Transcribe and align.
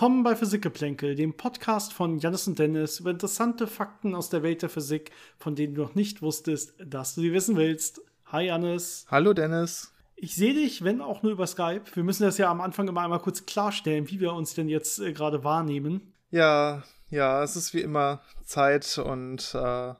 Willkommen 0.00 0.22
bei 0.22 0.34
Physikgeplänkel, 0.34 1.14
dem 1.14 1.34
Podcast 1.34 1.92
von 1.92 2.18
Janis 2.18 2.48
und 2.48 2.58
Dennis 2.58 3.00
über 3.00 3.10
interessante 3.10 3.66
Fakten 3.66 4.14
aus 4.14 4.30
der 4.30 4.42
Welt 4.42 4.62
der 4.62 4.70
Physik, 4.70 5.10
von 5.36 5.54
denen 5.54 5.74
du 5.74 5.82
noch 5.82 5.94
nicht 5.94 6.22
wusstest, 6.22 6.72
dass 6.82 7.14
du 7.14 7.20
sie 7.20 7.34
wissen 7.34 7.54
willst. 7.58 8.00
Hi 8.24 8.46
Janis. 8.46 9.04
Hallo 9.10 9.34
Dennis. 9.34 9.92
Ich 10.16 10.36
sehe 10.36 10.54
dich, 10.54 10.82
wenn 10.84 11.02
auch 11.02 11.22
nur 11.22 11.32
über 11.32 11.46
Skype. 11.46 11.82
Wir 11.92 12.02
müssen 12.02 12.22
das 12.22 12.38
ja 12.38 12.50
am 12.50 12.62
Anfang 12.62 12.88
immer 12.88 13.02
einmal 13.02 13.18
kurz 13.18 13.44
klarstellen, 13.44 14.08
wie 14.08 14.20
wir 14.20 14.32
uns 14.32 14.54
denn 14.54 14.70
jetzt 14.70 15.00
äh, 15.00 15.12
gerade 15.12 15.44
wahrnehmen. 15.44 16.14
Ja, 16.30 16.82
ja, 17.10 17.42
es 17.42 17.54
ist 17.56 17.74
wie 17.74 17.82
immer 17.82 18.22
Zeit 18.46 18.96
und 18.96 19.54
äh, 19.54 19.92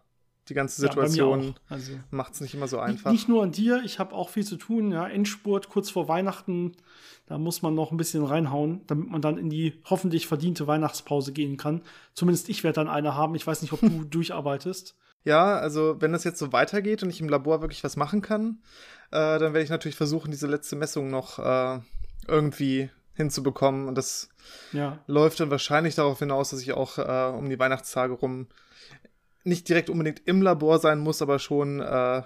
die 0.49 0.55
ganze 0.55 0.81
Situation 0.81 1.43
ja, 1.43 1.55
also, 1.69 1.93
macht 2.11 2.33
es 2.33 2.41
nicht 2.41 2.55
immer 2.55 2.69
so 2.69 2.79
einfach. 2.79 3.13
Nicht 3.13 3.29
nur 3.29 3.43
an 3.43 3.53
dir, 3.53 3.83
ich 3.85 3.99
habe 3.99 4.15
auch 4.15 4.31
viel 4.31 4.47
zu 4.47 4.57
tun. 4.57 4.93
Ja, 4.93 5.07
Endspurt 5.07 5.69
kurz 5.69 5.91
vor 5.91 6.09
Weihnachten 6.09 6.73
da 7.31 7.39
muss 7.39 7.63
man 7.63 7.77
noch 7.77 7.93
ein 7.93 7.97
bisschen 7.97 8.25
reinhauen, 8.25 8.81
damit 8.89 9.09
man 9.09 9.23
dann 9.23 9.39
in 9.39 9.51
die 9.51 9.81
hoffentlich 9.89 10.27
verdiente 10.27 10.67
Weihnachtspause 10.67 11.33
gehen 11.33 11.57
kann. 11.57 11.83
Zumindest 12.13 12.49
ich 12.49 12.65
werde 12.65 12.75
dann 12.75 12.89
eine 12.89 13.15
haben. 13.15 13.37
Ich 13.37 13.47
weiß 13.47 13.63
nicht, 13.63 13.73
ob 13.73 13.79
du 13.79 14.03
durcharbeitest. 14.11 14.97
Ja, 15.23 15.57
also 15.57 15.95
wenn 16.01 16.11
das 16.11 16.25
jetzt 16.25 16.41
so 16.41 16.53
weitergeht 16.53 17.05
und 17.05 17.11
ich 17.11 17.21
im 17.21 17.29
Labor 17.29 17.61
wirklich 17.61 17.85
was 17.85 17.97
machen 17.97 18.21
kann, 18.21 18.59
äh, 19.13 19.39
dann 19.39 19.53
werde 19.53 19.63
ich 19.63 19.71
natürlich 19.71 19.95
versuchen, 19.95 20.33
diese 20.33 20.49
letzte 20.49 20.75
Messung 20.75 21.09
noch 21.09 21.39
äh, 21.39 21.79
irgendwie 22.27 22.91
hinzubekommen. 23.15 23.87
Und 23.87 23.97
das 23.97 24.29
ja. 24.73 24.99
läuft 25.07 25.39
dann 25.39 25.53
wahrscheinlich 25.53 25.95
darauf 25.95 26.19
hinaus, 26.19 26.51
dass 26.51 26.63
ich 26.63 26.73
auch 26.73 26.99
äh, 26.99 27.33
um 27.33 27.49
die 27.49 27.61
Weihnachtstage 27.61 28.15
rum 28.15 28.49
nicht 29.45 29.69
direkt 29.69 29.89
unbedingt 29.89 30.21
im 30.27 30.43
Labor 30.43 30.81
sein 30.81 30.99
muss, 30.99 31.23
aber 31.23 31.39
schon 31.39 31.79
äh, 31.79 32.23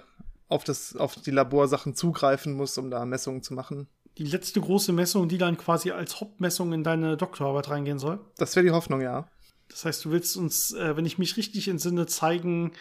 auf, 0.47 0.63
das, 0.63 0.95
auf 0.95 1.13
die 1.13 1.29
Laborsachen 1.29 1.93
zugreifen 1.93 2.53
muss, 2.53 2.75
um 2.79 2.89
da 2.89 3.05
Messungen 3.05 3.43
zu 3.43 3.53
machen 3.53 3.87
die 4.17 4.25
letzte 4.25 4.61
große 4.61 4.93
Messung, 4.93 5.27
die 5.27 5.37
dann 5.37 5.57
quasi 5.57 5.91
als 5.91 6.21
Hauptmessung 6.21 6.73
in 6.73 6.83
deine 6.83 7.17
Doktorarbeit 7.17 7.69
reingehen 7.69 7.99
soll? 7.99 8.19
Das 8.37 8.55
wäre 8.55 8.65
die 8.65 8.71
Hoffnung, 8.71 9.01
ja. 9.01 9.27
Das 9.69 9.85
heißt, 9.85 10.05
du 10.05 10.11
willst 10.11 10.37
uns, 10.37 10.73
äh, 10.73 10.95
wenn 10.95 11.05
ich 11.05 11.17
mich 11.17 11.37
richtig 11.37 11.67
entsinne, 11.67 12.05
zeigen, 12.05 12.71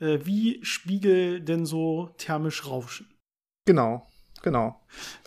äh, 0.00 0.20
wie 0.24 0.58
Spiegel 0.64 1.40
denn 1.40 1.66
so 1.66 2.10
thermisch 2.16 2.66
rauschen. 2.66 3.12
Genau, 3.66 4.06
genau. 4.42 4.80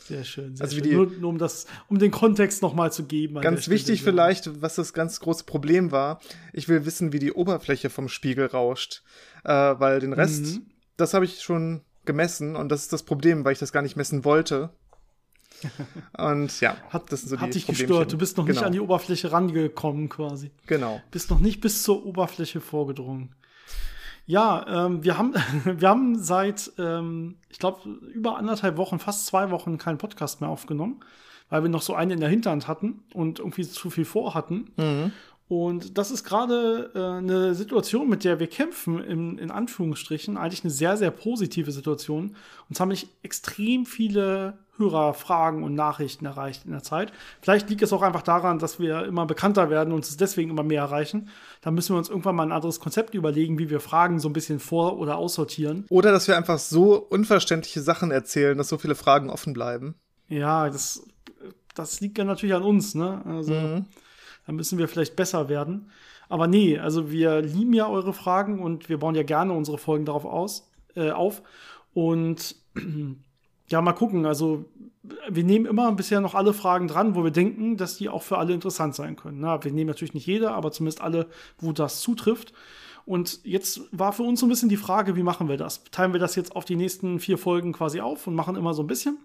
Sehr 0.03 0.23
schön. 0.23 0.55
Sehr 0.55 0.65
also 0.65 0.75
schön. 0.75 0.83
Die, 0.83 0.95
nur, 0.95 1.05
nur, 1.05 1.29
um 1.29 1.37
das, 1.37 1.67
um 1.87 1.99
den 1.99 2.11
Kontext 2.11 2.61
nochmal 2.61 2.91
zu 2.91 3.05
geben. 3.05 3.39
Ganz 3.41 3.69
wichtig 3.69 4.01
Stelle. 4.01 4.11
vielleicht, 4.11 4.61
was 4.61 4.75
das 4.75 4.93
ganz 4.93 5.19
große 5.19 5.45
Problem 5.45 5.91
war. 5.91 6.19
Ich 6.51 6.67
will 6.67 6.85
wissen, 6.85 7.13
wie 7.13 7.19
die 7.19 7.31
Oberfläche 7.31 7.89
vom 7.89 8.09
Spiegel 8.09 8.47
rauscht, 8.47 9.03
äh, 9.43 9.49
weil 9.49 9.99
den 9.99 10.13
Rest, 10.13 10.45
mhm. 10.45 10.65
das 10.97 11.13
habe 11.13 11.25
ich 11.25 11.41
schon 11.41 11.83
gemessen 12.05 12.55
und 12.55 12.69
das 12.69 12.81
ist 12.81 12.93
das 12.93 13.03
Problem, 13.03 13.45
weil 13.45 13.53
ich 13.53 13.59
das 13.59 13.71
gar 13.71 13.81
nicht 13.81 13.95
messen 13.95 14.25
wollte. 14.25 14.71
Und 16.17 16.59
ja, 16.61 16.77
hat, 16.89 17.11
das 17.11 17.23
so 17.23 17.39
hat 17.39 17.53
dich 17.53 17.67
gestört. 17.67 18.11
Du 18.11 18.17
bist 18.17 18.37
noch 18.37 18.45
genau. 18.45 18.59
nicht 18.59 18.65
an 18.65 18.71
die 18.73 18.79
Oberfläche 18.79 19.31
rangekommen 19.31 20.09
quasi. 20.09 20.51
Genau. 20.65 21.01
Bist 21.11 21.29
noch 21.29 21.39
nicht 21.39 21.61
bis 21.61 21.83
zur 21.83 22.05
Oberfläche 22.05 22.61
vorgedrungen. 22.61 23.35
Ja, 24.25 24.85
ähm, 24.85 25.03
wir, 25.03 25.17
haben, 25.17 25.33
wir 25.65 25.89
haben 25.89 26.17
seit, 26.17 26.71
ähm, 26.77 27.35
ich 27.49 27.59
glaube, 27.59 27.89
über 28.13 28.37
anderthalb 28.37 28.77
Wochen, 28.77 28.99
fast 28.99 29.25
zwei 29.25 29.51
Wochen 29.51 29.77
keinen 29.77 29.97
Podcast 29.97 30.41
mehr 30.41 30.49
aufgenommen, 30.49 31.01
weil 31.49 31.63
wir 31.63 31.69
noch 31.69 31.81
so 31.81 31.93
einen 31.93 32.11
in 32.11 32.19
der 32.19 32.29
Hinterhand 32.29 32.67
hatten 32.67 33.03
und 33.13 33.39
irgendwie 33.39 33.67
zu 33.67 33.89
viel 33.89 34.05
vorhatten. 34.05 34.71
Mhm. 34.77 35.11
Und 35.49 35.97
das 35.97 36.09
ist 36.09 36.23
gerade 36.23 36.91
äh, 36.95 37.17
eine 37.17 37.53
Situation, 37.53 38.09
mit 38.09 38.23
der 38.23 38.39
wir 38.39 38.47
kämpfen, 38.47 39.03
in, 39.03 39.37
in 39.37 39.51
Anführungsstrichen, 39.51 40.37
eigentlich 40.37 40.63
eine 40.63 40.71
sehr, 40.71 40.95
sehr 40.97 41.11
positive 41.11 41.71
Situation. 41.71 42.35
Uns 42.69 42.79
haben 42.79 42.87
mich 42.87 43.07
extrem 43.23 43.85
viele 43.85 44.57
Hörerfragen 44.77 45.63
und 45.63 45.75
Nachrichten 45.75 46.25
erreicht 46.25 46.65
in 46.65 46.71
der 46.71 46.83
Zeit. 46.83 47.13
Vielleicht 47.41 47.69
liegt 47.69 47.81
es 47.81 47.93
auch 47.93 48.01
einfach 48.01 48.23
daran, 48.23 48.59
dass 48.59 48.79
wir 48.79 49.05
immer 49.05 49.25
bekannter 49.25 49.69
werden 49.69 49.91
und 49.91 49.97
uns 49.97 50.17
deswegen 50.17 50.49
immer 50.49 50.63
mehr 50.63 50.81
erreichen. 50.81 51.29
Da 51.61 51.71
müssen 51.71 51.93
wir 51.93 51.99
uns 51.99 52.09
irgendwann 52.09 52.35
mal 52.35 52.43
ein 52.43 52.51
anderes 52.51 52.79
Konzept 52.79 53.13
überlegen, 53.13 53.59
wie 53.59 53.69
wir 53.69 53.79
Fragen 53.79 54.19
so 54.19 54.29
ein 54.29 54.33
bisschen 54.33 54.59
vor- 54.59 54.97
oder 54.97 55.17
aussortieren. 55.17 55.85
Oder 55.89 56.11
dass 56.11 56.27
wir 56.27 56.37
einfach 56.37 56.59
so 56.59 56.95
unverständliche 56.95 57.81
Sachen 57.81 58.11
erzählen, 58.11 58.57
dass 58.57 58.69
so 58.69 58.77
viele 58.77 58.95
Fragen 58.95 59.29
offen 59.29 59.53
bleiben. 59.53 59.95
Ja, 60.27 60.69
das, 60.69 61.05
das 61.75 62.01
liegt 62.01 62.17
ja 62.17 62.23
natürlich 62.23 62.55
an 62.55 62.63
uns, 62.63 62.95
ne? 62.95 63.21
Also. 63.25 63.53
Mhm 63.53 63.85
da 64.45 64.51
müssen 64.51 64.77
wir 64.77 64.87
vielleicht 64.87 65.15
besser 65.15 65.49
werden. 65.49 65.91
Aber 66.29 66.47
nee, 66.47 66.79
also 66.79 67.11
wir 67.11 67.41
lieben 67.41 67.73
ja 67.73 67.87
eure 67.87 68.13
Fragen 68.13 68.59
und 68.59 68.89
wir 68.89 68.97
bauen 68.99 69.15
ja 69.15 69.23
gerne 69.23 69.53
unsere 69.53 69.77
Folgen 69.77 70.05
darauf 70.05 70.25
aus, 70.25 70.69
äh, 70.95 71.11
auf. 71.11 71.41
Und 71.93 72.55
ja, 73.73 73.81
mal 73.81 73.93
gucken. 73.93 74.27
Also 74.27 74.65
wir 75.27 75.43
nehmen 75.43 75.65
immer 75.65 75.91
bisher 75.93 76.21
noch 76.21 76.35
alle 76.35 76.53
Fragen 76.53 76.87
dran, 76.87 77.15
wo 77.15 77.23
wir 77.23 77.31
denken, 77.31 77.75
dass 77.75 77.97
die 77.97 78.07
auch 78.07 78.21
für 78.21 78.37
alle 78.37 78.53
interessant 78.53 78.93
sein 78.93 79.15
können. 79.15 79.39
Na, 79.39 79.63
wir 79.63 79.71
nehmen 79.71 79.87
natürlich 79.87 80.13
nicht 80.13 80.27
jede, 80.27 80.51
aber 80.51 80.71
zumindest 80.71 81.01
alle, 81.01 81.27
wo 81.57 81.71
das 81.71 81.99
zutrifft. 81.99 82.53
Und 83.05 83.39
jetzt 83.43 83.81
war 83.91 84.13
für 84.13 84.21
uns 84.21 84.39
so 84.39 84.45
ein 84.45 84.49
bisschen 84.49 84.69
die 84.69 84.77
Frage, 84.77 85.15
wie 85.15 85.23
machen 85.23 85.49
wir 85.49 85.57
das? 85.57 85.83
Teilen 85.85 86.13
wir 86.13 86.19
das 86.19 86.35
jetzt 86.35 86.55
auf 86.55 86.65
die 86.65 86.75
nächsten 86.75 87.19
vier 87.19 87.39
Folgen 87.39 87.73
quasi 87.73 87.99
auf 87.99 88.27
und 88.27 88.35
machen 88.35 88.55
immer 88.55 88.75
so 88.75 88.83
ein 88.83 88.87
bisschen? 88.87 89.17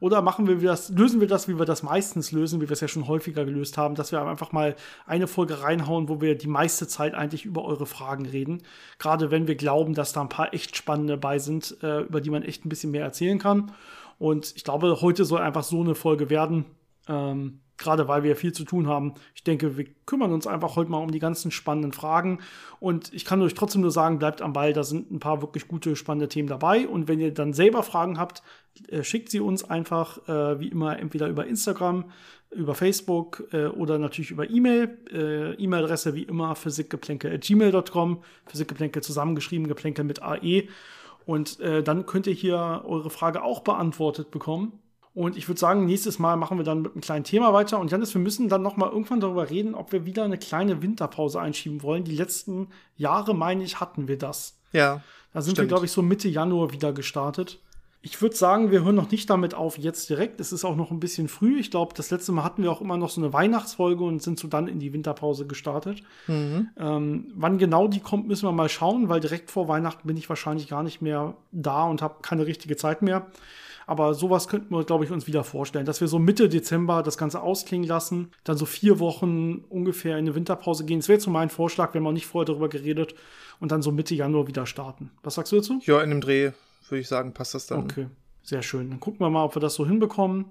Oder 0.00 0.22
machen 0.22 0.46
wir 0.46 0.58
das, 0.58 0.90
lösen 0.90 1.20
wir 1.20 1.26
das, 1.26 1.48
wie 1.48 1.58
wir 1.58 1.64
das 1.64 1.82
meistens 1.82 2.32
lösen, 2.32 2.60
wie 2.60 2.68
wir 2.68 2.72
es 2.72 2.80
ja 2.80 2.88
schon 2.88 3.08
häufiger 3.08 3.44
gelöst 3.44 3.78
haben, 3.78 3.94
dass 3.94 4.12
wir 4.12 4.22
einfach 4.22 4.52
mal 4.52 4.76
eine 5.06 5.26
Folge 5.26 5.62
reinhauen, 5.62 6.08
wo 6.08 6.20
wir 6.20 6.36
die 6.36 6.48
meiste 6.48 6.86
Zeit 6.86 7.14
eigentlich 7.14 7.44
über 7.44 7.64
eure 7.64 7.86
Fragen 7.86 8.26
reden. 8.26 8.62
Gerade 8.98 9.30
wenn 9.30 9.46
wir 9.46 9.56
glauben, 9.56 9.94
dass 9.94 10.12
da 10.12 10.20
ein 10.20 10.28
paar 10.28 10.52
echt 10.52 10.76
spannende 10.76 11.14
dabei 11.14 11.38
sind, 11.38 11.76
äh, 11.82 12.00
über 12.00 12.20
die 12.20 12.30
man 12.30 12.42
echt 12.42 12.64
ein 12.64 12.68
bisschen 12.68 12.90
mehr 12.90 13.04
erzählen 13.04 13.38
kann. 13.38 13.72
Und 14.18 14.54
ich 14.56 14.64
glaube, 14.64 15.00
heute 15.00 15.24
soll 15.24 15.40
einfach 15.40 15.64
so 15.64 15.80
eine 15.80 15.94
Folge 15.94 16.30
werden. 16.30 16.64
Ähm, 17.08 17.60
gerade 17.78 18.08
weil 18.08 18.22
wir 18.22 18.36
viel 18.36 18.52
zu 18.52 18.64
tun 18.64 18.86
haben. 18.86 19.14
Ich 19.34 19.44
denke, 19.44 19.76
wir 19.76 19.86
kümmern 20.06 20.32
uns 20.32 20.46
einfach 20.46 20.76
heute 20.76 20.90
mal 20.90 20.98
um 20.98 21.10
die 21.10 21.18
ganzen 21.18 21.50
spannenden 21.50 21.92
Fragen. 21.92 22.40
Und 22.80 23.12
ich 23.12 23.24
kann 23.24 23.42
euch 23.42 23.54
trotzdem 23.54 23.82
nur 23.82 23.90
sagen, 23.90 24.18
bleibt 24.18 24.42
am 24.42 24.52
Ball, 24.52 24.72
da 24.72 24.84
sind 24.84 25.10
ein 25.10 25.20
paar 25.20 25.42
wirklich 25.42 25.68
gute, 25.68 25.96
spannende 25.96 26.28
Themen 26.28 26.48
dabei. 26.48 26.88
Und 26.88 27.08
wenn 27.08 27.20
ihr 27.20 27.32
dann 27.32 27.52
selber 27.52 27.82
Fragen 27.82 28.18
habt, 28.18 28.42
äh, 28.88 29.02
schickt 29.02 29.30
sie 29.30 29.40
uns 29.40 29.64
einfach, 29.64 30.26
äh, 30.28 30.60
wie 30.60 30.68
immer, 30.68 30.98
entweder 30.98 31.28
über 31.28 31.46
Instagram, 31.46 32.04
über 32.50 32.74
Facebook 32.74 33.44
äh, 33.52 33.66
oder 33.66 33.98
natürlich 33.98 34.30
über 34.30 34.48
E-Mail. 34.48 34.98
Äh, 35.12 35.54
E-Mail-Adresse 35.54 36.14
wie 36.14 36.22
immer 36.22 36.54
physikgeplänke.gmail.com. 36.54 38.22
Physikgeplänke 38.46 39.00
zusammengeschrieben, 39.00 39.68
Geplänke 39.68 40.04
mit 40.04 40.22
AE. 40.22 40.68
Und 41.24 41.58
äh, 41.60 41.82
dann 41.82 42.06
könnt 42.06 42.26
ihr 42.28 42.34
hier 42.34 42.82
eure 42.86 43.10
Frage 43.10 43.42
auch 43.42 43.60
beantwortet 43.60 44.30
bekommen. 44.30 44.78
Und 45.16 45.38
ich 45.38 45.48
würde 45.48 45.58
sagen, 45.58 45.86
nächstes 45.86 46.18
Mal 46.18 46.36
machen 46.36 46.58
wir 46.58 46.64
dann 46.64 46.82
mit 46.82 46.92
einem 46.92 47.00
kleinen 47.00 47.24
Thema 47.24 47.54
weiter. 47.54 47.80
Und 47.80 47.90
Janis, 47.90 48.12
wir 48.12 48.20
müssen 48.20 48.50
dann 48.50 48.60
noch 48.60 48.76
mal 48.76 48.90
irgendwann 48.90 49.18
darüber 49.18 49.48
reden, 49.48 49.74
ob 49.74 49.90
wir 49.90 50.04
wieder 50.04 50.24
eine 50.24 50.36
kleine 50.36 50.82
Winterpause 50.82 51.40
einschieben 51.40 51.82
wollen. 51.82 52.04
Die 52.04 52.14
letzten 52.14 52.68
Jahre, 52.98 53.34
meine 53.34 53.64
ich, 53.64 53.80
hatten 53.80 54.08
wir 54.08 54.18
das. 54.18 54.58
Ja. 54.72 55.00
Da 55.32 55.40
sind 55.40 55.52
stimmt. 55.52 55.64
wir, 55.64 55.68
glaube 55.68 55.86
ich, 55.86 55.92
so 55.92 56.02
Mitte 56.02 56.28
Januar 56.28 56.70
wieder 56.70 56.92
gestartet. 56.92 57.60
Ich 58.02 58.20
würde 58.20 58.36
sagen, 58.36 58.70
wir 58.70 58.84
hören 58.84 58.94
noch 58.94 59.10
nicht 59.10 59.30
damit 59.30 59.54
auf 59.54 59.78
jetzt 59.78 60.10
direkt. 60.10 60.38
Es 60.38 60.52
ist 60.52 60.66
auch 60.66 60.76
noch 60.76 60.90
ein 60.90 61.00
bisschen 61.00 61.28
früh. 61.28 61.58
Ich 61.58 61.70
glaube, 61.70 61.94
das 61.96 62.10
letzte 62.10 62.32
Mal 62.32 62.44
hatten 62.44 62.62
wir 62.62 62.70
auch 62.70 62.82
immer 62.82 62.98
noch 62.98 63.08
so 63.08 63.22
eine 63.22 63.32
Weihnachtsfolge 63.32 64.04
und 64.04 64.22
sind 64.22 64.38
so 64.38 64.48
dann 64.48 64.68
in 64.68 64.80
die 64.80 64.92
Winterpause 64.92 65.46
gestartet. 65.46 66.02
Mhm. 66.26 66.68
Ähm, 66.78 67.32
wann 67.34 67.56
genau 67.56 67.88
die 67.88 68.00
kommt, 68.00 68.28
müssen 68.28 68.46
wir 68.46 68.52
mal 68.52 68.68
schauen, 68.68 69.08
weil 69.08 69.20
direkt 69.20 69.50
vor 69.50 69.66
Weihnachten 69.66 70.06
bin 70.06 70.18
ich 70.18 70.28
wahrscheinlich 70.28 70.68
gar 70.68 70.82
nicht 70.82 71.00
mehr 71.00 71.38
da 71.52 71.84
und 71.84 72.02
habe 72.02 72.16
keine 72.20 72.44
richtige 72.44 72.76
Zeit 72.76 73.00
mehr. 73.00 73.26
Aber 73.86 74.14
sowas 74.14 74.48
könnten 74.48 74.74
wir, 74.74 74.84
glaube 74.84 75.04
ich, 75.04 75.12
uns 75.12 75.28
wieder 75.28 75.44
vorstellen, 75.44 75.86
dass 75.86 76.00
wir 76.00 76.08
so 76.08 76.18
Mitte 76.18 76.48
Dezember 76.48 77.04
das 77.04 77.16
Ganze 77.16 77.40
ausklingen 77.40 77.86
lassen, 77.86 78.32
dann 78.42 78.56
so 78.56 78.66
vier 78.66 78.98
Wochen 78.98 79.64
ungefähr 79.68 80.18
in 80.18 80.24
eine 80.24 80.34
Winterpause 80.34 80.84
gehen. 80.84 80.98
Das 80.98 81.08
wäre 81.08 81.16
jetzt 81.16 81.24
so 81.24 81.30
mein 81.30 81.50
Vorschlag, 81.50 81.94
wir 81.94 82.00
haben 82.00 82.06
auch 82.06 82.12
nicht 82.12 82.26
vorher 82.26 82.46
darüber 82.46 82.68
geredet 82.68 83.14
und 83.60 83.70
dann 83.70 83.82
so 83.82 83.92
Mitte 83.92 84.14
Januar 84.16 84.48
wieder 84.48 84.66
starten. 84.66 85.12
Was 85.22 85.36
sagst 85.36 85.52
du 85.52 85.56
dazu? 85.56 85.80
Ja, 85.84 86.02
in 86.02 86.10
dem 86.10 86.20
Dreh 86.20 86.50
würde 86.88 87.00
ich 87.00 87.08
sagen, 87.08 87.32
passt 87.32 87.54
das 87.54 87.66
dann. 87.66 87.84
Okay, 87.84 88.08
sehr 88.42 88.62
schön. 88.62 88.90
Dann 88.90 89.00
gucken 89.00 89.20
wir 89.20 89.30
mal, 89.30 89.44
ob 89.44 89.54
wir 89.54 89.60
das 89.60 89.74
so 89.74 89.86
hinbekommen. 89.86 90.46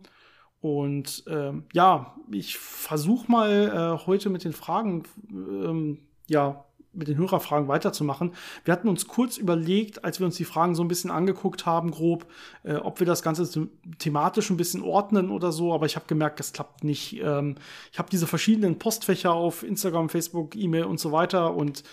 Und 0.61 1.25
ähm, 1.27 1.65
ja, 1.73 2.15
ich 2.31 2.57
versuche 2.57 3.29
mal 3.29 3.99
äh, 4.01 4.05
heute 4.07 4.29
mit 4.29 4.45
den 4.45 4.53
Fragen 4.53 5.03
ähm, 5.29 5.99
ja 6.27 6.65
mit 6.95 7.07
den 7.07 7.17
Hörerfragen 7.17 7.67
weiterzumachen. 7.67 8.33
Wir 8.63 8.71
hatten 8.71 8.87
uns 8.87 9.07
kurz 9.07 9.37
überlegt, 9.37 10.03
als 10.03 10.19
wir 10.19 10.25
uns 10.25 10.37
die 10.37 10.45
Fragen 10.45 10.75
so 10.75 10.83
ein 10.83 10.87
bisschen 10.87 11.11
angeguckt 11.11 11.65
haben, 11.65 11.91
grob, 11.91 12.25
äh, 12.63 12.75
ob 12.75 12.99
wir 12.99 13.07
das 13.07 13.21
Ganze 13.21 13.69
thematisch 13.99 14.49
ein 14.49 14.57
bisschen 14.57 14.81
ordnen 14.81 15.29
oder 15.29 15.51
so, 15.51 15.73
aber 15.73 15.85
ich 15.85 15.95
habe 15.95 16.05
gemerkt, 16.07 16.39
das 16.39 16.53
klappt 16.53 16.83
nicht. 16.83 17.19
Ähm, 17.21 17.55
ich 17.91 17.99
habe 17.99 18.09
diese 18.09 18.27
verschiedenen 18.27 18.79
Postfächer 18.79 19.33
auf 19.33 19.63
Instagram, 19.63 20.09
Facebook, 20.09 20.55
E-Mail 20.55 20.85
und 20.85 20.99
so 20.99 21.11
weiter 21.11 21.53
und 21.53 21.83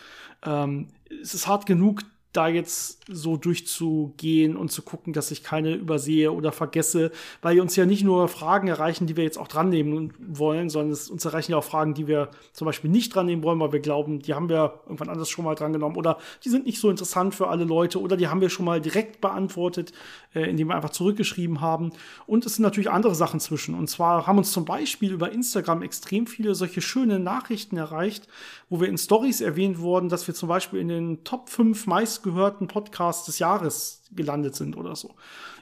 ähm, 0.44 0.88
es 1.20 1.34
ist 1.34 1.46
hart 1.46 1.66
genug, 1.66 2.02
da 2.32 2.48
jetzt 2.48 3.00
so 3.08 3.36
durchzugehen 3.36 4.56
und 4.56 4.72
zu 4.72 4.82
gucken, 4.82 5.12
dass 5.12 5.30
ich 5.30 5.42
keine 5.42 5.74
übersehe 5.74 6.32
oder 6.32 6.50
vergesse, 6.50 7.12
weil 7.42 7.60
uns 7.60 7.76
ja 7.76 7.84
nicht 7.84 8.04
nur 8.04 8.26
Fragen 8.28 8.68
erreichen, 8.68 9.06
die 9.06 9.16
wir 9.16 9.24
jetzt 9.24 9.38
auch 9.38 9.48
dran 9.48 9.68
nehmen 9.68 10.14
wollen, 10.18 10.70
sondern 10.70 10.92
es 10.92 11.10
uns 11.10 11.24
erreichen 11.24 11.52
ja 11.52 11.58
auch 11.58 11.64
Fragen, 11.64 11.92
die 11.92 12.06
wir 12.06 12.30
zum 12.52 12.64
Beispiel 12.64 12.90
nicht 12.90 13.14
dran 13.14 13.26
nehmen 13.26 13.42
wollen, 13.42 13.60
weil 13.60 13.72
wir 13.72 13.80
glauben, 13.80 14.20
die 14.20 14.32
haben 14.32 14.48
wir 14.48 14.80
irgendwann 14.86 15.10
anders 15.10 15.28
schon 15.28 15.44
mal 15.44 15.54
dran 15.54 15.74
genommen 15.74 15.96
oder 15.96 16.18
die 16.44 16.48
sind 16.48 16.64
nicht 16.64 16.80
so 16.80 16.88
interessant 16.88 17.34
für 17.34 17.48
alle 17.48 17.64
Leute 17.64 18.00
oder 18.00 18.16
die 18.16 18.28
haben 18.28 18.40
wir 18.40 18.48
schon 18.48 18.64
mal 18.64 18.80
direkt 18.80 19.20
beantwortet, 19.20 19.92
äh, 20.34 20.48
indem 20.48 20.68
wir 20.68 20.76
einfach 20.76 20.90
zurückgeschrieben 20.90 21.60
haben. 21.60 21.92
Und 22.26 22.46
es 22.46 22.56
sind 22.56 22.62
natürlich 22.62 22.90
andere 22.90 23.14
Sachen 23.14 23.40
zwischen. 23.40 23.74
Und 23.74 23.88
zwar 23.88 24.26
haben 24.26 24.38
uns 24.38 24.52
zum 24.52 24.64
Beispiel 24.64 25.12
über 25.12 25.32
Instagram 25.32 25.82
extrem 25.82 26.26
viele 26.26 26.54
solche 26.54 26.80
schöne 26.80 27.18
Nachrichten 27.18 27.76
erreicht, 27.76 28.26
wo 28.70 28.80
wir 28.80 28.88
in 28.88 28.96
Stories 28.96 29.42
erwähnt 29.42 29.80
wurden, 29.80 30.08
dass 30.08 30.26
wir 30.26 30.34
zum 30.34 30.48
Beispiel 30.48 30.80
in 30.80 30.88
den 30.88 31.24
Top 31.24 31.50
5 31.50 31.86
meistgehörten 32.22 32.68
Podcasts 32.68 33.26
des 33.26 33.38
Jahres 33.38 34.02
gelandet 34.12 34.54
sind 34.54 34.76
oder 34.76 34.96
so. 34.96 35.14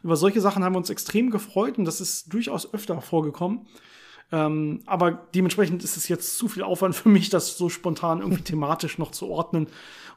Über 0.03 0.17
solche 0.17 0.41
Sachen 0.41 0.65
haben 0.65 0.75
wir 0.75 0.79
uns 0.79 0.91
extrem 0.91 1.31
gefreut 1.31 1.79
und 1.79 1.85
das 1.85 2.01
ist 2.01 2.33
durchaus 2.33 2.73
öfter 2.73 3.01
vorgekommen. 3.01 3.67
Ähm, 4.33 4.83
aber 4.87 5.27
dementsprechend 5.35 5.83
ist 5.83 5.97
es 5.97 6.09
jetzt 6.09 6.37
zu 6.37 6.49
viel 6.49 6.63
Aufwand 6.63 6.95
für 6.95 7.09
mich, 7.09 7.31
das 7.31 7.57
so 7.57 7.69
spontan 7.69 8.21
irgendwie 8.21 8.43
thematisch 8.43 8.99
noch 8.99 9.11
zu 9.11 9.29
ordnen 9.29 9.67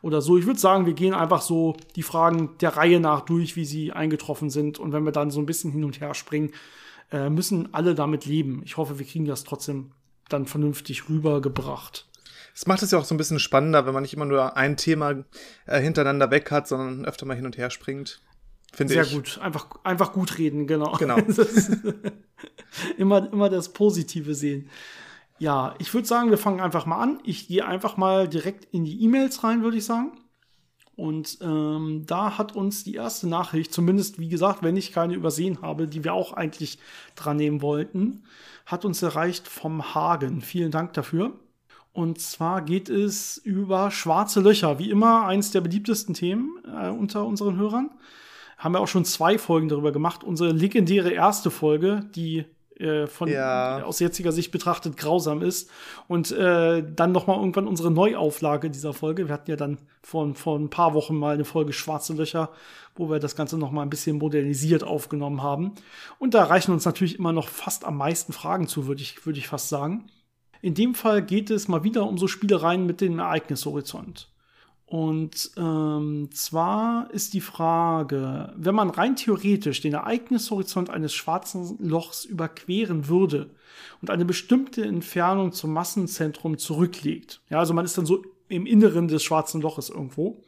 oder 0.01 0.21
so. 0.21 0.37
Ich 0.37 0.45
würde 0.45 0.59
sagen, 0.59 0.85
wir 0.85 0.93
gehen 0.93 1.13
einfach 1.13 1.41
so 1.41 1.75
die 1.95 2.03
Fragen 2.03 2.51
der 2.59 2.77
Reihe 2.77 2.99
nach 2.99 3.21
durch, 3.21 3.55
wie 3.55 3.65
sie 3.65 3.91
eingetroffen 3.91 4.49
sind. 4.49 4.77
Und 4.77 4.91
wenn 4.91 5.03
wir 5.03 5.11
dann 5.11 5.31
so 5.31 5.39
ein 5.39 5.47
bisschen 5.47 5.71
hin 5.71 5.83
und 5.83 5.99
her 5.99 6.13
springen, 6.13 6.51
äh, 7.11 7.29
müssen 7.29 7.73
alle 7.73 7.95
damit 7.95 8.25
leben. 8.25 8.61
Ich 8.65 8.77
hoffe, 8.77 8.99
wir 8.99 9.05
kriegen 9.05 9.25
das 9.25 9.43
trotzdem 9.43 9.91
dann 10.29 10.45
vernünftig 10.45 11.09
rübergebracht. 11.09 12.07
Es 12.55 12.67
macht 12.67 12.83
es 12.83 12.91
ja 12.91 12.99
auch 12.99 13.05
so 13.05 13.15
ein 13.15 13.17
bisschen 13.17 13.39
spannender, 13.39 13.85
wenn 13.85 13.93
man 13.93 14.03
nicht 14.03 14.13
immer 14.13 14.25
nur 14.25 14.55
ein 14.55 14.77
Thema 14.77 15.23
äh, 15.65 15.81
hintereinander 15.81 16.29
weg 16.31 16.51
hat, 16.51 16.67
sondern 16.67 17.05
öfter 17.05 17.25
mal 17.25 17.35
hin 17.35 17.45
und 17.45 17.57
her 17.57 17.69
springt. 17.69 18.21
Finde 18.71 18.93
ich. 18.93 19.07
Sehr 19.07 19.15
gut. 19.15 19.39
Einfach, 19.41 19.67
einfach 19.83 20.13
gut 20.13 20.37
reden, 20.37 20.67
genau. 20.67 20.93
Genau. 20.93 21.17
immer, 22.97 23.31
immer 23.31 23.49
das 23.49 23.69
Positive 23.69 24.35
sehen. 24.35 24.69
Ja, 25.39 25.75
ich 25.79 25.93
würde 25.93 26.07
sagen, 26.07 26.29
wir 26.29 26.37
fangen 26.37 26.61
einfach 26.61 26.85
mal 26.85 27.01
an. 27.01 27.19
Ich 27.23 27.47
gehe 27.47 27.65
einfach 27.65 27.97
mal 27.97 28.27
direkt 28.27 28.65
in 28.73 28.85
die 28.85 29.03
E-Mails 29.03 29.43
rein, 29.43 29.63
würde 29.63 29.77
ich 29.77 29.85
sagen. 29.85 30.11
Und 30.95 31.39
ähm, 31.41 32.03
da 32.05 32.37
hat 32.37 32.55
uns 32.55 32.83
die 32.83 32.93
erste 32.93 33.27
Nachricht, 33.27 33.73
zumindest 33.73 34.19
wie 34.19 34.29
gesagt, 34.29 34.61
wenn 34.61 34.77
ich 34.77 34.91
keine 34.91 35.15
übersehen 35.15 35.61
habe, 35.61 35.87
die 35.87 36.03
wir 36.03 36.13
auch 36.13 36.33
eigentlich 36.33 36.77
dran 37.15 37.37
nehmen 37.37 37.61
wollten, 37.61 38.23
hat 38.65 38.85
uns 38.85 39.01
erreicht 39.01 39.47
vom 39.47 39.95
Hagen. 39.95 40.41
Vielen 40.41 40.71
Dank 40.71 40.93
dafür. 40.93 41.33
Und 41.93 42.19
zwar 42.19 42.63
geht 42.63 42.89
es 42.89 43.37
über 43.37 43.91
schwarze 43.91 44.41
Löcher. 44.41 44.79
Wie 44.79 44.89
immer 44.89 45.25
eines 45.25 45.51
der 45.51 45.61
beliebtesten 45.61 46.15
Themen 46.15 46.57
äh, 46.65 46.89
unter 46.89 47.25
unseren 47.25 47.57
Hörern. 47.57 47.91
Haben 48.57 48.73
wir 48.73 48.79
auch 48.79 48.87
schon 48.87 49.05
zwei 49.05 49.37
Folgen 49.37 49.69
darüber 49.69 49.91
gemacht. 49.91 50.23
Unsere 50.23 50.51
legendäre 50.51 51.11
erste 51.11 51.51
Folge, 51.51 52.05
die 52.15 52.45
äh, 52.79 53.05
von 53.05 53.29
ja. 53.29 53.83
aus 53.83 53.99
jetziger 53.99 54.31
Sicht 54.31 54.51
betrachtet 54.51 54.97
grausam 54.97 55.43
ist. 55.43 55.69
Und 56.07 56.31
äh, 56.31 56.83
dann 56.95 57.11
noch 57.11 57.27
mal 57.27 57.37
irgendwann 57.37 57.67
unsere 57.67 57.91
Neuauflage 57.91 58.71
dieser 58.71 58.93
Folge. 58.93 59.27
Wir 59.27 59.33
hatten 59.33 59.51
ja 59.51 59.57
dann 59.57 59.77
vor, 60.01 60.33
vor 60.33 60.57
ein 60.57 60.71
paar 60.71 60.95
Wochen 60.95 61.15
mal 61.15 61.35
eine 61.35 61.45
Folge 61.45 61.73
Schwarze 61.73 62.13
Löcher, 62.13 62.49
wo 62.95 63.09
wir 63.11 63.19
das 63.19 63.35
Ganze 63.35 63.57
noch 63.57 63.71
mal 63.71 63.83
ein 63.83 63.91
bisschen 63.91 64.17
modernisiert 64.17 64.83
aufgenommen 64.83 65.43
haben. 65.43 65.73
Und 66.17 66.33
da 66.33 66.43
reichen 66.45 66.71
uns 66.71 66.85
natürlich 66.85 67.19
immer 67.19 67.33
noch 67.33 67.49
fast 67.49 67.85
am 67.85 67.97
meisten 67.97 68.33
Fragen 68.33 68.67
zu, 68.67 68.87
würde 68.87 69.03
ich, 69.03 69.25
würde 69.27 69.37
ich 69.37 69.47
fast 69.47 69.69
sagen. 69.69 70.05
In 70.63 70.75
dem 70.75 70.95
Fall 70.95 71.21
geht 71.21 71.49
es 71.49 71.67
mal 71.67 71.83
wieder 71.83 72.07
um 72.07 72.17
so 72.17 72.29
Spielereien 72.29 72.85
mit 72.85 73.01
dem 73.01 73.19
Ereignishorizont. 73.19 74.29
Und 74.85 75.51
ähm, 75.57 76.29
zwar 76.31 77.11
ist 77.11 77.33
die 77.33 77.41
Frage, 77.41 78.53
wenn 78.55 78.73
man 78.73 78.89
rein 78.89 79.17
theoretisch 79.17 79.81
den 79.81 79.93
Ereignishorizont 79.93 80.89
eines 80.89 81.13
schwarzen 81.13 81.77
Lochs 81.79 82.23
überqueren 82.23 83.09
würde 83.09 83.49
und 84.01 84.09
eine 84.09 84.23
bestimmte 84.23 84.85
Entfernung 84.85 85.51
zum 85.51 85.73
Massenzentrum 85.73 86.57
zurücklegt, 86.57 87.41
ja, 87.49 87.59
also 87.59 87.73
man 87.73 87.83
ist 87.83 87.97
dann 87.97 88.05
so 88.05 88.23
im 88.47 88.65
Inneren 88.65 89.09
des 89.09 89.21
schwarzen 89.21 89.59
Loches 89.59 89.89
irgendwo, 89.89 90.43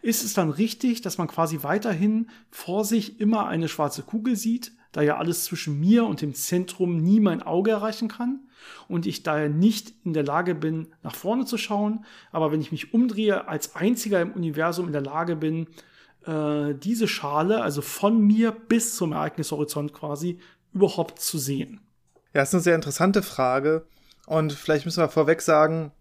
ist 0.00 0.24
es 0.24 0.32
dann 0.32 0.48
richtig, 0.48 1.02
dass 1.02 1.18
man 1.18 1.28
quasi 1.28 1.58
weiterhin 1.62 2.30
vor 2.50 2.86
sich 2.86 3.20
immer 3.20 3.48
eine 3.48 3.68
schwarze 3.68 4.02
Kugel 4.02 4.34
sieht, 4.34 4.72
da 4.92 5.02
ja 5.02 5.18
alles 5.18 5.44
zwischen 5.44 5.78
mir 5.78 6.06
und 6.06 6.22
dem 6.22 6.32
Zentrum 6.32 7.02
nie 7.02 7.20
mein 7.20 7.42
Auge 7.42 7.72
erreichen 7.72 8.08
kann? 8.08 8.40
Und 8.88 9.06
ich 9.06 9.22
daher 9.22 9.48
nicht 9.48 9.92
in 10.04 10.12
der 10.12 10.24
Lage 10.24 10.54
bin, 10.54 10.88
nach 11.02 11.14
vorne 11.14 11.44
zu 11.44 11.56
schauen. 11.58 12.04
Aber 12.30 12.52
wenn 12.52 12.60
ich 12.60 12.72
mich 12.72 12.94
umdrehe, 12.94 13.48
als 13.48 13.74
einziger 13.76 14.20
im 14.20 14.32
Universum 14.32 14.86
in 14.86 14.92
der 14.92 15.02
Lage 15.02 15.36
bin, 15.36 15.68
äh, 16.26 16.74
diese 16.74 17.08
Schale, 17.08 17.62
also 17.62 17.82
von 17.82 18.20
mir 18.20 18.52
bis 18.52 18.96
zum 18.96 19.12
Ereignishorizont 19.12 19.92
quasi, 19.92 20.38
überhaupt 20.72 21.20
zu 21.20 21.38
sehen. 21.38 21.80
Ja, 22.34 22.40
das 22.40 22.50
ist 22.50 22.54
eine 22.54 22.62
sehr 22.62 22.74
interessante 22.74 23.22
Frage. 23.22 23.86
Und 24.26 24.52
vielleicht 24.52 24.84
müssen 24.84 25.02
wir 25.02 25.08
vorweg 25.08 25.42
sagen, 25.42 25.92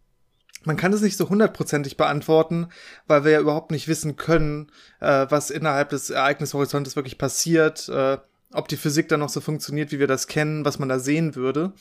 man 0.64 0.78
kann 0.78 0.94
es 0.94 1.02
nicht 1.02 1.18
so 1.18 1.28
hundertprozentig 1.30 1.98
beantworten, 1.98 2.68
weil 3.08 3.24
wir 3.24 3.32
ja 3.32 3.40
überhaupt 3.40 3.72
nicht 3.72 3.88
wissen 3.88 4.16
können, 4.16 4.72
äh, 5.00 5.26
was 5.30 5.50
innerhalb 5.50 5.90
des 5.90 6.10
Ereignishorizontes 6.10 6.96
wirklich 6.96 7.18
passiert, 7.18 7.90
äh, 7.90 8.18
ob 8.54 8.68
die 8.68 8.78
Physik 8.78 9.08
dann 9.10 9.22
noch 9.22 9.30
so 9.30 9.42
funktioniert, 9.42 9.92
wie 9.92 10.00
wir 10.00 10.08
das 10.08 10.28
kennen, 10.28 10.66
was 10.66 10.78
man 10.78 10.90
da 10.90 11.00
sehen 11.00 11.36
würde. 11.36 11.74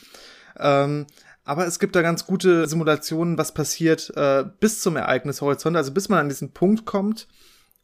Ähm, 0.58 1.06
aber 1.44 1.66
es 1.66 1.78
gibt 1.78 1.96
da 1.96 2.02
ganz 2.02 2.26
gute 2.26 2.68
Simulationen, 2.68 3.38
was 3.38 3.52
passiert 3.54 4.12
äh, 4.16 4.44
bis 4.60 4.80
zum 4.80 4.96
Ereignishorizont, 4.96 5.76
also 5.76 5.92
bis 5.92 6.08
man 6.08 6.20
an 6.20 6.28
diesen 6.28 6.52
Punkt 6.52 6.84
kommt 6.84 7.26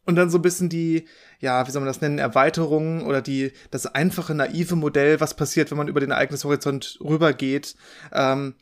und 0.07 0.17
dann 0.17 0.31
so 0.31 0.39
ein 0.39 0.43
bisschen 0.43 0.69
die, 0.69 1.07
ja, 1.41 1.67
wie 1.67 1.71
soll 1.71 1.81
man 1.81 1.89
das 1.89 2.01
nennen, 2.01 2.19
Erweiterungen 2.19 3.03
oder 3.03 3.21
die, 3.21 3.53
das 3.71 3.87
einfache, 3.87 4.35
naive 4.35 4.77
Modell, 4.77 5.21
was 5.21 5.35
passiert, 5.35 5.71
wenn 5.71 5.79
man 5.79 5.89
über 5.89 6.01
den 6.01 6.13
Ereignishorizont 6.13 6.99
rübergeht. 7.03 7.75
Ähm, 8.13 8.55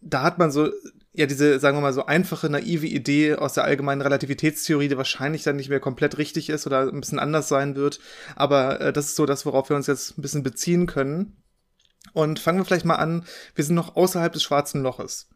da 0.00 0.22
hat 0.22 0.38
man 0.38 0.50
so, 0.50 0.70
ja, 1.12 1.26
diese, 1.26 1.58
sagen 1.58 1.76
wir 1.76 1.82
mal, 1.82 1.92
so 1.92 2.06
einfache, 2.06 2.48
naive 2.48 2.86
Idee 2.86 3.34
aus 3.34 3.52
der 3.52 3.64
allgemeinen 3.64 4.00
Relativitätstheorie, 4.00 4.88
die 4.88 4.96
wahrscheinlich 4.96 5.42
dann 5.42 5.56
nicht 5.56 5.68
mehr 5.68 5.80
komplett 5.80 6.16
richtig 6.16 6.48
ist 6.48 6.66
oder 6.66 6.88
ein 6.88 7.00
bisschen 7.00 7.18
anders 7.18 7.48
sein 7.48 7.76
wird. 7.76 8.00
Aber 8.34 8.80
äh, 8.80 8.92
das 8.92 9.06
ist 9.06 9.16
so 9.16 9.26
das, 9.26 9.44
worauf 9.44 9.68
wir 9.68 9.76
uns 9.76 9.88
jetzt 9.88 10.16
ein 10.16 10.22
bisschen 10.22 10.42
beziehen 10.42 10.86
können. 10.86 11.36
Und 12.12 12.38
fangen 12.38 12.58
wir 12.58 12.64
vielleicht 12.64 12.84
mal 12.84 12.96
an, 12.96 13.24
wir 13.54 13.64
sind 13.64 13.74
noch 13.74 13.96
außerhalb 13.96 14.32
des 14.32 14.42
schwarzen 14.42 14.82
Loches. 14.82 15.28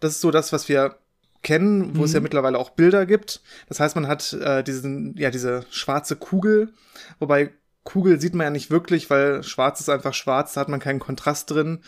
Das 0.00 0.12
ist 0.12 0.20
so 0.20 0.30
das, 0.30 0.52
was 0.52 0.68
wir 0.68 0.98
kennen, 1.42 1.96
wo 1.96 2.00
mhm. 2.00 2.04
es 2.04 2.12
ja 2.12 2.20
mhm. 2.20 2.24
mittlerweile 2.24 2.58
auch 2.58 2.70
Bilder 2.70 3.06
gibt. 3.06 3.42
Das 3.68 3.80
heißt, 3.80 3.96
man 3.96 4.06
hat 4.06 4.32
äh, 4.32 4.62
diesen, 4.62 5.16
ja, 5.16 5.30
diese 5.30 5.64
schwarze 5.70 6.16
Kugel, 6.16 6.72
wobei 7.18 7.52
Kugel 7.84 8.20
sieht 8.20 8.34
man 8.34 8.44
ja 8.44 8.50
nicht 8.50 8.70
wirklich, 8.70 9.10
weil 9.10 9.42
schwarz 9.42 9.80
ist 9.80 9.88
einfach 9.88 10.14
schwarz, 10.14 10.54
da 10.54 10.60
hat 10.60 10.68
man 10.68 10.80
keinen 10.80 11.00
Kontrast 11.00 11.50
drin. 11.50 11.80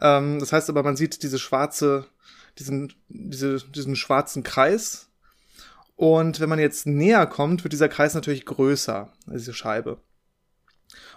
Ähm, 0.00 0.38
das 0.38 0.52
heißt 0.52 0.70
aber, 0.70 0.82
man 0.82 0.96
sieht 0.96 1.22
diese 1.22 1.38
schwarze, 1.38 2.06
diesen, 2.58 2.92
diese, 3.08 3.58
diesen 3.68 3.96
schwarzen 3.96 4.42
Kreis. 4.42 5.08
Und 5.94 6.40
wenn 6.40 6.48
man 6.48 6.58
jetzt 6.58 6.86
näher 6.86 7.26
kommt, 7.26 7.64
wird 7.64 7.72
dieser 7.72 7.90
Kreis 7.90 8.14
natürlich 8.14 8.46
größer, 8.46 9.12
diese 9.26 9.52
Scheibe. 9.52 10.00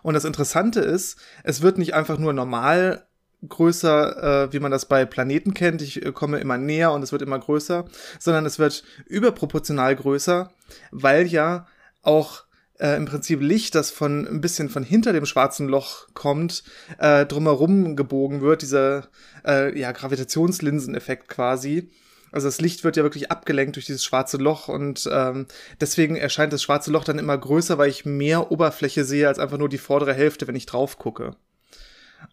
Und 0.03 0.13
das 0.13 0.25
Interessante 0.25 0.79
ist, 0.79 1.17
es 1.43 1.61
wird 1.61 1.77
nicht 1.77 1.93
einfach 1.93 2.17
nur 2.17 2.33
normal 2.33 3.05
größer, 3.47 4.45
äh, 4.45 4.53
wie 4.53 4.59
man 4.59 4.71
das 4.71 4.85
bei 4.85 5.05
Planeten 5.05 5.53
kennt. 5.53 5.81
Ich 5.81 6.05
äh, 6.05 6.11
komme 6.11 6.39
immer 6.39 6.57
näher 6.57 6.91
und 6.91 7.03
es 7.03 7.11
wird 7.11 7.21
immer 7.21 7.39
größer, 7.39 7.85
sondern 8.19 8.45
es 8.45 8.59
wird 8.59 8.83
überproportional 9.05 9.95
größer, 9.95 10.51
weil 10.91 11.27
ja 11.27 11.67
auch 12.01 12.45
äh, 12.79 12.95
im 12.95 13.05
Prinzip 13.05 13.41
Licht, 13.41 13.75
das 13.75 13.91
von 13.91 14.27
ein 14.27 14.41
bisschen 14.41 14.69
von 14.69 14.83
hinter 14.83 15.13
dem 15.13 15.25
schwarzen 15.25 15.67
Loch 15.67 16.07
kommt, 16.13 16.63
äh, 16.97 17.25
drumherum 17.25 17.95
gebogen 17.95 18.41
wird, 18.41 18.61
dieser 18.61 19.07
äh, 19.45 19.77
ja, 19.77 19.91
Gravitationslinseneffekt 19.91 21.29
quasi. 21.29 21.91
Also 22.35 22.49
das 22.49 22.59
Licht 22.59 22.83
wird 22.83 22.97
ja 22.97 23.03
wirklich 23.03 23.31
abgelenkt 23.31 23.77
durch 23.77 23.85
dieses 23.85 24.03
schwarze 24.03 24.35
Loch 24.35 24.67
und 24.67 25.09
ähm, 25.09 25.45
deswegen 25.79 26.17
erscheint 26.17 26.51
das 26.51 26.61
schwarze 26.61 26.91
Loch 26.91 27.05
dann 27.05 27.17
immer 27.17 27.37
größer, 27.37 27.77
weil 27.77 27.89
ich 27.89 28.03
mehr 28.03 28.51
Oberfläche 28.51 29.05
sehe 29.05 29.29
als 29.29 29.39
einfach 29.39 29.57
nur 29.57 29.69
die 29.69 29.77
vordere 29.77 30.13
Hälfte, 30.13 30.45
wenn 30.45 30.55
ich 30.55 30.65
drauf 30.65 30.99
gucke. 30.99 31.37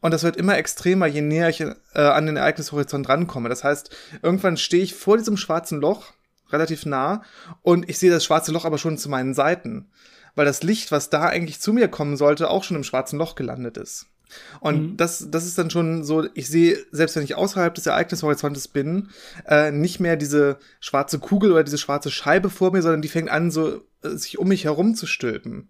Und 0.01 0.11
das 0.13 0.25
wird 0.25 0.37
immer 0.37 0.59
extremer, 0.59 1.07
je 1.07 1.21
näher 1.21 1.51
ich 1.51 1.61
äh, 1.61 1.75
an 1.95 2.27
den 2.27 2.37
Ereignishorizont 2.37 3.09
rankomme. 3.09 3.49
Das 3.49 3.63
heißt, 3.63 3.95
irgendwann 4.23 4.57
stehe 4.57 4.83
ich 4.83 4.93
vor 4.97 5.19
diesem 5.19 5.37
schwarzen 5.37 5.81
Loch, 5.81 6.15
relativ 6.51 6.85
nah, 6.85 7.23
und 7.63 7.89
ich 7.89 8.01
sehe 8.01 8.11
das 8.11 8.25
schwarze 8.25 8.51
Loch 8.51 8.65
aber 8.65 8.79
schon 8.79 8.99
zu 8.99 9.09
meinen 9.09 9.35
Seiten. 9.35 9.89
Weil 10.35 10.47
das 10.47 10.65
Licht, 10.65 10.91
was 10.91 11.11
da 11.11 11.27
eigentlich 11.27 11.61
zu 11.61 11.73
mir 11.73 11.87
kommen 11.87 12.17
sollte, 12.17 12.51
auch 12.51 12.65
schon 12.65 12.77
im 12.77 12.83
schwarzen 12.83 13.21
Loch 13.21 13.37
gelandet 13.37 13.77
ist. 13.77 14.07
Und 14.61 14.93
mhm. 14.93 14.97
das, 14.97 15.29
das 15.31 15.47
ist 15.47 15.59
dann 15.59 15.71
schon 15.71 16.05
so, 16.05 16.27
ich 16.35 16.49
sehe, 16.49 16.79
selbst 16.91 17.17
wenn 17.17 17.25
ich 17.25 17.35
außerhalb 17.35 17.75
des 17.75 17.87
Ereignishorizontes 17.87 18.69
bin, 18.69 19.09
äh, 19.47 19.71
nicht 19.71 20.01
mehr 20.01 20.17
diese 20.17 20.59
schwarze 20.81 21.19
Kugel 21.19 21.53
oder 21.53 21.65
diese 21.65 21.79
schwarze 21.79 22.11
Scheibe 22.11 22.51
vor 22.51 22.73
mir, 22.73 22.83
sondern 22.83 23.03
die 23.03 23.09
fängt 23.09 23.31
an, 23.31 23.51
so 23.51 23.83
äh, 24.03 24.11
sich 24.11 24.39
um 24.39 24.49
mich 24.49 24.65
herum 24.65 24.95
zu 24.95 25.07
stülpen. 25.07 25.69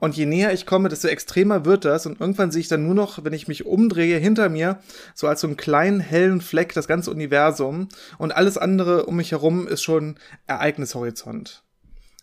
Und 0.00 0.16
je 0.16 0.26
näher 0.26 0.52
ich 0.52 0.66
komme, 0.66 0.88
desto 0.88 1.08
extremer 1.08 1.64
wird 1.64 1.84
das. 1.84 2.06
Und 2.06 2.20
irgendwann 2.20 2.50
sehe 2.50 2.60
ich 2.60 2.68
dann 2.68 2.84
nur 2.84 2.94
noch, 2.94 3.24
wenn 3.24 3.32
ich 3.32 3.48
mich 3.48 3.66
umdrehe, 3.66 4.18
hinter 4.18 4.48
mir, 4.48 4.80
so 5.14 5.26
als 5.26 5.40
so 5.40 5.46
einen 5.46 5.56
kleinen 5.56 6.00
hellen 6.00 6.40
Fleck 6.40 6.74
das 6.74 6.88
ganze 6.88 7.10
Universum. 7.10 7.88
Und 8.18 8.32
alles 8.32 8.58
andere 8.58 9.06
um 9.06 9.16
mich 9.16 9.32
herum 9.32 9.66
ist 9.66 9.82
schon 9.82 10.16
Ereignishorizont. 10.46 11.62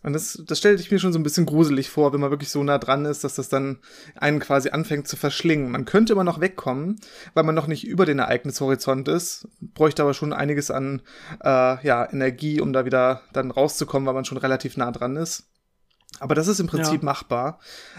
Und 0.06 0.12
das, 0.12 0.40
das 0.46 0.58
stelle 0.58 0.76
ich 0.76 0.92
mir 0.92 1.00
schon 1.00 1.12
so 1.12 1.18
ein 1.18 1.24
bisschen 1.24 1.46
gruselig 1.46 1.90
vor, 1.90 2.12
wenn 2.12 2.20
man 2.20 2.30
wirklich 2.30 2.50
so 2.50 2.62
nah 2.62 2.78
dran 2.78 3.06
ist, 3.06 3.24
dass 3.24 3.34
das 3.34 3.48
dann 3.48 3.80
einen 4.14 4.38
quasi 4.38 4.68
anfängt 4.68 5.08
zu 5.08 5.16
verschlingen. 5.16 5.68
Man 5.68 5.84
könnte 5.84 6.12
immer 6.12 6.22
noch 6.22 6.40
wegkommen, 6.40 7.00
weil 7.34 7.42
man 7.42 7.56
noch 7.56 7.66
nicht 7.66 7.84
über 7.84 8.06
den 8.06 8.20
Ereignishorizont 8.20 9.08
ist, 9.08 9.48
bräuchte 9.60 10.02
aber 10.02 10.14
schon 10.14 10.32
einiges 10.32 10.70
an 10.70 11.02
äh, 11.42 11.84
ja, 11.84 12.08
Energie, 12.08 12.60
um 12.60 12.72
da 12.72 12.84
wieder 12.84 13.22
dann 13.32 13.50
rauszukommen, 13.50 14.06
weil 14.06 14.14
man 14.14 14.24
schon 14.24 14.38
relativ 14.38 14.76
nah 14.76 14.92
dran 14.92 15.16
ist. 15.16 15.48
Aber 16.20 16.36
das 16.36 16.46
ist 16.46 16.60
im 16.60 16.68
Prinzip 16.68 17.02
ja. 17.02 17.04
machbar. 17.04 17.58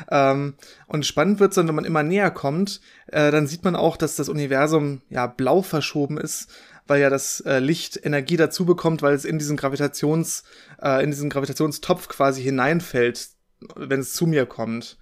Ähm, 0.10 0.54
und 0.88 1.06
spannend 1.06 1.42
wird 1.42 1.52
es 1.52 1.56
dann, 1.56 1.68
wenn 1.68 1.76
man 1.76 1.84
immer 1.84 2.04
näher 2.04 2.32
kommt, 2.32 2.80
äh, 3.08 3.32
dann 3.32 3.48
sieht 3.48 3.66
man 3.66 3.76
auch, 3.76 3.98
dass 3.98 4.16
das 4.16 4.30
Universum 4.30 5.02
ja 5.10 5.28
blau 5.28 5.62
verschoben 5.62 6.18
ist 6.18 6.50
weil 6.88 7.02
ja 7.02 7.10
das 7.10 7.42
äh, 7.42 7.60
Licht 7.60 8.00
Energie 8.04 8.38
dazu 8.38 8.66
bekommt, 8.66 9.02
weil 9.02 9.14
es 9.14 9.26
in 9.26 9.38
diesen 9.38 9.58
Gravitations, 9.58 10.44
äh, 10.82 11.04
in 11.04 11.12
diesen 11.12 11.30
Gravitationstopf 11.30 12.08
quasi 12.08 12.42
hineinfällt, 12.42 13.30
wenn 13.76 14.00
es 14.00 14.14
zu 14.14 14.26
mir 14.28 14.46
kommt. 14.46 14.98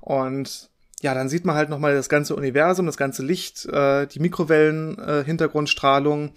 Und 0.00 0.70
ja, 1.00 1.14
dann 1.14 1.28
sieht 1.28 1.44
man 1.44 1.56
halt 1.56 1.70
nochmal 1.70 1.94
das 1.94 2.08
ganze 2.08 2.36
Universum, 2.36 2.86
das 2.86 2.96
ganze 2.96 3.24
Licht, 3.24 3.66
äh, 3.66 4.06
die 4.06 4.20
Mikrowellen, 4.20 4.98
äh, 4.98 5.24
Hintergrundstrahlung, 5.24 6.32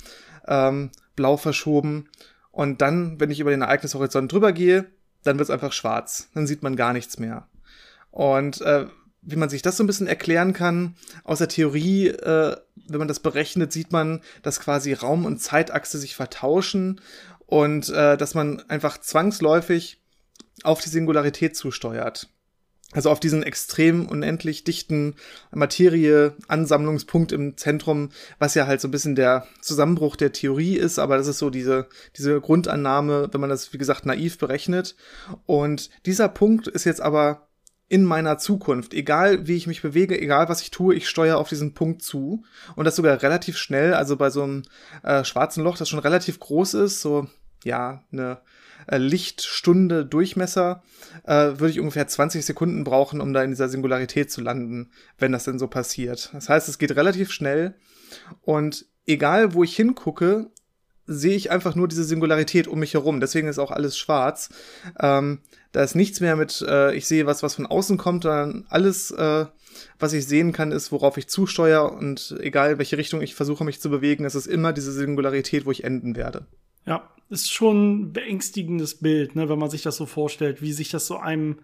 ähm, 0.48 0.92
blau 1.16 1.38
verschoben. 1.38 2.10
Und 2.52 2.82
dann, 2.82 3.20
wenn 3.20 3.32
ich 3.32 3.40
über 3.40 3.52
den 3.52 3.62
Ereignishorizont 3.62 4.32
drüber 4.32 4.54
gehe, 4.54 4.86
dann 5.24 5.38
wird 5.38 5.50
es 5.50 5.54
einfach 5.54 5.74
schwarz. 5.74 6.30
Dann 6.34 6.48
sieht 6.48 6.64
man 6.64 6.76
gar 6.76 6.94
nichts 6.94 7.20
mehr. 7.20 7.48
Und 8.12 8.62
äh, 8.62 8.86
wie 9.25 9.36
man 9.36 9.50
sich 9.50 9.62
das 9.62 9.77
so 9.77 9.84
ein 9.84 9.88
bisschen 9.88 10.08
erklären 10.08 10.53
kann, 10.53 10.96
aus 11.24 11.39
der 11.39 11.48
Theorie, 11.48 12.08
äh, 12.08 12.56
wenn 12.88 13.00
man 13.00 13.08
das 13.08 13.20
berechnet, 13.20 13.72
sieht 13.72 13.92
man, 13.92 14.22
dass 14.42 14.60
quasi 14.60 14.94
Raum 14.94 15.25
und 15.25 15.42
Zeitachse 15.42 15.98
sich 15.98 16.15
vertauschen 16.15 17.01
und 17.46 17.89
äh, 17.89 18.18
dass 18.18 18.34
man 18.34 18.62
einfach 18.70 18.98
zwangsläufig 18.98 20.01
auf 20.63 20.82
die 20.82 20.89
Singularität 20.89 21.56
zusteuert. 21.56 22.30
Also 22.94 23.10
auf 23.10 23.20
diesen 23.20 23.42
extrem 23.42 24.06
unendlich 24.06 24.63
dichten 24.63 25.15
Materie-Ansammlungspunkt 25.51 27.32
im 27.32 27.58
Zentrum, 27.58 28.10
was 28.38 28.53
ja 28.53 28.68
halt 28.68 28.82
so 28.82 28.88
ein 28.88 28.92
bisschen 28.92 29.15
der 29.15 29.48
Zusammenbruch 29.62 30.15
der 30.15 30.32
Theorie 30.32 30.77
ist, 30.77 31.00
aber 31.00 31.18
das 31.18 31.27
ist 31.27 31.39
so 31.39 31.50
diese, 31.50 31.88
diese 32.15 32.39
Grundannahme, 32.39 33.30
wenn 33.32 33.42
man 33.42 33.50
das, 33.50 33.74
wie 33.74 33.80
gesagt, 33.80 34.06
naiv 34.06 34.38
berechnet. 34.38 34.96
Und 35.48 35.89
dieser 36.06 36.30
Punkt 36.30 36.68
ist 36.68 36.84
jetzt 36.84 37.01
aber 37.01 37.48
in 37.94 38.06
meiner 38.06 38.40
Zukunft. 38.40 38.96
Egal 38.96 39.46
wie 39.46 39.56
ich 39.56 39.68
mich 39.68 39.84
bewege, 39.84 40.20
egal 40.20 40.50
was 40.50 40.64
ich 40.64 40.72
tue, 40.72 40.96
ich 40.96 41.08
steuere 41.08 41.38
auf 41.38 41.50
diesen 41.50 41.76
Punkt 41.76 42.02
zu. 42.02 42.44
Und 42.76 42.86
das 42.86 42.96
sogar 42.96 43.22
relativ 43.22 43.56
schnell, 43.56 43.94
also 43.94 44.18
bei 44.18 44.32
so 44.32 44.42
einem 44.42 44.64
äh, 45.04 45.24
schwarzen 45.24 45.64
Loch, 45.64 45.78
das 45.78 45.90
schon 45.90 46.00
relativ 46.00 46.40
groß 46.40 46.74
ist, 46.74 47.02
so 47.02 47.28
ja, 47.64 48.04
eine 48.12 48.40
äh, 48.88 48.98
Lichtstunde 48.98 50.08
Durchmesser, 50.08 50.82
äh, 51.26 51.60
würde 51.60 51.70
ich 51.70 51.80
ungefähr 51.80 52.08
20 52.08 52.44
Sekunden 52.44 52.84
brauchen, 52.84 53.22
um 53.22 53.32
da 53.32 53.44
in 53.44 53.52
dieser 53.52 53.70
Singularität 53.70 54.32
zu 54.32 54.42
landen, 54.42 54.90
wenn 55.20 55.32
das 55.32 55.44
denn 55.44 55.60
so 55.60 55.68
passiert. 55.68 56.32
Das 56.34 56.50
heißt, 56.50 56.68
es 56.70 56.80
geht 56.80 56.96
relativ 56.96 57.32
schnell 57.32 57.76
und 58.42 58.88
egal 59.06 59.54
wo 59.54 59.64
ich 59.64 59.76
hingucke, 59.76 60.50
sehe 61.06 61.36
ich 61.36 61.52
einfach 61.52 61.76
nur 61.76 61.88
diese 61.88 62.04
Singularität 62.04 62.68
um 62.68 62.80
mich 62.80 62.94
herum. 62.94 63.20
Deswegen 63.20 63.48
ist 63.48 63.60
auch 63.60 63.72
alles 63.72 63.98
schwarz. 63.98 64.50
Ähm, 65.00 65.42
da 65.74 65.84
ist 65.84 65.96
nichts 65.96 66.22
mehr 66.22 66.38
mit, 66.38 66.63
äh, 66.68 66.96
ich 66.96 67.08
sehe 67.08 67.25
was, 67.25 67.44
was 67.44 67.56
von 67.56 67.65
außen 67.65 67.98
kommt, 67.98 68.24
sondern 68.24 68.65
alles, 68.70 69.12
äh, 69.12 69.46
was 70.00 70.13
ich 70.13 70.25
sehen 70.25 70.53
kann, 70.53 70.72
ist, 70.72 70.92
worauf 70.92 71.18
ich 71.18 71.27
zusteuere 71.27 71.92
und 71.92 72.38
egal 72.39 72.77
welche 72.77 72.98
Richtung 72.98 73.22
ich 73.22 73.36
versuche 73.36 73.65
mich 73.65 73.82
zu 73.82 73.89
bewegen, 73.89 74.24
es 74.24 74.36
ist 74.36 74.46
immer 74.46 74.72
diese 74.72 74.92
Singularität, 74.92 75.65
wo 75.65 75.72
ich 75.72 75.84
enden 75.84 76.15
werde. 76.15 76.46
Ja, 76.86 77.10
ist 77.30 77.51
schon 77.51 78.03
ein 78.03 78.13
beängstigendes 78.13 78.96
Bild, 78.96 79.36
ne, 79.36 79.50
wenn 79.50 79.60
man 79.60 79.72
sich 79.72 79.82
das 79.82 79.98
so 79.98 80.06
vorstellt, 80.06 80.62
wie 80.62 80.74
sich 80.74 80.89
das 80.89 81.08
so 81.08 81.18
einem 81.18 81.58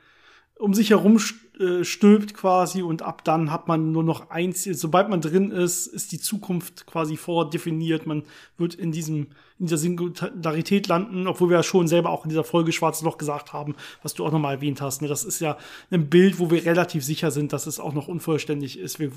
um 0.58 0.74
sich 0.74 0.90
herum 0.90 1.22
äh, 1.60 1.86
stülpt 1.86 2.34
quasi 2.34 2.82
und 2.82 3.02
ab 3.02 3.24
dann 3.24 3.50
hat 3.50 3.70
man 3.70 3.94
nur 3.94 4.04
noch 4.04 4.30
eins. 4.30 4.66
Sobald 4.66 5.08
man 5.08 5.22
drin 5.22 5.52
ist, 5.52 5.88
ist 5.88 6.12
die 6.12 6.20
Zukunft 6.20 6.86
quasi 6.86 7.16
vordefiniert. 7.16 8.06
Man 8.06 8.24
wird 8.58 8.76
in 8.76 8.92
diesem 8.92 9.28
in 9.60 9.66
dieser 9.66 9.78
Singularität 9.78 10.88
landen, 10.88 11.28
obwohl 11.28 11.50
wir 11.50 11.58
ja 11.58 11.64
schon 11.64 11.88
selber 11.88 12.12
auch 12.12 12.24
in 12.24 12.30
dieser 12.30 12.46
Folge 12.46 12.72
Schwarzes 12.72 13.04
Loch 13.04 13.18
gesagt 13.18 13.52
haben, 13.52 13.76
was 14.02 14.14
du 14.14 14.26
auch 14.26 14.32
nochmal 14.32 14.56
erwähnt 14.56 14.80
hast. 14.82 15.02
Ne? 15.02 15.10
Das 15.10 15.26
ist 15.26 15.42
ja 15.42 15.58
ein 15.92 16.10
Bild, 16.10 16.40
wo 16.40 16.50
wir 16.50 16.66
relativ 16.66 17.04
sicher 17.04 17.30
sind, 17.30 17.52
dass 17.52 17.68
es 17.68 17.80
auch 17.80 17.94
noch 17.94 18.08
unvollständig 18.08 18.80
ist. 18.80 19.00
Wir 19.00 19.12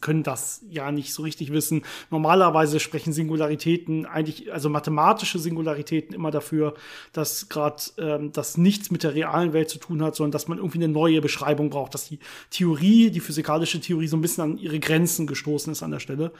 können 0.00 0.22
das 0.22 0.62
ja 0.70 0.92
nicht 0.92 1.12
so 1.12 1.22
richtig 1.22 1.52
wissen. 1.52 1.82
Normalerweise 2.10 2.78
sprechen 2.78 3.12
Singularitäten 3.12 4.06
eigentlich, 4.06 4.52
also 4.52 4.68
mathematische 4.68 5.40
Singularitäten 5.40 6.14
immer 6.14 6.30
dafür, 6.30 6.74
dass 7.12 7.48
gerade 7.48 7.82
ähm, 7.98 8.30
das 8.32 8.56
nichts 8.56 8.92
mit 8.92 9.02
der 9.02 9.14
realen 9.14 9.52
Welt 9.52 9.68
zu 9.68 9.78
tun 9.78 10.02
hat, 10.02 10.14
sondern 10.14 10.30
dass 10.30 10.46
man 10.46 10.58
irgendwie 10.58 10.78
eine 10.78 10.88
neue 10.88 11.20
Beschreibung 11.20 11.70
braucht, 11.70 11.94
dass 11.94 12.06
die 12.06 12.20
Theorie, 12.50 13.10
die 13.10 13.20
physikalische 13.20 13.80
Theorie 13.80 14.06
so 14.06 14.16
ein 14.16 14.20
bisschen 14.20 14.44
an 14.44 14.58
ihre 14.58 14.78
Grenzen 14.78 15.26
gestoßen 15.26 15.72
ist 15.72 15.82
an 15.82 15.90
der 15.90 15.98
Stelle. 15.98 16.30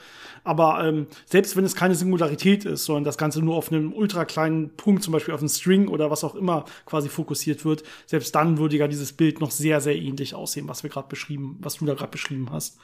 Aber 0.45 0.85
ähm, 0.85 1.09
selbst 1.27 1.57
wenn 1.57 1.65
es 1.65 1.75
keine 1.75 1.97
Singularität 1.97 2.65
ist, 2.65 2.85
sondern 2.85 3.03
das 3.03 3.19
Ganze 3.19 3.43
nur 3.48 3.48
auf 3.55 3.73
einem 3.73 3.93
ultra 3.93 4.25
kleinen 4.25 4.77
Punkt, 4.77 5.03
zum 5.03 5.13
Beispiel 5.13 5.35
auf 5.35 5.41
einen 5.41 5.49
String 5.49 5.89
oder 5.89 6.11
was 6.11 6.25
auch 6.25 6.35
immer 6.35 6.65
quasi 6.87 7.09
fokussiert 7.09 7.65
wird, 7.65 7.83
selbst 8.07 8.35
dann 8.35 8.59
würde 8.59 8.77
ja 8.77 8.89
dieses 8.89 9.13
Bild 9.13 9.41
noch 9.41 9.51
sehr, 9.51 9.81
sehr 9.81 9.97
ähnlich 9.97 10.35
aussehen, 10.35 10.69
was 10.69 10.83
wir 10.83 10.91
gerade 10.91 11.09
beschrieben, 11.09 11.57
was 11.61 11.77
du 11.77 11.87
da 11.87 11.95
gerade 11.95 12.11
beschrieben 12.11 12.49
hast. 12.51 12.79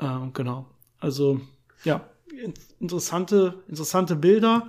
Ähm, 0.00 0.32
genau. 0.32 0.66
Also, 0.98 1.40
ja, 1.84 2.08
interessante, 2.80 3.62
interessante 3.68 4.16
Bilder. 4.16 4.66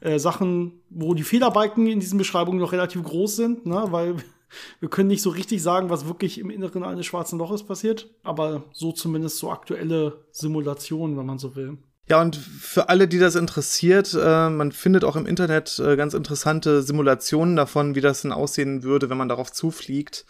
Äh, 0.00 0.18
Sachen, 0.18 0.80
wo 0.88 1.14
die 1.14 1.24
Fehlerbalken 1.24 1.86
in 1.86 2.00
diesen 2.00 2.18
Beschreibungen 2.18 2.60
noch 2.60 2.72
relativ 2.72 3.02
groß 3.02 3.36
sind, 3.36 3.66
ne, 3.66 3.84
weil 3.90 4.16
wir 4.80 4.88
können 4.88 5.08
nicht 5.08 5.22
so 5.22 5.30
richtig 5.30 5.62
sagen, 5.62 5.90
was 5.90 6.06
wirklich 6.06 6.38
im 6.38 6.50
Inneren 6.50 6.84
eines 6.84 7.06
schwarzen 7.06 7.38
Loches 7.38 7.64
passiert, 7.64 8.08
aber 8.22 8.64
so 8.72 8.92
zumindest 8.92 9.38
so 9.38 9.50
aktuelle 9.50 10.24
Simulationen, 10.30 11.16
wenn 11.18 11.26
man 11.26 11.38
so 11.38 11.56
will. 11.56 11.78
Ja, 12.08 12.20
und 12.20 12.36
für 12.36 12.88
alle, 12.88 13.06
die 13.06 13.18
das 13.18 13.36
interessiert, 13.36 14.16
äh, 14.20 14.50
man 14.50 14.72
findet 14.72 15.04
auch 15.04 15.14
im 15.14 15.26
Internet 15.26 15.78
äh, 15.78 15.96
ganz 15.96 16.12
interessante 16.14 16.82
Simulationen 16.82 17.54
davon, 17.54 17.94
wie 17.94 18.00
das 18.00 18.22
denn 18.22 18.32
aussehen 18.32 18.82
würde, 18.82 19.10
wenn 19.10 19.18
man 19.18 19.28
darauf 19.28 19.52
zufliegt. 19.52 20.26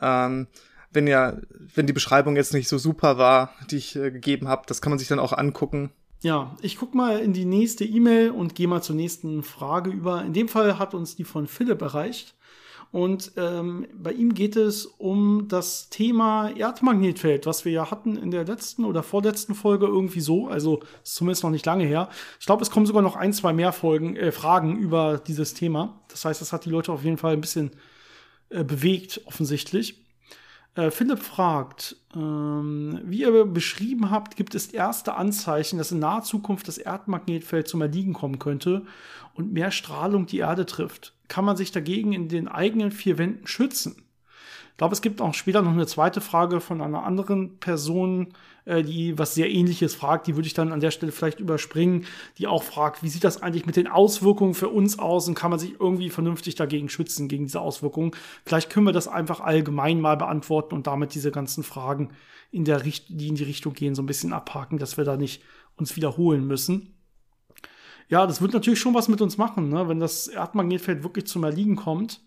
Ähm, 0.00 0.48
wenn 0.92 1.06
ja, 1.06 1.36
wenn 1.74 1.86
die 1.86 1.92
Beschreibung 1.92 2.34
jetzt 2.34 2.52
nicht 2.52 2.68
so 2.68 2.78
super 2.78 3.16
war, 3.16 3.54
die 3.70 3.76
ich 3.76 3.94
äh, 3.94 4.10
gegeben 4.10 4.48
habe, 4.48 4.62
das 4.66 4.82
kann 4.82 4.90
man 4.90 4.98
sich 4.98 5.08
dann 5.08 5.20
auch 5.20 5.32
angucken. 5.32 5.92
Ja, 6.22 6.54
ich 6.60 6.76
guck 6.76 6.94
mal 6.94 7.18
in 7.18 7.32
die 7.32 7.46
nächste 7.46 7.84
E-Mail 7.84 8.30
und 8.30 8.54
gehe 8.54 8.68
mal 8.68 8.82
zur 8.82 8.96
nächsten 8.96 9.42
Frage 9.42 9.90
über. 9.90 10.22
In 10.22 10.34
dem 10.34 10.48
Fall 10.48 10.78
hat 10.78 10.94
uns 10.94 11.16
die 11.16 11.24
von 11.24 11.46
Philipp 11.46 11.80
erreicht. 11.80 12.34
Und 12.92 13.32
ähm, 13.36 13.86
bei 13.94 14.12
ihm 14.12 14.34
geht 14.34 14.56
es 14.56 14.84
um 14.84 15.46
das 15.46 15.90
Thema 15.90 16.50
Erdmagnetfeld, 16.50 17.46
was 17.46 17.64
wir 17.64 17.70
ja 17.70 17.90
hatten 17.90 18.16
in 18.16 18.32
der 18.32 18.44
letzten 18.44 18.84
oder 18.84 19.04
vorletzten 19.04 19.54
Folge 19.54 19.86
irgendwie 19.86 20.20
so. 20.20 20.48
Also 20.48 20.80
zumindest 21.04 21.44
noch 21.44 21.50
nicht 21.50 21.66
lange 21.66 21.84
her. 21.84 22.08
Ich 22.40 22.46
glaube, 22.46 22.62
es 22.62 22.70
kommen 22.70 22.86
sogar 22.86 23.02
noch 23.02 23.14
ein, 23.14 23.32
zwei 23.32 23.52
mehr 23.52 23.72
Folgen, 23.72 24.16
äh, 24.16 24.32
Fragen 24.32 24.76
über 24.76 25.18
dieses 25.18 25.54
Thema. 25.54 26.00
Das 26.08 26.24
heißt, 26.24 26.40
das 26.40 26.52
hat 26.52 26.64
die 26.64 26.70
Leute 26.70 26.90
auf 26.90 27.04
jeden 27.04 27.16
Fall 27.18 27.34
ein 27.34 27.40
bisschen 27.40 27.70
äh, 28.48 28.64
bewegt, 28.64 29.20
offensichtlich. 29.26 30.04
Äh, 30.74 30.90
Philipp 30.90 31.20
fragt, 31.20 31.96
ähm, 32.14 33.00
wie 33.04 33.22
ihr 33.22 33.44
beschrieben 33.44 34.10
habt, 34.10 34.36
gibt 34.36 34.54
es 34.54 34.68
erste 34.68 35.14
Anzeichen, 35.14 35.78
dass 35.78 35.92
in 35.92 35.98
naher 35.98 36.22
Zukunft 36.22 36.68
das 36.68 36.78
Erdmagnetfeld 36.78 37.66
zum 37.66 37.82
Erliegen 37.82 38.12
kommen 38.12 38.38
könnte 38.38 38.86
und 39.34 39.52
mehr 39.52 39.70
Strahlung 39.70 40.26
die 40.26 40.38
Erde 40.38 40.66
trifft. 40.66 41.14
Kann 41.28 41.44
man 41.44 41.56
sich 41.56 41.72
dagegen 41.72 42.12
in 42.12 42.28
den 42.28 42.48
eigenen 42.48 42.92
vier 42.92 43.18
Wänden 43.18 43.46
schützen? 43.46 44.02
Ich 44.80 44.82
glaube, 44.82 44.94
es 44.94 45.02
gibt 45.02 45.20
auch 45.20 45.34
später 45.34 45.60
noch 45.60 45.72
eine 45.72 45.86
zweite 45.86 46.22
Frage 46.22 46.58
von 46.58 46.80
einer 46.80 47.04
anderen 47.04 47.58
Person, 47.58 48.28
äh, 48.64 48.82
die 48.82 49.18
was 49.18 49.34
sehr 49.34 49.50
ähnliches 49.50 49.94
fragt. 49.94 50.26
Die 50.26 50.36
würde 50.36 50.46
ich 50.46 50.54
dann 50.54 50.72
an 50.72 50.80
der 50.80 50.90
Stelle 50.90 51.12
vielleicht 51.12 51.38
überspringen, 51.38 52.06
die 52.38 52.46
auch 52.46 52.62
fragt, 52.62 53.02
wie 53.02 53.10
sieht 53.10 53.24
das 53.24 53.42
eigentlich 53.42 53.66
mit 53.66 53.76
den 53.76 53.88
Auswirkungen 53.88 54.54
für 54.54 54.70
uns 54.70 54.98
aus 54.98 55.28
und 55.28 55.34
kann 55.34 55.50
man 55.50 55.58
sich 55.58 55.78
irgendwie 55.78 56.08
vernünftig 56.08 56.54
dagegen 56.54 56.88
schützen, 56.88 57.28
gegen 57.28 57.44
diese 57.44 57.60
Auswirkungen? 57.60 58.12
Vielleicht 58.46 58.70
können 58.70 58.86
wir 58.86 58.94
das 58.94 59.06
einfach 59.06 59.40
allgemein 59.40 60.00
mal 60.00 60.16
beantworten 60.16 60.74
und 60.74 60.86
damit 60.86 61.14
diese 61.14 61.30
ganzen 61.30 61.62
Fragen 61.62 62.12
in 62.50 62.64
der 62.64 62.82
Richt 62.82 63.04
die 63.10 63.28
in 63.28 63.34
die 63.34 63.44
Richtung 63.44 63.74
gehen, 63.74 63.94
so 63.94 64.00
ein 64.00 64.06
bisschen 64.06 64.32
abhaken, 64.32 64.78
dass 64.78 64.96
wir 64.96 65.04
da 65.04 65.18
nicht 65.18 65.42
uns 65.76 65.94
wiederholen 65.94 66.46
müssen. 66.46 66.94
Ja, 68.08 68.26
das 68.26 68.40
wird 68.40 68.54
natürlich 68.54 68.80
schon 68.80 68.94
was 68.94 69.08
mit 69.08 69.20
uns 69.20 69.36
machen, 69.36 69.68
ne? 69.68 69.88
wenn 69.88 70.00
das 70.00 70.26
Erdmagnetfeld 70.26 71.02
wirklich 71.02 71.26
zum 71.26 71.44
Erliegen 71.44 71.76
kommt. 71.76 72.22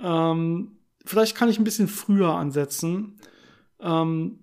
Ähm, 0.00 0.75
vielleicht 1.06 1.36
kann 1.36 1.48
ich 1.48 1.58
ein 1.58 1.64
bisschen 1.64 1.88
früher 1.88 2.34
ansetzen. 2.34 3.18
Ähm, 3.80 4.40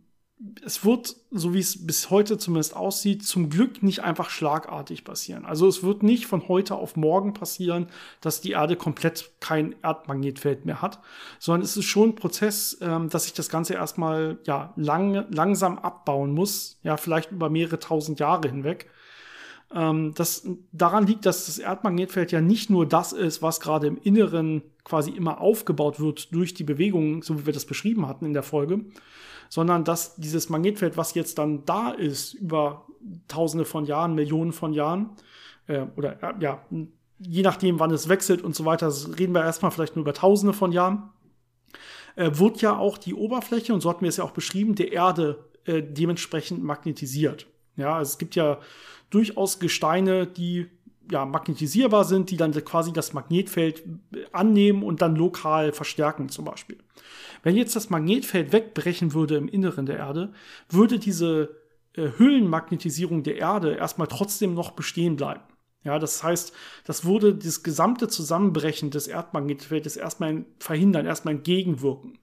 es 0.66 0.84
wird, 0.84 1.16
so 1.32 1.54
wie 1.54 1.60
es 1.60 1.86
bis 1.86 2.10
heute 2.10 2.38
zumindest 2.38 2.76
aussieht, 2.76 3.26
zum 3.26 3.50
Glück 3.50 3.82
nicht 3.82 4.04
einfach 4.04 4.30
schlagartig 4.30 5.06
passieren. 5.06 5.46
Also 5.46 5.68
es 5.68 5.84
wird 5.84 6.04
nicht 6.04 6.26
von 6.26 6.48
heute 6.48 6.76
auf 6.76 6.96
morgen 6.96 7.34
passieren, 7.34 7.88
dass 8.20 8.42
die 8.42 8.52
Erde 8.52 8.76
komplett 8.76 9.32
kein 9.40 9.76
Erdmagnetfeld 9.84 10.66
mehr 10.66 10.82
hat, 10.82 11.00
sondern 11.40 11.62
es 11.62 11.78
ist 11.78 11.86
schon 11.86 12.10
ein 12.10 12.16
Prozess, 12.16 12.78
ähm, 12.82 13.10
dass 13.10 13.24
sich 13.24 13.34
das 13.34 13.50
Ganze 13.50 13.76
erstmal 13.76 14.38
ja 14.46 14.74
lang, 14.76 15.26
langsam 15.34 15.80
abbauen 15.80 16.32
muss, 16.34 16.80
ja 16.84 16.98
vielleicht 16.98 17.32
über 17.32 17.50
mehrere 17.50 17.80
tausend 17.80 18.20
Jahre 18.20 18.50
hinweg. 18.50 18.90
Ähm, 19.74 20.14
das 20.16 20.48
daran 20.72 21.08
liegt, 21.08 21.26
dass 21.26 21.46
das 21.46 21.58
Erdmagnetfeld 21.58 22.32
ja 22.32 22.42
nicht 22.42 22.70
nur 22.70 22.86
das 22.86 23.14
ist, 23.14 23.42
was 23.42 23.62
gerade 23.62 23.88
im 23.88 23.98
Inneren 23.98 24.62
quasi 24.84 25.12
immer 25.12 25.40
aufgebaut 25.42 26.00
wird 26.00 26.34
durch 26.34 26.54
die 26.54 26.64
Bewegungen, 26.64 27.22
so 27.22 27.40
wie 27.40 27.46
wir 27.46 27.54
das 27.54 27.66
beschrieben 27.66 28.08
hatten 28.08 28.26
in 28.26 28.34
der 28.34 28.44
Folge, 28.44 28.86
sondern 29.50 29.84
dass 29.84 30.16
dieses 30.16 30.50
Magnetfeld, 30.50 30.98
was 30.98 31.14
jetzt 31.14 31.38
dann 31.38 31.66
da 31.66 31.92
ist, 31.92 32.34
über 32.34 32.86
Tausende 33.28 33.66
von 33.66 33.86
Jahren, 33.86 34.16
Millionen 34.16 34.54
von 34.54 34.74
Jahren, 34.74 35.12
äh, 35.68 35.86
oder 35.96 36.22
äh, 36.24 36.34
ja, 36.40 36.66
je 37.20 37.42
nachdem, 37.42 37.80
wann 37.80 37.92
es 37.92 38.10
wechselt 38.10 38.42
und 38.42 38.56
so 38.56 38.66
weiter, 38.66 38.92
reden 39.18 39.34
wir 39.34 39.44
erstmal 39.44 39.72
vielleicht 39.72 39.96
nur 39.96 40.04
über 40.04 40.14
Tausende 40.14 40.54
von 40.54 40.72
Jahren, 40.72 41.10
äh, 42.16 42.32
wird 42.34 42.62
ja 42.62 42.78
auch 42.78 42.98
die 42.98 43.14
Oberfläche, 43.14 43.74
und 43.74 43.82
so 43.82 43.90
hatten 43.90 44.02
wir 44.02 44.10
es 44.10 44.18
ja 44.18 44.24
auch 44.24 44.32
beschrieben, 44.32 44.76
der 44.76 44.92
Erde 44.92 45.50
äh, 45.66 45.82
dementsprechend 45.82 46.64
magnetisiert. 46.64 47.48
Ja, 47.76 47.96
also 47.96 48.12
es 48.12 48.18
gibt 48.18 48.36
ja 48.36 48.60
durchaus 49.10 49.60
Gesteine, 49.60 50.28
die 50.28 50.68
ja, 51.12 51.26
magnetisierbar 51.26 52.06
sind, 52.06 52.32
die 52.32 52.38
dann 52.38 52.52
quasi 52.64 52.94
das 52.94 53.14
Magnetfeld 53.14 53.84
annehmen 54.32 54.84
und 54.84 55.02
dann 55.02 55.16
lokal 55.16 55.74
verstärken 55.74 56.30
zum 56.30 56.46
Beispiel. 56.46 56.78
Wenn 57.44 57.56
jetzt 57.56 57.76
das 57.76 57.90
Magnetfeld 57.90 58.54
wegbrechen 58.54 59.14
würde 59.14 59.36
im 59.36 59.48
Inneren 59.48 59.86
der 59.86 59.98
Erde, 59.98 60.34
würde 60.70 61.00
diese 61.00 61.58
äh, 61.94 62.10
Hüllenmagnetisierung 62.18 63.24
der 63.24 63.38
Erde 63.38 63.76
erstmal 63.76 64.08
trotzdem 64.08 64.54
noch 64.54 64.72
bestehen 64.72 65.16
bleiben. 65.16 65.42
Ja, 65.84 66.00
das 66.00 66.24
heißt, 66.24 66.54
das 66.86 67.04
würde 67.04 67.36
das 67.36 67.62
gesamte 67.62 68.08
Zusammenbrechen 68.08 68.90
des 68.90 69.08
Erdmagnetfeldes 69.08 69.98
erstmal 69.98 70.46
verhindern, 70.60 71.06
erstmal 71.06 71.36
entgegenwirken. 71.36 72.20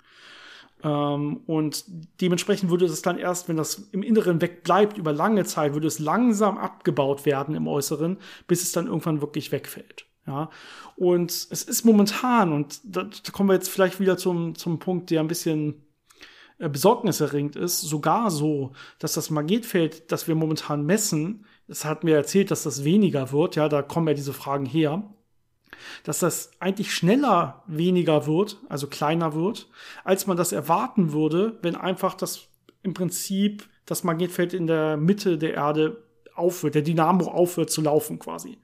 Ähm, 0.82 1.40
und 1.46 1.84
dementsprechend 2.20 2.70
würde 2.70 2.86
es 2.86 3.02
dann 3.02 3.18
erst, 3.18 3.48
wenn 3.48 3.56
das 3.56 3.88
im 3.92 4.02
Inneren 4.02 4.40
wegbleibt, 4.40 4.98
über 4.98 5.12
lange 5.12 5.44
Zeit, 5.44 5.74
würde 5.74 5.86
es 5.86 5.98
langsam 5.98 6.58
abgebaut 6.58 7.26
werden 7.26 7.54
im 7.54 7.68
Äußeren, 7.68 8.18
bis 8.46 8.62
es 8.62 8.72
dann 8.72 8.86
irgendwann 8.86 9.20
wirklich 9.20 9.52
wegfällt. 9.52 10.06
Ja, 10.26 10.50
und 10.96 11.30
es 11.30 11.62
ist 11.62 11.84
momentan, 11.84 12.52
und 12.52 12.80
da, 12.84 13.04
da 13.04 13.32
kommen 13.32 13.48
wir 13.48 13.54
jetzt 13.54 13.70
vielleicht 13.70 14.00
wieder 14.00 14.16
zum, 14.16 14.54
zum 14.54 14.78
Punkt, 14.78 15.10
der 15.10 15.20
ein 15.20 15.28
bisschen 15.28 15.82
äh, 16.58 16.68
besorgniserregend 16.68 17.56
ist, 17.56 17.80
sogar 17.80 18.30
so, 18.30 18.72
dass 18.98 19.14
das 19.14 19.30
Magnetfeld, 19.30 20.12
das 20.12 20.28
wir 20.28 20.34
momentan 20.34 20.84
messen, 20.84 21.46
es 21.68 21.84
hat 21.84 22.04
mir 22.04 22.16
erzählt, 22.16 22.50
dass 22.50 22.64
das 22.64 22.84
weniger 22.84 23.32
wird, 23.32 23.56
ja, 23.56 23.68
da 23.68 23.82
kommen 23.82 24.08
ja 24.08 24.14
diese 24.14 24.34
Fragen 24.34 24.66
her, 24.66 25.02
dass 26.04 26.20
das 26.20 26.50
eigentlich 26.60 26.94
schneller 26.94 27.62
weniger 27.66 28.26
wird, 28.26 28.58
also 28.68 28.86
kleiner 28.86 29.34
wird, 29.34 29.68
als 30.04 30.26
man 30.26 30.36
das 30.36 30.52
erwarten 30.52 31.12
würde, 31.12 31.58
wenn 31.62 31.76
einfach 31.76 32.14
das 32.14 32.48
im 32.82 32.94
Prinzip 32.94 33.68
das 33.86 34.04
Magnetfeld 34.04 34.54
in 34.54 34.66
der 34.66 34.96
Mitte 34.96 35.38
der 35.38 35.54
Erde 35.54 36.04
aufhört, 36.34 36.74
der 36.74 36.82
Dynamo 36.82 37.26
aufhört 37.26 37.70
zu 37.70 37.82
laufen 37.82 38.18
quasi. 38.18 38.58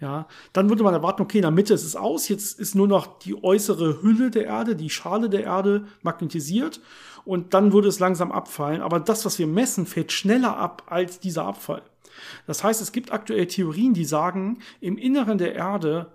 Ja, 0.00 0.28
dann 0.52 0.68
würde 0.68 0.84
man 0.84 0.94
erwarten, 0.94 1.22
okay, 1.22 1.38
in 1.38 1.42
der 1.42 1.50
Mitte 1.50 1.74
ist 1.74 1.84
es 1.84 1.96
aus, 1.96 2.28
jetzt 2.28 2.60
ist 2.60 2.76
nur 2.76 2.86
noch 2.86 3.18
die 3.18 3.42
äußere 3.42 4.00
Hülle 4.00 4.30
der 4.30 4.44
Erde, 4.44 4.76
die 4.76 4.90
Schale 4.90 5.28
der 5.28 5.42
Erde 5.42 5.86
magnetisiert 6.02 6.80
und 7.24 7.52
dann 7.52 7.72
würde 7.72 7.88
es 7.88 7.98
langsam 7.98 8.30
abfallen. 8.30 8.80
Aber 8.80 9.00
das, 9.00 9.24
was 9.24 9.40
wir 9.40 9.48
messen, 9.48 9.86
fällt 9.86 10.12
schneller 10.12 10.56
ab 10.56 10.84
als 10.86 11.18
dieser 11.18 11.46
Abfall. 11.46 11.82
Das 12.46 12.62
heißt, 12.62 12.80
es 12.80 12.92
gibt 12.92 13.12
aktuell 13.12 13.46
Theorien, 13.46 13.92
die 13.92 14.04
sagen, 14.04 14.58
im 14.80 14.96
Inneren 14.98 15.38
der 15.38 15.54
Erde 15.54 16.12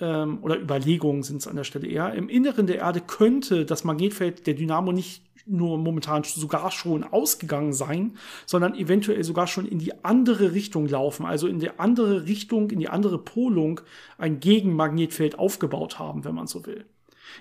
ähm, 0.00 0.38
oder 0.42 0.58
Überlegungen 0.58 1.22
sind 1.22 1.38
es 1.38 1.46
an 1.46 1.56
der 1.56 1.64
Stelle 1.64 1.86
eher, 1.86 2.14
im 2.14 2.28
Inneren 2.28 2.66
der 2.66 2.78
Erde 2.78 3.00
könnte 3.00 3.64
das 3.64 3.84
Magnetfeld 3.84 4.46
der 4.46 4.54
Dynamo 4.54 4.92
nicht 4.92 5.22
nur 5.48 5.78
momentan 5.78 6.24
sogar 6.24 6.70
schon 6.70 7.04
ausgegangen 7.04 7.72
sein, 7.72 8.16
sondern 8.46 8.74
eventuell 8.74 9.24
sogar 9.24 9.46
schon 9.46 9.66
in 9.66 9.78
die 9.78 10.04
andere 10.04 10.52
Richtung 10.52 10.86
laufen, 10.86 11.24
also 11.24 11.46
in 11.46 11.58
die 11.58 11.78
andere 11.78 12.26
Richtung, 12.26 12.70
in 12.70 12.80
die 12.80 12.88
andere 12.88 13.18
Polung 13.18 13.80
ein 14.18 14.40
Gegenmagnetfeld 14.40 15.38
aufgebaut 15.38 15.98
haben, 15.98 16.24
wenn 16.24 16.34
man 16.34 16.46
so 16.46 16.66
will. 16.66 16.84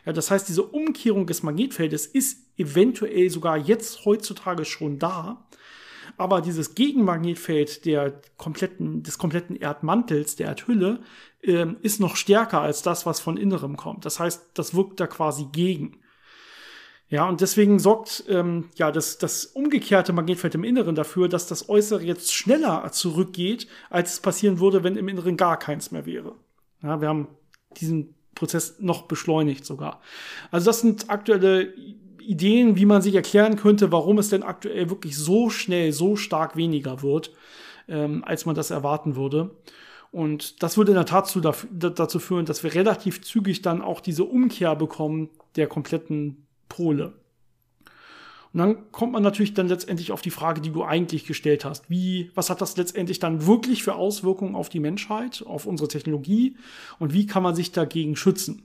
Ja, 0.06 0.14
das 0.14 0.32
heißt, 0.32 0.48
diese 0.48 0.64
Umkehrung 0.64 1.28
des 1.28 1.44
Magnetfeldes 1.44 2.06
ist 2.06 2.48
eventuell 2.58 3.30
sogar 3.30 3.58
jetzt 3.58 4.06
heutzutage 4.06 4.66
schon 4.66 5.00
da. 5.00 5.46
Aber 6.18 6.42
dieses 6.42 6.74
Gegenmagnetfeld 6.74 7.86
der 7.86 8.22
kompletten, 8.38 9.04
des 9.04 9.18
kompletten 9.18 9.56
Erdmantels, 9.56 10.36
der 10.36 10.48
Erdhülle, 10.48 11.02
äh, 11.48 11.68
ist 11.82 12.00
noch 12.00 12.16
stärker 12.16 12.62
als 12.62 12.82
das, 12.82 13.06
was 13.06 13.20
von 13.20 13.38
innerem 13.38 13.78
kommt. 13.78 14.06
Das 14.06 14.20
heißt, 14.20 14.52
das 14.54 14.76
wirkt 14.76 15.00
da 15.00 15.08
quasi 15.08 15.48
gegen. 15.52 16.00
Ja, 17.10 17.28
und 17.28 17.40
deswegen 17.40 17.80
sorgt 17.80 18.26
ähm, 18.28 18.66
ja 18.76 18.92
das, 18.92 19.18
das 19.18 19.46
umgekehrte 19.46 20.12
Magnetfeld 20.12 20.56
im 20.56 20.66
Inneren 20.66 20.94
dafür, 20.94 21.30
dass 21.30 21.48
das 21.48 21.70
Äußere 21.70 22.04
jetzt 22.04 22.34
schneller 22.34 22.90
zurückgeht, 22.92 23.68
als 23.90 24.14
es 24.14 24.20
passieren 24.20 24.60
würde, 24.60 24.84
wenn 24.84 24.98
im 24.98 25.08
Inneren 25.08 25.38
gar 25.38 25.58
keins 25.58 25.92
mehr 25.92 26.06
wäre. 26.06 26.36
Ja, 26.84 27.00
wir 27.00 27.08
haben 27.08 27.30
diesen 27.78 28.14
Prozess 28.36 28.76
noch 28.80 29.04
beschleunigt 29.04 29.66
sogar. 29.66 30.02
Also 30.52 30.66
das 30.66 30.82
sind 30.82 31.10
aktuelle 31.10 31.74
Ideen, 32.22 32.76
wie 32.76 32.86
man 32.86 33.02
sich 33.02 33.16
erklären 33.16 33.56
könnte, 33.56 33.92
warum 33.94 34.18
es 34.18 34.30
denn 34.30 34.44
aktuell 34.44 34.90
wirklich 34.90 35.18
so 35.18 35.50
schnell, 35.50 35.94
so 35.94 36.18
stark 36.18 36.58
weniger 36.58 37.02
wird, 37.02 37.32
ähm, 37.88 38.24
als 38.26 38.46
man 38.46 38.54
das 38.54 38.70
erwarten 38.70 39.16
würde. 39.16 39.52
Und 40.18 40.64
das 40.64 40.78
würde 40.78 40.94
in 40.94 40.96
der 40.96 41.06
Tat 41.06 41.28
zu, 41.28 41.42
dazu 41.42 42.18
führen, 42.18 42.48
dass 42.48 42.64
wir 42.64 42.74
relativ 42.74 43.22
zügig 43.22 43.62
dann 43.62 43.84
auch 43.84 44.00
diese 44.00 44.24
Umkehr 44.24 44.76
bekommen 44.76 45.30
der 45.58 45.68
kompletten 45.68 46.48
Pole. 46.70 47.14
Und 48.52 48.60
dann 48.60 48.92
kommt 48.92 49.14
man 49.14 49.22
natürlich 49.22 49.54
dann 49.54 49.68
letztendlich 49.68 50.12
auf 50.12 50.24
die 50.24 50.32
Frage, 50.32 50.60
die 50.60 50.72
du 50.72 50.84
eigentlich 50.84 51.28
gestellt 51.28 51.66
hast. 51.66 51.92
Wie, 51.92 52.32
was 52.34 52.50
hat 52.50 52.62
das 52.62 52.78
letztendlich 52.78 53.20
dann 53.20 53.46
wirklich 53.46 53.84
für 53.84 53.94
Auswirkungen 53.94 54.56
auf 54.56 54.70
die 54.70 54.80
Menschheit, 54.80 55.44
auf 55.46 55.68
unsere 55.68 55.88
Technologie 55.88 56.56
und 56.98 57.14
wie 57.14 57.28
kann 57.28 57.44
man 57.44 57.56
sich 57.56 57.72
dagegen 57.72 58.16
schützen? 58.16 58.64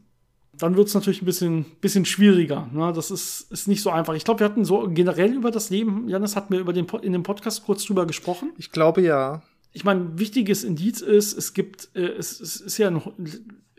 Dann 0.56 0.74
wird 0.74 0.88
es 0.88 0.94
natürlich 0.94 1.20
ein 1.20 1.26
bisschen, 1.26 1.66
bisschen 1.82 2.06
schwieriger. 2.06 2.70
Ne? 2.72 2.94
Das 2.94 3.10
ist, 3.10 3.52
ist 3.52 3.68
nicht 3.68 3.82
so 3.82 3.90
einfach. 3.90 4.14
Ich 4.14 4.24
glaube, 4.24 4.40
wir 4.40 4.46
hatten 4.46 4.64
so 4.64 4.88
generell 4.88 5.34
über 5.34 5.50
das 5.50 5.68
Leben, 5.68 6.08
Janis 6.08 6.34
hat 6.34 6.48
mir 6.48 6.60
über 6.60 6.72
den, 6.72 6.86
in 7.02 7.12
dem 7.12 7.24
Podcast 7.24 7.66
kurz 7.66 7.84
drüber 7.84 8.06
gesprochen. 8.06 8.52
Ich 8.56 8.70
glaube 8.70 9.02
ja. 9.02 9.42
Ich 9.72 9.85
meine, 9.85 10.18
wichtiges 10.18 10.64
Indiz 10.64 11.00
ist, 11.00 11.37
es 11.37 11.54
gibt, 11.54 11.90
äh, 11.94 12.00
es, 12.00 12.40
es 12.40 12.61
ist 12.61 12.78
ja 12.78 12.90
noch 12.90 13.12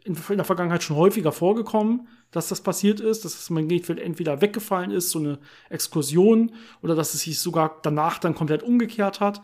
in, 0.06 0.16
der 0.30 0.44
Vergangenheit 0.44 0.84
schon 0.84 0.98
häufiger 0.98 1.32
vorgekommen, 1.32 2.08
dass 2.32 2.50
das 2.50 2.62
passiert 2.62 3.00
ist, 3.00 3.24
dass 3.24 3.34
das 3.36 3.50
Magnetfeld 3.52 4.00
entweder 4.00 4.42
weggefallen 4.42 4.92
ist, 4.92 5.12
so 5.12 5.20
eine 5.20 5.40
Exkursion, 5.70 6.52
oder 6.82 6.96
dass 6.96 7.14
es 7.14 7.22
sich 7.22 7.40
sogar 7.40 7.80
danach 7.84 8.18
dann 8.18 8.34
komplett 8.34 8.64
umgekehrt 8.64 9.20
hat. 9.20 9.42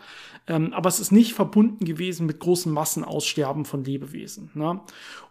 Ähm, 0.47 0.73
aber 0.73 0.89
es 0.89 0.99
ist 0.99 1.11
nicht 1.11 1.33
verbunden 1.33 1.85
gewesen 1.85 2.25
mit 2.25 2.39
großen 2.39 2.73
Massenaussterben 2.73 3.63
von 3.63 3.83
Lebewesen. 3.83 4.49
Ne? 4.55 4.81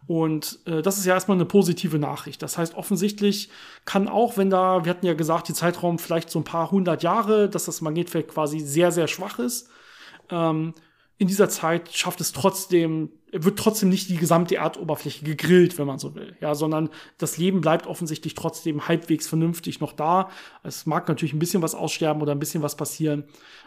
Und 0.06 0.60
äh, 0.66 0.82
das 0.82 0.98
ist 0.98 1.04
ja 1.04 1.14
erstmal 1.14 1.36
eine 1.36 1.46
positive 1.46 1.98
Nachricht. 1.98 2.40
Das 2.42 2.56
heißt, 2.56 2.76
offensichtlich 2.76 3.50
kann 3.84 4.08
auch, 4.08 4.36
wenn 4.36 4.50
da, 4.50 4.84
wir 4.84 4.90
hatten 4.90 5.06
ja 5.06 5.14
gesagt, 5.14 5.48
die 5.48 5.54
Zeitraum 5.54 5.98
vielleicht 5.98 6.30
so 6.30 6.38
ein 6.38 6.44
paar 6.44 6.70
hundert 6.70 7.02
Jahre, 7.02 7.50
dass 7.50 7.64
das 7.64 7.80
Magnetfeld 7.80 8.28
quasi 8.28 8.60
sehr, 8.60 8.92
sehr 8.92 9.08
schwach 9.08 9.40
ist. 9.40 9.68
Ähm, 10.30 10.74
in 11.18 11.26
dieser 11.26 11.48
Zeit 11.48 11.92
schafft 11.92 12.20
es 12.20 12.32
trotzdem, 12.32 13.10
wird 13.32 13.58
trotzdem 13.58 13.88
nicht 13.88 14.08
die 14.08 14.16
gesamte 14.16 14.56
Erdoberfläche 14.56 15.24
gegrillt, 15.24 15.76
wenn 15.76 15.86
man 15.86 15.98
so 15.98 16.14
will, 16.14 16.36
ja, 16.40 16.54
sondern 16.54 16.90
das 17.18 17.38
Leben 17.38 17.60
bleibt 17.60 17.88
offensichtlich 17.88 18.34
trotzdem 18.34 18.86
halbwegs 18.86 19.26
vernünftig 19.26 19.80
noch 19.80 19.92
da. 19.92 20.30
Es 20.62 20.86
mag 20.86 21.08
natürlich 21.08 21.34
ein 21.34 21.40
bisschen 21.40 21.60
was 21.60 21.74
aussterben 21.74 22.22
oder 22.22 22.32
ein 22.32 22.38
bisschen 22.38 22.62
was 22.62 22.76
passieren, 22.76 23.24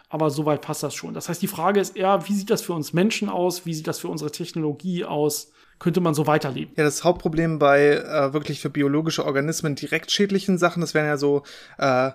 aber 0.07 0.29
soweit 0.29 0.61
passt 0.61 0.81
das 0.81 0.95
schon. 0.95 1.13
Das 1.13 1.27
heißt, 1.27 1.41
die 1.41 1.47
Frage 1.47 1.81
ist 1.81 1.97
eher, 1.97 2.27
wie 2.27 2.33
sieht 2.33 2.49
das 2.49 2.61
für 2.61 2.73
uns 2.73 2.93
Menschen 2.93 3.27
aus? 3.29 3.65
Wie 3.65 3.73
sieht 3.73 3.87
das 3.87 3.99
für 3.99 4.07
unsere 4.07 4.31
Technologie 4.31 5.03
aus? 5.03 5.51
Könnte 5.77 5.99
man 5.99 6.13
so 6.13 6.27
weiterleben? 6.27 6.73
Ja, 6.77 6.83
das 6.85 7.03
Hauptproblem 7.03 7.59
bei 7.59 7.95
äh, 7.95 8.33
wirklich 8.33 8.61
für 8.61 8.69
biologische 8.69 9.25
Organismen 9.25 9.75
direkt 9.75 10.11
schädlichen 10.11 10.57
Sachen, 10.57 10.79
das 10.79 10.93
wären 10.93 11.07
ja 11.07 11.17
so 11.17 11.43
äh, 11.79 12.11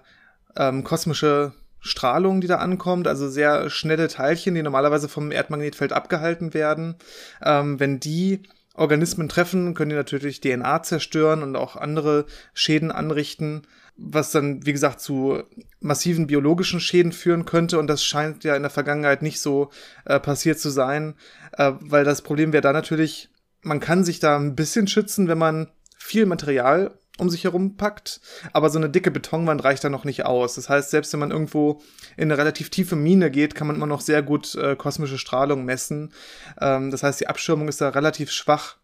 ähm, 0.57 0.85
kosmische 0.85 1.53
Strahlung, 1.87 2.41
die 2.41 2.47
da 2.47 2.57
ankommt, 2.57 3.09
also 3.09 3.29
sehr 3.29 3.71
schnelle 3.71 4.09
Teilchen, 4.09 4.55
die 4.55 4.63
normalerweise 4.63 5.09
vom 5.09 5.33
Erdmagnetfeld 5.33 5.93
abgehalten 5.93 6.55
werden. 6.55 6.97
Ähm, 7.43 7.81
wenn 7.81 8.01
die 8.01 8.43
Organismen 8.75 9.29
treffen, 9.29 9.75
können 9.75 9.91
die 9.91 9.97
natürlich 9.97 10.41
DNA 10.41 10.83
zerstören 10.83 11.43
und 11.43 11.57
auch 11.57 11.77
andere 11.77 12.27
Schäden 12.53 12.91
anrichten, 12.93 13.63
was 13.97 14.31
dann, 14.31 14.67
wie 14.67 14.73
gesagt, 14.73 15.01
zu 15.01 15.43
massiven 15.81 16.27
biologischen 16.27 16.81
Schäden 16.81 17.13
führen 17.13 17.47
könnte. 17.47 17.79
Und 17.79 17.87
das 17.87 18.05
scheint 18.05 18.45
ja 18.45 18.55
in 18.55 18.63
der 18.63 18.71
Vergangenheit 18.71 19.23
nicht 19.23 19.41
so 19.41 19.71
äh, 20.05 20.21
passiert 20.21 20.59
zu 20.59 20.69
sein, 20.69 21.15
äh, 21.53 21.73
weil 21.81 22.05
das 22.05 22.23
Problem 22.23 22.53
wäre 22.53 22.61
da 22.61 22.73
natürlich, 22.73 23.31
man 23.63 23.81
kann 23.81 24.05
sich 24.05 24.21
da 24.21 24.37
ein 24.37 24.55
bisschen 24.55 24.87
schützen, 24.87 25.29
wenn 25.29 25.39
man 25.39 25.71
viel 25.97 26.27
Material 26.27 26.99
um 27.19 27.31
sich 27.31 27.45
herum 27.45 27.77
packt, 27.77 28.21
aber 28.53 28.71
so 28.71 28.79
eine 28.79 28.91
dicke 28.91 29.11
Betonwand 29.11 29.65
reicht 29.65 29.85
da 29.85 29.89
noch 29.89 30.05
nicht 30.05 30.27
aus. 30.27 30.55
Das 30.55 30.69
heißt, 30.69 30.91
selbst 30.91 31.13
wenn 31.13 31.21
man 31.21 31.31
irgendwo 31.31 31.81
in 32.17 32.25
eine 32.25 32.39
relativ 32.39 32.71
tiefe 32.71 32.97
Mine 32.97 33.31
geht, 33.31 33.55
kann 33.55 33.67
man 33.67 33.77
immer 33.77 33.87
noch 33.87 34.01
sehr 34.01 34.23
gut 34.23 34.55
äh, 34.55 34.77
kosmische 34.77 35.19
Strahlung 35.19 35.65
messen. 35.65 36.13
Ähm, 36.61 36.91
das 36.91 37.03
heißt, 37.03 37.21
die 37.21 37.29
Abschirmung 37.29 37.69
ist 37.69 37.81
da 37.81 37.89
relativ 37.89 38.31
schwach. 38.31 38.77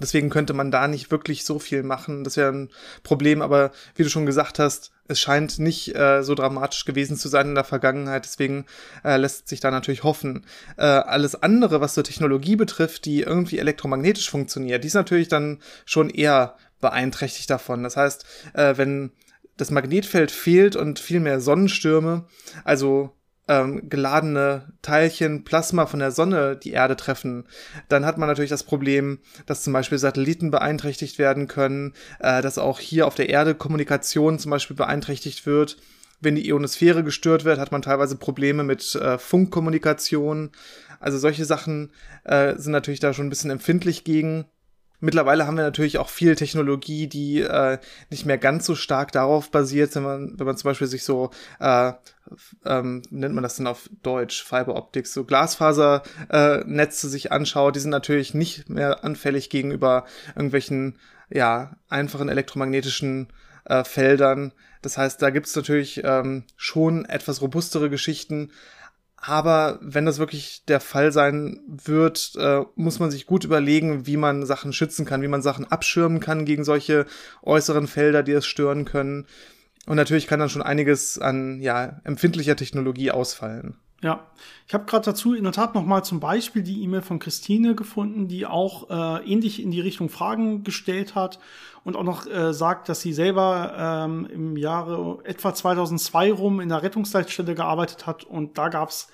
Deswegen 0.00 0.30
könnte 0.30 0.54
man 0.54 0.70
da 0.70 0.86
nicht 0.86 1.10
wirklich 1.10 1.44
so 1.44 1.58
viel 1.58 1.82
machen. 1.82 2.24
Das 2.24 2.36
wäre 2.36 2.52
ein 2.52 2.70
Problem, 3.02 3.42
aber 3.42 3.72
wie 3.96 4.04
du 4.04 4.08
schon 4.08 4.24
gesagt 4.24 4.58
hast, 4.58 4.92
es 5.08 5.20
scheint 5.20 5.58
nicht 5.58 5.94
äh, 5.96 6.22
so 6.22 6.34
dramatisch 6.34 6.84
gewesen 6.84 7.16
zu 7.16 7.28
sein 7.28 7.48
in 7.48 7.54
der 7.56 7.64
Vergangenheit, 7.64 8.24
deswegen 8.24 8.64
äh, 9.04 9.16
lässt 9.16 9.48
sich 9.48 9.58
da 9.58 9.72
natürlich 9.72 10.04
hoffen. 10.04 10.46
Äh, 10.76 10.84
alles 10.84 11.42
andere, 11.42 11.80
was 11.80 11.94
so 11.94 12.02
Technologie 12.02 12.54
betrifft, 12.54 13.04
die 13.04 13.22
irgendwie 13.22 13.58
elektromagnetisch 13.58 14.30
funktioniert, 14.30 14.84
die 14.84 14.88
ist 14.88 14.94
natürlich 14.94 15.28
dann 15.28 15.58
schon 15.84 16.08
eher 16.08 16.56
beeinträchtigt 16.80 17.50
davon. 17.50 17.82
Das 17.82 17.96
heißt, 17.96 18.24
äh, 18.54 18.76
wenn 18.76 19.12
das 19.56 19.70
Magnetfeld 19.70 20.30
fehlt 20.30 20.76
und 20.76 20.98
viel 20.98 21.20
mehr 21.20 21.40
Sonnenstürme, 21.40 22.26
also 22.64 23.14
ähm, 23.50 23.88
geladene 23.88 24.72
Teilchen 24.80 25.42
Plasma 25.44 25.86
von 25.86 25.98
der 25.98 26.12
Sonne 26.12 26.56
die 26.56 26.70
Erde 26.70 26.96
treffen, 26.96 27.48
dann 27.88 28.06
hat 28.06 28.16
man 28.16 28.28
natürlich 28.28 28.50
das 28.50 28.62
Problem, 28.62 29.18
dass 29.46 29.64
zum 29.64 29.72
Beispiel 29.72 29.98
Satelliten 29.98 30.50
beeinträchtigt 30.50 31.18
werden 31.18 31.48
können, 31.48 31.94
äh, 32.20 32.42
dass 32.42 32.58
auch 32.58 32.78
hier 32.78 33.06
auf 33.06 33.16
der 33.16 33.28
Erde 33.28 33.54
Kommunikation 33.54 34.38
zum 34.38 34.50
Beispiel 34.50 34.76
beeinträchtigt 34.76 35.46
wird. 35.46 35.76
Wenn 36.20 36.36
die 36.36 36.46
Ionosphäre 36.48 37.02
gestört 37.02 37.44
wird, 37.44 37.58
hat 37.58 37.72
man 37.72 37.82
teilweise 37.82 38.16
Probleme 38.16 38.62
mit 38.62 38.94
äh, 38.94 39.18
Funkkommunikation. 39.18 40.50
Also 41.00 41.18
solche 41.18 41.44
Sachen 41.44 41.90
äh, 42.24 42.56
sind 42.56 42.72
natürlich 42.72 43.00
da 43.00 43.12
schon 43.12 43.26
ein 43.26 43.30
bisschen 43.30 43.50
empfindlich 43.50 44.04
gegen. 44.04 44.44
Mittlerweile 45.00 45.46
haben 45.46 45.56
wir 45.56 45.64
natürlich 45.64 45.98
auch 45.98 46.08
viel 46.08 46.36
Technologie, 46.36 47.06
die 47.06 47.40
äh, 47.40 47.78
nicht 48.10 48.26
mehr 48.26 48.38
ganz 48.38 48.66
so 48.66 48.74
stark 48.74 49.12
darauf 49.12 49.50
basiert, 49.50 49.94
wenn 49.94 50.02
man, 50.02 50.38
wenn 50.38 50.46
man 50.46 50.56
zum 50.56 50.68
Beispiel 50.68 50.86
sich 50.86 51.04
so, 51.04 51.30
äh, 51.58 51.92
ähm, 52.64 53.02
nennt 53.10 53.34
man 53.34 53.42
das 53.42 53.56
denn 53.56 53.66
auf 53.66 53.88
Deutsch, 54.02 54.44
Fiber 54.44 54.76
Optics, 54.76 55.12
so 55.12 55.24
Glasfasernetze 55.24 57.06
äh, 57.06 57.10
sich 57.10 57.32
anschaut, 57.32 57.76
die 57.76 57.80
sind 57.80 57.90
natürlich 57.90 58.34
nicht 58.34 58.68
mehr 58.68 59.04
anfällig 59.04 59.50
gegenüber 59.50 60.04
irgendwelchen, 60.36 60.98
ja, 61.30 61.76
einfachen 61.88 62.28
elektromagnetischen 62.28 63.28
äh, 63.64 63.84
Feldern. 63.84 64.52
Das 64.82 64.98
heißt, 64.98 65.20
da 65.22 65.30
gibt's 65.30 65.54
natürlich 65.56 66.02
ähm, 66.04 66.44
schon 66.56 67.04
etwas 67.04 67.40
robustere 67.40 67.90
Geschichten, 67.90 68.50
aber 69.20 69.78
wenn 69.82 70.06
das 70.06 70.18
wirklich 70.18 70.64
der 70.66 70.80
Fall 70.80 71.12
sein 71.12 71.60
wird, 71.66 72.32
äh, 72.38 72.62
muss 72.74 72.98
man 73.00 73.10
sich 73.10 73.26
gut 73.26 73.44
überlegen, 73.44 74.06
wie 74.06 74.16
man 74.16 74.46
Sachen 74.46 74.72
schützen 74.72 75.04
kann, 75.04 75.20
wie 75.20 75.28
man 75.28 75.42
Sachen 75.42 75.70
abschirmen 75.70 76.20
kann 76.20 76.46
gegen 76.46 76.64
solche 76.64 77.04
äußeren 77.42 77.86
Felder, 77.86 78.22
die 78.22 78.32
es 78.32 78.46
stören 78.46 78.86
können. 78.86 79.26
Und 79.86 79.96
natürlich 79.96 80.26
kann 80.26 80.40
dann 80.40 80.48
schon 80.48 80.62
einiges 80.62 81.18
an 81.18 81.60
ja, 81.60 82.00
empfindlicher 82.04 82.56
Technologie 82.56 83.10
ausfallen. 83.10 83.76
Ja, 84.02 84.26
ich 84.66 84.72
habe 84.72 84.86
gerade 84.86 85.04
dazu 85.04 85.34
in 85.34 85.44
der 85.44 85.52
Tat 85.52 85.74
noch 85.74 85.84
mal 85.84 86.02
zum 86.02 86.20
Beispiel 86.20 86.62
die 86.62 86.82
E-Mail 86.82 87.02
von 87.02 87.18
Christine 87.18 87.74
gefunden, 87.74 88.28
die 88.28 88.46
auch 88.46 88.88
äh, 88.88 89.30
ähnlich 89.30 89.62
in 89.62 89.70
die 89.70 89.82
Richtung 89.82 90.08
Fragen 90.08 90.64
gestellt 90.64 91.14
hat 91.14 91.38
und 91.84 91.96
auch 91.96 92.02
noch 92.02 92.26
äh, 92.26 92.54
sagt, 92.54 92.88
dass 92.88 93.02
sie 93.02 93.12
selber 93.12 93.74
ähm, 93.76 94.26
im 94.32 94.56
Jahre 94.56 95.18
etwa 95.24 95.52
2002 95.52 96.32
rum 96.32 96.60
in 96.60 96.70
der 96.70 96.82
Rettungsleitstelle 96.82 97.54
gearbeitet 97.54 98.06
hat 98.06 98.24
und 98.24 98.56
da 98.56 98.70
gab 98.70 98.88
es 98.88 99.08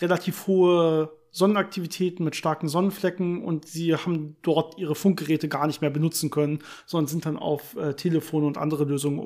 relativ 0.00 0.48
hohe 0.48 1.12
Sonnenaktivitäten 1.30 2.24
mit 2.24 2.34
starken 2.34 2.68
Sonnenflecken 2.68 3.44
und 3.44 3.66
sie 3.66 3.94
haben 3.94 4.36
dort 4.42 4.76
ihre 4.76 4.96
Funkgeräte 4.96 5.48
gar 5.48 5.68
nicht 5.68 5.82
mehr 5.82 5.90
benutzen 5.90 6.30
können, 6.30 6.58
sondern 6.84 7.06
sind 7.06 7.26
dann 7.26 7.36
auf 7.36 7.76
äh, 7.76 7.94
Telefone 7.94 8.46
und 8.46 8.58
andere 8.58 8.84
Lösungen 8.84 9.20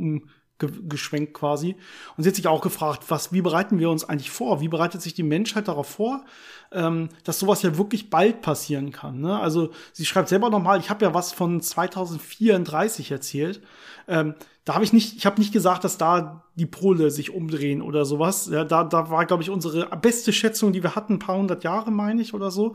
um 0.62 0.88
geschwenkt 0.88 1.34
quasi. 1.34 1.76
Und 2.16 2.22
sie 2.22 2.28
hat 2.28 2.36
sich 2.36 2.46
auch 2.46 2.60
gefragt, 2.60 3.04
was, 3.08 3.32
wie 3.32 3.42
bereiten 3.42 3.78
wir 3.78 3.90
uns 3.90 4.04
eigentlich 4.04 4.30
vor? 4.30 4.60
Wie 4.60 4.68
bereitet 4.68 5.02
sich 5.02 5.14
die 5.14 5.22
Menschheit 5.22 5.68
darauf 5.68 5.88
vor, 5.88 6.24
ähm, 6.72 7.08
dass 7.24 7.38
sowas 7.38 7.62
ja 7.62 7.76
wirklich 7.76 8.10
bald 8.10 8.42
passieren 8.42 8.92
kann? 8.92 9.20
Ne? 9.20 9.38
Also 9.38 9.70
sie 9.92 10.06
schreibt 10.06 10.28
selber 10.28 10.50
nochmal, 10.50 10.80
ich 10.80 10.90
habe 10.90 11.04
ja 11.04 11.14
was 11.14 11.32
von 11.32 11.60
2034 11.60 13.10
erzählt. 13.10 13.62
Ähm, 14.08 14.34
da 14.66 14.74
habe 14.74 14.84
ich 14.84 14.92
nicht, 14.92 15.16
ich 15.16 15.24
habe 15.26 15.40
nicht 15.40 15.52
gesagt, 15.52 15.84
dass 15.84 15.96
da 15.96 16.42
die 16.56 16.66
Pole 16.66 17.12
sich 17.12 17.32
umdrehen 17.32 17.80
oder 17.80 18.04
sowas. 18.04 18.48
Ja, 18.50 18.64
da, 18.64 18.82
da 18.82 19.10
war, 19.10 19.24
glaube 19.24 19.44
ich, 19.44 19.50
unsere 19.50 19.86
beste 19.98 20.32
Schätzung, 20.32 20.72
die 20.72 20.82
wir 20.82 20.96
hatten, 20.96 21.14
ein 21.14 21.18
paar 21.20 21.36
hundert 21.36 21.62
Jahre, 21.62 21.92
meine 21.92 22.20
ich, 22.20 22.34
oder 22.34 22.50
so. 22.50 22.72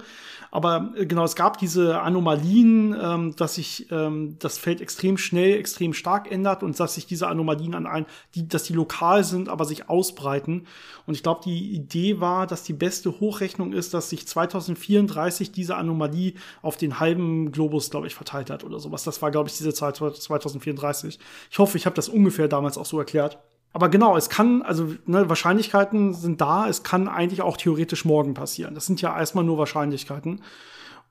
Aber 0.51 0.93
äh, 0.95 1.06
genau, 1.06 1.25
es 1.25 1.36
gab 1.36 1.58
diese 1.58 1.99
Anomalien, 1.99 2.95
ähm, 2.97 3.36
dass 3.36 3.56
sich 3.56 3.91
ähm, 3.91 4.38
das 4.39 4.58
Feld 4.58 4.80
extrem 4.80 5.17
schnell, 5.17 5.58
extrem 5.58 5.93
stark 5.93 6.32
ändert 6.32 6.63
und 6.63 6.80
dass 6.80 6.93
sich 6.93 7.08
diese 7.08 7.27
Anomalien 7.27 7.75
an 7.75 7.88
ein, 7.88 8.06
die, 8.36 8.47
dass 8.47 8.63
die 8.63 8.73
lokal 8.73 9.25
sind, 9.25 9.49
aber 9.49 9.65
sich 9.65 9.89
ausbreiten. 9.89 10.67
Und 11.08 11.15
ich 11.15 11.23
glaube, 11.23 11.41
die 11.43 11.73
Idee 11.73 12.21
war, 12.21 12.47
dass 12.47 12.63
die 12.63 12.73
beste 12.73 13.19
Hochrechnung 13.19 13.73
ist, 13.73 13.93
dass 13.93 14.10
sich 14.10 14.27
2034 14.27 15.51
diese 15.51 15.75
Anomalie 15.75 16.36
auf 16.62 16.77
den 16.77 17.01
halben 17.01 17.51
Globus, 17.51 17.89
glaube 17.89 18.08
ich, 18.08 18.15
verteilt 18.15 18.49
hat 18.49 18.63
oder 18.63 18.80
sowas. 18.80 19.04
Das 19.04 19.21
war, 19.21 19.32
glaube 19.32 19.49
ich, 19.49 19.58
diese 19.58 19.73
Zeit 19.73 19.95
2034. 19.97 21.19
Ich 21.49 21.60
hoffe, 21.60 21.81
ich 21.82 21.86
habe 21.88 21.96
das 21.96 22.10
ungefähr 22.10 22.48
damals 22.48 22.78
auch 22.78 22.86
so 22.86 23.00
erklärt. 23.00 23.39
Aber 23.74 23.89
genau, 23.89 24.15
es 24.17 24.30
kann, 24.30 24.62
also 24.62 24.96
ne, 25.06 25.30
Wahrscheinlichkeiten 25.30 26.13
sind 26.13 26.41
da, 26.41 26.67
es 26.67 26.84
kann 26.84 27.08
eigentlich 27.08 27.41
auch 27.41 27.58
theoretisch 27.58 28.06
morgen 28.06 28.34
passieren. 28.34 28.76
Das 28.76 28.86
sind 28.86 29.02
ja 29.02 29.17
erstmal 29.17 29.44
nur 29.44 29.58
Wahrscheinlichkeiten. 29.58 30.41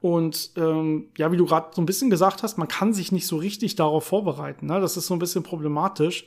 Und 0.01 0.53
ähm, 0.57 1.09
ja, 1.17 1.33
wie 1.33 1.37
du 1.37 1.47
gerade 1.47 1.71
so 1.75 1.83
ein 1.83 1.87
bisschen 1.87 2.09
gesagt 2.09 2.43
hast, 2.43 2.57
man 2.57 2.69
kann 2.69 2.93
sich 2.93 3.13
nicht 3.13 3.27
so 3.27 3.37
richtig 3.37 3.77
darauf 3.77 4.05
vorbereiten. 4.05 4.67
Ne? 4.67 4.81
Das 4.81 4.97
ist 4.97 5.07
so 5.07 5.15
ein 5.15 5.19
bisschen 5.19 5.43
problematisch. 5.43 6.27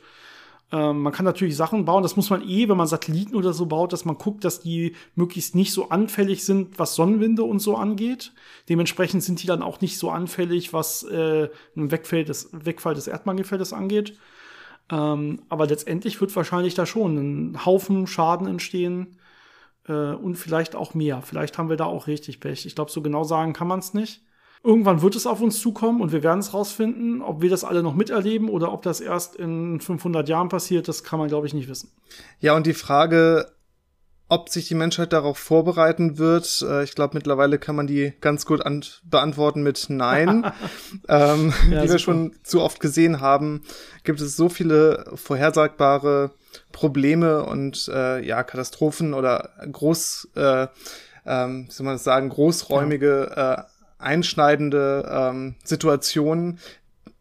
Ähm, 0.72 1.04
man 1.04 1.14
kann 1.14 1.26
natürlich 1.26 1.56
Sachen 1.56 1.86
bauen, 1.86 2.04
das 2.04 2.16
muss 2.16 2.32
man 2.32 2.48
eh, 2.48 2.68
wenn 2.68 2.78
man 2.78 2.88
Satelliten 2.88 3.36
oder 3.36 3.54
so 3.54 3.68
baut, 3.68 3.94
dass 3.94 4.06
man 4.06 4.18
guckt, 4.18 4.44
dass 4.44 4.60
die 4.60 4.96
möglichst 5.16 5.54
nicht 5.56 5.72
so 5.72 5.90
anfällig 5.90 6.44
sind, 6.44 6.80
was 6.80 6.96
Sonnenwinde 6.96 7.44
und 7.44 7.60
so 7.60 7.78
angeht. 7.78 8.34
Dementsprechend 8.70 9.24
sind 9.24 9.42
die 9.42 9.48
dann 9.48 9.62
auch 9.62 9.82
nicht 9.82 10.00
so 10.00 10.10
anfällig, 10.10 10.74
was 10.74 11.04
äh, 11.04 11.50
einen 11.76 11.92
Wegfall 11.92 12.26
des, 12.26 12.50
Wegfall 12.52 12.96
des 12.96 13.08
Erdmagnetfeldes 13.08 13.72
angeht. 13.72 14.18
Ähm, 14.94 15.42
aber 15.50 15.66
letztendlich 15.66 16.22
wird 16.22 16.36
wahrscheinlich 16.36 16.76
da 16.76 16.86
schon 16.86 17.18
ein 17.18 17.66
Haufen 17.66 18.06
Schaden 18.06 18.46
entstehen 18.46 19.18
äh, 19.88 20.14
und 20.14 20.36
vielleicht 20.36 20.76
auch 20.76 20.94
mehr. 20.94 21.24
Vielleicht 21.24 21.58
haben 21.58 21.70
wir 21.70 21.78
da 21.78 21.86
auch 21.86 22.06
richtig 22.06 22.40
Pech. 22.40 22.68
Ich 22.68 22.76
glaube, 22.76 22.92
so 22.92 23.02
genau 23.02 23.24
sagen 23.24 23.54
kann 23.54 23.68
man 23.68 23.80
es 23.80 23.96
nicht. 23.96 24.22
Irgendwann 24.64 25.02
wird 25.02 25.16
es 25.16 25.26
auf 25.26 25.42
uns 25.42 25.60
zukommen 25.60 26.00
und 26.00 26.12
wir 26.12 26.22
werden 26.22 26.40
es 26.40 26.54
rausfinden. 26.54 27.22
Ob 27.24 27.42
wir 27.42 27.50
das 27.50 27.64
alle 27.64 27.82
noch 27.82 27.96
miterleben 27.96 28.50
oder 28.50 28.72
ob 28.72 28.84
das 28.84 29.02
erst 29.02 29.36
in 29.36 29.82
500 29.82 30.30
Jahren 30.30 30.48
passiert, 30.48 30.88
das 30.88 31.04
kann 31.04 31.20
man, 31.20 31.28
glaube 31.28 31.48
ich, 31.48 31.54
nicht 31.54 31.68
wissen. 31.68 31.92
Ja, 32.40 32.56
und 32.56 32.68
die 32.68 32.74
Frage, 32.74 33.52
ob 34.30 34.50
sich 34.50 34.68
die 34.68 34.76
Menschheit 34.76 35.14
darauf 35.14 35.38
vorbereiten 35.38 36.18
wird, 36.18 36.66
äh, 36.68 36.84
ich 36.84 36.96
glaube, 36.96 37.16
mittlerweile 37.16 37.60
kann 37.60 37.76
man 37.76 37.88
die 37.88 38.14
ganz 38.22 38.46
gut 38.46 38.62
beantworten 39.04 39.64
mit 39.64 39.86
Nein. 39.90 40.52
ähm, 41.08 41.54
ja, 41.70 41.84
wie 41.84 41.90
wir 41.90 42.00
schon 42.00 42.34
zu 42.44 42.62
oft 42.62 42.80
gesehen 42.80 43.22
haben, 43.22 43.64
gibt 44.04 44.22
es 44.22 44.36
so 44.36 44.50
viele 44.50 45.06
vorhersagbare 45.16 46.32
Probleme 46.72 47.44
und 47.44 47.90
äh, 47.94 48.26
ja, 48.26 48.44
Katastrophen 48.44 49.14
oder 49.14 49.50
groß, 49.72 50.30
äh, 50.36 50.68
ähm, 51.26 51.66
wie 51.68 51.72
soll 51.72 51.86
man 51.86 51.96
das 51.96 52.04
sagen, 52.04 52.30
großräumige 52.30 53.32
ja. 53.36 53.54
äh, 53.54 53.64
einschneidende 54.00 55.10
ähm, 55.10 55.56
Situationen, 55.64 56.60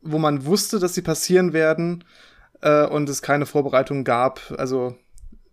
wo 0.02 0.18
man 0.18 0.44
wusste, 0.44 0.78
dass 0.78 0.94
sie 0.94 1.02
passieren 1.02 1.52
werden 1.52 2.04
äh, 2.60 2.86
und 2.86 3.08
es 3.08 3.22
keine 3.22 3.46
Vorbereitung 3.46 4.04
gab. 4.04 4.40
Also 4.56 4.96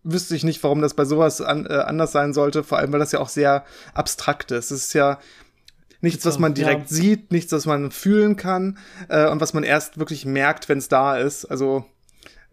wüsste 0.04 0.36
ich 0.36 0.44
nicht, 0.44 0.64
warum 0.64 0.82
das 0.82 0.94
bei 0.94 1.06
sowas 1.06 1.42
an, 1.42 1.66
äh, 1.66 1.74
anders 1.74 2.12
sein 2.12 2.34
sollte, 2.34 2.64
vor 2.64 2.78
allem 2.78 2.92
weil 2.92 3.00
das 3.00 3.12
ja 3.12 3.20
auch 3.20 3.30
sehr 3.30 3.66
abstrakt 3.94 4.52
ist. 4.52 4.72
Es 4.72 4.86
ist 4.86 4.94
ja 4.94 5.20
nichts, 6.02 6.26
was 6.26 6.40
man 6.40 6.54
direkt 6.54 6.90
ja. 6.90 6.96
sieht, 6.96 7.32
nichts, 7.32 7.52
was 7.52 7.66
man 7.66 7.92
fühlen 7.92 8.36
kann 8.36 8.78
äh, 9.10 9.30
und 9.30 9.42
was 9.42 9.54
man 9.54 9.64
erst 9.64 10.00
wirklich 10.00 10.26
merkt, 10.26 10.70
wenn 10.70 10.78
es 10.78 10.88
da 10.88 11.18
ist. 11.18 11.46
Also 11.46 11.86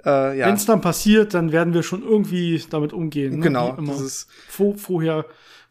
äh, 0.04 0.38
ja. 0.38 0.46
Wenn 0.46 0.54
es 0.54 0.66
dann 0.66 0.80
passiert, 0.80 1.34
dann 1.34 1.52
werden 1.52 1.72
wir 1.72 1.82
schon 1.82 2.02
irgendwie 2.02 2.62
damit 2.70 2.92
umgehen. 2.92 3.36
Ne? 3.36 3.42
Genau. 3.42 3.76
Vor 4.48 4.76
vorher 4.76 5.24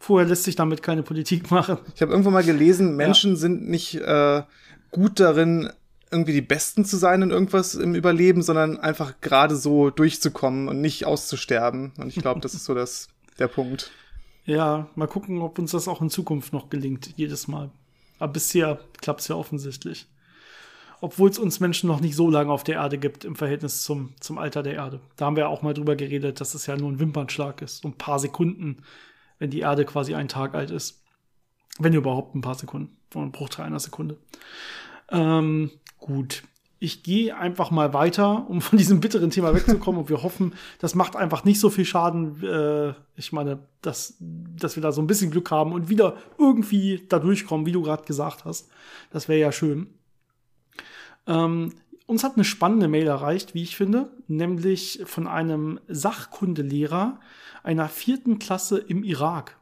Vorher 0.05 0.27
lässt 0.27 0.43
sich 0.43 0.55
damit 0.55 0.83
keine 0.83 1.01
Politik 1.01 1.49
machen. 1.51 1.79
Ich 1.95 2.01
habe 2.01 2.11
irgendwann 2.11 2.33
mal 2.33 2.43
gelesen, 2.43 2.95
Menschen 2.95 3.31
ja. 3.31 3.37
sind 3.37 3.67
nicht 3.67 3.95
äh, 3.95 4.43
gut 4.91 5.19
darin, 5.19 5.71
irgendwie 6.11 6.33
die 6.33 6.41
Besten 6.41 6.85
zu 6.85 6.97
sein 6.97 7.21
in 7.21 7.31
irgendwas 7.31 7.75
im 7.75 7.95
Überleben, 7.95 8.41
sondern 8.41 8.77
einfach 8.77 9.21
gerade 9.21 9.55
so 9.55 9.89
durchzukommen 9.89 10.67
und 10.67 10.81
nicht 10.81 11.05
auszusterben. 11.05 11.93
Und 11.97 12.07
ich 12.09 12.15
glaube, 12.15 12.39
das 12.41 12.53
ist 12.53 12.65
so 12.65 12.73
das, 12.73 13.07
der 13.39 13.47
Punkt. 13.47 13.91
Ja, 14.45 14.87
mal 14.95 15.07
gucken, 15.07 15.41
ob 15.41 15.57
uns 15.57 15.71
das 15.71 15.87
auch 15.87 16.01
in 16.01 16.09
Zukunft 16.09 16.53
noch 16.53 16.69
gelingt, 16.69 17.13
jedes 17.15 17.47
Mal. 17.47 17.71
Aber 18.19 18.33
bisher 18.33 18.79
klappt 19.01 19.21
es 19.21 19.27
ja 19.27 19.35
offensichtlich. 19.35 20.07
Obwohl 21.01 21.29
es 21.29 21.39
uns 21.39 21.59
Menschen 21.59 21.87
noch 21.87 21.99
nicht 21.99 22.15
so 22.15 22.29
lange 22.29 22.51
auf 22.51 22.63
der 22.63 22.75
Erde 22.75 22.97
gibt 22.97 23.25
im 23.25 23.35
Verhältnis 23.35 23.83
zum, 23.83 24.13
zum 24.19 24.37
Alter 24.37 24.63
der 24.63 24.75
Erde. 24.75 25.01
Da 25.17 25.25
haben 25.25 25.35
wir 25.35 25.49
auch 25.49 25.61
mal 25.61 25.73
drüber 25.73 25.95
geredet, 25.95 26.39
dass 26.39 26.53
es 26.53 26.67
ja 26.67 26.77
nur 26.77 26.91
ein 26.91 26.99
Wimpernschlag 26.99 27.61
ist, 27.61 27.81
so 27.81 27.89
ein 27.89 27.97
paar 27.97 28.19
Sekunden 28.19 28.81
wenn 29.39 29.49
die 29.49 29.59
Erde 29.59 29.85
quasi 29.85 30.15
einen 30.15 30.29
Tag 30.29 30.55
alt 30.55 30.71
ist. 30.71 31.03
Wenn 31.77 31.93
überhaupt 31.93 32.35
ein 32.35 32.41
paar 32.41 32.55
Sekunden, 32.55 32.97
ein 33.15 33.31
Bruchteil 33.31 33.65
einer 33.65 33.79
Sekunde. 33.79 34.17
Ähm, 35.09 35.71
gut. 36.05 36.43
Ich 36.77 37.01
gehe 37.01 37.35
einfach 37.35 37.71
mal 37.71 37.93
weiter, 37.93 38.47
um 38.47 38.61
von 38.61 38.77
diesem 38.77 38.99
bitteren 38.99 39.31
Thema 39.31 39.55
wegzukommen. 39.55 40.01
und 40.01 40.09
wir 40.09 40.21
hoffen, 40.21 40.53
das 40.79 40.93
macht 40.93 41.15
einfach 41.15 41.43
nicht 41.43 41.59
so 41.59 41.71
viel 41.71 41.85
Schaden. 41.85 42.43
Äh, 42.43 42.93
ich 43.15 43.31
meine, 43.31 43.59
dass, 43.81 44.15
dass 44.19 44.75
wir 44.75 44.83
da 44.83 44.91
so 44.91 45.01
ein 45.01 45.07
bisschen 45.07 45.31
Glück 45.31 45.49
haben 45.49 45.73
und 45.73 45.89
wieder 45.89 46.15
irgendwie 46.37 47.03
da 47.09 47.17
durchkommen, 47.17 47.65
wie 47.65 47.71
du 47.71 47.81
gerade 47.81 48.03
gesagt 48.03 48.45
hast. 48.45 48.69
Das 49.09 49.27
wäre 49.27 49.39
ja 49.39 49.51
schön. 49.51 49.87
Ähm, 51.25 51.73
uns 52.05 52.23
hat 52.23 52.35
eine 52.35 52.45
spannende 52.45 52.87
Mail 52.87 53.07
erreicht, 53.07 53.55
wie 53.55 53.63
ich 53.63 53.75
finde, 53.75 54.11
nämlich 54.27 55.01
von 55.05 55.25
einem 55.25 55.79
Sachkundelehrer 55.87 57.19
einer 57.63 57.89
vierten 57.89 58.37
Klasse 58.37 58.77
im 58.77 59.03
Irak. 59.03 59.57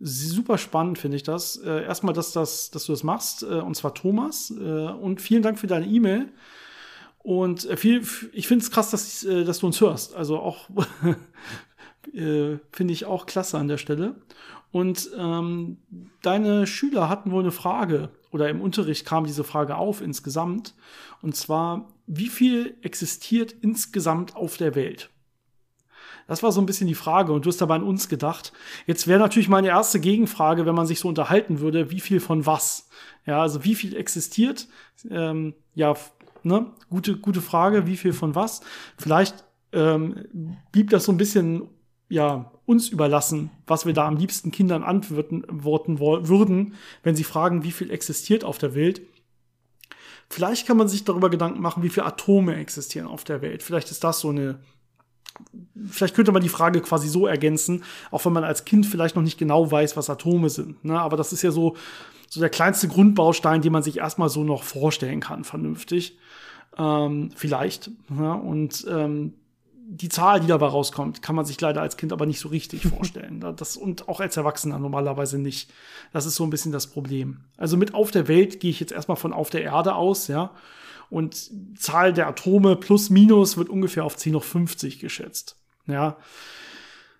Super 0.00 0.58
spannend 0.58 0.98
finde 0.98 1.16
ich 1.16 1.24
das. 1.24 1.56
Äh, 1.56 1.84
erstmal, 1.84 2.14
dass, 2.14 2.32
das, 2.32 2.70
dass 2.70 2.86
du 2.86 2.92
das 2.92 3.02
machst, 3.02 3.42
äh, 3.42 3.46
und 3.46 3.74
zwar 3.74 3.94
Thomas. 3.94 4.50
Äh, 4.50 4.62
und 4.62 5.20
vielen 5.20 5.42
Dank 5.42 5.58
für 5.58 5.66
deine 5.66 5.86
E-Mail. 5.86 6.28
Und 7.18 7.68
viel, 7.76 8.06
ich 8.32 8.46
finde 8.48 8.62
es 8.62 8.70
krass, 8.70 8.90
dass, 8.90 9.20
dass 9.20 9.58
du 9.58 9.66
uns 9.66 9.80
hörst. 9.80 10.14
Also 10.14 10.38
auch 10.38 10.68
finde 12.12 12.92
ich 12.92 13.04
auch 13.04 13.26
klasse 13.26 13.58
an 13.58 13.68
der 13.68 13.76
Stelle. 13.76 14.14
Und 14.70 15.10
ähm, 15.16 15.78
deine 16.22 16.66
Schüler 16.66 17.08
hatten 17.08 17.30
wohl 17.30 17.42
eine 17.42 17.52
Frage, 17.52 18.10
oder 18.30 18.48
im 18.48 18.60
Unterricht 18.60 19.06
kam 19.06 19.24
diese 19.24 19.44
Frage 19.44 19.76
auf 19.76 20.00
insgesamt. 20.00 20.74
Und 21.22 21.36
zwar, 21.36 21.88
wie 22.06 22.28
viel 22.28 22.76
existiert 22.82 23.54
insgesamt 23.60 24.36
auf 24.36 24.56
der 24.56 24.74
Welt? 24.74 25.10
Das 26.28 26.42
war 26.42 26.52
so 26.52 26.60
ein 26.60 26.66
bisschen 26.66 26.86
die 26.86 26.94
Frage 26.94 27.32
und 27.32 27.44
du 27.44 27.48
hast 27.48 27.60
dabei 27.60 27.76
an 27.76 27.82
uns 27.82 28.08
gedacht. 28.08 28.52
Jetzt 28.86 29.08
wäre 29.08 29.18
natürlich 29.18 29.48
meine 29.48 29.68
erste 29.68 29.98
Gegenfrage, 29.98 30.66
wenn 30.66 30.74
man 30.74 30.86
sich 30.86 31.00
so 31.00 31.08
unterhalten 31.08 31.58
würde, 31.58 31.90
wie 31.90 32.00
viel 32.00 32.20
von 32.20 32.44
was? 32.44 32.90
Ja, 33.24 33.40
also 33.40 33.64
wie 33.64 33.74
viel 33.74 33.96
existiert? 33.96 34.68
Ähm, 35.10 35.54
ja, 35.74 35.94
ne, 36.42 36.66
gute, 36.90 37.16
gute 37.16 37.40
Frage, 37.40 37.86
wie 37.86 37.96
viel 37.96 38.12
von 38.12 38.34
was? 38.34 38.60
Vielleicht 38.98 39.42
ähm, 39.72 40.58
blieb 40.70 40.90
das 40.90 41.06
so 41.06 41.12
ein 41.12 41.16
bisschen, 41.16 41.68
ja, 42.10 42.52
uns 42.66 42.90
überlassen, 42.90 43.50
was 43.66 43.86
wir 43.86 43.94
da 43.94 44.06
am 44.06 44.18
liebsten 44.18 44.50
Kindern 44.50 44.82
antworten 44.82 45.44
würden, 45.48 46.74
wenn 47.02 47.16
sie 47.16 47.24
fragen, 47.24 47.64
wie 47.64 47.72
viel 47.72 47.90
existiert 47.90 48.44
auf 48.44 48.58
der 48.58 48.74
Welt. 48.74 49.00
Vielleicht 50.28 50.66
kann 50.66 50.76
man 50.76 50.88
sich 50.88 51.04
darüber 51.04 51.30
Gedanken 51.30 51.62
machen, 51.62 51.82
wie 51.82 51.88
viele 51.88 52.04
Atome 52.04 52.56
existieren 52.56 53.06
auf 53.06 53.24
der 53.24 53.40
Welt. 53.40 53.62
Vielleicht 53.62 53.90
ist 53.90 54.04
das 54.04 54.20
so 54.20 54.28
eine 54.28 54.60
vielleicht 55.90 56.14
könnte 56.14 56.32
man 56.32 56.42
die 56.42 56.48
Frage 56.48 56.80
quasi 56.80 57.08
so 57.08 57.26
ergänzen, 57.26 57.84
auch 58.10 58.24
wenn 58.24 58.32
man 58.32 58.44
als 58.44 58.64
Kind 58.64 58.86
vielleicht 58.86 59.16
noch 59.16 59.22
nicht 59.22 59.38
genau 59.38 59.70
weiß, 59.70 59.96
was 59.96 60.10
Atome 60.10 60.50
sind. 60.50 60.84
Ne? 60.84 60.98
Aber 60.98 61.16
das 61.16 61.32
ist 61.32 61.42
ja 61.42 61.50
so, 61.50 61.76
so 62.28 62.40
der 62.40 62.50
kleinste 62.50 62.88
Grundbaustein, 62.88 63.62
den 63.62 63.72
man 63.72 63.82
sich 63.82 63.98
erstmal 63.98 64.28
so 64.28 64.44
noch 64.44 64.62
vorstellen 64.62 65.20
kann, 65.20 65.44
vernünftig. 65.44 66.18
Ähm, 66.76 67.30
vielleicht. 67.34 67.90
Ja? 68.10 68.34
Und 68.34 68.86
ähm, 68.88 69.34
die 69.90 70.10
Zahl, 70.10 70.40
die 70.40 70.46
dabei 70.46 70.66
rauskommt, 70.66 71.22
kann 71.22 71.34
man 71.34 71.46
sich 71.46 71.58
leider 71.60 71.80
als 71.80 71.96
Kind 71.96 72.12
aber 72.12 72.26
nicht 72.26 72.40
so 72.40 72.48
richtig 72.48 72.82
vorstellen. 72.88 73.42
Das, 73.56 73.76
und 73.76 74.08
auch 74.08 74.20
als 74.20 74.36
Erwachsener 74.36 74.78
normalerweise 74.78 75.38
nicht. 75.38 75.70
Das 76.12 76.26
ist 76.26 76.36
so 76.36 76.44
ein 76.44 76.50
bisschen 76.50 76.72
das 76.72 76.86
Problem. 76.88 77.38
Also 77.56 77.76
mit 77.76 77.94
auf 77.94 78.10
der 78.10 78.28
Welt 78.28 78.60
gehe 78.60 78.70
ich 78.70 78.80
jetzt 78.80 78.92
erstmal 78.92 79.16
von 79.16 79.32
auf 79.32 79.50
der 79.50 79.62
Erde 79.62 79.94
aus, 79.94 80.28
ja. 80.28 80.50
Und 81.10 81.50
Zahl 81.78 82.12
der 82.12 82.28
Atome 82.28 82.76
plus 82.76 83.10
minus 83.10 83.56
wird 83.56 83.68
ungefähr 83.68 84.04
auf 84.04 84.16
10 84.16 84.34
hoch 84.34 84.44
50 84.44 84.98
geschätzt. 84.98 85.56
Ja. 85.86 86.16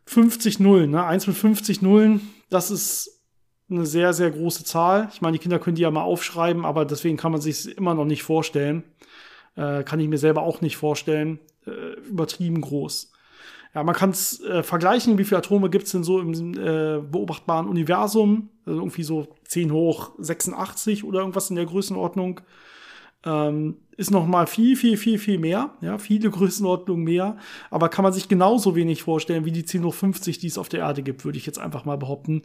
50 0.06 0.60
Nullen, 0.60 0.90
ne? 0.90 1.04
1 1.04 1.26
mit 1.26 1.36
50 1.36 1.82
Nullen, 1.82 2.20
das 2.48 2.70
ist 2.70 3.18
eine 3.70 3.84
sehr, 3.84 4.14
sehr 4.14 4.30
große 4.30 4.64
Zahl. 4.64 5.08
Ich 5.12 5.20
meine, 5.20 5.36
die 5.36 5.42
Kinder 5.42 5.58
können 5.58 5.76
die 5.76 5.82
ja 5.82 5.90
mal 5.90 6.02
aufschreiben, 6.02 6.64
aber 6.64 6.84
deswegen 6.84 7.18
kann 7.18 7.32
man 7.32 7.40
sich 7.40 7.76
immer 7.76 7.94
noch 7.94 8.06
nicht 8.06 8.22
vorstellen. 8.22 8.84
Äh, 9.56 9.82
kann 9.84 10.00
ich 10.00 10.08
mir 10.08 10.18
selber 10.18 10.42
auch 10.42 10.60
nicht 10.60 10.76
vorstellen. 10.76 11.38
Äh, 11.66 12.00
übertrieben 12.08 12.60
groß. 12.60 13.12
Ja, 13.74 13.84
man 13.84 13.94
kann 13.94 14.10
es 14.10 14.40
äh, 14.40 14.62
vergleichen, 14.62 15.18
wie 15.18 15.24
viele 15.24 15.38
Atome 15.38 15.68
gibt 15.68 15.84
es 15.84 15.92
denn 15.92 16.04
so 16.04 16.20
im 16.20 16.54
äh, 16.54 17.00
beobachtbaren 17.00 17.68
Universum. 17.68 18.48
Also 18.64 18.80
irgendwie 18.80 19.02
so 19.02 19.28
10 19.46 19.72
hoch 19.72 20.12
86 20.18 21.04
oder 21.04 21.20
irgendwas 21.20 21.50
in 21.50 21.56
der 21.56 21.66
Größenordnung 21.66 22.40
ähm, 23.24 23.76
ist 23.96 24.10
noch 24.12 24.26
mal 24.26 24.46
viel, 24.46 24.76
viel, 24.76 24.96
viel, 24.96 25.18
viel 25.18 25.38
mehr. 25.38 25.70
Ja, 25.80 25.98
viele 25.98 26.30
Größenordnungen 26.30 27.04
mehr. 27.04 27.36
Aber 27.70 27.88
kann 27.88 28.04
man 28.04 28.12
sich 28.12 28.28
genauso 28.28 28.76
wenig 28.76 29.02
vorstellen 29.02 29.44
wie 29.44 29.52
die 29.52 29.64
10 29.64 29.84
hoch 29.84 29.94
50, 29.94 30.38
die 30.38 30.46
es 30.46 30.56
auf 30.56 30.68
der 30.68 30.80
Erde 30.80 31.02
gibt, 31.02 31.24
würde 31.24 31.36
ich 31.36 31.46
jetzt 31.46 31.58
einfach 31.58 31.84
mal 31.84 31.98
behaupten. 31.98 32.42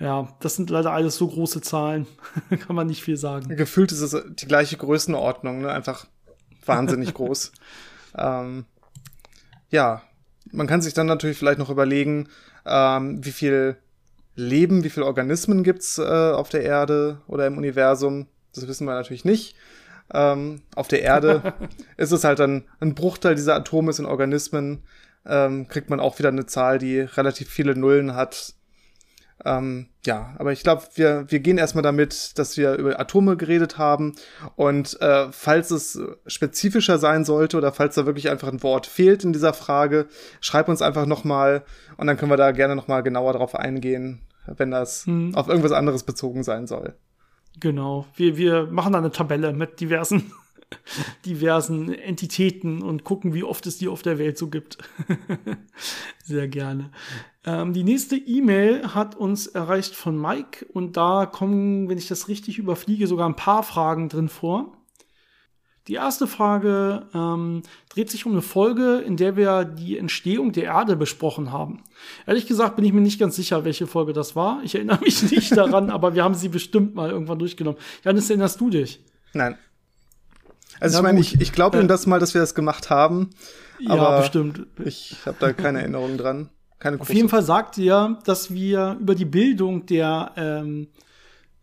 Ja, 0.00 0.36
das 0.40 0.56
sind 0.56 0.70
leider 0.70 0.90
alles 0.90 1.16
so 1.16 1.28
große 1.28 1.60
Zahlen. 1.60 2.06
kann 2.66 2.74
man 2.74 2.88
nicht 2.88 3.04
viel 3.04 3.16
sagen. 3.16 3.56
Gefühlt 3.56 3.92
ist 3.92 4.00
es 4.00 4.16
die 4.30 4.46
gleiche 4.46 4.76
Größenordnung, 4.76 5.62
ne? 5.62 5.70
Einfach 5.70 6.06
wahnsinnig 6.66 7.14
groß. 7.14 7.52
Ähm, 8.18 8.64
ja, 9.70 10.02
man 10.50 10.66
kann 10.66 10.82
sich 10.82 10.94
dann 10.94 11.06
natürlich 11.06 11.38
vielleicht 11.38 11.60
noch 11.60 11.70
überlegen, 11.70 12.28
ähm, 12.66 13.24
wie 13.24 13.30
viel 13.30 13.76
Leben, 14.34 14.82
wie 14.82 14.90
viele 14.90 15.06
Organismen 15.06 15.62
gibt's 15.62 15.98
äh, 15.98 16.02
auf 16.02 16.48
der 16.48 16.62
Erde 16.62 17.20
oder 17.28 17.46
im 17.46 17.58
Universum. 17.58 18.26
Das 18.52 18.66
wissen 18.66 18.86
wir 18.86 18.94
natürlich 18.94 19.24
nicht 19.24 19.54
ähm, 20.12 20.62
auf 20.74 20.88
der 20.88 21.02
Erde 21.02 21.54
ist 21.96 22.12
es 22.12 22.24
halt 22.24 22.38
dann 22.38 22.64
ein 22.80 22.94
Bruchteil 22.94 23.34
dieser 23.34 23.54
Atome 23.54 23.92
sind 23.92 24.06
Organismen, 24.06 24.82
ähm, 25.26 25.68
kriegt 25.68 25.90
man 25.90 26.00
auch 26.00 26.18
wieder 26.18 26.28
eine 26.28 26.46
Zahl, 26.46 26.78
die 26.78 27.00
relativ 27.00 27.48
viele 27.48 27.76
Nullen 27.76 28.14
hat. 28.14 28.54
Ähm, 29.44 29.88
ja, 30.04 30.34
aber 30.38 30.52
ich 30.52 30.62
glaube, 30.62 30.84
wir, 30.94 31.24
wir 31.28 31.40
gehen 31.40 31.58
erstmal 31.58 31.82
damit, 31.82 32.38
dass 32.38 32.56
wir 32.56 32.74
über 32.74 32.98
Atome 33.00 33.36
geredet 33.36 33.78
haben. 33.78 34.14
Und 34.56 35.00
äh, 35.00 35.30
falls 35.32 35.70
es 35.70 36.00
spezifischer 36.26 36.98
sein 36.98 37.24
sollte 37.24 37.56
oder 37.56 37.72
falls 37.72 37.94
da 37.94 38.06
wirklich 38.06 38.30
einfach 38.30 38.48
ein 38.48 38.62
Wort 38.62 38.86
fehlt 38.86 39.24
in 39.24 39.32
dieser 39.32 39.52
Frage, 39.52 40.06
schreib 40.40 40.68
uns 40.68 40.82
einfach 40.82 41.06
nochmal 41.06 41.64
und 41.96 42.06
dann 42.06 42.16
können 42.16 42.30
wir 42.30 42.36
da 42.36 42.52
gerne 42.52 42.76
nochmal 42.76 43.02
genauer 43.02 43.32
drauf 43.34 43.54
eingehen, 43.54 44.22
wenn 44.46 44.70
das 44.70 45.06
hm. 45.06 45.34
auf 45.34 45.48
irgendwas 45.48 45.72
anderes 45.72 46.04
bezogen 46.04 46.42
sein 46.42 46.66
soll. 46.66 46.94
Genau. 47.60 48.06
Wir, 48.16 48.36
wir 48.36 48.66
machen 48.66 48.92
da 48.92 48.98
eine 48.98 49.12
Tabelle 49.12 49.52
mit 49.52 49.80
diversen, 49.80 50.32
diversen 51.26 51.92
Entitäten 51.92 52.82
und 52.82 53.04
gucken, 53.04 53.34
wie 53.34 53.44
oft 53.44 53.66
es 53.66 53.78
die 53.78 53.88
auf 53.88 54.02
der 54.02 54.18
Welt 54.18 54.38
so 54.38 54.48
gibt. 54.48 54.78
Sehr 56.24 56.48
gerne. 56.48 56.90
Ähm, 57.44 57.72
die 57.72 57.84
nächste 57.84 58.16
E-Mail 58.16 58.94
hat 58.94 59.14
uns 59.14 59.46
erreicht 59.46 59.94
von 59.94 60.20
Mike 60.20 60.66
und 60.72 60.96
da 60.96 61.26
kommen, 61.26 61.88
wenn 61.88 61.98
ich 61.98 62.08
das 62.08 62.28
richtig 62.28 62.58
überfliege, 62.58 63.06
sogar 63.06 63.28
ein 63.28 63.36
paar 63.36 63.62
Fragen 63.62 64.08
drin 64.08 64.28
vor. 64.28 64.72
Die 65.86 65.94
erste 65.94 66.26
Frage 66.26 67.06
ähm, 67.14 67.62
dreht 67.90 68.10
sich 68.10 68.24
um 68.24 68.32
eine 68.32 68.40
Folge, 68.40 69.02
in 69.06 69.18
der 69.18 69.36
wir 69.36 69.64
die 69.64 69.98
Entstehung 69.98 70.52
der 70.52 70.64
Erde 70.64 70.96
besprochen 70.96 71.52
haben. 71.52 71.82
Ehrlich 72.26 72.46
gesagt 72.46 72.76
bin 72.76 72.86
ich 72.86 72.92
mir 72.94 73.02
nicht 73.02 73.20
ganz 73.20 73.36
sicher, 73.36 73.66
welche 73.66 73.86
Folge 73.86 74.14
das 74.14 74.34
war. 74.34 74.62
Ich 74.64 74.74
erinnere 74.74 75.00
mich 75.00 75.22
nicht 75.30 75.54
daran, 75.54 75.90
aber 75.90 76.14
wir 76.14 76.24
haben 76.24 76.34
sie 76.34 76.48
bestimmt 76.48 76.94
mal 76.94 77.10
irgendwann 77.10 77.38
durchgenommen. 77.38 77.78
Janis, 78.02 78.30
erinnerst 78.30 78.60
du 78.60 78.70
dich? 78.70 79.04
Nein. 79.34 79.58
Also 80.80 80.94
Na 80.94 80.98
ich 81.00 81.02
meine, 81.02 81.20
ich, 81.20 81.40
ich 81.40 81.52
glaube 81.52 81.78
äh, 81.78 81.86
das 81.86 82.06
mal, 82.06 82.18
dass 82.18 82.32
wir 82.32 82.40
das 82.40 82.54
gemacht 82.54 82.88
haben. 82.88 83.30
ja, 83.78 84.20
bestimmt. 84.20 84.66
Ich 84.82 85.16
habe 85.26 85.36
da 85.38 85.52
keine 85.52 85.80
Erinnerung 85.80 86.16
dran. 86.16 86.48
Keine 86.78 86.98
Auf 87.00 87.12
jeden 87.12 87.28
Fall 87.28 87.42
sagt 87.42 87.76
ihr, 87.78 88.18
dass 88.24 88.52
wir 88.52 88.96
über 89.00 89.14
die 89.14 89.24
Bildung 89.24 89.86
der 89.86 90.32
ähm, 90.36 90.88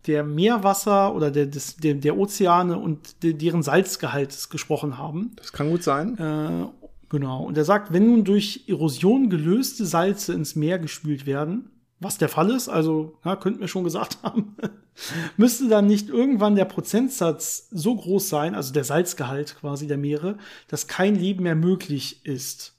der 0.07 0.23
Meerwasser 0.23 1.13
oder 1.13 1.31
der, 1.31 1.45
des, 1.45 1.77
der, 1.77 1.95
der 1.95 2.17
Ozeane 2.17 2.77
und 2.77 3.23
de, 3.23 3.33
deren 3.33 3.63
Salzgehalt 3.63 4.49
gesprochen 4.49 4.97
haben. 4.97 5.31
Das 5.35 5.53
kann 5.53 5.69
gut 5.69 5.83
sein. 5.83 6.17
Äh, 6.17 6.67
genau. 7.09 7.43
Und 7.43 7.57
er 7.57 7.65
sagt, 7.65 7.93
wenn 7.93 8.07
nun 8.07 8.23
durch 8.23 8.65
Erosion 8.67 9.29
gelöste 9.29 9.85
Salze 9.85 10.33
ins 10.33 10.55
Meer 10.55 10.79
gespült 10.79 11.25
werden, 11.25 11.69
was 11.99 12.17
der 12.17 12.29
Fall 12.29 12.49
ist, 12.49 12.67
also 12.67 13.19
ja, 13.23 13.35
könnten 13.35 13.59
wir 13.61 13.67
schon 13.67 13.83
gesagt 13.83 14.17
haben, 14.23 14.55
müsste 15.37 15.67
dann 15.69 15.87
nicht 15.87 16.09
irgendwann 16.09 16.55
der 16.55 16.65
Prozentsatz 16.65 17.67
so 17.71 17.95
groß 17.95 18.27
sein, 18.27 18.55
also 18.55 18.73
der 18.73 18.83
Salzgehalt 18.83 19.55
quasi 19.59 19.87
der 19.87 19.97
Meere, 19.97 20.37
dass 20.67 20.87
kein 20.87 21.15
Leben 21.15 21.43
mehr 21.43 21.55
möglich 21.55 22.25
ist 22.25 22.75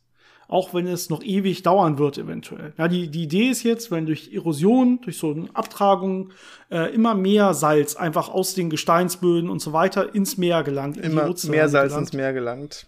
auch 0.52 0.74
wenn 0.74 0.86
es 0.86 1.08
noch 1.08 1.22
ewig 1.22 1.62
dauern 1.62 1.96
wird 1.96 2.18
eventuell. 2.18 2.74
Ja, 2.76 2.86
die, 2.86 3.08
die 3.08 3.22
Idee 3.22 3.48
ist 3.48 3.62
jetzt, 3.62 3.90
wenn 3.90 4.04
durch 4.04 4.32
Erosion, 4.34 5.00
durch 5.00 5.16
so 5.16 5.32
eine 5.32 5.48
Abtragung 5.54 6.30
äh, 6.70 6.94
immer 6.94 7.14
mehr 7.14 7.54
Salz 7.54 7.96
einfach 7.96 8.28
aus 8.28 8.52
den 8.52 8.68
Gesteinsböden 8.68 9.48
und 9.48 9.60
so 9.60 9.72
weiter 9.72 10.14
ins 10.14 10.36
Meer 10.36 10.62
gelangt. 10.62 10.98
Immer 10.98 11.34
mehr 11.48 11.68
Salz 11.70 11.92
gelangt. 11.92 12.08
ins 12.08 12.12
Meer 12.12 12.32
gelangt. 12.34 12.86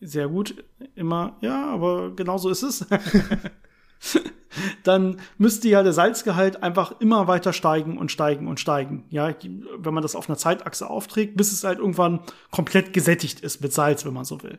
Sehr 0.00 0.26
gut, 0.26 0.64
immer, 0.96 1.36
ja, 1.42 1.66
aber 1.66 2.10
genau 2.16 2.38
so 2.38 2.48
ist 2.48 2.64
es. 2.64 2.84
dann 4.82 5.20
müsste 5.38 5.68
ja 5.68 5.82
der 5.82 5.92
Salzgehalt 5.92 6.62
einfach 6.62 7.00
immer 7.00 7.28
weiter 7.28 7.52
steigen 7.52 7.98
und 7.98 8.10
steigen 8.10 8.48
und 8.48 8.58
steigen. 8.58 9.04
Ja, 9.10 9.34
wenn 9.78 9.94
man 9.94 10.02
das 10.02 10.16
auf 10.16 10.28
einer 10.28 10.38
Zeitachse 10.38 10.88
aufträgt, 10.88 11.36
bis 11.36 11.52
es 11.52 11.64
halt 11.64 11.78
irgendwann 11.78 12.20
komplett 12.50 12.92
gesättigt 12.92 13.40
ist 13.40 13.60
mit 13.60 13.72
Salz, 13.72 14.04
wenn 14.04 14.14
man 14.14 14.24
so 14.24 14.42
will. 14.42 14.58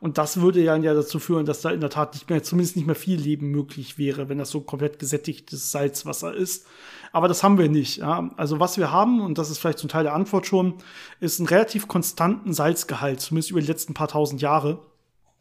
Und 0.00 0.18
das 0.18 0.40
würde 0.40 0.60
ja, 0.60 0.76
dazu 0.78 1.18
führen, 1.18 1.46
dass 1.46 1.60
da 1.60 1.70
in 1.70 1.80
der 1.80 1.90
Tat 1.90 2.14
nicht 2.14 2.28
mehr, 2.28 2.42
zumindest 2.42 2.76
nicht 2.76 2.86
mehr 2.86 2.96
viel 2.96 3.20
Leben 3.20 3.50
möglich 3.50 3.98
wäre, 3.98 4.28
wenn 4.28 4.38
das 4.38 4.50
so 4.50 4.60
komplett 4.60 4.98
gesättigtes 4.98 5.70
Salzwasser 5.70 6.34
ist. 6.34 6.66
Aber 7.12 7.28
das 7.28 7.42
haben 7.42 7.58
wir 7.58 7.68
nicht. 7.68 7.98
Ja. 7.98 8.30
Also 8.36 8.58
was 8.58 8.78
wir 8.78 8.90
haben, 8.90 9.20
und 9.20 9.38
das 9.38 9.50
ist 9.50 9.58
vielleicht 9.58 9.78
zum 9.78 9.88
Teil 9.88 10.04
der 10.04 10.14
Antwort 10.14 10.46
schon, 10.46 10.74
ist 11.20 11.38
einen 11.38 11.48
relativ 11.48 11.88
konstanten 11.88 12.52
Salzgehalt, 12.52 13.20
zumindest 13.20 13.50
über 13.50 13.60
die 13.60 13.66
letzten 13.66 13.94
paar 13.94 14.08
tausend 14.08 14.40
Jahre 14.40 14.80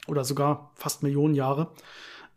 oder 0.08 0.24
sogar 0.24 0.72
fast 0.76 1.04
Millionen 1.04 1.34
Jahre. 1.34 1.72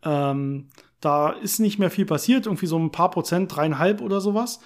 Ähm, 0.03 0.69
da 1.05 1.29
ist 1.29 1.59
nicht 1.59 1.79
mehr 1.79 1.91
viel 1.91 2.05
passiert, 2.05 2.47
irgendwie 2.47 2.65
so 2.65 2.77
ein 2.77 2.91
paar 2.91 3.11
Prozent, 3.11 3.55
dreieinhalb 3.55 4.01
oder 4.01 4.21
sowas. 4.21 4.59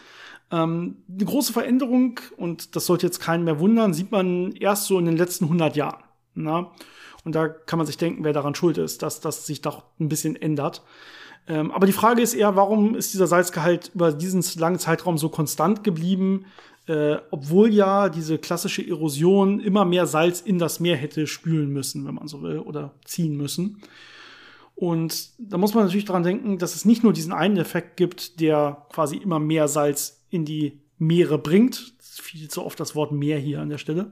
Ähm, 0.52 0.98
eine 1.14 1.26
große 1.26 1.54
Veränderung, 1.54 2.20
und 2.38 2.76
das 2.76 2.86
sollte 2.86 3.06
jetzt 3.06 3.20
keinen 3.20 3.44
mehr 3.44 3.60
wundern, 3.60 3.94
sieht 3.94 4.12
man 4.12 4.54
erst 4.54 4.86
so 4.86 4.98
in 4.98 5.06
den 5.06 5.18
letzten 5.18 5.46
100 5.46 5.76
Jahren. 5.76 6.04
Na? 6.34 6.72
Und 7.26 7.36
da 7.36 7.48
kann 7.50 7.78
man 7.78 7.86
sich 7.86 7.98
denken, 7.98 8.24
wer 8.24 8.34
daran 8.34 8.56
schuld 8.56 8.78
ist, 8.78 9.04
dass 9.04 9.20
das 9.20 9.46
sich 9.46 9.62
doch 9.62 9.84
ein 10.00 10.10
bisschen 10.10 10.36
ändert. 10.36 10.82
Ähm, 11.48 11.72
aber 11.72 11.86
die 11.86 11.94
Frage 11.94 12.22
ist 12.22 12.34
eher, 12.34 12.56
warum 12.56 12.96
ist 12.96 13.14
dieser 13.14 13.28
Salzgehalt 13.28 13.92
über 13.94 14.14
diesen 14.14 14.44
langen 14.60 14.80
Zeitraum 14.80 15.18
so 15.18 15.30
konstant 15.30 15.84
geblieben, 15.84 16.46
äh, 16.88 17.18
obwohl 17.32 17.74
ja 17.74 18.10
diese 18.10 18.38
klassische 18.38 18.88
Erosion 18.88 19.60
immer 19.60 19.84
mehr 19.84 20.08
Salz 20.08 20.42
in 20.42 20.58
das 20.58 20.80
Meer 20.80 20.96
hätte 20.96 21.28
spülen 21.28 21.70
müssen, 21.70 22.08
wenn 22.08 22.16
man 22.16 22.28
so 22.28 22.42
will, 22.42 22.60
oder 22.60 22.94
ziehen 23.04 23.36
müssen. 23.36 23.82
Und 24.80 25.32
da 25.38 25.58
muss 25.58 25.74
man 25.74 25.84
natürlich 25.84 26.06
dran 26.06 26.24
denken, 26.24 26.58
dass 26.58 26.74
es 26.74 26.86
nicht 26.86 27.04
nur 27.04 27.12
diesen 27.12 27.34
einen 27.34 27.58
Effekt 27.58 27.98
gibt, 27.98 28.40
der 28.40 28.86
quasi 28.94 29.18
immer 29.18 29.40
mehr 29.40 29.68
Salz 29.68 30.22
in 30.30 30.46
die 30.46 30.80
Meere 30.98 31.38
bringt. 31.38 31.94
Viel 32.00 32.50
zu 32.50 32.66
oft 32.66 32.80
das 32.80 32.96
Wort 32.96 33.12
Meer 33.12 33.40
hier 33.40 33.60
an 33.60 33.70
der 33.70 33.78
Stelle 33.78 34.12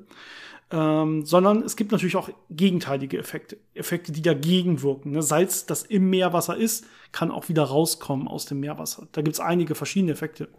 ähm, 0.71 1.25
sondern 1.25 1.63
es 1.63 1.75
gibt 1.75 1.91
natürlich 1.91 2.17
auch 2.17 2.30
gegenteilige 2.49 3.17
Effekte, 3.17 3.58
Effekte, 3.73 4.12
die 4.12 4.21
dagegen 4.21 4.82
wirken. 4.82 5.12
Ne? 5.12 5.21
Salz, 5.21 5.65
das 5.65 5.84
im 5.84 6.10
Meerwasser 6.10 6.58
ist, 6.58 6.86
kann 7.12 7.32
auch 7.32 7.47
wieder 7.47 7.63
rauskommen 7.63 8.27
aus 8.27 8.45
dem 8.45 8.60
Meerwasser. 8.60 9.08
Da 9.13 9.21
gibt 9.21 9.36
es 9.36 9.39
einige 9.39 9.75
verschiedene 9.75 10.12
Effekte. 10.12 10.49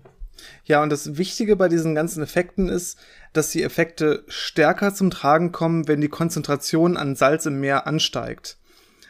Ja, 0.65 0.83
und 0.83 0.91
das 0.91 1.19
Wichtige 1.19 1.57
bei 1.57 1.69
diesen 1.69 1.95
ganzen 1.95 2.23
Effekten 2.23 2.69
ist, 2.69 2.99
dass 3.33 3.51
die 3.51 3.63
Effekte 3.63 4.25
stärker 4.29 4.95
zum 4.95 5.11
Tragen 5.11 5.53
kommen, 5.53 5.89
wenn 5.89 6.01
die 6.01 6.09
Konzentration 6.09 6.97
an 6.97 7.17
Salz 7.17 7.45
im 7.45 7.61
Meer 7.61 7.87
ansteigt. 7.87 8.57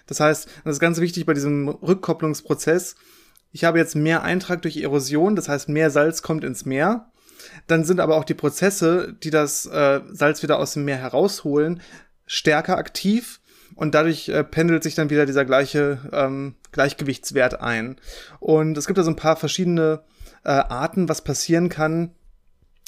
Das 0.09 0.18
heißt, 0.18 0.49
das 0.64 0.73
ist 0.75 0.81
ganz 0.81 0.99
wichtig 1.01 1.25
bei 1.27 1.35
diesem 1.35 1.68
Rückkopplungsprozess. 1.68 2.97
Ich 3.53 3.64
habe 3.64 3.79
jetzt 3.79 3.94
mehr 3.94 4.25
Eintrag 4.25 4.62
durch 4.62 4.77
Erosion, 4.77 5.37
das 5.37 5.49
heißt, 5.49 5.68
mehr 5.68 5.90
Salz 5.90 6.23
kommt 6.23 6.42
ins 6.42 6.64
Meer. 6.64 7.11
Dann 7.66 7.85
sind 7.85 8.01
aber 8.01 8.16
auch 8.16 8.25
die 8.25 8.35
Prozesse, 8.35 9.14
die 9.23 9.31
das 9.31 9.66
äh, 9.66 10.01
Salz 10.11 10.42
wieder 10.42 10.59
aus 10.59 10.75
dem 10.75 10.85
Meer 10.85 10.97
herausholen, 10.97 11.81
stärker 12.27 12.77
aktiv 12.77 13.40
und 13.75 13.94
dadurch 13.94 14.29
äh, 14.29 14.44
pendelt 14.44 14.83
sich 14.83 14.94
dann 14.94 15.11
wieder 15.11 15.25
dieser 15.25 15.44
gleiche 15.44 16.01
ähm, 16.12 16.57
Gleichgewichtswert 16.73 17.61
ein. 17.61 17.97
Und 18.40 18.77
es 18.77 18.87
gibt 18.87 18.99
da 18.99 19.03
so 19.03 19.11
ein 19.11 19.16
paar 19.16 19.37
verschiedene 19.37 20.03
äh, 20.44 20.51
Arten, 20.51 21.09
was 21.09 21.23
passieren 21.23 21.68
kann. 21.68 22.12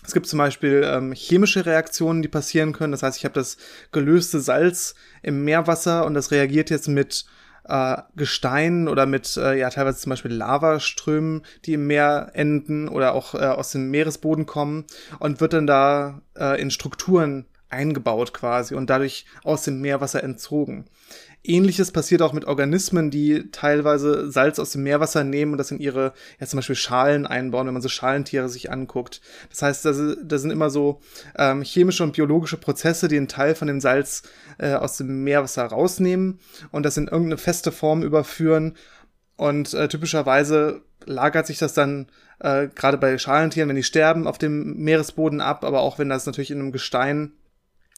Es 0.04 0.14
gibt 0.14 0.26
zum 0.26 0.38
Beispiel 0.38 0.82
ähm, 0.84 1.12
chemische 1.12 1.66
Reaktionen, 1.66 2.22
die 2.22 2.28
passieren 2.28 2.72
können. 2.72 2.92
Das 2.92 3.02
heißt, 3.02 3.18
ich 3.18 3.24
habe 3.24 3.34
das 3.34 3.58
gelöste 3.92 4.40
Salz 4.40 4.94
im 5.22 5.44
Meerwasser 5.44 6.06
und 6.06 6.14
das 6.14 6.30
reagiert 6.30 6.70
jetzt 6.70 6.88
mit 6.88 7.26
äh, 7.64 7.96
Gestein 8.16 8.88
oder 8.88 9.06
mit 9.06 9.36
äh, 9.36 9.58
ja 9.58 9.70
teilweise 9.70 9.98
zum 9.98 10.10
Beispiel 10.10 10.32
Lavaströmen, 10.32 11.42
die 11.64 11.74
im 11.74 11.86
Meer 11.86 12.30
enden 12.34 12.88
oder 12.88 13.14
auch 13.14 13.34
äh, 13.34 13.38
aus 13.38 13.72
dem 13.72 13.90
Meeresboden 13.90 14.46
kommen 14.46 14.84
und 15.18 15.40
wird 15.40 15.52
dann 15.52 15.66
da 15.66 16.22
äh, 16.36 16.60
in 16.60 16.70
Strukturen 16.70 17.46
eingebaut 17.68 18.34
quasi 18.34 18.74
und 18.74 18.90
dadurch 18.90 19.26
aus 19.44 19.62
dem 19.62 19.80
Meerwasser 19.80 20.24
entzogen. 20.24 20.86
Ähnliches 21.42 21.90
passiert 21.90 22.20
auch 22.20 22.34
mit 22.34 22.44
Organismen, 22.44 23.10
die 23.10 23.50
teilweise 23.50 24.30
Salz 24.30 24.58
aus 24.58 24.72
dem 24.72 24.82
Meerwasser 24.82 25.24
nehmen 25.24 25.52
und 25.52 25.58
das 25.58 25.70
in 25.70 25.80
ihre, 25.80 26.12
ja 26.38 26.46
zum 26.46 26.58
Beispiel 26.58 26.76
Schalen 26.76 27.26
einbauen, 27.26 27.66
wenn 27.66 27.72
man 27.72 27.82
so 27.82 27.88
Schalentiere 27.88 28.48
sich 28.50 28.70
anguckt. 28.70 29.22
Das 29.48 29.62
heißt, 29.62 29.84
da, 29.86 30.38
sind 30.38 30.50
immer 30.50 30.68
so 30.68 31.00
ähm, 31.38 31.62
chemische 31.62 32.02
und 32.02 32.12
biologische 32.12 32.58
Prozesse, 32.58 33.08
die 33.08 33.16
einen 33.16 33.28
Teil 33.28 33.54
von 33.54 33.68
dem 33.68 33.80
Salz 33.80 34.22
äh, 34.58 34.74
aus 34.74 34.98
dem 34.98 35.24
Meerwasser 35.24 35.64
rausnehmen 35.64 36.40
und 36.72 36.84
das 36.84 36.98
in 36.98 37.08
irgendeine 37.08 37.38
feste 37.38 37.72
Form 37.72 38.02
überführen. 38.02 38.76
Und 39.36 39.72
äh, 39.72 39.88
typischerweise 39.88 40.82
lagert 41.06 41.46
sich 41.46 41.56
das 41.56 41.72
dann 41.72 42.08
äh, 42.40 42.68
gerade 42.68 42.98
bei 42.98 43.16
Schalentieren, 43.16 43.70
wenn 43.70 43.76
die 43.76 43.82
sterben, 43.82 44.26
auf 44.26 44.36
dem 44.36 44.76
Meeresboden 44.76 45.40
ab, 45.40 45.64
aber 45.64 45.80
auch 45.80 45.98
wenn 45.98 46.10
das 46.10 46.26
natürlich 46.26 46.50
in 46.50 46.58
einem 46.58 46.72
Gestein 46.72 47.32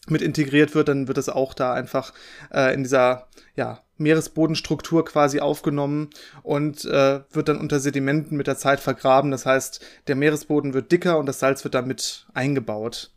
mit 0.09 0.23
integriert 0.23 0.75
wird, 0.75 0.89
dann 0.89 1.07
wird 1.09 1.19
es 1.19 1.29
auch 1.29 1.55
da 1.55 1.75
einfach 1.75 2.13
äh, 2.53 2.75
in 2.75 2.83
dieser 2.83 3.29
ja, 3.55 3.83
Meeresbodenstruktur 3.99 5.05
quasi 5.05 5.41
aufgenommen 5.41 6.11
und 6.43 6.85
äh, 6.85 7.21
wird 7.31 7.49
dann 7.49 7.59
unter 7.59 7.79
Sedimenten 7.79 8.37
mit 8.37 8.47
der 8.47 8.57
Zeit 8.57 8.81
vergraben. 8.81 9.31
Das 9.31 9.47
heißt, 9.47 9.85
der 10.09 10.17
Meeresboden 10.17 10.75
wird 10.75 10.91
dicker 10.91 11.19
und 11.19 11.27
das 11.27 11.39
Salz 11.39 11.63
wird 11.65 11.75
damit 11.75 12.27
eingebaut. 12.35 13.11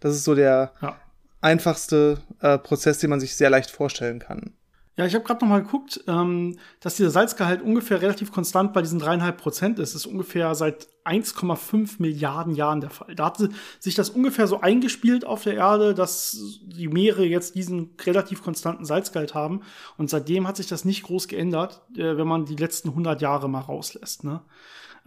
Das 0.00 0.14
ist 0.14 0.24
so 0.24 0.34
der 0.34 0.72
ja. 0.80 0.96
einfachste 1.40 2.18
äh, 2.40 2.58
Prozess, 2.58 2.98
den 2.98 3.10
man 3.10 3.20
sich 3.20 3.34
sehr 3.36 3.50
leicht 3.50 3.70
vorstellen 3.70 4.20
kann. 4.20 4.52
Ja, 4.98 5.06
ich 5.06 5.14
habe 5.14 5.24
gerade 5.24 5.44
noch 5.44 5.48
mal 5.48 5.62
geguckt, 5.62 6.02
ähm, 6.08 6.58
dass 6.80 6.96
dieser 6.96 7.10
Salzgehalt 7.10 7.62
ungefähr 7.62 8.02
relativ 8.02 8.32
konstant 8.32 8.72
bei 8.72 8.82
diesen 8.82 8.98
dreieinhalb 8.98 9.36
Prozent 9.36 9.78
ist. 9.78 9.94
Das 9.94 10.00
ist 10.00 10.06
ungefähr 10.06 10.56
seit 10.56 10.88
1,5 11.04 12.02
Milliarden 12.02 12.52
Jahren 12.52 12.80
der 12.80 12.90
Fall. 12.90 13.14
Da 13.14 13.26
hat 13.26 13.38
sich 13.78 13.94
das 13.94 14.10
ungefähr 14.10 14.48
so 14.48 14.60
eingespielt 14.60 15.24
auf 15.24 15.44
der 15.44 15.54
Erde, 15.54 15.94
dass 15.94 16.58
die 16.64 16.88
Meere 16.88 17.24
jetzt 17.24 17.54
diesen 17.54 17.94
relativ 18.04 18.42
konstanten 18.42 18.84
Salzgehalt 18.84 19.36
haben. 19.36 19.60
Und 19.98 20.10
seitdem 20.10 20.48
hat 20.48 20.56
sich 20.56 20.66
das 20.66 20.84
nicht 20.84 21.04
groß 21.04 21.28
geändert, 21.28 21.80
äh, 21.96 22.16
wenn 22.16 22.26
man 22.26 22.44
die 22.44 22.56
letzten 22.56 22.88
100 22.88 23.22
Jahre 23.22 23.48
mal 23.48 23.60
rauslässt. 23.60 24.24
Ne? 24.24 24.40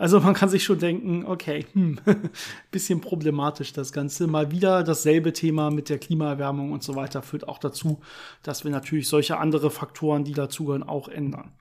Also 0.01 0.19
man 0.19 0.33
kann 0.33 0.49
sich 0.49 0.63
schon 0.63 0.79
denken, 0.79 1.25
okay, 1.27 1.63
hm, 1.73 1.99
bisschen 2.71 3.01
problematisch 3.01 3.71
das 3.71 3.93
Ganze. 3.93 4.25
Mal 4.25 4.49
wieder 4.49 4.81
dasselbe 4.83 5.31
Thema 5.31 5.69
mit 5.69 5.89
der 5.89 5.99
Klimaerwärmung 5.99 6.71
und 6.71 6.81
so 6.81 6.95
weiter 6.95 7.21
führt 7.21 7.47
auch 7.47 7.59
dazu, 7.59 8.01
dass 8.41 8.63
wir 8.63 8.71
natürlich 8.71 9.07
solche 9.07 9.37
andere 9.37 9.69
Faktoren, 9.69 10.23
die 10.23 10.33
dazugehören, 10.33 10.81
auch 10.81 11.07
ändern. 11.07 11.51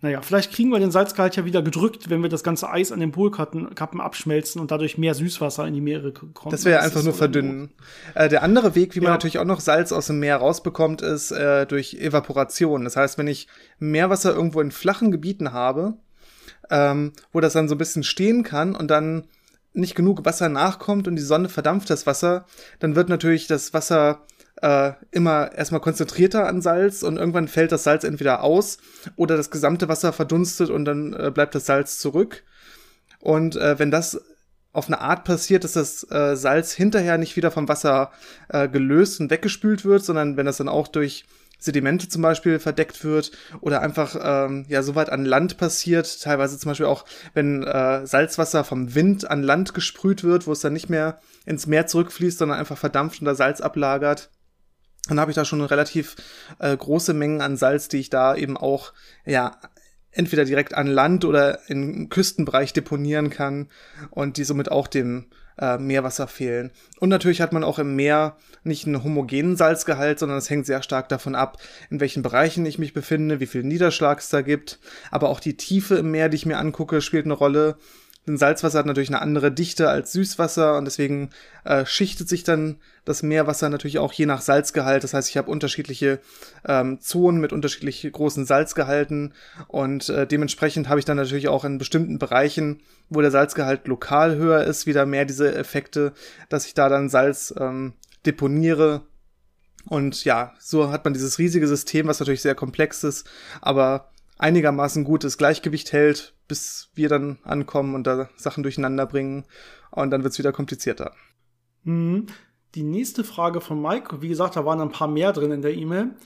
Naja, 0.00 0.22
vielleicht 0.22 0.50
kriegen 0.50 0.70
wir 0.70 0.80
den 0.80 0.92
Salzgehalt 0.92 1.36
ja 1.36 1.44
wieder 1.44 1.60
gedrückt, 1.60 2.08
wenn 2.08 2.22
wir 2.22 2.30
das 2.30 2.42
ganze 2.42 2.70
Eis 2.70 2.90
an 2.90 3.00
den 3.00 3.12
Polkappen 3.12 4.00
abschmelzen 4.00 4.62
und 4.62 4.70
dadurch 4.70 4.96
mehr 4.96 5.14
Süßwasser 5.14 5.66
in 5.66 5.74
die 5.74 5.82
Meere 5.82 6.12
kommt. 6.12 6.54
Das 6.54 6.64
wäre 6.64 6.80
einfach 6.80 7.02
nur 7.02 7.12
verdünnen. 7.12 7.70
Äh, 8.14 8.30
der 8.30 8.42
andere 8.42 8.74
Weg, 8.74 8.96
wie 8.96 9.00
man 9.00 9.12
natürlich 9.12 9.38
auch 9.38 9.44
noch 9.44 9.60
Salz 9.60 9.92
aus 9.92 10.06
dem 10.06 10.20
Meer 10.20 10.38
rausbekommt, 10.38 11.02
ist 11.02 11.32
äh, 11.32 11.66
durch 11.66 11.94
Evaporation. 12.00 12.84
Das 12.84 12.96
heißt, 12.96 13.18
wenn 13.18 13.26
ich 13.26 13.46
Meerwasser 13.78 14.34
irgendwo 14.34 14.62
in 14.62 14.70
flachen 14.70 15.10
Gebieten 15.10 15.52
habe, 15.52 15.98
ähm, 16.70 17.12
wo 17.32 17.40
das 17.40 17.52
dann 17.52 17.68
so 17.68 17.74
ein 17.74 17.78
bisschen 17.78 18.02
stehen 18.02 18.42
kann 18.42 18.74
und 18.74 18.88
dann 18.88 19.24
nicht 19.72 19.94
genug 19.94 20.24
Wasser 20.24 20.48
nachkommt 20.48 21.08
und 21.08 21.16
die 21.16 21.22
Sonne 21.22 21.48
verdampft 21.48 21.90
das 21.90 22.06
Wasser, 22.06 22.46
dann 22.78 22.94
wird 22.94 23.08
natürlich 23.08 23.46
das 23.46 23.74
Wasser 23.74 24.24
äh, 24.62 24.92
immer 25.10 25.52
erstmal 25.52 25.80
konzentrierter 25.80 26.46
an 26.46 26.62
Salz 26.62 27.02
und 27.02 27.16
irgendwann 27.16 27.48
fällt 27.48 27.72
das 27.72 27.84
Salz 27.84 28.04
entweder 28.04 28.42
aus 28.42 28.78
oder 29.16 29.36
das 29.36 29.50
gesamte 29.50 29.88
Wasser 29.88 30.12
verdunstet 30.12 30.70
und 30.70 30.84
dann 30.84 31.12
äh, 31.12 31.30
bleibt 31.32 31.54
das 31.54 31.66
Salz 31.66 31.98
zurück. 31.98 32.44
Und 33.18 33.56
äh, 33.56 33.78
wenn 33.78 33.90
das 33.90 34.20
auf 34.72 34.88
eine 34.88 35.00
Art 35.00 35.24
passiert, 35.24 35.64
dass 35.64 35.72
das 35.72 36.10
äh, 36.10 36.36
Salz 36.36 36.72
hinterher 36.72 37.18
nicht 37.18 37.36
wieder 37.36 37.50
vom 37.50 37.68
Wasser 37.68 38.10
äh, 38.48 38.68
gelöst 38.68 39.20
und 39.20 39.30
weggespült 39.30 39.84
wird, 39.84 40.04
sondern 40.04 40.36
wenn 40.36 40.46
das 40.46 40.58
dann 40.58 40.68
auch 40.68 40.88
durch 40.88 41.24
Sedimente 41.64 42.10
zum 42.10 42.20
Beispiel 42.20 42.58
verdeckt 42.58 43.04
wird 43.04 43.32
oder 43.62 43.80
einfach 43.80 44.16
ähm, 44.20 44.66
ja 44.68 44.82
so 44.82 44.94
weit 44.94 45.08
an 45.08 45.24
Land 45.24 45.56
passiert, 45.56 46.22
teilweise 46.22 46.58
zum 46.58 46.70
Beispiel 46.70 46.84
auch, 46.84 47.06
wenn 47.32 47.62
äh, 47.62 48.06
Salzwasser 48.06 48.64
vom 48.64 48.94
Wind 48.94 49.30
an 49.30 49.42
Land 49.42 49.72
gesprüht 49.72 50.24
wird, 50.24 50.46
wo 50.46 50.52
es 50.52 50.60
dann 50.60 50.74
nicht 50.74 50.90
mehr 50.90 51.20
ins 51.46 51.66
Meer 51.66 51.86
zurückfließt, 51.86 52.36
sondern 52.36 52.58
einfach 52.58 52.76
verdampft 52.76 53.20
und 53.20 53.24
da 53.24 53.34
Salz 53.34 53.62
ablagert. 53.62 54.30
Dann 55.08 55.18
habe 55.18 55.30
ich 55.30 55.34
da 55.36 55.46
schon 55.46 55.62
relativ 55.62 56.16
äh, 56.58 56.76
große 56.76 57.14
Mengen 57.14 57.40
an 57.40 57.56
Salz, 57.56 57.88
die 57.88 57.98
ich 57.98 58.10
da 58.10 58.36
eben 58.36 58.58
auch 58.58 58.92
ja 59.24 59.58
entweder 60.10 60.44
direkt 60.44 60.74
an 60.74 60.86
Land 60.86 61.24
oder 61.24 61.68
im 61.70 62.10
Küstenbereich 62.10 62.74
deponieren 62.74 63.30
kann 63.30 63.70
und 64.10 64.36
die 64.36 64.44
somit 64.44 64.70
auch 64.70 64.86
dem 64.86 65.30
äh, 65.58 65.78
Meerwasser 65.78 66.26
fehlen. 66.26 66.70
Und 67.00 67.08
natürlich 67.08 67.40
hat 67.40 67.52
man 67.52 67.64
auch 67.64 67.78
im 67.78 67.96
Meer 67.96 68.36
nicht 68.62 68.86
einen 68.86 69.04
homogenen 69.04 69.56
Salzgehalt, 69.56 70.18
sondern 70.18 70.38
es 70.38 70.50
hängt 70.50 70.66
sehr 70.66 70.82
stark 70.82 71.08
davon 71.08 71.34
ab, 71.34 71.58
in 71.90 72.00
welchen 72.00 72.22
Bereichen 72.22 72.64
ich 72.66 72.78
mich 72.78 72.94
befinde, 72.94 73.40
wie 73.40 73.46
viel 73.46 73.62
Niederschlag 73.62 74.18
es 74.18 74.28
da 74.28 74.42
gibt. 74.42 74.78
Aber 75.10 75.28
auch 75.28 75.40
die 75.40 75.56
Tiefe 75.56 75.96
im 75.96 76.10
Meer, 76.10 76.28
die 76.28 76.36
ich 76.36 76.46
mir 76.46 76.58
angucke, 76.58 77.00
spielt 77.00 77.26
eine 77.26 77.34
Rolle. 77.34 77.76
Denn 78.26 78.38
Salzwasser 78.38 78.78
hat 78.78 78.86
natürlich 78.86 79.10
eine 79.10 79.20
andere 79.20 79.52
Dichte 79.52 79.88
als 79.88 80.12
Süßwasser 80.12 80.78
und 80.78 80.86
deswegen 80.86 81.30
äh, 81.64 81.84
schichtet 81.84 82.28
sich 82.28 82.42
dann 82.42 82.76
das 83.04 83.22
Meerwasser 83.22 83.68
natürlich 83.68 83.98
auch 83.98 84.12
je 84.12 84.24
nach 84.24 84.40
Salzgehalt. 84.40 85.04
Das 85.04 85.12
heißt, 85.12 85.28
ich 85.28 85.36
habe 85.36 85.50
unterschiedliche 85.50 86.20
ähm, 86.66 87.00
Zonen 87.00 87.40
mit 87.40 87.52
unterschiedlich 87.52 88.08
großen 88.10 88.46
Salzgehalten 88.46 89.34
und 89.68 90.08
äh, 90.08 90.26
dementsprechend 90.26 90.88
habe 90.88 91.00
ich 91.00 91.04
dann 91.04 91.18
natürlich 91.18 91.48
auch 91.48 91.64
in 91.64 91.76
bestimmten 91.76 92.18
Bereichen, 92.18 92.80
wo 93.10 93.20
der 93.20 93.30
Salzgehalt 93.30 93.86
lokal 93.86 94.36
höher 94.36 94.64
ist, 94.64 94.86
wieder 94.86 95.04
mehr 95.04 95.26
diese 95.26 95.54
Effekte, 95.54 96.12
dass 96.48 96.66
ich 96.66 96.72
da 96.72 96.88
dann 96.88 97.10
Salz 97.10 97.52
ähm, 97.58 97.92
deponiere 98.24 99.02
und 99.86 100.24
ja, 100.24 100.54
so 100.58 100.90
hat 100.90 101.04
man 101.04 101.12
dieses 101.12 101.38
riesige 101.38 101.68
System, 101.68 102.06
was 102.06 102.20
natürlich 102.20 102.42
sehr 102.42 102.54
komplex 102.54 103.04
ist, 103.04 103.28
aber 103.60 104.10
einigermaßen 104.36 105.04
gutes 105.04 105.38
Gleichgewicht 105.38 105.92
hält, 105.92 106.34
bis 106.48 106.90
wir 106.94 107.08
dann 107.08 107.38
ankommen 107.44 107.94
und 107.94 108.06
da 108.06 108.28
Sachen 108.36 108.62
durcheinander 108.62 109.06
bringen. 109.06 109.44
Und 109.90 110.10
dann 110.10 110.24
wird's 110.24 110.38
wieder 110.38 110.52
komplizierter. 110.52 111.14
Mhm. 111.84 112.26
Die 112.74 112.82
nächste 112.82 113.22
Frage 113.22 113.60
von 113.60 113.80
Mike, 113.80 114.20
wie 114.20 114.28
gesagt, 114.28 114.56
da 114.56 114.64
waren 114.64 114.80
ein 114.80 114.90
paar 114.90 115.06
mehr 115.06 115.32
drin 115.32 115.52
in 115.52 115.62
der 115.62 115.74
E-Mail. 115.74 116.16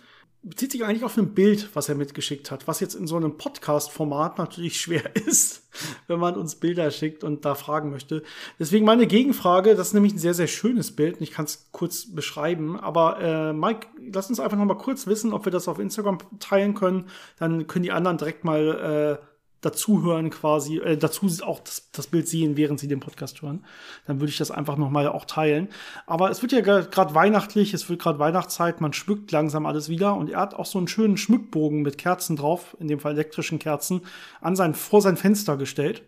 Bezieht 0.49 0.73
sich 0.73 0.85
eigentlich 0.85 1.05
auf 1.05 1.17
ein 1.17 1.35
Bild, 1.35 1.69
was 1.75 1.89
er 1.89 1.95
mitgeschickt 1.95 2.51
hat, 2.51 2.67
was 2.67 2.81
jetzt 2.81 2.95
in 2.95 3.07
so 3.07 3.17
einem 3.17 3.37
Podcast-Format 3.37 4.39
natürlich 4.39 4.81
schwer 4.81 5.15
ist, 5.17 5.69
wenn 6.07 6.19
man 6.19 6.37
uns 6.37 6.57
Bilder 6.57 6.91
schickt 6.91 7.25
und 7.25 7.45
da 7.45 7.55
fragen 7.55 7.91
möchte. 7.91 8.23
Deswegen 8.59 8.85
meine 8.85 9.07
Gegenfrage, 9.07 9.75
das 9.75 9.89
ist 9.89 9.95
nämlich 9.95 10.15
ein 10.15 10.19
sehr, 10.19 10.35
sehr 10.35 10.47
schönes 10.47 10.95
Bild 10.95 11.17
und 11.17 11.23
ich 11.23 11.31
kann 11.31 11.45
es 11.45 11.69
kurz 11.73 12.15
beschreiben. 12.15 12.79
Aber 12.79 13.21
äh, 13.21 13.53
Mike, 13.53 13.89
lass 14.13 14.29
uns 14.29 14.41
einfach 14.41 14.57
noch 14.59 14.65
mal 14.65 14.75
kurz 14.75 15.07
wissen, 15.07 15.33
ob 15.33 15.45
wir 15.45 15.53
das 15.53 15.69
auf 15.69 15.79
Instagram 15.79 16.19
teilen 16.41 16.75
können. 16.75 17.07
Dann 17.39 17.67
können 17.67 17.83
die 17.83 17.93
anderen 17.93 18.19
direkt 18.19 18.45
mal 18.45 19.21
äh, 19.21 19.38
dazuhören 19.61 20.31
quasi, 20.31 20.79
äh, 20.79 20.97
dazu 20.97 21.27
auch 21.43 21.61
das, 21.61 21.91
das 21.93 22.07
Bild 22.07 22.29
sehen, 22.29 22.57
während 22.57 22.79
sie 22.79 22.89
den 22.89 23.01
Podcast 23.01 23.43
hören. 23.43 23.65
Dann 24.07 24.21
würde 24.21 24.31
ich 24.31 24.39
das 24.39 24.51
einfach 24.51 24.77
noch 24.77 24.91
mal 24.91 25.09
auch 25.09 25.25
teilen. 25.25 25.69
Aber 26.07 26.31
es 26.31 26.43
wird 26.43 26.53
ja 26.53 26.61
gerade 26.61 27.15
weihnachtlich, 27.15 27.75
es 27.75 27.89
wird 27.89 28.01
gerade 28.01 28.19
Weihnachtszeit, 28.19 28.81
man 28.81 28.93
schmückt 28.93 29.33
langsam 29.33 29.67
alles 29.67 29.89
wieder 29.89 30.15
und 30.15 30.31
er 30.31 30.41
hat 30.41 30.55
auch 30.55 30.67
so 30.67 30.79
einen 30.79 30.89
schönen 30.89 31.17
Schmückbogen 31.17 31.83
mit 31.83 31.99
Kerzen 31.99 32.37
drauf, 32.37 32.77
in 32.79 32.89
dem 32.89 33.01
Fall 33.01 33.13
elektrischen 33.13 33.59
Kerzen, 33.59 34.03
an 34.41 34.55
sein, 34.55 34.75
vor 34.75 35.03
sein 35.03 35.17
Fenster 35.17 35.57
gestellt. 35.57 36.03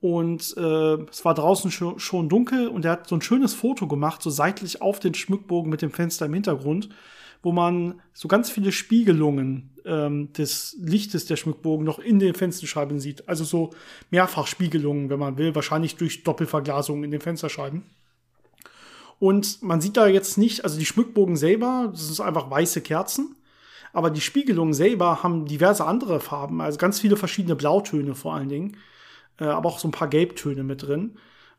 Und 0.00 0.54
äh, 0.56 0.96
es 1.10 1.24
war 1.24 1.34
draußen 1.34 1.70
schon, 1.70 1.98
schon 1.98 2.28
dunkel 2.28 2.68
und 2.68 2.84
er 2.84 2.92
hat 2.92 3.08
so 3.08 3.16
ein 3.16 3.22
schönes 3.22 3.54
Foto 3.54 3.86
gemacht, 3.86 4.22
so 4.22 4.30
seitlich 4.30 4.82
auf 4.82 5.00
den 5.00 5.14
Schmückbogen 5.14 5.70
mit 5.70 5.82
dem 5.82 5.90
Fenster 5.90 6.26
im 6.26 6.34
Hintergrund 6.34 6.90
wo 7.46 7.52
man 7.52 8.02
so 8.12 8.26
ganz 8.26 8.50
viele 8.50 8.72
Spiegelungen 8.72 9.70
ähm, 9.84 10.32
des 10.32 10.76
Lichtes 10.80 11.26
der 11.26 11.36
Schmuckbogen 11.36 11.86
noch 11.86 12.00
in 12.00 12.18
den 12.18 12.34
Fensterscheiben 12.34 12.98
sieht. 12.98 13.28
Also 13.28 13.44
so 13.44 13.70
Mehrfachspiegelungen, 14.10 15.10
wenn 15.10 15.20
man 15.20 15.38
will, 15.38 15.54
wahrscheinlich 15.54 15.94
durch 15.94 16.24
Doppelverglasung 16.24 17.04
in 17.04 17.12
den 17.12 17.20
Fensterscheiben. 17.20 17.84
Und 19.20 19.62
man 19.62 19.80
sieht 19.80 19.96
da 19.96 20.08
jetzt 20.08 20.38
nicht, 20.38 20.64
also 20.64 20.76
die 20.76 20.86
Schmückbogen 20.86 21.36
selber, 21.36 21.88
das 21.92 22.10
ist 22.10 22.18
einfach 22.18 22.50
weiße 22.50 22.80
Kerzen. 22.80 23.36
Aber 23.92 24.10
die 24.10 24.20
Spiegelungen 24.20 24.74
selber 24.74 25.22
haben 25.22 25.46
diverse 25.46 25.84
andere 25.84 26.18
Farben, 26.18 26.60
also 26.60 26.78
ganz 26.78 26.98
viele 26.98 27.16
verschiedene 27.16 27.54
Blautöne 27.54 28.16
vor 28.16 28.34
allen 28.34 28.48
Dingen, 28.48 28.76
äh, 29.38 29.44
aber 29.44 29.68
auch 29.68 29.78
so 29.78 29.86
ein 29.86 29.92
paar 29.92 30.08
Gelbtöne 30.08 30.64
mit 30.64 30.82
drin. 30.82 31.16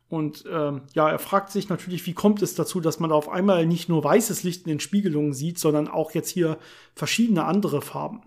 Und 0.08 0.44
ähm, 0.50 0.82
ja, 0.94 1.10
er 1.10 1.18
fragt 1.18 1.50
sich 1.50 1.68
natürlich, 1.68 2.06
wie 2.06 2.14
kommt 2.14 2.40
es 2.40 2.54
dazu, 2.54 2.80
dass 2.80 2.98
man 2.98 3.10
da 3.10 3.16
auf 3.16 3.28
einmal 3.28 3.66
nicht 3.66 3.88
nur 3.88 4.02
weißes 4.02 4.42
Licht 4.42 4.62
in 4.62 4.70
den 4.70 4.80
Spiegelungen 4.80 5.34
sieht, 5.34 5.58
sondern 5.58 5.86
auch 5.86 6.12
jetzt 6.12 6.30
hier 6.30 6.58
verschiedene 6.94 7.44
andere 7.44 7.82
Farben. 7.82 8.22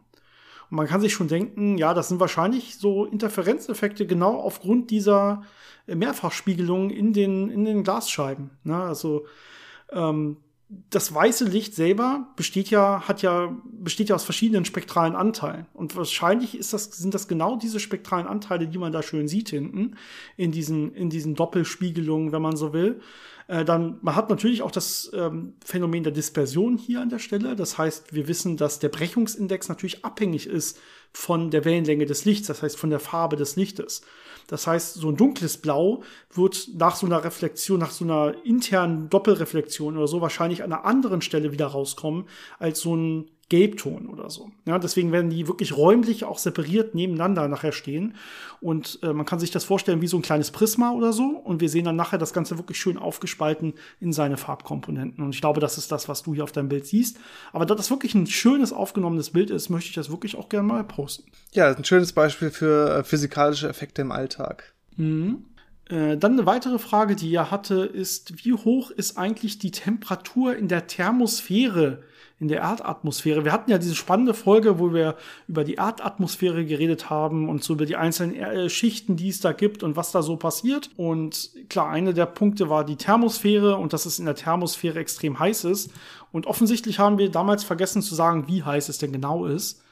Und 0.69 0.77
man 0.77 0.87
kann 0.87 1.01
sich 1.01 1.13
schon 1.13 1.27
denken, 1.27 1.77
ja, 1.77 1.93
das 1.93 2.09
sind 2.09 2.19
wahrscheinlich 2.19 2.77
so 2.77 3.05
Interferenzeffekte 3.05 4.05
genau 4.05 4.39
aufgrund 4.39 4.91
dieser 4.91 5.43
Mehrfachspiegelungen 5.87 6.91
in 6.91 7.13
den, 7.13 7.49
in 7.49 7.65
den 7.65 7.83
Glasscheiben. 7.83 8.51
Ne? 8.63 8.77
Also 8.77 9.25
ähm, 9.91 10.37
das 10.89 11.13
weiße 11.13 11.45
Licht 11.45 11.75
selber 11.75 12.27
besteht 12.37 12.69
ja, 12.69 13.07
hat 13.07 13.21
ja, 13.21 13.55
besteht 13.65 14.09
ja 14.09 14.15
aus 14.15 14.23
verschiedenen 14.23 14.63
spektralen 14.63 15.15
Anteilen. 15.15 15.65
Und 15.73 15.97
wahrscheinlich 15.97 16.57
ist 16.57 16.71
das, 16.71 16.85
sind 16.85 17.13
das 17.13 17.27
genau 17.27 17.57
diese 17.57 17.79
spektralen 17.79 18.25
Anteile, 18.25 18.67
die 18.67 18.77
man 18.77 18.93
da 18.93 19.03
schön 19.03 19.27
sieht 19.27 19.49
hinten, 19.49 19.95
in 20.37 20.51
diesen, 20.51 20.93
in 20.93 21.09
diesen 21.09 21.35
Doppelspiegelungen, 21.35 22.31
wenn 22.31 22.41
man 22.41 22.55
so 22.55 22.71
will. 22.71 23.01
Äh, 23.47 23.65
dann, 23.65 23.97
man 24.01 24.15
hat 24.15 24.29
natürlich 24.29 24.61
auch 24.61 24.71
das 24.71 25.11
ähm, 25.13 25.55
Phänomen 25.65 26.03
der 26.03 26.13
Dispersion 26.13 26.77
hier 26.77 27.01
an 27.01 27.09
der 27.09 27.19
Stelle. 27.19 27.57
Das 27.57 27.77
heißt, 27.77 28.13
wir 28.13 28.29
wissen, 28.29 28.55
dass 28.55 28.79
der 28.79 28.89
Brechungsindex 28.89 29.67
natürlich 29.67 30.05
abhängig 30.05 30.47
ist 30.47 30.79
von 31.13 31.51
der 31.51 31.65
Wellenlänge 31.65 32.05
des 32.05 32.25
Lichts, 32.25 32.47
das 32.47 32.61
heißt 32.61 32.77
von 32.77 32.89
der 32.89 32.99
Farbe 32.99 33.35
des 33.35 33.55
Lichtes. 33.55 34.01
Das 34.47 34.67
heißt, 34.67 34.95
so 34.95 35.09
ein 35.09 35.17
dunkles 35.17 35.57
Blau 35.57 36.03
wird 36.33 36.69
nach 36.75 36.95
so 36.95 37.05
einer 37.05 37.23
Reflexion, 37.23 37.79
nach 37.79 37.91
so 37.91 38.03
einer 38.03 38.35
internen 38.43 39.09
Doppelreflexion 39.09 39.97
oder 39.97 40.07
so 40.07 40.21
wahrscheinlich 40.21 40.63
an 40.63 40.73
einer 40.73 40.85
anderen 40.85 41.21
Stelle 41.21 41.51
wieder 41.51 41.67
rauskommen 41.67 42.25
als 42.59 42.81
so 42.81 42.95
ein 42.95 43.31
Gelbton 43.51 44.07
oder 44.07 44.29
so. 44.29 44.49
Ja, 44.65 44.79
deswegen 44.79 45.11
werden 45.11 45.29
die 45.29 45.45
wirklich 45.45 45.75
räumlich 45.75 46.23
auch 46.23 46.37
separiert 46.37 46.95
nebeneinander 46.95 47.49
nachher 47.49 47.73
stehen. 47.73 48.15
Und 48.61 48.99
äh, 49.03 49.11
man 49.11 49.25
kann 49.25 49.41
sich 49.41 49.51
das 49.51 49.65
vorstellen 49.65 49.99
wie 49.99 50.07
so 50.07 50.15
ein 50.15 50.21
kleines 50.21 50.51
Prisma 50.51 50.91
oder 50.91 51.11
so. 51.11 51.25
Und 51.25 51.59
wir 51.59 51.67
sehen 51.67 51.83
dann 51.83 51.97
nachher 51.97 52.17
das 52.17 52.31
Ganze 52.31 52.57
wirklich 52.57 52.79
schön 52.79 52.97
aufgespalten 52.97 53.73
in 53.99 54.13
seine 54.13 54.37
Farbkomponenten. 54.37 55.21
Und 55.21 55.35
ich 55.35 55.41
glaube, 55.41 55.59
das 55.59 55.77
ist 55.77 55.91
das, 55.91 56.07
was 56.07 56.23
du 56.23 56.33
hier 56.33 56.45
auf 56.45 56.53
deinem 56.53 56.69
Bild 56.69 56.87
siehst. 56.87 57.17
Aber 57.51 57.65
da 57.65 57.75
das 57.75 57.91
wirklich 57.91 58.15
ein 58.15 58.25
schönes 58.25 58.71
aufgenommenes 58.71 59.31
Bild 59.31 59.49
ist, 59.49 59.67
möchte 59.67 59.89
ich 59.89 59.95
das 59.95 60.09
wirklich 60.09 60.37
auch 60.37 60.47
gerne 60.47 60.69
mal 60.69 60.85
posten. 60.85 61.29
Ja, 61.51 61.75
ein 61.75 61.83
schönes 61.83 62.13
Beispiel 62.13 62.51
für 62.51 62.99
äh, 62.99 63.03
physikalische 63.03 63.67
Effekte 63.67 64.01
im 64.01 64.13
Alltag. 64.13 64.73
Mhm. 64.95 65.43
Äh, 65.89 66.15
dann 66.15 66.33
eine 66.33 66.45
weitere 66.45 66.79
Frage, 66.79 67.17
die 67.17 67.35
er 67.35 67.51
hatte, 67.51 67.83
ist, 67.83 68.45
wie 68.45 68.53
hoch 68.53 68.91
ist 68.91 69.17
eigentlich 69.17 69.59
die 69.59 69.71
Temperatur 69.71 70.55
in 70.55 70.69
der 70.69 70.87
Thermosphäre 70.87 72.01
in 72.41 72.47
der 72.47 72.61
Erdatmosphäre. 72.61 73.45
Wir 73.45 73.51
hatten 73.51 73.69
ja 73.69 73.77
diese 73.77 73.93
spannende 73.93 74.33
Folge, 74.33 74.79
wo 74.79 74.95
wir 74.95 75.15
über 75.47 75.63
die 75.63 75.75
Erdatmosphäre 75.75 76.65
geredet 76.65 77.11
haben 77.11 77.47
und 77.47 77.63
so 77.63 77.73
über 77.73 77.85
die 77.85 77.95
einzelnen 77.95 78.35
äh, 78.35 78.67
Schichten, 78.67 79.15
die 79.15 79.29
es 79.29 79.41
da 79.41 79.51
gibt 79.51 79.83
und 79.83 79.95
was 79.95 80.11
da 80.11 80.23
so 80.23 80.37
passiert. 80.37 80.89
Und 80.97 81.51
klar, 81.69 81.89
eine 81.89 82.15
der 82.15 82.25
Punkte 82.25 82.67
war 82.67 82.83
die 82.83 82.95
Thermosphäre 82.95 83.77
und 83.77 83.93
dass 83.93 84.07
es 84.07 84.17
in 84.17 84.25
der 84.25 84.33
Thermosphäre 84.33 84.97
extrem 84.97 85.37
heiß 85.37 85.65
ist. 85.65 85.91
Und 86.31 86.47
offensichtlich 86.47 86.97
haben 86.97 87.19
wir 87.19 87.29
damals 87.29 87.63
vergessen 87.63 88.01
zu 88.01 88.15
sagen, 88.15 88.47
wie 88.47 88.63
heiß 88.63 88.89
es 88.89 88.97
denn 88.97 89.11
genau 89.11 89.45
ist. 89.45 89.83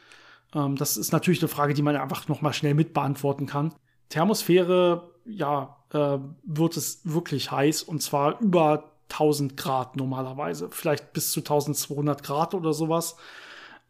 Ähm, 0.56 0.76
das 0.76 0.97
ist 0.97 1.12
natürlich 1.12 1.41
eine 1.41 1.50
Frage, 1.50 1.76
die 1.76 1.84
man 1.84 1.95
einfach 1.95 2.28
noch 2.30 2.41
mal 2.41 2.54
schnell 2.54 2.74
mit 2.74 2.95
beantworten 2.95 3.45
kann. 3.45 3.76
Thermosphäre, 4.10 5.12
ja, 5.24 5.78
äh, 5.93 6.18
wird 6.43 6.78
es 6.78 7.02
wirklich 7.04 7.52
heiß 7.52 7.84
und 7.84 8.02
zwar 8.02 8.41
über 8.41 8.89
1000 9.10 9.57
Grad 9.57 9.95
normalerweise, 9.95 10.70
vielleicht 10.72 11.14
bis 11.14 11.32
zu 11.32 11.41
1200 11.41 12.24
Grad 12.24 12.53
oder 12.53 12.74
sowas. 12.74 13.16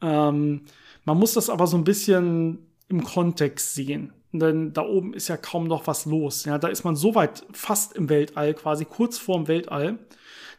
Ähm, 0.02 0.66
man 1.06 1.18
muss 1.18 1.34
das 1.34 1.50
aber 1.50 1.68
so 1.68 1.78
ein 1.78 1.84
bisschen 1.84 2.60
im 2.88 3.04
Kontext 3.04 3.74
sehen. 3.74 4.14
Denn 4.32 4.74
da 4.74 4.84
oben 4.84 5.14
ist 5.14 5.28
ja 5.28 5.38
kaum 5.38 5.68
noch 5.68 5.88
was 5.88 6.06
los. 6.06 6.46
Ja, 6.46 6.58
da 6.60 6.68
ist 6.68 6.84
man 6.84 6.96
so 6.96 7.16
weit 7.16 7.46
fast 7.52 7.96
im 7.96 8.10
Weltall, 8.10 8.54
quasi 8.54 8.86
kurz 8.86 9.18
vorm 9.18 9.48
Weltall, 9.48 9.98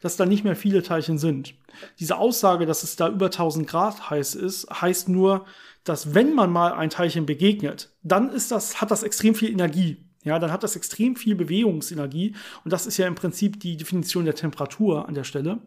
dass 0.00 0.16
da 0.16 0.26
nicht 0.26 0.44
mehr 0.44 0.56
viele 0.56 0.82
Teilchen 0.82 1.18
sind. 1.18 1.54
Diese 2.00 2.18
Aussage, 2.18 2.66
dass 2.66 2.82
es 2.82 2.96
da 2.96 3.08
über 3.08 3.26
1000 3.26 3.68
Grad 3.68 4.11
heiß 4.11 4.34
ist, 4.34 4.68
heißt 4.70 5.08
nur, 5.08 5.44
dass 5.84 6.14
wenn 6.14 6.34
man 6.34 6.50
mal 6.50 6.72
ein 6.72 6.90
Teilchen 6.90 7.26
begegnet, 7.26 7.90
dann 8.02 8.30
ist 8.30 8.50
das, 8.50 8.80
hat 8.80 8.90
das 8.90 9.02
extrem 9.02 9.34
viel 9.34 9.50
Energie 9.50 10.04
ja, 10.22 10.38
dann 10.38 10.52
hat 10.52 10.62
das 10.62 10.76
extrem 10.76 11.16
viel 11.16 11.34
Bewegungsenergie 11.34 12.34
und 12.64 12.72
das 12.72 12.86
ist 12.86 12.98
ja 12.98 13.06
im 13.06 13.14
Prinzip 13.14 13.58
die 13.60 13.76
Definition 13.76 14.24
der 14.24 14.34
Temperatur 14.34 15.08
an 15.08 15.14
der 15.14 15.24
Stelle. 15.24 15.58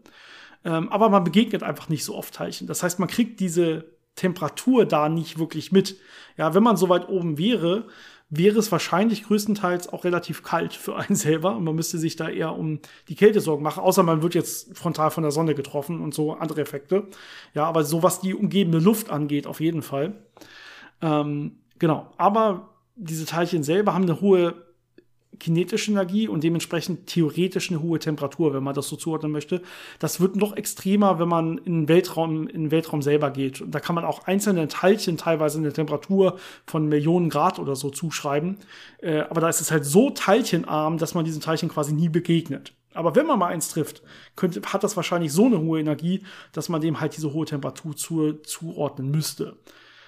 Ähm, 0.66 0.90
aber 0.90 1.10
man 1.10 1.24
begegnet 1.24 1.64
einfach 1.64 1.90
nicht 1.90 2.06
so 2.06 2.16
oft 2.16 2.34
Teilchen. 2.34 2.68
Das 2.68 2.84
heißt, 2.84 3.00
man 3.00 3.10
kriegt 3.10 3.40
diese 3.40 3.86
Temperatur 4.16 4.86
da 4.86 5.10
nicht 5.10 5.40
wirklich 5.40 5.72
mit. 5.72 5.98
Ja, 6.38 6.54
wenn 6.54 6.64
man 6.64 6.78
so 6.78 6.88
weit 6.88 7.10
oben 7.10 7.38
wäre, 7.38 7.88
wäre 8.30 8.58
es 8.60 8.72
wahrscheinlich 8.72 9.24
größtenteils 9.24 9.90
auch 9.90 10.06
relativ 10.06 10.44
kalt 10.44 10.74
für 10.74 10.96
einen 10.96 11.16
selber 11.16 11.56
und 11.56 11.64
man 11.64 11.76
müsste 11.76 11.98
sich 11.98 12.16
da 12.16 12.30
eher 12.30 12.56
um 12.56 12.80
die 13.08 13.16
Kälte 13.16 13.42
Sorgen 13.42 13.64
machen, 13.64 13.84
außer 13.84 14.04
man 14.04 14.22
wird 14.22 14.36
jetzt 14.36 14.78
frontal 14.78 15.12
von 15.12 15.24
der 15.24 15.32
Sonne 15.32 15.56
getroffen 15.56 16.02
und 16.02 16.14
so 16.14 16.34
andere 16.34 16.62
Effekte. 16.62 17.08
Ja, 17.54 17.66
aber 17.66 17.84
so 17.84 18.04
was 18.04 18.22
die 18.22 18.34
umgebende 18.34 18.80
Luft 18.80 19.10
angeht, 19.10 19.48
auf 19.48 19.60
jeden 19.60 19.82
Fall. 19.82 20.14
Ähm, 21.02 21.58
genau, 21.80 22.12
aber 22.18 22.73
diese 22.96 23.26
Teilchen 23.26 23.64
selber 23.64 23.94
haben 23.94 24.04
eine 24.04 24.22
hohe 24.22 24.56
kinetische 25.40 25.92
Energie 25.92 26.28
und 26.28 26.44
dementsprechend 26.44 27.08
theoretisch 27.08 27.70
eine 27.70 27.82
hohe 27.82 28.00
Temperatur, 28.00 28.54
wenn 28.54 28.64
man 28.64 28.76
das 28.76 28.88
so 28.88 28.96
zuordnen 28.96 29.32
möchte. 29.32 29.62
Das 30.00 30.20
wird 30.20 30.36
noch 30.36 30.56
extremer, 30.56 31.20
wenn 31.20 31.28
man 31.28 31.58
in 31.58 31.82
den 31.82 31.88
Weltraum, 31.88 32.48
in 32.48 32.64
den 32.64 32.72
Weltraum 32.72 33.02
selber 33.02 33.32
geht. 33.32 33.62
Und 33.62 33.72
da 33.72 33.80
kann 33.80 33.96
man 33.96 34.06
auch 34.06 34.26
einzelne 34.26 34.68
Teilchen 34.68 35.18
teilweise 35.18 35.58
eine 35.58 35.74
Temperatur 35.74 36.38
von 36.66 36.88
Millionen 36.88 37.30
Grad 37.30 37.60
oder 37.60 37.76
so 37.76 37.90
zuschreiben. 37.90 38.58
Äh, 39.02 39.22
aber 39.22 39.42
da 39.42 39.50
ist 39.50 39.62
es 39.62 39.72
halt 39.72 39.86
so 39.86 40.12
teilchenarm, 40.12 40.98
dass 40.98 41.14
man 41.14 41.26
diesen 41.26 41.42
Teilchen 41.42 41.70
quasi 41.70 41.94
nie 41.94 42.10
begegnet. 42.10 42.74
Aber 42.94 43.16
wenn 43.16 43.26
man 43.26 43.40
mal 43.40 43.48
eins 43.48 43.70
trifft, 43.70 44.04
könnte, 44.36 44.62
hat 44.72 44.84
das 44.84 44.96
wahrscheinlich 44.96 45.34
so 45.34 45.48
eine 45.48 45.60
hohe 45.60 45.80
Energie, 45.80 46.24
dass 46.52 46.70
man 46.70 46.80
dem 46.80 47.00
halt 47.00 47.18
diese 47.18 47.34
hohe 47.34 47.46
Temperatur 47.46 47.96
zu, 47.96 48.34
zuordnen 48.44 49.10
müsste. 49.10 49.58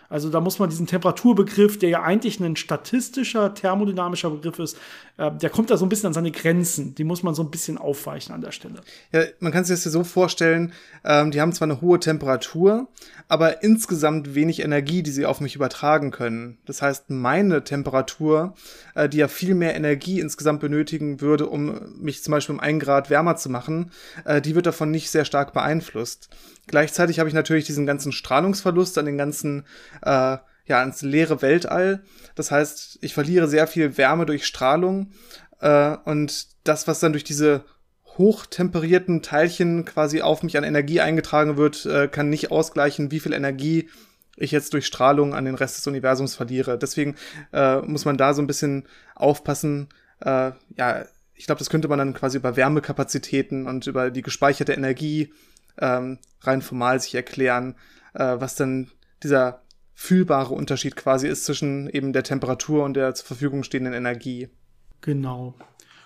Also 0.09 0.29
da 0.29 0.39
muss 0.39 0.59
man 0.59 0.69
diesen 0.69 0.87
Temperaturbegriff, 0.87 1.79
der 1.79 1.89
ja 1.89 2.03
eigentlich 2.03 2.39
ein 2.39 2.55
statistischer, 2.55 3.53
thermodynamischer 3.53 4.29
Begriff 4.29 4.59
ist, 4.59 4.77
äh, 5.17 5.31
der 5.31 5.49
kommt 5.49 5.69
da 5.69 5.77
so 5.77 5.85
ein 5.85 5.89
bisschen 5.89 6.07
an 6.07 6.13
seine 6.13 6.31
Grenzen. 6.31 6.95
Die 6.95 7.03
muss 7.03 7.23
man 7.23 7.35
so 7.35 7.43
ein 7.43 7.51
bisschen 7.51 7.77
aufweichen 7.77 8.33
an 8.33 8.41
der 8.41 8.51
Stelle. 8.51 8.81
Ja, 9.11 9.23
man 9.39 9.51
kann 9.51 9.63
sich 9.63 9.75
das 9.75 9.85
ja 9.85 9.91
so 9.91 10.03
vorstellen, 10.03 10.73
ähm, 11.03 11.31
die 11.31 11.41
haben 11.41 11.53
zwar 11.53 11.67
eine 11.67 11.81
hohe 11.81 11.99
Temperatur, 11.99 12.87
aber 13.27 13.63
insgesamt 13.63 14.35
wenig 14.35 14.61
Energie, 14.61 15.01
die 15.01 15.11
sie 15.11 15.25
auf 15.25 15.41
mich 15.41 15.55
übertragen 15.55 16.11
können. 16.11 16.57
Das 16.65 16.81
heißt, 16.81 17.09
meine 17.09 17.63
Temperatur, 17.63 18.53
äh, 18.93 19.09
die 19.09 19.17
ja 19.17 19.27
viel 19.27 19.55
mehr 19.55 19.75
Energie 19.75 20.19
insgesamt 20.19 20.59
benötigen 20.59 21.21
würde, 21.21 21.47
um 21.47 21.79
mich 21.99 22.23
zum 22.23 22.31
Beispiel 22.31 22.55
um 22.55 22.59
einen 22.59 22.79
Grad 22.79 23.09
wärmer 23.09 23.35
zu 23.35 23.49
machen, 23.49 23.91
äh, 24.25 24.41
die 24.41 24.55
wird 24.55 24.65
davon 24.65 24.91
nicht 24.91 25.09
sehr 25.09 25.25
stark 25.25 25.53
beeinflusst. 25.53 26.29
Gleichzeitig 26.67 27.19
habe 27.19 27.29
ich 27.29 27.35
natürlich 27.35 27.65
diesen 27.65 27.85
ganzen 27.85 28.11
Strahlungsverlust 28.11 28.97
an 28.97 29.05
den 29.05 29.17
ganzen, 29.17 29.65
äh, 30.05 30.37
ja, 30.67 30.79
ans 30.79 31.01
leere 31.01 31.41
Weltall. 31.41 32.03
Das 32.35 32.51
heißt, 32.51 32.99
ich 33.01 33.13
verliere 33.13 33.47
sehr 33.47 33.67
viel 33.67 33.97
Wärme 33.97 34.25
durch 34.25 34.45
Strahlung 34.45 35.11
äh, 35.59 35.95
und 36.05 36.47
das, 36.63 36.87
was 36.87 36.99
dann 36.99 37.13
durch 37.13 37.23
diese 37.23 37.63
hochtemperierten 38.17 39.21
Teilchen 39.21 39.85
quasi 39.85 40.21
auf 40.21 40.41
mich 40.41 40.57
an 40.57 40.63
Energie 40.63 41.01
eingetragen 41.01 41.57
wird, 41.57 41.85
äh, 41.85 42.07
kann 42.07 42.29
nicht 42.29 42.51
ausgleichen, 42.51 43.11
wie 43.11 43.19
viel 43.19 43.33
Energie 43.33 43.89
ich 44.37 44.51
jetzt 44.51 44.73
durch 44.73 44.85
Strahlung 44.85 45.33
an 45.33 45.45
den 45.45 45.55
Rest 45.55 45.77
des 45.77 45.87
Universums 45.87 46.35
verliere. 46.35 46.77
Deswegen 46.77 47.15
äh, 47.53 47.77
muss 47.81 48.05
man 48.05 48.17
da 48.17 48.33
so 48.33 48.41
ein 48.41 48.47
bisschen 48.47 48.87
aufpassen. 49.15 49.89
Äh, 50.21 50.51
ja, 50.77 51.05
ich 51.33 51.45
glaube, 51.45 51.59
das 51.59 51.69
könnte 51.69 51.87
man 51.87 51.99
dann 51.99 52.13
quasi 52.13 52.37
über 52.37 52.55
Wärmekapazitäten 52.55 53.67
und 53.67 53.87
über 53.87 54.11
die 54.11 54.21
gespeicherte 54.21 54.73
Energie 54.73 55.33
ähm, 55.79 56.19
rein 56.41 56.61
formal 56.61 56.99
sich 56.99 57.15
erklären, 57.15 57.75
äh, 58.13 58.35
was 58.37 58.55
dann 58.55 58.91
dieser 59.23 59.61
fühlbare 59.95 60.53
Unterschied 60.53 60.95
quasi 60.95 61.27
ist 61.27 61.45
zwischen 61.45 61.89
eben 61.89 62.13
der 62.13 62.23
Temperatur 62.23 62.83
und 62.83 62.93
der 62.93 63.15
zur 63.15 63.25
Verfügung 63.25 63.63
stehenden 63.63 63.93
Energie. 63.93 64.49
Genau. 65.01 65.55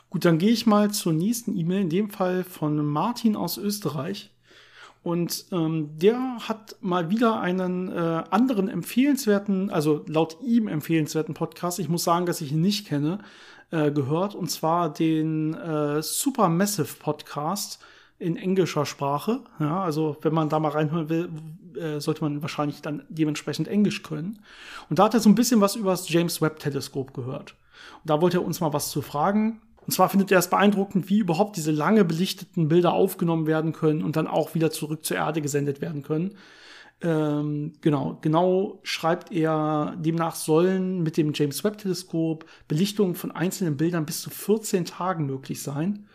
Gut, 0.09 0.25
dann 0.25 0.37
gehe 0.37 0.51
ich 0.51 0.65
mal 0.65 0.91
zur 0.91 1.13
nächsten 1.13 1.57
E-Mail, 1.57 1.81
in 1.81 1.89
dem 1.89 2.09
Fall 2.09 2.43
von 2.43 2.85
Martin 2.85 3.35
aus 3.35 3.57
Österreich. 3.57 4.31
Und 5.01 5.45
ähm, 5.51 5.97
der 5.97 6.37
hat 6.47 6.75
mal 6.81 7.09
wieder 7.09 7.39
einen 7.39 7.89
äh, 7.91 8.23
anderen 8.29 8.67
empfehlenswerten, 8.67 9.69
also 9.69 10.03
laut 10.07 10.37
ihm 10.43 10.67
empfehlenswerten 10.67 11.33
Podcast, 11.33 11.79
ich 11.79 11.89
muss 11.89 12.03
sagen, 12.03 12.25
dass 12.25 12.41
ich 12.41 12.51
ihn 12.51 12.61
nicht 12.61 12.87
kenne, 12.87 13.19
äh, 13.71 13.91
gehört. 13.91 14.35
Und 14.35 14.51
zwar 14.51 14.91
den 14.91 15.53
äh, 15.53 16.01
Supermassive 16.01 16.95
Podcast 16.99 17.79
in 18.19 18.35
englischer 18.35 18.85
Sprache. 18.85 19.41
Ja, 19.59 19.81
also 19.81 20.17
wenn 20.21 20.33
man 20.33 20.49
da 20.49 20.59
mal 20.59 20.69
reinhören 20.69 21.09
will, 21.09 21.29
äh, 21.75 21.99
sollte 21.99 22.21
man 22.21 22.41
wahrscheinlich 22.41 22.81
dann 22.81 23.03
dementsprechend 23.09 23.67
Englisch 23.67 24.03
können. 24.03 24.39
Und 24.89 24.99
da 24.99 25.05
hat 25.05 25.13
er 25.13 25.21
so 25.21 25.29
ein 25.29 25.35
bisschen 25.35 25.61
was 25.61 25.75
über 25.75 25.91
das 25.91 26.09
James 26.09 26.41
Webb 26.41 26.59
Teleskop 26.59 27.13
gehört. 27.13 27.55
Und 28.03 28.09
da 28.09 28.21
wollte 28.21 28.37
er 28.37 28.45
uns 28.45 28.59
mal 28.59 28.73
was 28.73 28.91
zu 28.91 29.01
fragen. 29.01 29.61
Und 29.85 29.93
zwar 29.93 30.09
findet 30.09 30.31
er 30.31 30.39
es 30.39 30.49
beeindruckend, 30.49 31.09
wie 31.09 31.19
überhaupt 31.19 31.55
diese 31.55 31.71
lange 31.71 32.03
belichteten 32.03 32.67
Bilder 32.67 32.93
aufgenommen 32.93 33.47
werden 33.47 33.71
können 33.71 34.03
und 34.03 34.17
dann 34.17 34.27
auch 34.27 34.53
wieder 34.53 34.69
zurück 34.69 35.05
zur 35.05 35.17
Erde 35.17 35.41
gesendet 35.41 35.81
werden 35.81 36.03
können. 36.03 36.35
Ähm, 37.01 37.73
genau, 37.79 38.17
genau 38.21 38.81
schreibt 38.83 39.31
er, 39.31 39.95
demnach 39.97 40.35
sollen 40.35 41.01
mit 41.01 41.15
dem 41.15 41.31
James 41.33 41.63
Webb 41.63 41.77
Teleskop 41.77 42.45
Belichtungen 42.67 43.15
von 43.15 43.31
einzelnen 43.31 43.77
Bildern 43.77 44.05
bis 44.05 44.21
zu 44.21 44.29
14 44.29 44.83
Tagen 44.83 45.25
möglich 45.25 45.63
sein. 45.63 46.05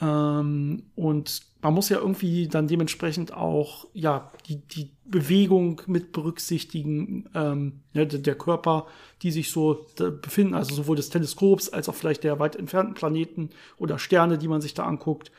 Ähm, 0.00 0.84
und 0.94 1.42
man 1.62 1.74
muss 1.74 1.88
ja 1.88 1.98
irgendwie 1.98 2.48
dann 2.48 2.68
dementsprechend 2.68 3.32
auch 3.32 3.86
ja 3.92 4.30
die, 4.46 4.56
die 4.56 4.90
Bewegung 5.04 5.82
mit 5.86 6.12
berücksichtigen, 6.12 7.28
ähm, 7.34 7.80
ne, 7.92 8.06
der 8.06 8.34
Körper, 8.36 8.86
die 9.22 9.30
sich 9.30 9.50
so 9.50 9.86
befinden, 9.96 10.54
also 10.54 10.74
sowohl 10.74 10.96
des 10.96 11.10
Teleskops 11.10 11.68
als 11.70 11.88
auch 11.88 11.94
vielleicht 11.94 12.24
der 12.24 12.38
weit 12.38 12.56
entfernten 12.56 12.94
Planeten 12.94 13.50
oder 13.78 13.98
Sterne, 13.98 14.38
die 14.38 14.48
man 14.48 14.60
sich 14.60 14.74
da 14.74 14.84
anguckt. 14.84 15.32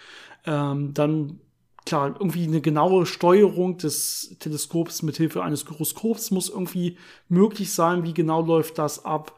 Ähm, 0.45 0.93
dann 0.93 1.39
klar, 1.85 2.15
irgendwie 2.19 2.43
eine 2.43 2.61
genaue 2.61 3.05
Steuerung 3.05 3.77
des 3.77 4.35
Teleskops 4.39 5.03
mit 5.03 5.17
Hilfe 5.17 5.43
eines 5.43 5.65
Gyroskops 5.65 6.31
muss 6.31 6.49
irgendwie 6.49 6.97
möglich 7.29 7.71
sein. 7.71 8.03
Wie 8.03 8.13
genau 8.13 8.41
läuft 8.41 8.77
das 8.77 9.05
ab? 9.05 9.33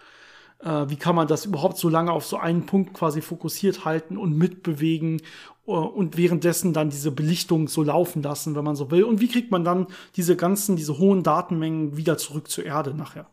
Äh, 0.61 0.89
wie 0.89 0.97
kann 0.97 1.15
man 1.15 1.27
das 1.27 1.45
überhaupt 1.45 1.77
so 1.77 1.89
lange 1.89 2.11
auf 2.11 2.25
so 2.25 2.37
einen 2.37 2.65
Punkt 2.65 2.93
quasi 2.93 3.21
fokussiert 3.21 3.85
halten 3.85 4.17
und 4.17 4.37
mitbewegen 4.37 5.21
äh, 5.65 5.71
und 5.71 6.17
währenddessen 6.17 6.73
dann 6.73 6.89
diese 6.89 7.11
Belichtung 7.11 7.67
so 7.67 7.83
laufen 7.83 8.21
lassen, 8.21 8.55
wenn 8.55 8.65
man 8.65 8.75
so 8.75 8.91
will? 8.91 9.03
Und 9.03 9.21
wie 9.21 9.29
kriegt 9.29 9.51
man 9.51 9.63
dann 9.63 9.87
diese 10.15 10.35
ganzen, 10.35 10.75
diese 10.75 10.97
hohen 10.97 11.23
Datenmengen 11.23 11.95
wieder 11.95 12.17
zurück 12.17 12.49
zur 12.49 12.65
Erde 12.65 12.93
nachher? 12.93 13.27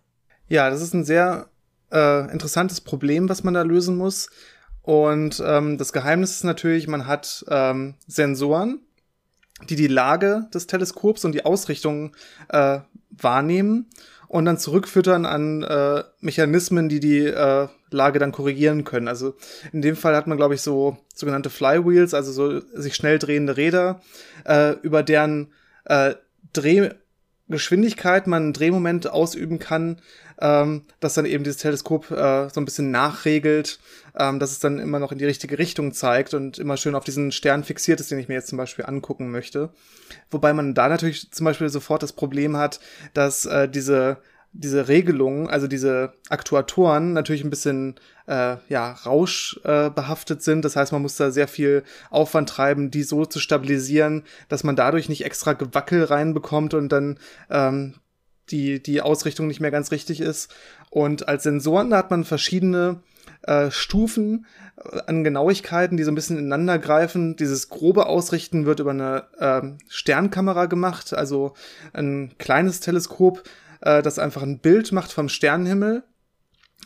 Ja, 0.48 0.70
das 0.70 0.82
ist 0.82 0.94
ein 0.94 1.04
sehr 1.04 1.48
äh, 1.92 2.30
interessantes 2.30 2.80
Problem, 2.80 3.28
was 3.28 3.42
man 3.42 3.54
da 3.54 3.62
lösen 3.62 3.96
muss. 3.96 4.30
Und 4.82 5.42
ähm, 5.44 5.78
das 5.78 5.92
Geheimnis 5.92 6.30
ist 6.30 6.44
natürlich, 6.44 6.86
man 6.86 7.08
hat 7.08 7.44
ähm, 7.48 7.94
Sensoren, 8.06 8.78
die 9.68 9.74
die 9.74 9.88
Lage 9.88 10.48
des 10.54 10.68
Teleskops 10.68 11.24
und 11.24 11.32
die 11.32 11.44
Ausrichtung 11.44 12.14
äh, 12.50 12.80
wahrnehmen 13.10 13.86
und 14.28 14.44
dann 14.44 14.58
zurückfüttern 14.58 15.26
an 15.26 15.62
äh, 15.62 16.02
Mechanismen, 16.20 16.88
die 16.88 17.00
die 17.00 17.26
äh, 17.26 17.68
Lage 17.90 18.18
dann 18.18 18.32
korrigieren 18.32 18.84
können. 18.84 19.08
Also 19.08 19.34
in 19.72 19.82
dem 19.82 19.96
Fall 19.96 20.16
hat 20.16 20.26
man, 20.26 20.36
glaube 20.36 20.54
ich, 20.54 20.62
so 20.62 20.96
sogenannte 21.14 21.50
Flywheels, 21.50 22.14
also 22.14 22.32
so 22.32 22.60
sich 22.74 22.94
schnell 22.94 23.18
drehende 23.18 23.56
Räder, 23.56 24.00
äh, 24.44 24.72
über 24.82 25.02
deren 25.02 25.52
äh, 25.84 26.14
Drehgeschwindigkeit 26.52 28.26
man 28.26 28.44
einen 28.44 28.52
Drehmoment 28.52 29.08
ausüben 29.08 29.58
kann, 29.58 30.00
ähm, 30.40 30.84
das 31.00 31.14
dann 31.14 31.26
eben 31.26 31.44
dieses 31.44 31.58
Teleskop 31.58 32.10
äh, 32.10 32.48
so 32.50 32.60
ein 32.60 32.64
bisschen 32.64 32.90
nachregelt, 32.90 33.78
ähm, 34.18 34.38
dass 34.38 34.52
es 34.52 34.58
dann 34.58 34.78
immer 34.78 34.98
noch 34.98 35.12
in 35.12 35.18
die 35.18 35.24
richtige 35.24 35.58
Richtung 35.58 35.92
zeigt 35.92 36.34
und 36.34 36.58
immer 36.58 36.76
schön 36.76 36.94
auf 36.94 37.04
diesen 37.04 37.32
Stern 37.32 37.64
fixiert 37.64 38.00
ist, 38.00 38.10
den 38.10 38.18
ich 38.18 38.28
mir 38.28 38.34
jetzt 38.34 38.48
zum 38.48 38.58
Beispiel 38.58 38.86
angucken 38.86 39.30
möchte. 39.30 39.70
Wobei 40.30 40.52
man 40.52 40.74
da 40.74 40.88
natürlich 40.88 41.30
zum 41.30 41.44
Beispiel 41.44 41.68
sofort 41.68 42.02
das 42.02 42.12
Problem 42.12 42.56
hat, 42.56 42.80
dass 43.14 43.46
äh, 43.46 43.68
diese 43.68 44.18
diese 44.58 44.88
Regelungen, 44.88 45.48
also 45.48 45.66
diese 45.66 46.14
Aktuatoren 46.30 47.12
natürlich 47.12 47.44
ein 47.44 47.50
bisschen 47.50 47.96
äh, 48.26 48.56
ja 48.68 48.92
rauschbehaftet 48.92 50.38
äh, 50.38 50.42
sind. 50.42 50.64
Das 50.64 50.76
heißt, 50.76 50.92
man 50.92 51.02
muss 51.02 51.16
da 51.16 51.30
sehr 51.30 51.48
viel 51.48 51.82
Aufwand 52.10 52.48
treiben, 52.48 52.90
die 52.90 53.02
so 53.02 53.26
zu 53.26 53.38
stabilisieren, 53.38 54.24
dass 54.48 54.64
man 54.64 54.76
dadurch 54.76 55.08
nicht 55.08 55.24
extra 55.24 55.52
Gewackel 55.52 56.04
reinbekommt 56.04 56.74
und 56.74 56.90
dann 56.90 57.18
ähm, 57.50 57.96
die, 58.50 58.82
die 58.82 59.00
Ausrichtung 59.00 59.46
nicht 59.46 59.60
mehr 59.60 59.70
ganz 59.70 59.90
richtig 59.90 60.20
ist. 60.20 60.54
Und 60.90 61.28
als 61.28 61.42
Sensoren, 61.42 61.90
da 61.90 61.98
hat 61.98 62.10
man 62.10 62.24
verschiedene 62.24 63.00
äh, 63.42 63.70
Stufen 63.70 64.46
äh, 64.76 65.00
an 65.06 65.24
Genauigkeiten, 65.24 65.96
die 65.96 66.04
so 66.04 66.10
ein 66.10 66.14
bisschen 66.14 66.38
ineinander 66.38 66.78
greifen. 66.78 67.36
Dieses 67.36 67.68
grobe 67.68 68.06
Ausrichten 68.06 68.66
wird 68.66 68.80
über 68.80 68.90
eine 68.90 69.24
äh, 69.38 69.62
Sternkamera 69.88 70.66
gemacht, 70.66 71.14
also 71.14 71.54
ein 71.92 72.34
kleines 72.38 72.80
Teleskop, 72.80 73.42
äh, 73.80 74.02
das 74.02 74.18
einfach 74.18 74.42
ein 74.42 74.58
Bild 74.58 74.92
macht 74.92 75.12
vom 75.12 75.28
Sternenhimmel 75.28 76.04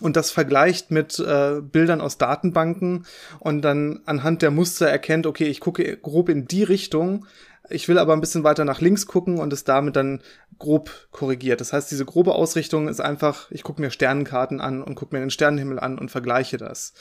und 0.01 0.17
das 0.17 0.31
vergleicht 0.31 0.91
mit 0.91 1.19
äh, 1.19 1.61
Bildern 1.61 2.01
aus 2.01 2.19
Datenbanken 2.19 3.07
und 3.39 3.63
dann 3.63 4.01
anhand 4.07 4.43
der 4.43 4.51
Muster 4.51 4.89
erkennt, 4.89 5.27
okay, 5.27 5.45
ich 5.45 5.61
gucke 5.61 5.97
grob 5.97 6.29
in 6.29 6.47
die 6.47 6.63
Richtung, 6.63 7.27
ich 7.71 7.89
will 7.89 7.99
aber 7.99 8.13
ein 8.13 8.21
bisschen 8.21 8.45
weiter 8.45 8.65
nach 8.65 8.81
links 8.81 9.07
gucken 9.07 9.39
und 9.39 9.53
es 9.53 9.65
damit 9.65 9.97
dann 9.97 10.21
grob 10.59 11.09
korrigiert. 11.11 11.61
Das 11.61 11.73
heißt, 11.73 11.91
diese 11.91 12.05
grobe 12.05 12.35
Ausrichtung 12.35 12.89
ist 12.89 13.01
einfach, 13.01 13.51
ich 13.51 13.63
gucke 13.63 13.81
mir 13.81 13.91
Sternenkarten 13.91 14.61
an 14.61 14.83
und 14.83 14.95
gucke 14.95 15.15
mir 15.15 15.21
den 15.21 15.31
Sternenhimmel 15.31 15.81
an 15.81 15.99
und 15.99 16.11
vergleiche 16.11 16.59
das. 16.59 16.93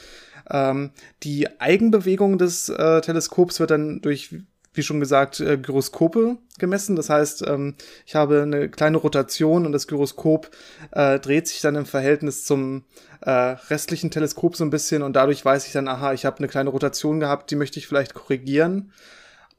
Ähm, 0.49 0.91
die 1.23 1.59
Eigenbewegung 1.59 2.37
des 2.37 2.69
äh, 2.69 3.01
Teleskops 3.01 3.59
wird 3.59 3.71
dann 3.71 4.01
durch 4.01 4.33
wie 4.73 4.83
schon 4.83 4.99
gesagt, 4.99 5.39
äh, 5.39 5.57
Gyroskope 5.57 6.37
gemessen. 6.57 6.95
Das 6.95 7.09
heißt, 7.09 7.45
ähm, 7.47 7.75
ich 8.05 8.15
habe 8.15 8.43
eine 8.43 8.69
kleine 8.69 8.97
Rotation 8.97 9.65
und 9.65 9.71
das 9.71 9.87
Gyroskop 9.87 10.51
äh, 10.91 11.19
dreht 11.19 11.47
sich 11.47 11.61
dann 11.61 11.75
im 11.75 11.85
Verhältnis 11.85 12.45
zum 12.45 12.83
äh, 13.21 13.29
restlichen 13.29 14.11
Teleskop 14.11 14.55
so 14.55 14.63
ein 14.63 14.69
bisschen 14.69 15.01
und 15.03 15.13
dadurch 15.13 15.43
weiß 15.43 15.65
ich 15.65 15.73
dann, 15.73 15.87
aha, 15.87 16.13
ich 16.13 16.25
habe 16.25 16.37
eine 16.37 16.47
kleine 16.47 16.69
Rotation 16.69 17.19
gehabt, 17.19 17.51
die 17.51 17.55
möchte 17.55 17.79
ich 17.79 17.87
vielleicht 17.87 18.13
korrigieren. 18.13 18.93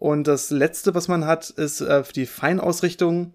Und 0.01 0.27
das 0.27 0.51
letzte, 0.51 0.95
was 0.95 1.07
man 1.07 1.27
hat, 1.27 1.51
ist 1.51 1.83
äh, 1.83 2.03
die 2.17 2.27
Feinausrichtung. 2.27 3.35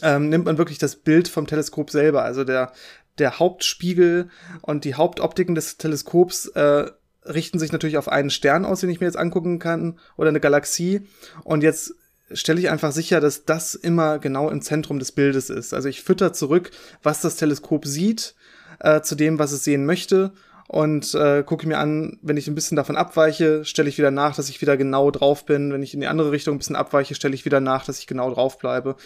Ähm, 0.00 0.28
nimmt 0.28 0.44
man 0.44 0.58
wirklich 0.58 0.78
das 0.78 0.94
Bild 0.94 1.26
vom 1.26 1.48
Teleskop 1.48 1.90
selber, 1.90 2.22
also 2.22 2.44
der 2.44 2.72
der 3.18 3.40
Hauptspiegel 3.40 4.28
und 4.62 4.84
die 4.84 4.94
Hauptoptiken 4.94 5.56
des 5.56 5.76
Teleskops 5.76 6.46
äh, 6.48 6.86
richten 7.24 7.58
sich 7.58 7.72
natürlich 7.72 7.98
auf 7.98 8.08
einen 8.08 8.30
Stern 8.30 8.64
aus, 8.64 8.80
den 8.80 8.90
ich 8.90 9.00
mir 9.00 9.06
jetzt 9.06 9.16
angucken 9.16 9.58
kann, 9.58 9.98
oder 10.16 10.28
eine 10.28 10.38
Galaxie. 10.38 11.02
Und 11.42 11.62
jetzt 11.62 11.94
stelle 12.32 12.60
ich 12.60 12.70
einfach 12.70 12.92
sicher, 12.92 13.20
dass 13.20 13.44
das 13.44 13.74
immer 13.74 14.20
genau 14.20 14.50
im 14.50 14.62
Zentrum 14.62 14.98
des 14.98 15.10
Bildes 15.12 15.50
ist. 15.50 15.74
Also 15.74 15.88
ich 15.88 16.02
fütter 16.02 16.32
zurück, 16.32 16.70
was 17.02 17.20
das 17.20 17.36
Teleskop 17.36 17.86
sieht, 17.86 18.34
äh, 18.80 19.00
zu 19.00 19.14
dem, 19.14 19.38
was 19.38 19.52
es 19.52 19.64
sehen 19.64 19.84
möchte 19.84 20.32
und 20.70 21.14
äh, 21.14 21.42
gucke 21.44 21.66
mir 21.66 21.78
an, 21.78 22.18
wenn 22.20 22.36
ich 22.36 22.46
ein 22.46 22.54
bisschen 22.54 22.76
davon 22.76 22.94
abweiche, 22.94 23.64
stelle 23.64 23.88
ich 23.88 23.96
wieder 23.96 24.10
nach, 24.10 24.36
dass 24.36 24.50
ich 24.50 24.60
wieder 24.60 24.76
genau 24.76 25.10
drauf 25.10 25.46
bin. 25.46 25.72
Wenn 25.72 25.82
ich 25.82 25.94
in 25.94 26.00
die 26.00 26.06
andere 26.06 26.30
Richtung 26.30 26.54
ein 26.54 26.58
bisschen 26.58 26.76
abweiche, 26.76 27.14
stelle 27.14 27.34
ich 27.34 27.46
wieder 27.46 27.60
nach, 27.60 27.86
dass 27.86 27.98
ich 27.98 28.06
genau 28.06 28.30
drauf 28.30 28.58
bleibe. 28.58 28.96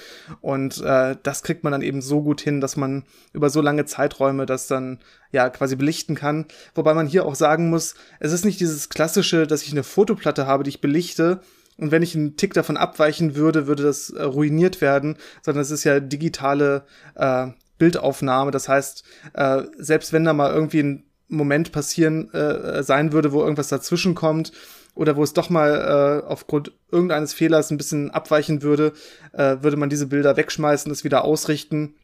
Und 0.40 0.82
äh, 0.82 1.14
das 1.22 1.44
kriegt 1.44 1.62
man 1.62 1.70
dann 1.70 1.82
eben 1.82 2.02
so 2.02 2.20
gut 2.20 2.40
hin, 2.40 2.60
dass 2.60 2.76
man 2.76 3.04
über 3.32 3.48
so 3.48 3.60
lange 3.60 3.84
Zeiträume 3.84 4.44
das 4.44 4.66
dann 4.66 4.98
ja 5.30 5.50
quasi 5.50 5.76
belichten 5.76 6.16
kann. 6.16 6.46
Wobei 6.74 6.94
man 6.94 7.06
hier 7.06 7.24
auch 7.24 7.36
sagen 7.36 7.70
muss, 7.70 7.94
es 8.18 8.32
ist 8.32 8.44
nicht 8.44 8.58
dieses 8.58 8.88
klassische, 8.88 9.46
dass 9.46 9.62
ich 9.62 9.70
eine 9.70 9.84
Fotoplatte 9.84 10.48
habe, 10.48 10.64
die 10.64 10.70
ich 10.70 10.80
belichte. 10.80 11.42
Und 11.78 11.92
wenn 11.92 12.02
ich 12.02 12.16
einen 12.16 12.36
Tick 12.36 12.54
davon 12.54 12.76
abweichen 12.76 13.36
würde, 13.36 13.68
würde 13.68 13.84
das 13.84 14.10
äh, 14.10 14.20
ruiniert 14.24 14.80
werden, 14.80 15.16
sondern 15.42 15.62
es 15.62 15.70
ist 15.70 15.84
ja 15.84 16.00
digitale 16.00 16.86
äh, 17.14 17.46
Bildaufnahme. 17.78 18.50
Das 18.50 18.68
heißt, 18.68 19.04
äh, 19.34 19.62
selbst 19.78 20.12
wenn 20.12 20.24
da 20.24 20.32
mal 20.32 20.52
irgendwie 20.52 20.82
ein 20.82 21.04
Moment 21.36 21.72
passieren 21.72 22.32
äh, 22.32 22.82
sein 22.82 23.12
würde, 23.12 23.32
wo 23.32 23.40
irgendwas 23.42 23.68
dazwischen 23.68 24.14
kommt 24.14 24.52
oder 24.94 25.16
wo 25.16 25.22
es 25.22 25.32
doch 25.32 25.50
mal 25.50 26.22
äh, 26.24 26.26
aufgrund 26.26 26.72
irgendeines 26.90 27.32
Fehlers 27.32 27.70
ein 27.70 27.78
bisschen 27.78 28.10
abweichen 28.10 28.62
würde, 28.62 28.92
äh, 29.32 29.56
würde 29.60 29.76
man 29.76 29.88
diese 29.88 30.06
Bilder 30.06 30.36
wegschmeißen, 30.36 30.92
es 30.92 31.04
wieder 31.04 31.24
ausrichten 31.24 31.94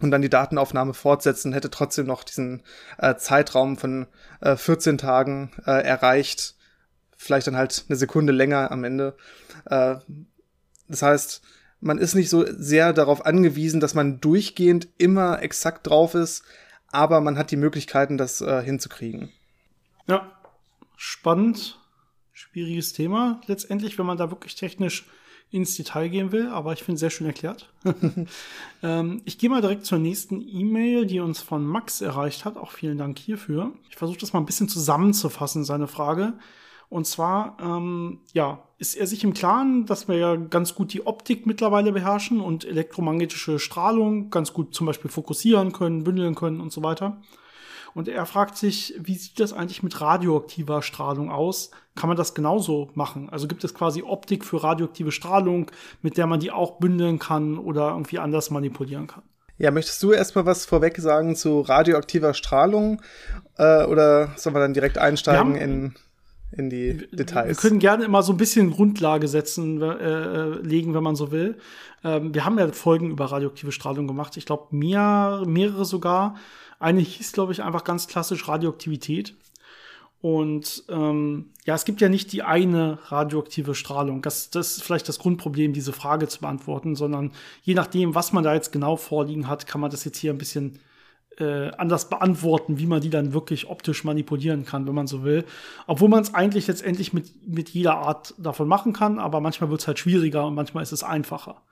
und 0.00 0.10
dann 0.10 0.22
die 0.22 0.28
Datenaufnahme 0.28 0.94
fortsetzen, 0.94 1.52
hätte 1.52 1.70
trotzdem 1.70 2.06
noch 2.06 2.24
diesen 2.24 2.62
äh, 2.98 3.16
Zeitraum 3.16 3.76
von 3.78 4.06
äh, 4.40 4.56
14 4.56 4.98
Tagen 4.98 5.52
äh, 5.66 5.82
erreicht, 5.82 6.54
vielleicht 7.16 7.46
dann 7.46 7.56
halt 7.56 7.86
eine 7.88 7.96
Sekunde 7.96 8.32
länger 8.32 8.70
am 8.70 8.84
Ende. 8.84 9.16
Äh, 9.64 9.96
das 10.88 11.02
heißt, 11.02 11.42
man 11.80 11.98
ist 11.98 12.14
nicht 12.14 12.28
so 12.28 12.44
sehr 12.46 12.92
darauf 12.92 13.24
angewiesen, 13.24 13.80
dass 13.80 13.94
man 13.94 14.20
durchgehend 14.20 14.88
immer 14.98 15.42
exakt 15.42 15.86
drauf 15.86 16.14
ist, 16.14 16.42
aber 16.96 17.20
man 17.20 17.36
hat 17.36 17.50
die 17.50 17.56
Möglichkeiten, 17.56 18.16
das 18.16 18.40
äh, 18.40 18.62
hinzukriegen. 18.62 19.30
Ja, 20.08 20.32
spannend, 20.96 21.78
schwieriges 22.32 22.94
Thema 22.94 23.40
letztendlich, 23.46 23.98
wenn 23.98 24.06
man 24.06 24.16
da 24.16 24.30
wirklich 24.30 24.54
technisch 24.54 25.04
ins 25.50 25.76
Detail 25.76 26.08
gehen 26.08 26.32
will, 26.32 26.48
aber 26.48 26.72
ich 26.72 26.80
finde 26.80 26.94
es 26.94 27.00
sehr 27.00 27.10
schön 27.10 27.26
erklärt. 27.26 27.70
ähm, 28.82 29.22
ich 29.24 29.38
gehe 29.38 29.50
mal 29.50 29.60
direkt 29.60 29.84
zur 29.84 29.98
nächsten 29.98 30.40
E-Mail, 30.40 31.06
die 31.06 31.20
uns 31.20 31.40
von 31.40 31.64
Max 31.64 32.00
erreicht 32.00 32.44
hat. 32.44 32.56
Auch 32.56 32.72
vielen 32.72 32.98
Dank 32.98 33.18
hierfür. 33.18 33.72
Ich 33.90 33.96
versuche 33.96 34.18
das 34.18 34.32
mal 34.32 34.40
ein 34.40 34.46
bisschen 34.46 34.68
zusammenzufassen, 34.68 35.64
seine 35.64 35.86
Frage. 35.86 36.32
Und 36.88 37.06
zwar, 37.06 37.56
ähm, 37.60 38.20
ja, 38.32 38.62
ist 38.78 38.94
er 38.94 39.06
sich 39.06 39.24
im 39.24 39.34
Klaren, 39.34 39.86
dass 39.86 40.08
wir 40.08 40.16
ja 40.16 40.36
ganz 40.36 40.74
gut 40.74 40.92
die 40.92 41.06
Optik 41.06 41.46
mittlerweile 41.46 41.92
beherrschen 41.92 42.40
und 42.40 42.64
elektromagnetische 42.64 43.58
Strahlung 43.58 44.30
ganz 44.30 44.52
gut 44.52 44.74
zum 44.74 44.86
Beispiel 44.86 45.10
fokussieren 45.10 45.72
können, 45.72 46.04
bündeln 46.04 46.34
können 46.34 46.60
und 46.60 46.72
so 46.72 46.82
weiter. 46.82 47.20
Und 47.94 48.08
er 48.08 48.26
fragt 48.26 48.58
sich, 48.58 48.94
wie 48.98 49.14
sieht 49.14 49.40
das 49.40 49.54
eigentlich 49.54 49.82
mit 49.82 50.02
radioaktiver 50.02 50.82
Strahlung 50.82 51.30
aus? 51.30 51.70
Kann 51.94 52.08
man 52.08 52.18
das 52.18 52.34
genauso 52.34 52.90
machen? 52.92 53.30
Also 53.30 53.48
gibt 53.48 53.64
es 53.64 53.72
quasi 53.72 54.02
Optik 54.02 54.44
für 54.44 54.62
radioaktive 54.62 55.12
Strahlung, 55.12 55.70
mit 56.02 56.18
der 56.18 56.26
man 56.26 56.38
die 56.38 56.50
auch 56.50 56.72
bündeln 56.72 57.18
kann 57.18 57.56
oder 57.56 57.88
irgendwie 57.88 58.18
anders 58.18 58.50
manipulieren 58.50 59.06
kann? 59.06 59.22
Ja, 59.56 59.70
möchtest 59.70 60.02
du 60.02 60.12
erstmal 60.12 60.44
was 60.44 60.66
vorweg 60.66 60.98
sagen 60.98 61.34
zu 61.34 61.62
radioaktiver 61.62 62.34
Strahlung? 62.34 63.00
Äh, 63.56 63.84
oder 63.84 64.28
sollen 64.36 64.54
wir 64.54 64.60
dann 64.60 64.74
direkt 64.74 64.98
einsteigen 64.98 65.54
in 65.56 65.94
in 66.52 66.70
die 66.70 67.06
Details. 67.12 67.48
Wir 67.48 67.54
können 67.56 67.78
gerne 67.78 68.04
immer 68.04 68.22
so 68.22 68.32
ein 68.32 68.36
bisschen 68.36 68.70
Grundlage 68.70 69.28
setzen, 69.28 69.82
äh, 69.82 69.86
äh, 69.86 70.60
legen, 70.60 70.94
wenn 70.94 71.02
man 71.02 71.16
so 71.16 71.30
will. 71.30 71.58
Ähm, 72.04 72.34
wir 72.34 72.44
haben 72.44 72.58
ja 72.58 72.70
Folgen 72.72 73.10
über 73.10 73.26
radioaktive 73.26 73.72
Strahlung 73.72 74.06
gemacht. 74.06 74.36
Ich 74.36 74.46
glaube, 74.46 74.74
mehr, 74.74 75.42
mehrere 75.46 75.84
sogar. 75.84 76.36
Eine 76.78 77.00
hieß, 77.00 77.32
glaube 77.32 77.52
ich, 77.52 77.62
einfach 77.62 77.84
ganz 77.84 78.06
klassisch 78.06 78.48
Radioaktivität. 78.48 79.34
Und 80.20 80.84
ähm, 80.88 81.50
ja, 81.66 81.74
es 81.74 81.84
gibt 81.84 82.00
ja 82.00 82.08
nicht 82.08 82.32
die 82.32 82.42
eine 82.42 82.98
radioaktive 83.10 83.74
Strahlung. 83.74 84.22
Das, 84.22 84.50
das 84.50 84.78
ist 84.78 84.82
vielleicht 84.82 85.08
das 85.08 85.18
Grundproblem, 85.18 85.72
diese 85.72 85.92
Frage 85.92 86.26
zu 86.26 86.40
beantworten, 86.40 86.96
sondern 86.96 87.32
je 87.62 87.74
nachdem, 87.74 88.14
was 88.14 88.32
man 88.32 88.42
da 88.42 88.54
jetzt 88.54 88.72
genau 88.72 88.96
vorliegen 88.96 89.46
hat, 89.46 89.66
kann 89.66 89.80
man 89.80 89.90
das 89.90 90.04
jetzt 90.04 90.18
hier 90.18 90.32
ein 90.32 90.38
bisschen 90.38 90.78
äh, 91.38 91.70
anders 91.76 92.08
beantworten, 92.08 92.78
wie 92.78 92.86
man 92.86 93.00
die 93.00 93.10
dann 93.10 93.32
wirklich 93.32 93.68
optisch 93.68 94.04
manipulieren 94.04 94.64
kann, 94.64 94.86
wenn 94.86 94.94
man 94.94 95.06
so 95.06 95.24
will. 95.24 95.44
Obwohl 95.86 96.08
man 96.08 96.22
es 96.22 96.34
eigentlich 96.34 96.66
letztendlich 96.66 97.12
mit, 97.12 97.46
mit 97.46 97.70
jeder 97.70 97.98
Art 97.98 98.34
davon 98.38 98.68
machen 98.68 98.92
kann, 98.92 99.18
aber 99.18 99.40
manchmal 99.40 99.70
wird 99.70 99.80
es 99.80 99.86
halt 99.86 99.98
schwieriger 99.98 100.46
und 100.46 100.54
manchmal 100.54 100.82
ist 100.82 100.92
es 100.92 101.02
einfacher. 101.02 101.62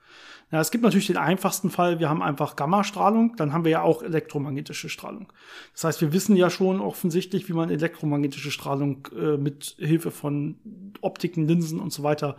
Ja, 0.51 0.61
es 0.61 0.69
gibt 0.69 0.83
natürlich 0.83 1.07
den 1.07 1.17
einfachsten 1.17 1.71
Fall, 1.71 1.99
wir 1.99 2.07
haben 2.07 2.21
einfach 2.21 2.55
Gammastrahlung, 2.55 3.35
dann 3.35 3.51
haben 3.51 3.63
wir 3.63 3.71
ja 3.71 3.81
auch 3.81 4.03
elektromagnetische 4.03 4.89
Strahlung. 4.89 5.33
Das 5.73 5.85
heißt, 5.85 6.01
wir 6.01 6.13
wissen 6.13 6.35
ja 6.35 6.51
schon 6.51 6.79
offensichtlich, 6.79 7.49
wie 7.49 7.53
man 7.53 7.71
elektromagnetische 7.71 8.51
Strahlung 8.51 9.07
äh, 9.17 9.37
mit 9.37 9.75
Hilfe 9.79 10.11
von 10.11 10.59
Optiken, 11.01 11.47
Linsen 11.47 11.79
und 11.79 11.91
so 11.91 12.03
weiter 12.03 12.37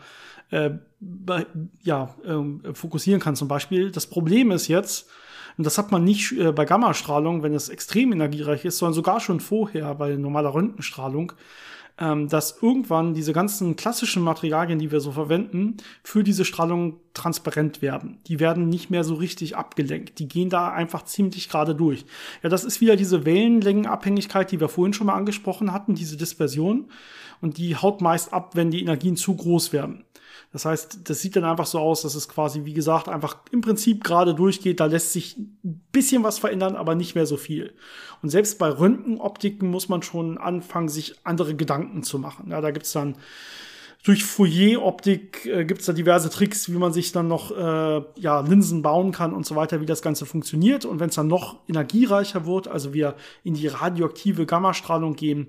äh, 0.51 0.71
ja, 1.83 2.15
äh, 2.25 2.75
fokussieren 2.75 3.21
kann 3.21 3.35
zum 3.35 3.49
Beispiel. 3.49 3.91
Das 3.91 4.07
Problem 4.07 4.53
ist 4.53 4.69
jetzt, 4.69 5.11
und 5.59 5.65
das 5.65 5.79
hat 5.79 5.93
man 5.93 6.05
nicht 6.05 6.33
äh, 6.33 6.53
bei 6.53 6.65
Gammastrahlung, 6.65 7.43
wenn 7.43 7.55
es 7.55 7.69
extrem 7.69 8.13
energiereich 8.13 8.65
ist, 8.65 8.79
sondern 8.79 8.95
sogar 8.95 9.21
schon 9.21 9.41
vorher 9.41 9.95
bei 9.95 10.17
normaler 10.17 10.55
Röntgenstrahlung, 10.55 11.33
ähm, 11.99 12.29
dass 12.29 12.59
irgendwann 12.61 13.15
diese 13.15 13.33
ganzen 13.33 13.75
klassischen 13.75 14.23
Materialien, 14.23 14.79
die 14.79 14.93
wir 14.93 15.01
so 15.01 15.13
verwenden, 15.13 15.79
für 16.03 16.23
diese 16.23 16.45
Strahlung 16.45 17.01
transparent 17.15 17.81
werden. 17.81 18.19
Die 18.27 18.39
werden 18.39 18.69
nicht 18.69 18.91
mehr 18.91 19.03
so 19.03 19.15
richtig 19.15 19.57
abgelenkt. 19.57 20.19
Die 20.19 20.29
gehen 20.29 20.51
da 20.51 20.71
einfach 20.71 21.05
ziemlich 21.05 21.49
gerade 21.49 21.75
durch. 21.75 22.05
Ja, 22.43 22.51
das 22.51 22.65
ist 22.65 22.83
wieder 22.83 22.97
diese 22.97 23.25
Wellenlängenabhängigkeit, 23.25 24.53
die 24.53 24.61
wir 24.61 24.69
vorhin 24.69 24.93
schon 24.93 25.07
mal 25.07 25.15
angesprochen 25.15 25.73
hatten, 25.73 25.95
diese 25.95 26.19
Dispersion. 26.19 26.91
Und 27.41 27.59
die 27.59 27.77
haut 27.77 28.01
meist 28.01 28.33
ab, 28.33 28.57
wenn 28.57 28.71
die 28.71 28.81
Energien 28.81 29.17
zu 29.17 29.35
groß 29.35 29.73
werden. 29.73 30.05
Das 30.53 30.65
heißt, 30.65 31.09
das 31.09 31.21
sieht 31.21 31.37
dann 31.37 31.45
einfach 31.45 31.67
so 31.67 31.79
aus, 31.79 32.03
dass 32.03 32.15
es 32.15 32.29
quasi, 32.29 32.65
wie 32.65 32.73
gesagt, 32.73 33.09
einfach 33.09 33.39
im 33.51 33.61
Prinzip 33.61 34.05
gerade 34.05 34.35
durchgeht. 34.35 34.81
Da 34.81 34.87
lässt 34.87 35.13
sich 35.13 35.37
ein 35.37 35.85
bisschen 35.93 36.23
was 36.25 36.39
verändern, 36.39 36.77
aber 36.77 36.95
nicht 36.95 37.15
mehr 37.15 37.27
so 37.27 37.37
viel. 37.37 37.75
Und 38.23 38.31
selbst 38.31 38.59
bei 38.59 38.69
Röntgenoptiken 38.69 39.69
muss 39.69 39.89
man 39.89 40.03
schon 40.03 40.39
anfangen, 40.39 40.89
sich 40.89 41.15
andere 41.25 41.55
Gedanken 41.55 42.03
zu 42.03 42.19
machen. 42.19 42.51
Ja, 42.51 42.61
da 42.61 42.71
gibt's 42.71 42.93
dann 42.93 43.17
durch 44.07 44.25
Fourier-Optik 44.25 45.47
äh, 45.47 45.65
gibt 45.65 45.81
es 45.81 45.87
da 45.87 45.93
diverse 45.93 46.31
Tricks, 46.31 46.71
wie 46.71 46.79
man 46.79 46.93
sich 46.93 47.11
dann 47.11 47.27
noch 47.27 47.51
äh, 47.51 48.03
ja, 48.15 48.41
Linsen 48.41 48.81
bauen 48.81 49.11
kann 49.11 49.35
und 49.35 49.45
so 49.45 49.57
weiter, 49.57 49.81
wie 49.81 49.87
das 49.87 50.01
Ganze 50.01 50.27
funktioniert. 50.27 50.85
Und 50.85 51.01
wenn 51.01 51.09
es 51.09 51.17
dann 51.17 51.27
noch 51.27 51.57
energiereicher 51.69 52.47
wird, 52.47 52.69
also 52.69 52.95
wir 52.95 53.17
in 53.43 53.55
die 53.55 53.67
radioaktive 53.67 54.47
Gammastrahlung 54.47 55.17
gehen, 55.17 55.49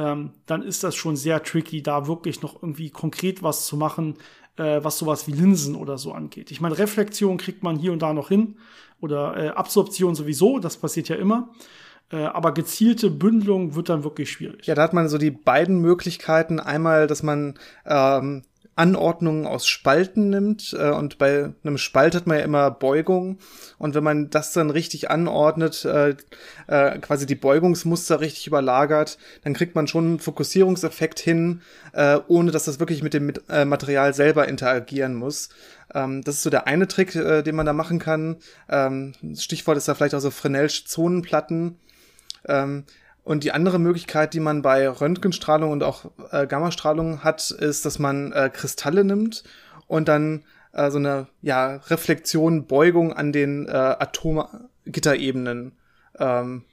ähm, 0.00 0.30
dann 0.46 0.62
ist 0.62 0.82
das 0.82 0.94
schon 0.94 1.16
sehr 1.16 1.42
tricky, 1.42 1.82
da 1.82 2.06
wirklich 2.06 2.40
noch 2.40 2.62
irgendwie 2.62 2.90
konkret 2.90 3.42
was 3.42 3.66
zu 3.66 3.76
machen, 3.76 4.14
äh, 4.56 4.82
was 4.82 4.98
sowas 4.98 5.26
wie 5.26 5.32
Linsen 5.32 5.74
oder 5.74 5.98
so 5.98 6.12
angeht. 6.12 6.50
Ich 6.50 6.60
meine, 6.60 6.78
Reflexion 6.78 7.36
kriegt 7.36 7.62
man 7.62 7.76
hier 7.76 7.92
und 7.92 8.00
da 8.00 8.14
noch 8.14 8.28
hin 8.28 8.56
oder 9.00 9.36
äh, 9.36 9.48
Absorption 9.48 10.14
sowieso, 10.14 10.58
das 10.58 10.78
passiert 10.78 11.08
ja 11.08 11.16
immer. 11.16 11.50
Äh, 12.10 12.24
aber 12.24 12.54
gezielte 12.54 13.10
Bündelung 13.10 13.74
wird 13.74 13.88
dann 13.88 14.02
wirklich 14.02 14.32
schwierig. 14.32 14.66
Ja, 14.66 14.74
da 14.74 14.82
hat 14.82 14.94
man 14.94 15.08
so 15.08 15.18
die 15.18 15.30
beiden 15.30 15.80
Möglichkeiten. 15.80 16.58
Einmal, 16.58 17.06
dass 17.06 17.22
man 17.22 17.58
ähm, 17.84 18.42
Anordnungen 18.80 19.46
aus 19.46 19.66
Spalten 19.66 20.30
nimmt 20.30 20.74
äh, 20.78 20.88
und 20.88 21.18
bei 21.18 21.52
einem 21.62 21.76
Spalt 21.76 22.14
hat 22.14 22.26
man 22.26 22.38
ja 22.38 22.44
immer 22.44 22.70
Beugung 22.70 23.38
und 23.76 23.94
wenn 23.94 24.02
man 24.02 24.30
das 24.30 24.54
dann 24.54 24.70
richtig 24.70 25.10
anordnet, 25.10 25.84
äh, 25.84 26.16
äh, 26.66 26.98
quasi 26.98 27.26
die 27.26 27.34
Beugungsmuster 27.34 28.20
richtig 28.20 28.46
überlagert, 28.46 29.18
dann 29.44 29.52
kriegt 29.52 29.74
man 29.74 29.86
schon 29.86 30.04
einen 30.04 30.18
Fokussierungseffekt 30.18 31.20
hin, 31.20 31.60
äh, 31.92 32.18
ohne 32.26 32.52
dass 32.52 32.64
das 32.64 32.80
wirklich 32.80 33.02
mit 33.02 33.12
dem 33.12 33.34
äh, 33.50 33.66
Material 33.66 34.14
selber 34.14 34.48
interagieren 34.48 35.14
muss. 35.14 35.50
Ähm, 35.94 36.22
das 36.22 36.36
ist 36.36 36.42
so 36.42 36.50
der 36.50 36.66
eine 36.66 36.88
Trick, 36.88 37.14
äh, 37.14 37.42
den 37.42 37.56
man 37.56 37.66
da 37.66 37.74
machen 37.74 37.98
kann. 37.98 38.36
Ähm, 38.70 39.12
Stichwort 39.36 39.76
ist 39.76 39.88
da 39.88 39.94
vielleicht 39.94 40.14
auch 40.14 40.20
so 40.20 40.30
Fresnel'sche 40.30 40.86
Zonenplatten. 40.86 41.78
Ähm, 42.48 42.84
und 43.22 43.44
die 43.44 43.52
andere 43.52 43.78
Möglichkeit, 43.78 44.34
die 44.34 44.40
man 44.40 44.62
bei 44.62 44.88
Röntgenstrahlung 44.88 45.70
und 45.70 45.82
auch 45.82 46.10
äh, 46.30 46.46
Gammastrahlung 46.46 47.22
hat, 47.22 47.50
ist, 47.50 47.84
dass 47.84 47.98
man 47.98 48.32
äh, 48.32 48.50
Kristalle 48.52 49.04
nimmt 49.04 49.44
und 49.86 50.08
dann 50.08 50.44
äh, 50.72 50.90
so 50.90 50.98
eine 50.98 51.28
ja, 51.42 51.76
Reflexion, 51.76 52.66
Beugung 52.66 53.12
an 53.12 53.32
den 53.32 53.66
äh, 53.66 53.72
Atomgitterebenen 53.72 55.72
ähm, 56.18 56.64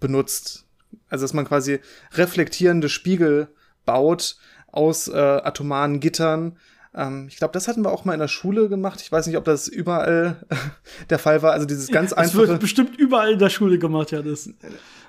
benutzt. 0.00 0.66
Also 1.08 1.24
dass 1.24 1.34
man 1.34 1.46
quasi 1.46 1.80
reflektierende 2.14 2.88
Spiegel 2.88 3.48
baut 3.84 4.36
aus 4.68 5.08
äh, 5.08 5.16
atomaren 5.16 6.00
Gittern. 6.00 6.58
Ähm, 6.94 7.26
ich 7.28 7.36
glaube, 7.36 7.52
das 7.52 7.68
hatten 7.68 7.82
wir 7.82 7.90
auch 7.90 8.04
mal 8.04 8.14
in 8.14 8.20
der 8.20 8.28
Schule 8.28 8.68
gemacht. 8.68 9.00
Ich 9.00 9.12
weiß 9.12 9.26
nicht, 9.26 9.36
ob 9.36 9.44
das 9.44 9.68
überall 9.68 10.46
der 11.10 11.18
Fall 11.18 11.42
war. 11.42 11.52
Also 11.52 11.66
dieses 11.66 11.88
ganz 11.88 12.12
einfache. 12.12 12.42
Das 12.42 12.48
wird 12.48 12.60
bestimmt 12.60 12.98
überall 12.98 13.32
in 13.32 13.38
der 13.38 13.50
Schule 13.50 13.78
gemacht, 13.78 14.10
ja. 14.10 14.22
Das 14.22 14.48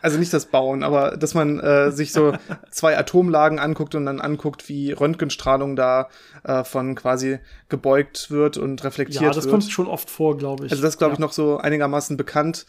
also 0.03 0.19
nicht 0.19 0.33
das 0.33 0.47
Bauen, 0.47 0.83
aber 0.83 1.15
dass 1.15 1.33
man 1.33 1.61
äh, 1.61 1.89
sich 1.91 2.11
so 2.11 2.33
zwei 2.71 2.97
Atomlagen 2.97 3.57
anguckt 3.57 3.95
und 3.95 4.05
dann 4.05 4.19
anguckt, 4.19 4.67
wie 4.67 4.91
Röntgenstrahlung 4.91 5.77
da 5.77 6.09
äh, 6.43 6.65
von 6.65 6.93
quasi 6.95 7.39
gebeugt 7.69 8.29
wird 8.29 8.57
und 8.57 8.83
reflektiert 8.83 9.21
wird. 9.21 9.31
Ja, 9.31 9.35
das 9.35 9.45
wird. 9.45 9.53
kommt 9.53 9.71
schon 9.71 9.87
oft 9.87 10.09
vor, 10.09 10.37
glaube 10.37 10.65
ich. 10.65 10.71
Also 10.73 10.83
das 10.83 10.97
glaube 10.97 11.13
ich 11.13 11.19
noch 11.19 11.31
so 11.31 11.57
einigermaßen 11.57 12.17
bekannt. 12.17 12.65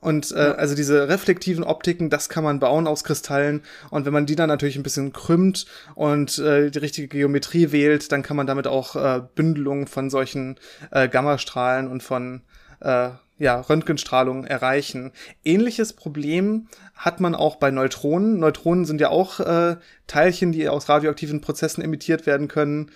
Und 0.00 0.32
äh, 0.32 0.48
ja. 0.48 0.52
also 0.54 0.74
diese 0.74 1.10
reflektiven 1.10 1.62
Optiken, 1.62 2.08
das 2.08 2.30
kann 2.30 2.42
man 2.42 2.58
bauen 2.58 2.86
aus 2.86 3.04
Kristallen. 3.04 3.62
Und 3.90 4.06
wenn 4.06 4.14
man 4.14 4.24
die 4.24 4.34
dann 4.34 4.48
natürlich 4.48 4.76
ein 4.76 4.82
bisschen 4.82 5.12
krümmt 5.12 5.66
und 5.94 6.38
äh, 6.38 6.70
die 6.70 6.78
richtige 6.78 7.08
Geometrie 7.08 7.70
wählt, 7.70 8.10
dann 8.12 8.22
kann 8.22 8.36
man 8.38 8.46
damit 8.46 8.66
auch 8.66 8.96
äh, 8.96 9.20
Bündelungen 9.34 9.88
von 9.88 10.08
solchen 10.08 10.58
äh, 10.90 11.06
Gammastrahlen 11.06 11.86
und 11.86 12.02
von 12.02 12.40
äh, 12.80 13.10
ja, 13.38 13.60
Röntgenstrahlung 13.60 14.44
erreichen. 14.44 15.12
Ähnliches 15.44 15.92
Problem 15.92 16.68
hat 16.94 17.20
man 17.20 17.34
auch 17.34 17.56
bei 17.56 17.70
Neutronen. 17.70 18.38
Neutronen 18.38 18.84
sind 18.84 19.00
ja 19.00 19.10
auch 19.10 19.40
äh, 19.40 19.76
Teilchen, 20.06 20.52
die 20.52 20.68
aus 20.68 20.88
radioaktiven 20.88 21.40
Prozessen 21.40 21.82
emittiert 21.82 22.26
werden 22.26 22.48
können 22.48 22.90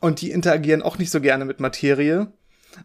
und 0.00 0.20
die 0.20 0.30
interagieren 0.30 0.82
auch 0.82 0.98
nicht 0.98 1.10
so 1.10 1.20
gerne 1.20 1.44
mit 1.44 1.60
Materie. 1.60 2.32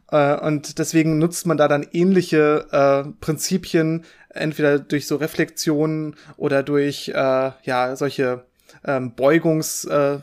Äh, 0.10 0.40
und 0.40 0.80
deswegen 0.80 1.20
nutzt 1.20 1.46
man 1.46 1.58
da 1.58 1.68
dann 1.68 1.86
ähnliche 1.92 2.68
äh, 2.72 3.10
Prinzipien, 3.20 4.06
entweder 4.30 4.80
durch 4.80 5.08
so 5.08 5.18
Reflexionen 5.18 6.16
oder 6.38 6.64
durch 6.64 7.10
äh, 7.10 7.52
ja 7.64 7.96
solche 7.96 8.46
ähm, 8.84 9.14
Beugungs 9.16 9.86
äh, 9.86 10.20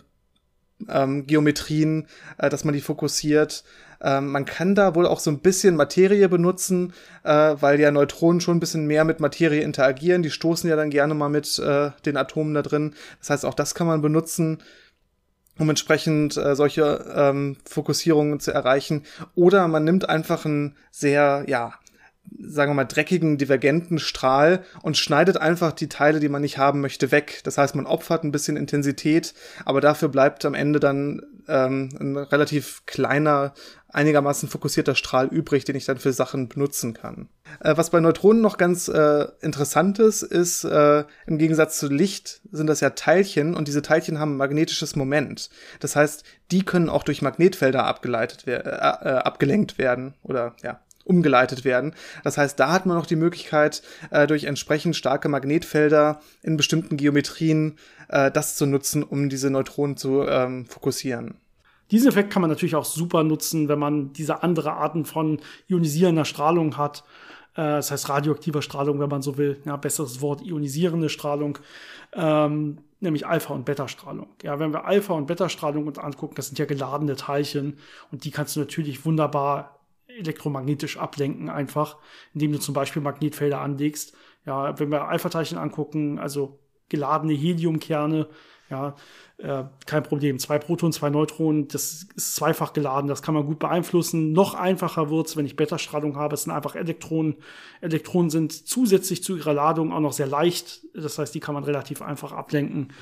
ähm, 0.88 1.26
äh, 1.28 2.48
dass 2.48 2.64
man 2.64 2.74
die 2.74 2.80
fokussiert. 2.80 3.64
Ähm, 4.02 4.28
man 4.28 4.44
kann 4.44 4.74
da 4.74 4.94
wohl 4.94 5.06
auch 5.06 5.20
so 5.20 5.30
ein 5.30 5.40
bisschen 5.40 5.76
Materie 5.76 6.28
benutzen, 6.28 6.92
äh, 7.22 7.54
weil 7.60 7.80
ja 7.80 7.90
Neutronen 7.90 8.40
schon 8.40 8.56
ein 8.56 8.60
bisschen 8.60 8.86
mehr 8.86 9.04
mit 9.04 9.20
Materie 9.20 9.62
interagieren. 9.62 10.22
Die 10.22 10.30
stoßen 10.30 10.68
ja 10.68 10.76
dann 10.76 10.90
gerne 10.90 11.14
mal 11.14 11.28
mit 11.28 11.58
äh, 11.58 11.90
den 12.06 12.16
Atomen 12.16 12.54
da 12.54 12.62
drin. 12.62 12.94
Das 13.18 13.30
heißt, 13.30 13.44
auch 13.44 13.54
das 13.54 13.74
kann 13.74 13.86
man 13.86 14.02
benutzen 14.02 14.62
um 15.60 15.68
entsprechend 15.68 16.36
äh, 16.38 16.56
solche 16.56 17.04
ähm, 17.14 17.56
Fokussierungen 17.68 18.40
zu 18.40 18.50
erreichen. 18.50 19.04
Oder 19.34 19.68
man 19.68 19.84
nimmt 19.84 20.08
einfach 20.08 20.46
einen 20.46 20.76
sehr, 20.90 21.44
ja, 21.46 21.74
sagen 22.38 22.70
wir 22.70 22.76
mal, 22.76 22.84
dreckigen, 22.84 23.38
divergenten 23.38 23.98
Strahl 23.98 24.62
und 24.82 24.96
schneidet 24.96 25.36
einfach 25.36 25.72
die 25.72 25.88
Teile, 25.88 26.20
die 26.20 26.28
man 26.28 26.42
nicht 26.42 26.58
haben 26.58 26.80
möchte, 26.80 27.10
weg. 27.10 27.40
Das 27.44 27.58
heißt, 27.58 27.74
man 27.74 27.86
opfert 27.86 28.24
ein 28.24 28.32
bisschen 28.32 28.56
Intensität, 28.56 29.34
aber 29.64 29.80
dafür 29.80 30.08
bleibt 30.08 30.44
am 30.44 30.54
Ende 30.54 30.80
dann 30.80 31.22
ähm, 31.48 31.88
ein 31.98 32.16
relativ 32.16 32.82
kleiner, 32.86 33.52
einigermaßen 33.88 34.48
fokussierter 34.48 34.94
Strahl 34.94 35.26
übrig, 35.26 35.64
den 35.64 35.76
ich 35.76 35.84
dann 35.84 35.98
für 35.98 36.12
Sachen 36.12 36.48
benutzen 36.48 36.94
kann. 36.94 37.28
Äh, 37.60 37.76
was 37.76 37.90
bei 37.90 38.00
Neutronen 38.00 38.40
noch 38.40 38.56
ganz 38.56 38.88
äh, 38.88 39.26
interessant 39.40 39.98
ist, 39.98 40.22
ist, 40.22 40.64
äh, 40.64 41.04
im 41.26 41.38
Gegensatz 41.38 41.78
zu 41.78 41.88
Licht 41.88 42.40
sind 42.52 42.68
das 42.68 42.80
ja 42.80 42.90
Teilchen 42.90 43.54
und 43.54 43.66
diese 43.68 43.82
Teilchen 43.82 44.18
haben 44.18 44.36
magnetisches 44.36 44.96
Moment. 44.96 45.50
Das 45.80 45.96
heißt, 45.96 46.24
die 46.50 46.64
können 46.64 46.88
auch 46.88 47.02
durch 47.02 47.22
Magnetfelder 47.22 47.84
abgeleitet 47.84 48.46
werden, 48.46 48.66
äh, 48.66 48.74
äh, 48.74 49.18
abgelenkt 49.18 49.78
werden 49.78 50.14
oder 50.22 50.54
ja, 50.62 50.80
umgeleitet 51.10 51.64
werden. 51.64 51.92
Das 52.22 52.38
heißt, 52.38 52.58
da 52.58 52.70
hat 52.70 52.86
man 52.86 52.96
noch 52.96 53.06
die 53.06 53.16
Möglichkeit, 53.16 53.82
äh, 54.10 54.28
durch 54.28 54.44
entsprechend 54.44 54.94
starke 54.94 55.28
Magnetfelder 55.28 56.20
in 56.42 56.56
bestimmten 56.56 56.96
Geometrien 56.96 57.76
äh, 58.08 58.30
das 58.30 58.54
zu 58.56 58.66
nutzen, 58.66 59.02
um 59.02 59.28
diese 59.28 59.50
Neutronen 59.50 59.96
zu 59.96 60.22
ähm, 60.22 60.66
fokussieren. 60.66 61.34
Diesen 61.90 62.08
Effekt 62.08 62.30
kann 62.32 62.42
man 62.42 62.50
natürlich 62.50 62.76
auch 62.76 62.84
super 62.84 63.24
nutzen, 63.24 63.68
wenn 63.68 63.80
man 63.80 64.12
diese 64.12 64.44
andere 64.44 64.74
Arten 64.74 65.04
von 65.04 65.40
ionisierender 65.68 66.24
Strahlung 66.24 66.76
hat. 66.76 67.02
Äh, 67.54 67.62
das 67.62 67.90
heißt 67.90 68.08
radioaktiver 68.08 68.62
Strahlung, 68.62 69.00
wenn 69.00 69.08
man 69.08 69.22
so 69.22 69.36
will. 69.36 69.60
Ja, 69.64 69.76
besseres 69.76 70.20
Wort, 70.20 70.42
ionisierende 70.42 71.08
Strahlung. 71.08 71.58
Ähm, 72.12 72.78
nämlich 73.00 73.26
Alpha- 73.26 73.54
und 73.54 73.64
Beta-Strahlung. 73.64 74.28
Ja, 74.42 74.58
wenn 74.58 74.72
wir 74.72 74.84
Alpha- 74.84 75.14
und 75.14 75.26
Beta-Strahlung 75.26 75.86
uns 75.86 75.98
angucken, 75.98 76.34
das 76.36 76.46
sind 76.46 76.58
ja 76.58 76.66
geladene 76.66 77.16
Teilchen 77.16 77.78
und 78.12 78.24
die 78.24 78.30
kannst 78.30 78.54
du 78.54 78.60
natürlich 78.60 79.04
wunderbar 79.04 79.79
elektromagnetisch 80.18 80.98
ablenken, 80.98 81.48
einfach, 81.48 81.98
indem 82.34 82.52
du 82.52 82.58
zum 82.58 82.74
Beispiel 82.74 83.02
Magnetfelder 83.02 83.60
anlegst. 83.60 84.14
Ja, 84.46 84.78
wenn 84.78 84.90
wir 84.90 85.08
Alpha-Teilchen 85.08 85.58
angucken, 85.58 86.18
also 86.18 86.58
geladene 86.88 87.34
Heliumkerne, 87.34 88.28
ja, 88.70 88.94
äh, 89.38 89.64
kein 89.86 90.02
Problem. 90.04 90.38
Zwei 90.38 90.58
Protonen, 90.58 90.92
zwei 90.92 91.10
Neutronen, 91.10 91.66
das 91.66 92.06
ist 92.14 92.36
zweifach 92.36 92.72
geladen, 92.72 93.08
das 93.08 93.20
kann 93.20 93.34
man 93.34 93.44
gut 93.44 93.58
beeinflussen. 93.58 94.32
Noch 94.32 94.54
einfacher 94.54 95.10
wird's, 95.10 95.36
wenn 95.36 95.44
ich 95.44 95.56
Beta-Strahlung 95.56 96.16
habe. 96.16 96.34
Es 96.34 96.44
sind 96.44 96.52
einfach 96.52 96.76
Elektronen. 96.76 97.36
Elektronen 97.80 98.30
sind 98.30 98.52
zusätzlich 98.52 99.24
zu 99.24 99.36
ihrer 99.36 99.54
Ladung 99.54 99.92
auch 99.92 100.00
noch 100.00 100.12
sehr 100.12 100.28
leicht. 100.28 100.86
Das 100.94 101.18
heißt, 101.18 101.34
die 101.34 101.40
kann 101.40 101.54
man 101.54 101.64
relativ 101.64 102.00
einfach 102.00 102.32
ablenken. 102.32 102.92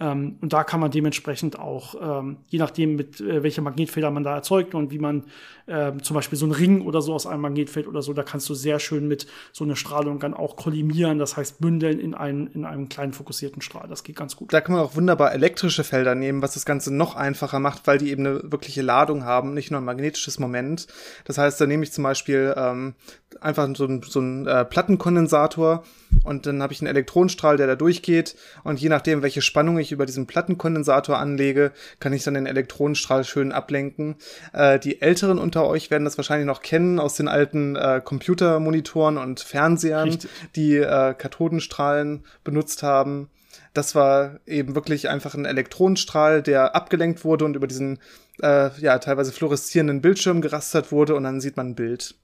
Ähm, 0.00 0.36
und 0.40 0.52
da 0.52 0.64
kann 0.64 0.80
man 0.80 0.90
dementsprechend 0.90 1.58
auch, 1.58 1.94
ähm, 2.00 2.38
je 2.48 2.58
nachdem, 2.58 2.96
mit 2.96 3.20
äh, 3.20 3.42
welcher 3.42 3.62
Magnetfelder 3.62 4.10
man 4.10 4.24
da 4.24 4.34
erzeugt 4.34 4.74
und 4.74 4.90
wie 4.90 4.98
man 4.98 5.24
äh, 5.66 5.92
zum 6.02 6.14
Beispiel 6.14 6.38
so 6.38 6.46
einen 6.46 6.52
Ring 6.52 6.82
oder 6.82 7.02
so 7.02 7.14
aus 7.14 7.26
einem 7.26 7.42
Magnetfeld 7.42 7.86
oder 7.86 8.02
so, 8.02 8.12
da 8.12 8.22
kannst 8.22 8.48
du 8.48 8.54
sehr 8.54 8.78
schön 8.78 9.08
mit 9.08 9.26
so 9.52 9.64
einer 9.64 9.76
Strahlung 9.76 10.18
dann 10.18 10.34
auch 10.34 10.56
kollimieren, 10.56 11.18
das 11.18 11.36
heißt 11.36 11.60
bündeln 11.60 12.00
in 12.00 12.14
einen, 12.14 12.48
in 12.48 12.64
einem 12.64 12.88
kleinen 12.88 13.12
fokussierten 13.12 13.62
Strahl. 13.62 13.88
Das 13.88 14.02
geht 14.02 14.16
ganz 14.16 14.36
gut. 14.36 14.52
Da 14.52 14.60
kann 14.60 14.74
man 14.74 14.84
auch 14.84 14.96
wunderbar 14.96 15.32
elektrische 15.32 15.84
Felder 15.84 16.14
nehmen, 16.14 16.42
was 16.42 16.54
das 16.54 16.64
Ganze 16.64 16.92
noch 16.94 17.14
einfacher 17.14 17.60
macht, 17.60 17.86
weil 17.86 17.98
die 17.98 18.10
eben 18.10 18.26
eine 18.26 18.42
wirkliche 18.50 18.82
Ladung 18.82 19.24
haben, 19.24 19.54
nicht 19.54 19.70
nur 19.70 19.80
ein 19.80 19.84
magnetisches 19.84 20.38
Moment. 20.38 20.86
Das 21.24 21.38
heißt, 21.38 21.60
da 21.60 21.66
nehme 21.66 21.84
ich 21.84 21.92
zum 21.92 22.04
Beispiel 22.04 22.54
ähm, 22.56 22.94
einfach 23.40 23.68
so, 23.74 23.84
ein, 23.84 24.02
so 24.02 24.20
einen 24.20 24.46
äh, 24.46 24.64
Plattenkondensator 24.64 25.84
und 26.24 26.46
dann 26.46 26.62
habe 26.62 26.72
ich 26.72 26.80
einen 26.80 26.88
Elektronenstrahl, 26.88 27.56
der 27.56 27.66
da 27.66 27.76
durchgeht 27.76 28.36
und 28.64 28.80
je 28.80 28.88
nachdem, 28.88 29.22
welche 29.22 29.42
Spannung 29.42 29.78
ich 29.82 29.92
über 29.92 30.06
diesen 30.06 30.26
Plattenkondensator 30.26 31.18
anlege, 31.18 31.72
kann 32.00 32.12
ich 32.12 32.24
dann 32.24 32.34
den 32.34 32.46
Elektronenstrahl 32.46 33.24
schön 33.24 33.52
ablenken. 33.52 34.16
Äh, 34.52 34.78
die 34.78 35.02
Älteren 35.02 35.38
unter 35.38 35.66
euch 35.66 35.90
werden 35.90 36.04
das 36.04 36.16
wahrscheinlich 36.16 36.46
noch 36.46 36.62
kennen 36.62 36.98
aus 36.98 37.14
den 37.14 37.28
alten 37.28 37.76
äh, 37.76 38.00
Computermonitoren 38.04 39.18
und 39.18 39.40
Fernsehern, 39.40 40.08
Richtig. 40.08 40.30
die 40.56 40.76
äh, 40.76 41.14
Kathodenstrahlen 41.14 42.24
benutzt 42.44 42.82
haben. 42.82 43.28
Das 43.74 43.94
war 43.94 44.40
eben 44.46 44.74
wirklich 44.74 45.08
einfach 45.08 45.34
ein 45.34 45.44
Elektronenstrahl, 45.44 46.42
der 46.42 46.74
abgelenkt 46.74 47.24
wurde 47.24 47.44
und 47.44 47.56
über 47.56 47.66
diesen 47.66 47.98
äh, 48.42 48.70
ja 48.80 48.98
teilweise 48.98 49.32
fluoreszierenden 49.32 50.00
Bildschirm 50.00 50.40
gerastert 50.40 50.92
wurde 50.92 51.14
und 51.14 51.24
dann 51.24 51.40
sieht 51.40 51.56
man 51.56 51.68
ein 51.68 51.74
Bild. 51.74 52.14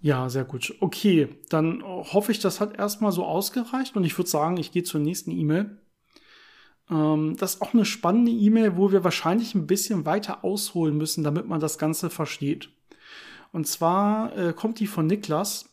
Ja, 0.00 0.28
sehr 0.28 0.44
gut. 0.44 0.74
Okay, 0.80 1.28
dann 1.48 1.82
hoffe 1.84 2.32
ich, 2.32 2.40
das 2.40 2.60
hat 2.60 2.76
erstmal 2.76 3.12
so 3.12 3.24
ausgereicht 3.24 3.96
und 3.96 4.04
ich 4.04 4.18
würde 4.18 4.28
sagen, 4.28 4.56
ich 4.56 4.72
gehe 4.72 4.82
zur 4.82 5.00
nächsten 5.00 5.30
E-Mail. 5.30 5.78
Ähm, 6.90 7.36
das 7.38 7.54
ist 7.54 7.62
auch 7.62 7.74
eine 7.74 7.84
spannende 7.84 8.32
E-Mail, 8.32 8.76
wo 8.76 8.92
wir 8.92 9.04
wahrscheinlich 9.04 9.54
ein 9.54 9.66
bisschen 9.66 10.06
weiter 10.06 10.44
ausholen 10.44 10.96
müssen, 10.96 11.24
damit 11.24 11.46
man 11.46 11.60
das 11.60 11.78
Ganze 11.78 12.10
versteht. 12.10 12.70
Und 13.52 13.66
zwar 13.66 14.36
äh, 14.36 14.52
kommt 14.52 14.80
die 14.80 14.86
von 14.86 15.06
Niklas. 15.06 15.68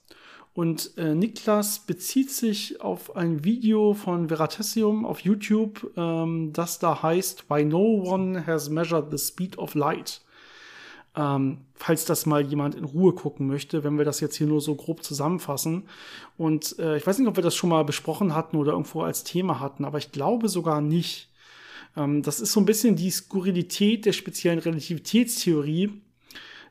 Und 0.54 0.98
äh, 0.98 1.16
Niklas 1.16 1.80
bezieht 1.80 2.32
sich 2.32 2.82
auf 2.82 3.16
ein 3.16 3.46
Video 3.46 3.94
von 3.94 4.30
Veratesium 4.30 5.06
auf 5.06 5.22
YouTube, 5.22 5.92
ähm, 5.96 6.52
das 6.52 6.80
da 6.80 7.02
heißt 7.02 7.50
Why 7.50 7.64
No 7.64 8.04
One 8.04 8.46
Has 8.46 8.70
Measured 8.70 9.12
the 9.12 9.18
Speed 9.18 9.58
of 9.58 9.76
Light. 9.76 10.22
Ähm, 11.16 11.60
falls 11.74 12.06
das 12.06 12.26
mal 12.26 12.46
jemand 12.46 12.76
in 12.76 12.84
Ruhe 12.84 13.14
gucken 13.14 13.48
möchte, 13.48 13.84
wenn 13.84 13.98
wir 13.98 14.06
das 14.06 14.20
jetzt 14.20 14.36
hier 14.36 14.48
nur 14.48 14.62
so 14.62 14.76
grob 14.76 15.04
zusammenfassen. 15.04 15.84
Und 16.38 16.78
äh, 16.80 16.98
ich 16.98 17.08
weiß 17.08 17.18
nicht, 17.18 17.28
ob 17.28 17.36
wir 17.36 17.44
das 17.44 17.56
schon 17.56 17.70
mal 17.70 17.84
besprochen 17.84 18.36
hatten 18.36 18.58
oder 18.58 18.74
irgendwo 18.74 19.02
als 19.02 19.24
Thema 19.24 19.60
hatten, 19.60 19.86
aber 19.86 19.98
ich 19.98 20.12
glaube 20.12 20.50
sogar 20.50 20.82
nicht. 20.82 21.30
Ähm, 21.98 22.22
das 22.22 22.40
ist 22.40 22.52
so 22.52 22.60
ein 22.60 22.66
bisschen 22.66 22.96
die 22.96 23.10
Skurrilität 23.10 24.06
der 24.06 24.14
speziellen 24.14 24.60
Relativitätstheorie, 24.60 25.92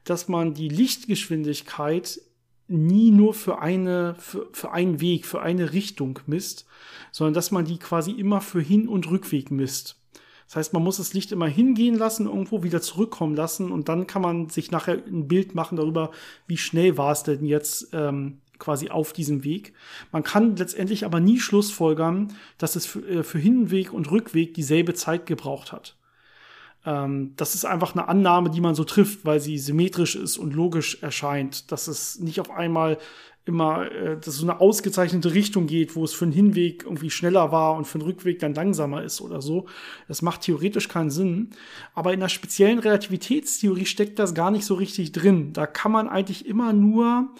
dass 0.04 0.28
man 0.28 0.54
die 0.54 0.68
Lichtgeschwindigkeit 0.68 2.20
nie 2.68 3.10
nur 3.10 3.34
für 3.34 3.60
eine, 3.60 4.14
für, 4.18 4.48
für 4.52 4.72
einen 4.72 5.00
Weg, 5.00 5.26
für 5.26 5.40
eine 5.40 5.72
Richtung 5.72 6.20
misst, 6.26 6.66
sondern 7.12 7.34
dass 7.34 7.50
man 7.50 7.64
die 7.64 7.78
quasi 7.78 8.12
immer 8.12 8.40
für 8.40 8.60
Hin- 8.60 8.88
und 8.88 9.10
Rückweg 9.10 9.50
misst. 9.50 9.97
Das 10.48 10.56
heißt, 10.56 10.72
man 10.72 10.82
muss 10.82 10.96
das 10.96 11.12
Licht 11.12 11.30
immer 11.30 11.46
hingehen 11.46 11.94
lassen, 11.94 12.26
irgendwo 12.26 12.62
wieder 12.62 12.80
zurückkommen 12.80 13.36
lassen 13.36 13.70
und 13.70 13.88
dann 13.90 14.06
kann 14.06 14.22
man 14.22 14.48
sich 14.48 14.70
nachher 14.70 14.94
ein 15.06 15.28
Bild 15.28 15.54
machen 15.54 15.76
darüber, 15.76 16.10
wie 16.46 16.56
schnell 16.56 16.96
war 16.96 17.12
es 17.12 17.22
denn 17.22 17.44
jetzt 17.44 17.88
ähm, 17.92 18.38
quasi 18.58 18.88
auf 18.88 19.12
diesem 19.12 19.44
Weg. 19.44 19.74
Man 20.10 20.22
kann 20.22 20.56
letztendlich 20.56 21.04
aber 21.04 21.20
nie 21.20 21.38
schlussfolgern, 21.38 22.34
dass 22.56 22.76
es 22.76 22.86
für, 22.86 23.06
äh, 23.06 23.22
für 23.22 23.38
Hinweg 23.38 23.92
und 23.92 24.10
Rückweg 24.10 24.54
dieselbe 24.54 24.94
Zeit 24.94 25.26
gebraucht 25.26 25.70
hat. 25.70 25.96
Ähm, 26.86 27.34
das 27.36 27.54
ist 27.54 27.66
einfach 27.66 27.94
eine 27.94 28.08
Annahme, 28.08 28.48
die 28.48 28.62
man 28.62 28.74
so 28.74 28.84
trifft, 28.84 29.26
weil 29.26 29.40
sie 29.40 29.58
symmetrisch 29.58 30.16
ist 30.16 30.38
und 30.38 30.54
logisch 30.54 31.02
erscheint, 31.02 31.70
dass 31.70 31.88
es 31.88 32.20
nicht 32.20 32.40
auf 32.40 32.50
einmal 32.50 32.96
immer, 33.48 33.90
äh, 33.90 34.16
dass 34.18 34.36
so 34.36 34.44
eine 34.44 34.60
ausgezeichnete 34.60 35.34
Richtung 35.34 35.66
geht, 35.66 35.96
wo 35.96 36.04
es 36.04 36.12
für 36.12 36.26
einen 36.26 36.32
Hinweg 36.32 36.84
irgendwie 36.84 37.10
schneller 37.10 37.50
war 37.50 37.74
und 37.74 37.86
für 37.86 37.98
einen 37.98 38.06
Rückweg 38.06 38.38
dann 38.38 38.54
langsamer 38.54 39.02
ist 39.02 39.20
oder 39.20 39.42
so. 39.42 39.66
Das 40.06 40.22
macht 40.22 40.42
theoretisch 40.42 40.88
keinen 40.88 41.10
Sinn. 41.10 41.50
Aber 41.94 42.12
in 42.12 42.20
der 42.20 42.28
speziellen 42.28 42.78
Relativitätstheorie 42.78 43.86
steckt 43.86 44.18
das 44.18 44.34
gar 44.34 44.50
nicht 44.50 44.64
so 44.64 44.74
richtig 44.74 45.12
drin. 45.12 45.52
Da 45.54 45.66
kann 45.66 45.90
man 45.90 46.08
eigentlich 46.08 46.46
immer 46.46 46.72
nur, 46.72 47.30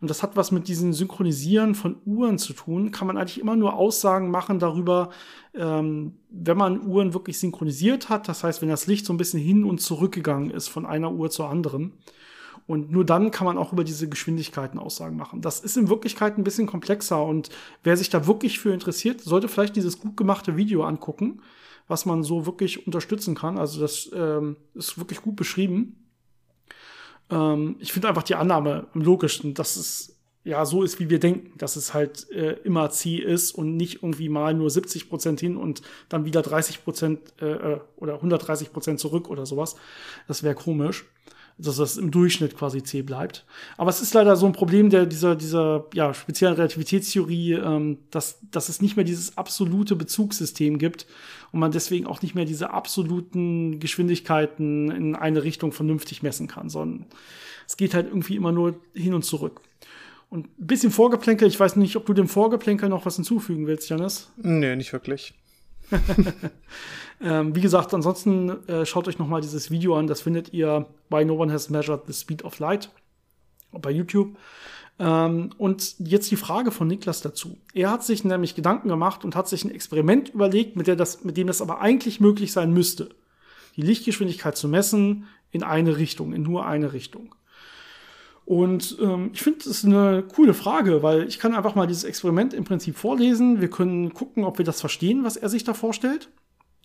und 0.00 0.08
das 0.08 0.22
hat 0.22 0.36
was 0.36 0.52
mit 0.52 0.68
diesem 0.68 0.92
Synchronisieren 0.92 1.74
von 1.74 1.96
Uhren 2.06 2.38
zu 2.38 2.52
tun, 2.52 2.92
kann 2.92 3.08
man 3.08 3.16
eigentlich 3.16 3.40
immer 3.40 3.56
nur 3.56 3.74
Aussagen 3.74 4.30
machen 4.30 4.60
darüber, 4.60 5.10
ähm, 5.54 6.14
wenn 6.30 6.56
man 6.56 6.86
Uhren 6.86 7.14
wirklich 7.14 7.38
synchronisiert 7.38 8.08
hat. 8.08 8.28
Das 8.28 8.44
heißt, 8.44 8.62
wenn 8.62 8.68
das 8.68 8.86
Licht 8.86 9.04
so 9.04 9.12
ein 9.12 9.18
bisschen 9.18 9.40
hin 9.40 9.64
und 9.64 9.80
zurückgegangen 9.80 10.50
ist 10.50 10.68
von 10.68 10.86
einer 10.86 11.12
Uhr 11.12 11.30
zur 11.30 11.50
anderen. 11.50 11.94
Und 12.68 12.92
nur 12.92 13.02
dann 13.02 13.30
kann 13.30 13.46
man 13.46 13.56
auch 13.56 13.72
über 13.72 13.82
diese 13.82 14.10
Geschwindigkeiten 14.10 14.78
Aussagen 14.78 15.16
machen. 15.16 15.40
Das 15.40 15.58
ist 15.60 15.78
in 15.78 15.88
Wirklichkeit 15.88 16.36
ein 16.36 16.44
bisschen 16.44 16.66
komplexer 16.66 17.24
und 17.24 17.48
wer 17.82 17.96
sich 17.96 18.10
da 18.10 18.26
wirklich 18.26 18.58
für 18.58 18.74
interessiert, 18.74 19.22
sollte 19.22 19.48
vielleicht 19.48 19.74
dieses 19.74 19.98
gut 19.98 20.18
gemachte 20.18 20.58
Video 20.58 20.84
angucken, 20.84 21.40
was 21.88 22.04
man 22.04 22.22
so 22.22 22.44
wirklich 22.44 22.86
unterstützen 22.86 23.34
kann. 23.34 23.56
Also 23.56 23.80
das 23.80 24.10
ähm, 24.14 24.56
ist 24.74 24.98
wirklich 24.98 25.22
gut 25.22 25.34
beschrieben. 25.34 25.96
Ähm, 27.30 27.76
ich 27.78 27.94
finde 27.94 28.08
einfach 28.08 28.22
die 28.22 28.34
Annahme 28.34 28.86
am 28.92 29.00
logischsten, 29.00 29.54
dass 29.54 29.76
es 29.76 30.18
ja 30.44 30.66
so 30.66 30.82
ist, 30.82 31.00
wie 31.00 31.08
wir 31.08 31.20
denken, 31.20 31.56
dass 31.56 31.76
es 31.76 31.94
halt 31.94 32.30
äh, 32.30 32.58
immer 32.64 32.90
C 32.90 33.16
ist 33.16 33.52
und 33.52 33.78
nicht 33.78 34.02
irgendwie 34.02 34.28
mal 34.28 34.52
nur 34.52 34.68
70 34.68 35.08
Prozent 35.08 35.40
hin 35.40 35.56
und 35.56 35.80
dann 36.10 36.26
wieder 36.26 36.42
30 36.42 36.84
Prozent 36.84 37.32
äh, 37.40 37.46
äh, 37.46 37.80
oder 37.96 38.16
130 38.16 38.74
Prozent 38.74 39.00
zurück 39.00 39.30
oder 39.30 39.46
sowas. 39.46 39.76
Das 40.26 40.42
wäre 40.42 40.54
komisch. 40.54 41.06
Dass 41.58 41.76
das 41.76 41.96
im 41.96 42.10
Durchschnitt 42.10 42.56
quasi 42.56 42.82
C 42.82 43.02
bleibt. 43.02 43.44
Aber 43.76 43.90
es 43.90 44.00
ist 44.00 44.14
leider 44.14 44.36
so 44.36 44.46
ein 44.46 44.52
Problem 44.52 44.90
der 44.90 45.06
dieser 45.06 45.34
dieser 45.34 45.86
ja 45.92 46.14
speziellen 46.14 46.54
Relativitätstheorie, 46.54 47.54
ähm, 47.54 47.98
dass 48.10 48.38
dass 48.50 48.68
es 48.68 48.80
nicht 48.80 48.96
mehr 48.96 49.04
dieses 49.04 49.36
absolute 49.36 49.96
Bezugssystem 49.96 50.78
gibt 50.78 51.06
und 51.52 51.60
man 51.60 51.72
deswegen 51.72 52.06
auch 52.06 52.22
nicht 52.22 52.34
mehr 52.34 52.44
diese 52.44 52.70
absoluten 52.70 53.80
Geschwindigkeiten 53.80 54.90
in 54.90 55.16
eine 55.16 55.42
Richtung 55.42 55.72
vernünftig 55.72 56.22
messen 56.22 56.46
kann, 56.46 56.68
sondern 56.68 57.06
es 57.66 57.76
geht 57.76 57.94
halt 57.94 58.06
irgendwie 58.06 58.36
immer 58.36 58.52
nur 58.52 58.76
hin 58.94 59.14
und 59.14 59.24
zurück. 59.24 59.60
Und 60.30 60.46
ein 60.58 60.66
bisschen 60.66 60.90
Vorgeplänkel, 60.90 61.48
ich 61.48 61.58
weiß 61.58 61.76
nicht, 61.76 61.96
ob 61.96 62.06
du 62.06 62.12
dem 62.12 62.28
Vorgeplänkel 62.28 62.88
noch 62.88 63.06
was 63.06 63.16
hinzufügen 63.16 63.66
willst, 63.66 63.88
Janis? 63.88 64.30
Nee, 64.36 64.76
nicht 64.76 64.92
wirklich. 64.92 65.34
ähm, 67.20 67.54
wie 67.54 67.60
gesagt, 67.60 67.92
ansonsten 67.94 68.66
äh, 68.68 68.86
schaut 68.86 69.08
euch 69.08 69.18
noch 69.18 69.28
mal 69.28 69.40
dieses 69.40 69.70
Video 69.70 69.96
an. 69.96 70.06
Das 70.06 70.20
findet 70.20 70.52
ihr 70.52 70.86
bei 71.08 71.24
No 71.24 71.34
One 71.34 71.52
Has 71.52 71.70
Measured 71.70 72.06
the 72.06 72.12
Speed 72.12 72.44
of 72.44 72.58
Light 72.58 72.90
bei 73.72 73.90
YouTube. 73.90 74.36
Ähm, 74.98 75.50
und 75.58 75.94
jetzt 75.98 76.30
die 76.30 76.36
Frage 76.36 76.70
von 76.70 76.88
Niklas 76.88 77.20
dazu. 77.20 77.56
Er 77.72 77.90
hat 77.90 78.04
sich 78.04 78.24
nämlich 78.24 78.54
Gedanken 78.54 78.88
gemacht 78.88 79.24
und 79.24 79.36
hat 79.36 79.48
sich 79.48 79.64
ein 79.64 79.70
Experiment 79.70 80.30
überlegt, 80.30 80.76
mit, 80.76 80.86
der 80.86 80.96
das, 80.96 81.24
mit 81.24 81.36
dem 81.36 81.46
das 81.46 81.62
aber 81.62 81.80
eigentlich 81.80 82.20
möglich 82.20 82.52
sein 82.52 82.72
müsste. 82.72 83.10
Die 83.76 83.82
Lichtgeschwindigkeit 83.82 84.56
zu 84.56 84.68
messen 84.68 85.26
in 85.50 85.62
eine 85.62 85.96
Richtung, 85.96 86.32
in 86.32 86.42
nur 86.42 86.66
eine 86.66 86.92
Richtung. 86.92 87.34
Und 88.44 88.96
ähm, 89.00 89.30
ich 89.34 89.42
finde, 89.42 89.58
das 89.58 89.66
ist 89.68 89.84
eine 89.84 90.24
coole 90.34 90.54
Frage, 90.54 91.02
weil 91.02 91.28
ich 91.28 91.38
kann 91.38 91.54
einfach 91.54 91.74
mal 91.74 91.86
dieses 91.86 92.04
Experiment 92.04 92.54
im 92.54 92.64
Prinzip 92.64 92.96
vorlesen. 92.96 93.60
Wir 93.60 93.68
können 93.68 94.14
gucken, 94.14 94.44
ob 94.44 94.58
wir 94.58 94.64
das 94.64 94.80
verstehen, 94.80 95.22
was 95.22 95.36
er 95.36 95.48
sich 95.48 95.64
da 95.64 95.74
vorstellt. 95.74 96.30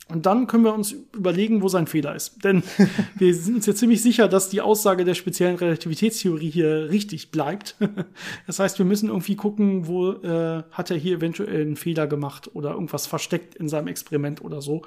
Und 0.10 0.26
dann 0.26 0.47
können 0.47 0.66
wir 0.66 0.74
uns 0.74 0.91
überlegen, 0.91 1.62
wo 1.62 1.70
sein 1.70 1.88
Fehler 1.88 2.14
ist. 2.14 2.43
Denn 2.43 2.62
wir 3.16 3.34
sind 3.34 3.56
uns 3.56 3.66
ja 3.66 3.74
ziemlich 3.74 4.01
sicher, 4.01 4.28
dass 4.28 4.49
die 4.49 4.62
Aussage 4.62 5.06
der 5.06 5.14
speziellen 5.14 5.56
Relativitätstheorie 5.56 6.49
hier 6.49 6.89
richtig 6.89 7.32
bleibt. 7.32 7.78
das 8.47 8.60
heißt, 8.60 8.78
wir 8.78 8.86
müssen 8.86 9.10
irgendwie 9.10 9.36
gucken, 9.36 9.88
wo 9.88 10.12
äh, 10.12 10.64
hat 10.72 10.91
er 10.91 10.97
hier 10.97 11.18
eventuell 11.18 11.62
einen 11.62 11.78
Fehler 11.78 12.08
gemacht 12.08 12.54
oder 12.54 12.72
irgendwas 12.72 13.08
versteckt 13.08 13.56
in 13.56 13.70
seinem 13.70 13.88
Experiment 13.88 14.43
oder 14.43 14.62
so. 14.62 14.84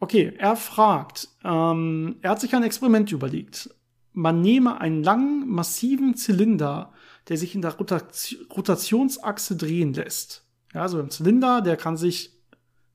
Okay, 0.00 0.32
er 0.38 0.56
fragt, 0.56 1.28
ähm, 1.44 2.16
er 2.22 2.30
hat 2.30 2.40
sich 2.40 2.54
ein 2.54 2.62
Experiment 2.62 3.10
überlegt 3.12 3.70
man 4.14 4.40
nehme 4.40 4.80
einen 4.80 5.02
langen, 5.02 5.48
massiven 5.48 6.14
Zylinder, 6.16 6.92
der 7.28 7.36
sich 7.36 7.54
in 7.54 7.62
der 7.62 7.76
Rotationsachse 7.76 9.56
drehen 9.56 9.92
lässt. 9.92 10.46
Ja, 10.72 10.82
also 10.82 11.00
ein 11.00 11.10
Zylinder, 11.10 11.60
der 11.60 11.76
kann 11.76 11.96
sich 11.96 12.30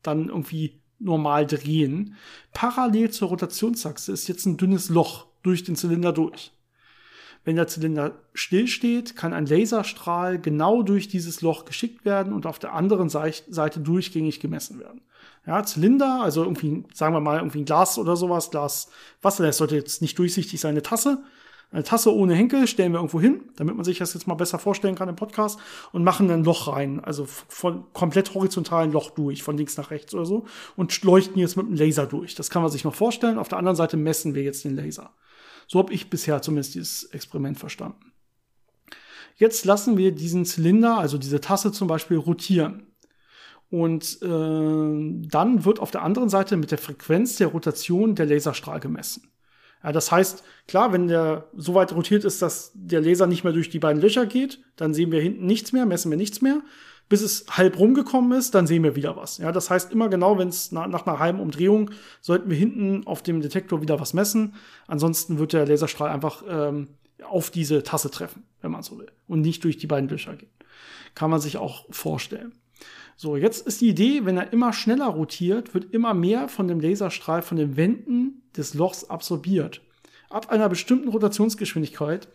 dann 0.02 0.30
irgendwie 0.30 0.79
normal 1.00 1.48
drehen. 1.48 2.16
Parallel 2.54 3.12
zur 3.12 3.30
Rotationsachse 3.30 4.12
ist 4.12 4.28
jetzt 4.28 4.46
ein 4.46 4.58
dünnes 4.58 4.90
Loch 4.90 5.28
durch 5.44 5.64
den 5.64 5.76
Zylinder 5.76 6.12
durch. 6.12 6.52
Wenn 7.46 7.56
der 7.56 7.68
Zylinder 7.68 8.20
stillsteht, 8.34 9.16
kann 9.16 9.34
ein 9.34 9.46
Laserstrahl 9.46 10.40
genau 10.40 10.84
durch 10.84 11.08
dieses 11.08 11.42
Loch 11.42 11.66
geschickt 11.66 12.04
werden 12.04 12.34
und 12.34 12.46
auf 12.46 12.60
der 12.60 12.74
anderen 12.74 13.10
Seite 13.10 13.80
durchgängig 13.80 14.40
gemessen 14.40 14.80
werden. 14.80 15.02
Ja, 15.48 15.64
Zylinder, 15.64 16.22
also 16.22 16.44
irgendwie, 16.44 16.84
sagen 16.94 17.16
wir 17.16 17.22
mal, 17.22 17.38
irgendwie 17.38 17.62
ein 17.62 17.66
Glas 17.66 17.98
oder 17.98 18.16
sowas, 18.16 18.52
Glas 18.52 18.90
Wasser, 19.22 19.46
das 19.46 19.58
sollte 19.58 19.76
jetzt 19.76 20.02
nicht 20.02 20.20
durchsichtig 20.20 20.60
sein, 20.60 20.72
eine 20.72 20.84
Tasse. 20.84 21.24
Eine 21.72 21.84
Tasse 21.84 22.14
ohne 22.14 22.34
Henkel 22.34 22.66
stellen 22.66 22.94
wir 22.94 22.98
irgendwo 22.98 23.22
hin, 23.22 23.44
damit 23.56 23.76
man 23.76 23.86
sich 23.86 24.00
das 24.00 24.16
jetzt 24.16 24.26
mal 24.26 24.34
besser 24.34 24.58
vorstellen 24.58 24.96
kann 24.96 25.08
im 25.08 25.16
Podcast 25.16 25.60
und 25.92 26.04
machen 26.04 26.30
ein 26.32 26.44
Loch 26.44 26.68
rein, 26.68 27.00
also 27.00 27.26
von 27.26 27.94
komplett 27.94 28.34
horizontalen 28.34 28.92
Loch 28.92 29.12
durch, 29.12 29.44
von 29.44 29.56
links 29.56 29.78
nach 29.78 29.92
rechts 29.92 30.14
oder 30.16 30.26
so 30.26 30.46
und 30.76 31.04
leuchten 31.04 31.38
jetzt 31.38 31.58
mit 31.58 31.68
einem 31.68 31.76
Laser 31.76 32.08
durch. 32.08 32.34
Das 32.34 32.50
kann 32.50 32.64
man 32.64 32.72
sich 32.72 32.84
noch 32.84 32.96
vorstellen. 32.96 33.38
Auf 33.38 33.50
der 33.50 33.60
anderen 33.60 33.76
Seite 33.76 33.98
messen 33.98 34.34
wir 34.34 34.42
jetzt 34.42 34.64
den 34.64 34.76
Laser. 34.76 35.14
So 35.68 35.78
habe 35.78 35.94
ich 35.94 36.10
bisher 36.10 36.42
zumindest 36.42 36.74
dieses 36.74 37.04
Experiment 37.06 37.60
verstanden. 37.60 38.14
Jetzt 39.36 39.64
lassen 39.64 39.96
wir 39.96 40.12
diesen 40.12 40.46
Zylinder, 40.46 40.98
also 40.98 41.20
diese 41.20 41.40
Tasse 41.40 41.72
zum 41.72 41.88
Beispiel, 41.88 42.18
rotieren. 42.18 42.88
Und 43.70 44.22
äh, 44.24 44.28
dann 44.28 45.64
wird 45.64 45.80
auf 45.80 45.92
der 45.92 46.02
anderen 46.02 46.30
Seite 46.30 46.58
mit 46.58 46.72
der 46.72 46.80
Frequenz 46.80 47.36
der 47.36 47.48
Rotation 47.48 48.16
der 48.16 48.26
Laserstrahl 48.26 48.80
gemessen. 48.80 49.32
Ja, 49.84 49.92
das 49.92 50.12
heißt, 50.12 50.44
klar, 50.68 50.92
wenn 50.92 51.08
der 51.08 51.48
so 51.56 51.74
weit 51.74 51.94
rotiert 51.94 52.26
ist, 52.26 52.42
dass 52.42 52.72
der 52.74 53.02
Laser 53.02 53.28
nicht 53.28 53.44
mehr 53.44 53.54
durch 53.54 53.70
die 53.70 53.80
beiden 53.80 54.02
Löcher 54.02 54.26
geht, 54.26 54.60
dann 54.76 54.94
sehen 54.94 55.12
wir 55.12 55.22
hinten 55.22 55.46
nichts 55.46 55.72
mehr, 55.72 55.86
messen 55.86 56.12
wir 56.12 56.18
nichts 56.18 56.42
mehr. 56.42 56.62
Bis 57.08 57.22
es 57.22 57.46
halb 57.50 57.80
rumgekommen 57.80 58.38
ist, 58.38 58.54
dann 58.54 58.68
sehen 58.68 58.84
wir 58.84 58.96
wieder 58.96 59.16
was. 59.16 59.40
Ja, 59.40 59.52
das 59.52 59.72
heißt 59.72 59.92
immer 59.92 60.10
genau, 60.10 60.38
wenn 60.38 60.50
es 60.50 60.72
na, 60.72 60.86
nach 60.88 61.08
einer 61.08 61.18
halben 61.18 61.40
Umdrehung 61.40 61.90
sollten 62.22 62.52
wir 62.52 62.58
hinten 62.58 63.08
auf 63.08 63.24
dem 63.24 63.42
Detektor 63.42 63.82
wieder 63.82 64.00
was 64.00 64.14
messen. 64.14 64.54
Ansonsten 64.86 65.40
wird 65.40 65.54
der 65.54 65.66
Laserstrahl 65.66 66.10
einfach 66.12 66.44
ähm, 66.48 66.90
auf 67.28 67.50
diese 67.50 67.82
Tasse 67.82 68.12
treffen, 68.12 68.44
wenn 68.62 68.72
man 68.72 68.84
so 68.84 69.00
will, 69.00 69.12
und 69.28 69.42
nicht 69.42 69.64
durch 69.64 69.78
die 69.78 69.88
beiden 69.88 70.08
Löcher 70.08 70.36
gehen. 70.36 70.52
Kann 71.16 71.32
man 71.32 71.42
sich 71.42 71.58
auch 71.58 71.86
vorstellen. 71.90 72.54
So, 73.22 73.36
jetzt 73.36 73.68
ist 73.68 73.82
die 73.82 73.90
Idee, 73.90 74.24
wenn 74.24 74.38
er 74.38 74.54
immer 74.54 74.72
schneller 74.72 75.08
rotiert, 75.08 75.74
wird 75.74 75.94
immer 75.94 76.14
mehr 76.14 76.48
von 76.48 76.70
dem 76.70 76.80
Laserstrahl 76.80 77.42
von 77.42 77.58
den 77.58 77.76
Wänden 77.76 78.44
des 78.56 78.76
Lochs 78.76 79.10
absorbiert. 79.10 79.82
Ab 80.30 80.50
einer 80.50 80.70
bestimmten 80.70 81.10
Rotationsgeschwindigkeit 81.10 82.30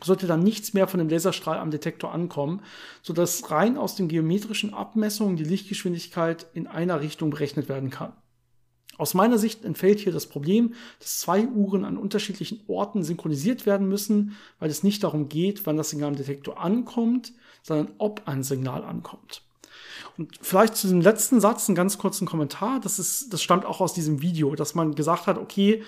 sollte 0.00 0.28
dann 0.28 0.44
nichts 0.44 0.74
mehr 0.74 0.86
von 0.86 0.98
dem 0.98 1.08
Laserstrahl 1.08 1.58
am 1.58 1.72
Detektor 1.72 2.14
ankommen, 2.14 2.62
sodass 3.02 3.50
rein 3.50 3.76
aus 3.76 3.96
den 3.96 4.06
geometrischen 4.06 4.72
Abmessungen 4.72 5.34
die 5.34 5.42
Lichtgeschwindigkeit 5.42 6.46
in 6.54 6.68
einer 6.68 7.00
Richtung 7.00 7.30
berechnet 7.30 7.68
werden 7.68 7.90
kann. 7.90 8.12
Aus 8.98 9.14
meiner 9.14 9.38
Sicht 9.38 9.64
entfällt 9.64 9.98
hier 9.98 10.12
das 10.12 10.28
Problem, 10.28 10.74
dass 11.00 11.18
zwei 11.18 11.48
Uhren 11.48 11.84
an 11.84 11.96
unterschiedlichen 11.96 12.60
Orten 12.68 13.02
synchronisiert 13.02 13.66
werden 13.66 13.88
müssen, 13.88 14.36
weil 14.60 14.70
es 14.70 14.84
nicht 14.84 15.02
darum 15.02 15.28
geht, 15.28 15.66
wann 15.66 15.76
das 15.76 15.90
Signal 15.90 16.10
am 16.10 16.16
Detektor 16.16 16.60
ankommt, 16.60 17.32
sondern 17.64 17.92
ob 17.98 18.28
ein 18.28 18.44
Signal 18.44 18.84
ankommt. 18.84 19.42
Und 20.18 20.38
vielleicht 20.40 20.76
zu 20.76 20.88
dem 20.88 21.00
letzten 21.00 21.40
Satz 21.40 21.68
einen 21.68 21.76
ganz 21.76 21.98
kurzen 21.98 22.26
Kommentar. 22.26 22.80
Das 22.80 22.98
ist, 22.98 23.32
das 23.32 23.42
stammt 23.42 23.64
auch 23.64 23.80
aus 23.80 23.94
diesem 23.94 24.22
Video, 24.22 24.54
dass 24.54 24.74
man 24.74 24.94
gesagt 24.94 25.26
hat, 25.26 25.38
okay, 25.38 25.82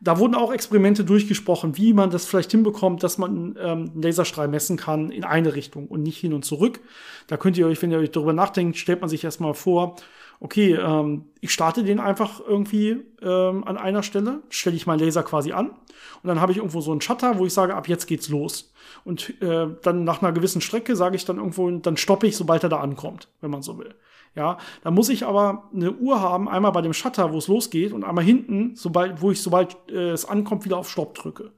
da 0.00 0.18
wurden 0.18 0.34
auch 0.34 0.52
Experimente 0.52 1.04
durchgesprochen, 1.04 1.76
wie 1.76 1.94
man 1.94 2.10
das 2.10 2.26
vielleicht 2.26 2.50
hinbekommt, 2.50 3.02
dass 3.02 3.16
man 3.16 3.56
ähm, 3.58 3.90
einen 3.94 4.02
Laserstrahl 4.02 4.48
messen 4.48 4.76
kann 4.76 5.10
in 5.10 5.24
eine 5.24 5.54
Richtung 5.54 5.86
und 5.86 6.02
nicht 6.02 6.18
hin 6.18 6.34
und 6.34 6.44
zurück. 6.44 6.80
Da 7.28 7.36
könnt 7.36 7.56
ihr 7.56 7.66
euch, 7.66 7.80
wenn 7.80 7.90
ihr 7.90 7.98
euch 7.98 8.10
darüber 8.10 8.34
nachdenkt, 8.34 8.76
stellt 8.76 9.00
man 9.00 9.08
sich 9.08 9.24
erstmal 9.24 9.54
vor, 9.54 9.96
okay, 10.40 10.74
ähm, 10.74 11.24
ich 11.40 11.52
starte 11.52 11.84
den 11.84 12.00
einfach 12.00 12.40
irgendwie 12.40 13.02
ähm, 13.22 13.64
an 13.64 13.76
einer 13.76 14.02
Stelle, 14.02 14.42
stelle 14.48 14.76
ich 14.76 14.86
meinen 14.86 15.00
Laser 15.00 15.22
quasi 15.22 15.52
an 15.52 15.70
und 15.70 16.28
dann 16.28 16.40
habe 16.40 16.52
ich 16.52 16.58
irgendwo 16.58 16.80
so 16.80 16.90
einen 16.90 17.00
Shutter, 17.00 17.38
wo 17.38 17.46
ich 17.46 17.54
sage, 17.54 17.74
ab 17.74 17.88
jetzt 17.88 18.06
geht's 18.06 18.28
los. 18.28 18.72
Und 19.04 19.40
äh, 19.42 19.68
dann 19.82 20.04
nach 20.04 20.22
einer 20.22 20.32
gewissen 20.32 20.60
Strecke 20.60 20.96
sage 20.96 21.16
ich 21.16 21.24
dann 21.24 21.38
irgendwo, 21.38 21.70
dann 21.70 21.96
stoppe 21.96 22.26
ich, 22.26 22.36
sobald 22.36 22.62
er 22.62 22.68
da 22.68 22.80
ankommt, 22.80 23.28
wenn 23.40 23.50
man 23.50 23.62
so 23.62 23.78
will. 23.78 23.94
Ja, 24.34 24.58
da 24.82 24.90
muss 24.90 25.08
ich 25.08 25.24
aber 25.24 25.70
eine 25.74 25.92
Uhr 25.92 26.20
haben, 26.20 26.48
einmal 26.48 26.72
bei 26.72 26.82
dem 26.82 26.92
Shutter, 26.92 27.32
wo 27.32 27.38
es 27.38 27.48
losgeht, 27.48 27.92
und 27.92 28.04
einmal 28.04 28.24
hinten, 28.24 28.76
sobald, 28.76 29.22
wo 29.22 29.30
ich 29.30 29.40
sobald 29.40 29.76
äh, 29.88 30.10
es 30.10 30.26
ankommt, 30.26 30.66
wieder 30.66 30.76
auf 30.76 30.90
Stopp 30.90 31.14
drücke. 31.14 31.52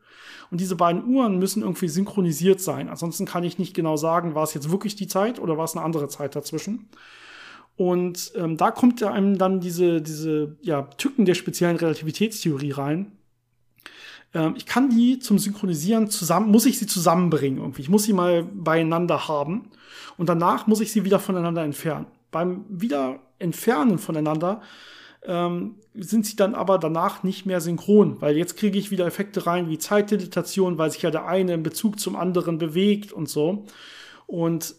Und 0.51 0.61
diese 0.61 0.77
beiden 0.77 1.05
Uhren 1.05 1.39
müssen 1.39 1.63
irgendwie 1.63 1.89
synchronisiert 1.89 2.61
sein. 2.61 2.89
Ansonsten 2.89 3.27
kann 3.27 3.45
ich 3.45 3.59
nicht 3.59 3.75
genau 3.75 3.97
sagen, 3.97 4.35
war 4.35 4.45
es 4.45 4.55
jetzt 4.55 4.71
wirklich 4.71 4.95
die 4.95 5.09
Zeit 5.09 5.41
oder 5.41 5.59
war 5.59 5.65
es 5.65 5.77
eine 5.77 5.85
andere 5.85 6.09
Zeit 6.09 6.37
dazwischen. 6.37 6.89
Und 7.79 8.33
ähm, 8.35 8.57
da 8.57 8.73
kommt 8.73 9.01
einem 9.05 9.39
dann 9.39 9.61
diese, 9.61 10.03
diese 10.03 10.57
ja, 10.63 10.83
Tücken 10.83 11.25
der 11.27 11.35
speziellen 11.35 11.77
Relativitätstheorie 11.77 12.73
rein. 12.73 13.13
Ähm, 14.35 14.55
ich 14.57 14.67
kann 14.67 14.91
die 14.91 15.21
zum 15.21 15.39
Synchronisieren 15.39 16.11
zusammen, 16.11 16.51
muss 16.51 16.67
ich 16.67 16.77
sie 16.77 16.89
zusammenbringen 16.89 17.61
irgendwie. 17.61 17.83
Ich 17.83 17.89
muss 17.89 18.03
sie 18.03 18.13
mal 18.13 18.43
beieinander 18.43 19.29
haben. 19.29 19.71
Und 20.17 20.29
danach 20.29 20.67
muss 20.67 20.81
ich 20.81 20.91
sie 20.91 21.05
wieder 21.05 21.21
voneinander 21.21 21.63
entfernen. 21.63 22.07
Beim 22.33 22.65
wieder 22.69 23.21
entfernen 23.39 23.99
voneinander 23.99 24.61
ähm, 25.23 25.77
sind 25.95 26.27
sie 26.27 26.35
dann 26.35 26.57
aber 26.57 26.79
danach 26.79 27.23
nicht 27.23 27.47
mehr 27.47 27.61
synchron, 27.61 28.21
weil 28.21 28.37
jetzt 28.37 28.57
kriege 28.57 28.77
ich 28.77 28.91
wieder 28.91 29.07
Effekte 29.07 29.47
rein 29.47 29.71
wie 29.71 29.79
Zeitdilatation, 29.79 30.79
weil 30.79 30.91
sich 30.91 31.03
ja 31.03 31.13
der 31.13 31.29
eine 31.29 31.55
in 31.55 31.63
Bezug 31.63 32.01
zum 32.01 32.17
anderen 32.17 32.59
bewegt 32.59 33.13
und 33.13 33.29
so. 33.29 33.67
Und 34.27 34.75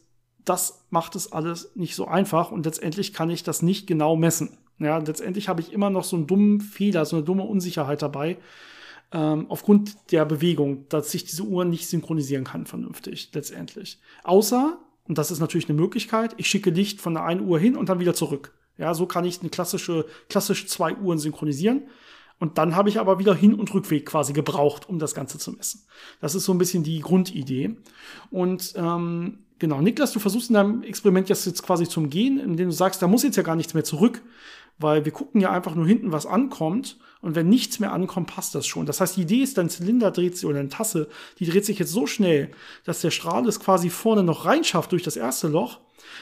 das 0.46 0.86
macht 0.90 1.16
es 1.16 1.32
alles 1.32 1.72
nicht 1.76 1.96
so 1.96 2.08
einfach 2.08 2.52
und 2.52 2.66
letztendlich 2.66 3.14
kann 3.14 3.30
ich 3.30 3.44
das 3.44 3.62
nicht 3.62 3.88
genau 3.88 4.16
messen. 4.16 4.58
Ja, 4.80 4.98
letztendlich 4.98 5.50
habe 5.50 5.62
ich 5.62 5.74
immer 5.74 5.90
noch 5.90 6.04
so 6.06 6.16
einen 6.16 6.28
dummen 6.28 6.62
Fehler, 6.62 7.06
so 7.06 7.18
eine 7.18 7.26
dumme 7.26 7.44
Unsicherheit 7.44 8.02
dabei, 8.02 8.38
ähm, 9.12 9.48
aufgrund 9.50 10.12
der 10.12 10.26
Bewegung, 10.26 10.88
dass 10.90 11.12
sich 11.12 11.26
diese 11.26 11.44
Uhr 11.44 11.66
nicht 11.66 11.88
synchronisieren 11.88 12.46
kann 12.46 12.66
vernünftig, 12.66 13.32
letztendlich. 13.34 14.00
Außer, 14.24 14.80
und 15.08 15.18
das 15.18 15.32
ist 15.32 15.40
natürlich 15.40 15.68
eine 15.68 15.80
Möglichkeit, 15.80 16.36
ich 16.38 16.48
schicke 16.48 16.70
Licht 16.70 17.02
von 17.02 17.14
der 17.14 17.24
einen 17.24 17.42
Uhr 17.42 17.60
hin 17.60 17.76
und 17.76 17.90
dann 17.90 18.00
wieder 18.00 18.14
zurück. 18.14 18.54
Ja, 18.78 18.94
so 18.94 19.06
kann 19.06 19.26
ich 19.26 19.42
eine 19.42 19.50
klassische, 19.50 20.06
klassisch 20.30 20.68
zwei 20.68 20.96
Uhren 20.96 21.20
synchronisieren. 21.20 21.84
Und 22.40 22.58
dann 22.58 22.78
habe 22.78 22.88
ich 22.88 23.00
aber 23.00 23.20
wieder 23.20 23.36
Hin- 23.36 23.56
und 23.56 23.74
Rückweg 23.74 24.06
quasi 24.06 24.32
gebraucht, 24.32 24.88
um 24.88 24.98
das 24.98 25.14
Ganze 25.14 25.38
zu 25.38 25.52
messen. 25.52 25.82
Das 26.22 26.36
ist 26.36 26.46
so 26.46 26.54
ein 26.54 26.58
bisschen 26.58 26.84
die 26.84 27.02
Grundidee. 27.02 27.76
Und 28.32 28.74
ähm, 28.78 29.40
Genau, 29.60 29.82
Niklas, 29.82 30.14
du 30.14 30.20
versuchst 30.20 30.50
in 30.50 30.54
deinem 30.56 30.84
Experiment 30.84 31.28
jetzt 31.28 31.64
quasi 31.64 31.88
zum 31.88 32.10
Gehen, 32.10 32.40
indem 32.40 32.70
du 32.70 32.76
sagst, 32.76 33.02
da 33.02 33.08
muss 33.08 33.24
jetzt 33.24 33.36
ja 33.36 33.44
gar 33.44 33.58
nichts 33.58 33.74
mehr 33.74 33.84
zurück, 33.84 34.22
weil 34.78 35.04
wir 35.04 35.12
gucken 35.12 35.42
ja 35.42 35.52
einfach 35.52 35.76
nur 35.76 35.86
hinten, 35.86 36.14
was 36.14 36.26
ankommt. 36.26 36.98
Und 37.22 37.36
wenn 37.36 37.50
nichts 37.50 37.82
mehr 37.82 37.92
ankommt, 37.92 38.28
passt 38.34 38.56
das 38.56 38.66
schon. 38.66 38.86
Das 38.86 39.02
heißt, 39.02 39.18
die 39.18 39.24
Idee 39.24 39.44
ist, 39.44 39.58
dein 39.58 39.70
Zylinder 39.70 40.12
dreht 40.12 40.38
sich 40.38 40.46
oder 40.46 40.60
eine 40.60 40.70
Tasse, 40.70 41.10
die 41.40 41.46
dreht 41.46 41.66
sich 41.66 41.78
jetzt 41.78 41.92
so 41.92 42.08
schnell, 42.08 42.52
dass 42.86 43.02
der 43.02 43.12
Strahl 43.12 43.46
es 43.46 43.60
quasi 43.60 43.90
vorne 43.90 44.24
noch 44.24 44.46
reinschafft 44.46 44.94
durch 44.94 45.04
das 45.04 45.18
erste 45.18 45.50
Loch, 45.50 45.82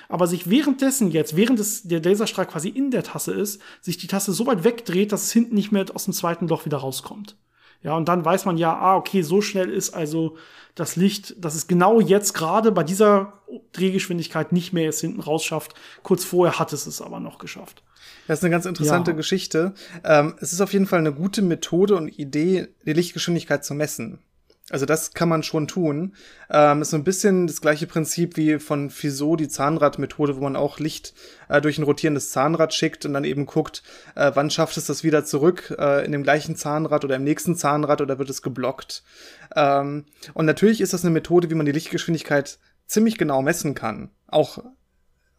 aber 0.10 0.26
sich 0.26 0.50
währenddessen 0.50 1.12
jetzt, 1.12 1.36
während 1.36 1.60
es, 1.60 1.84
der 1.84 2.02
Laserstrahl 2.02 2.48
quasi 2.48 2.70
in 2.70 2.90
der 2.90 3.04
Tasse 3.04 3.32
ist, 3.34 3.62
sich 3.80 3.98
die 3.98 4.08
Tasse 4.08 4.34
so 4.34 4.48
weit 4.48 4.64
wegdreht, 4.64 5.12
dass 5.12 5.26
es 5.26 5.32
hinten 5.32 5.54
nicht 5.54 5.72
mehr 5.72 5.86
aus 5.94 6.06
dem 6.06 6.14
zweiten 6.16 6.48
Loch 6.48 6.66
wieder 6.66 6.78
rauskommt. 6.78 7.38
Ja, 7.82 7.96
und 7.96 8.08
dann 8.08 8.26
weiß 8.26 8.46
man 8.46 8.58
ja, 8.58 8.76
ah, 8.76 8.96
okay, 8.96 9.22
so 9.22 9.42
schnell 9.42 9.70
ist 9.70 9.94
also 9.94 10.38
das 10.76 10.96
Licht, 10.96 11.36
dass 11.44 11.56
es 11.56 11.68
genau 11.68 12.00
jetzt 12.00 12.34
gerade 12.34 12.72
bei 12.72 12.84
dieser 12.84 13.34
Drehgeschwindigkeit 13.72 14.52
nicht 14.52 14.74
mehr 14.74 14.84
jetzt 14.84 15.02
hinten 15.02 15.22
rausschafft. 15.22 15.74
Kurz 16.04 16.24
vorher 16.24 16.60
hat 16.60 16.74
es 16.74 16.86
es 16.86 17.02
aber 17.02 17.20
noch 17.20 17.40
geschafft. 17.40 17.84
Das 18.28 18.40
ist 18.40 18.44
eine 18.44 18.52
ganz 18.52 18.66
interessante 18.66 19.12
ja. 19.12 19.18
Geschichte. 19.18 19.74
Ähm, 20.04 20.36
es 20.40 20.54
ist 20.54 20.62
auf 20.62 20.74
jeden 20.74 20.86
Fall 20.86 21.00
eine 21.00 21.14
gute 21.14 21.42
Methode 21.42 21.96
und 21.96 22.20
Idee, 22.20 22.68
die 22.86 22.94
Lichtgeschwindigkeit 22.94 23.64
zu 23.64 23.74
messen. 23.74 24.20
Also 24.70 24.86
das 24.86 25.14
kann 25.14 25.30
man 25.30 25.44
schon 25.44 25.68
tun. 25.68 26.14
Ähm, 26.50 26.82
ist 26.82 26.90
so 26.90 26.98
ein 26.98 27.06
bisschen 27.06 27.48
das 27.48 27.62
gleiche 27.62 27.88
Prinzip 27.88 28.36
wie 28.36 28.60
von 28.60 28.90
Fizeau, 28.90 29.38
die 29.38 29.48
Zahnradmethode, 29.48 30.36
wo 30.36 30.42
man 30.42 30.58
auch 30.58 30.80
Licht 30.80 31.14
äh, 31.48 31.62
durch 31.62 31.78
ein 31.78 31.84
rotierendes 31.84 32.32
Zahnrad 32.32 32.74
schickt 32.74 33.06
und 33.06 33.14
dann 33.14 33.24
eben 33.24 33.46
guckt, 33.46 33.82
äh, 34.16 34.32
wann 34.34 34.50
schafft 34.50 34.76
es 34.76 34.86
das 34.86 35.06
wieder 35.06 35.24
zurück 35.24 35.74
äh, 35.80 36.06
in 36.06 36.12
dem 36.12 36.24
gleichen 36.24 36.58
Zahnrad 36.58 37.06
oder 37.06 37.16
im 37.16 37.24
nächsten 37.24 37.56
Zahnrad 37.56 38.02
oder 38.02 38.20
wird 38.20 38.30
es 38.30 38.42
geblockt. 38.42 39.04
Ähm, 39.56 40.04
und 40.34 40.46
natürlich 40.46 40.82
ist 40.82 40.92
das 40.92 41.06
eine 41.06 41.14
Methode, 41.14 41.50
wie 41.50 41.56
man 41.56 41.66
die 41.66 41.72
Lichtgeschwindigkeit 41.72 42.60
ziemlich 42.88 43.18
genau 43.18 43.42
messen 43.42 43.74
kann. 43.74 44.10
Auch 44.28 44.60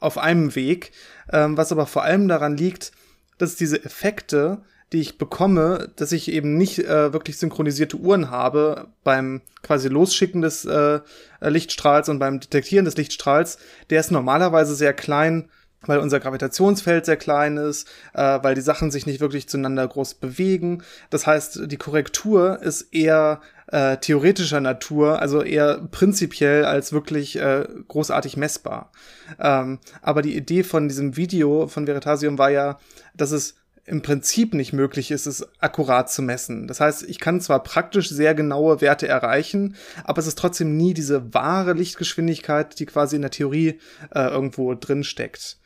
auf 0.00 0.16
einem 0.16 0.54
Weg, 0.54 0.92
ähm, 1.30 1.58
was 1.58 1.70
aber 1.70 1.86
vor 1.86 2.02
allem 2.02 2.28
daran 2.28 2.56
liegt, 2.56 2.92
dass 3.36 3.56
diese 3.56 3.84
Effekte, 3.84 4.62
die 4.92 5.00
ich 5.00 5.18
bekomme, 5.18 5.90
dass 5.96 6.12
ich 6.12 6.30
eben 6.32 6.56
nicht 6.56 6.78
äh, 6.78 7.12
wirklich 7.12 7.38
synchronisierte 7.38 7.96
Uhren 7.96 8.30
habe 8.30 8.88
beim 9.04 9.42
quasi 9.62 9.88
Losschicken 9.88 10.40
des 10.40 10.64
äh, 10.64 11.00
Lichtstrahls 11.40 12.08
und 12.08 12.18
beim 12.18 12.40
Detektieren 12.40 12.84
des 12.84 12.96
Lichtstrahls. 12.96 13.58
Der 13.90 14.00
ist 14.00 14.10
normalerweise 14.10 14.74
sehr 14.74 14.94
klein, 14.94 15.50
weil 15.82 15.98
unser 15.98 16.20
Gravitationsfeld 16.20 17.04
sehr 17.04 17.16
klein 17.16 17.56
ist, 17.56 17.86
äh, 18.14 18.38
weil 18.42 18.54
die 18.54 18.60
Sachen 18.62 18.90
sich 18.90 19.06
nicht 19.06 19.20
wirklich 19.20 19.48
zueinander 19.48 19.86
groß 19.86 20.14
bewegen. 20.14 20.82
Das 21.10 21.26
heißt, 21.26 21.62
die 21.66 21.76
Korrektur 21.76 22.60
ist 22.62 22.92
eher 22.92 23.40
äh, 23.68 23.98
theoretischer 23.98 24.60
Natur, 24.60 25.20
also 25.20 25.42
eher 25.42 25.86
prinzipiell 25.90 26.64
als 26.64 26.92
wirklich 26.92 27.36
äh, 27.36 27.66
großartig 27.88 28.36
messbar. 28.36 28.90
Ähm, 29.38 29.78
aber 30.00 30.22
die 30.22 30.36
Idee 30.36 30.62
von 30.62 30.88
diesem 30.88 31.16
Video 31.16 31.68
von 31.68 31.86
Veritasium 31.86 32.38
war 32.38 32.50
ja, 32.50 32.78
dass 33.14 33.30
es 33.30 33.56
im 33.88 34.02
Prinzip 34.02 34.54
nicht 34.54 34.72
möglich 34.72 35.10
ist, 35.10 35.26
es 35.26 35.46
akkurat 35.60 36.10
zu 36.10 36.20
messen. 36.20 36.66
Das 36.66 36.80
heißt, 36.80 37.04
ich 37.08 37.18
kann 37.18 37.40
zwar 37.40 37.62
praktisch 37.62 38.10
sehr 38.10 38.34
genaue 38.34 38.80
Werte 38.80 39.08
erreichen, 39.08 39.76
aber 40.04 40.18
es 40.18 40.26
ist 40.26 40.38
trotzdem 40.38 40.76
nie 40.76 40.92
diese 40.92 41.32
wahre 41.32 41.72
Lichtgeschwindigkeit, 41.72 42.78
die 42.78 42.86
quasi 42.86 43.16
in 43.16 43.22
der 43.22 43.30
Theorie 43.30 43.80
äh, 44.14 44.28
irgendwo 44.28 44.74
drin 44.74 45.04
steckt. 45.04 45.56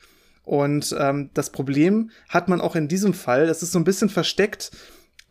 Und 0.45 0.95
ähm, 0.99 1.31
das 1.35 1.51
Problem 1.51 2.11
hat 2.29 2.49
man 2.49 2.61
auch 2.61 2.77
in 2.77 2.89
diesem 2.89 3.15
Fall. 3.15 3.47
Das 3.47 3.63
ist 3.63 3.73
so 3.73 3.79
ein 3.79 3.85
bisschen 3.85 4.09
versteckt 4.09 4.71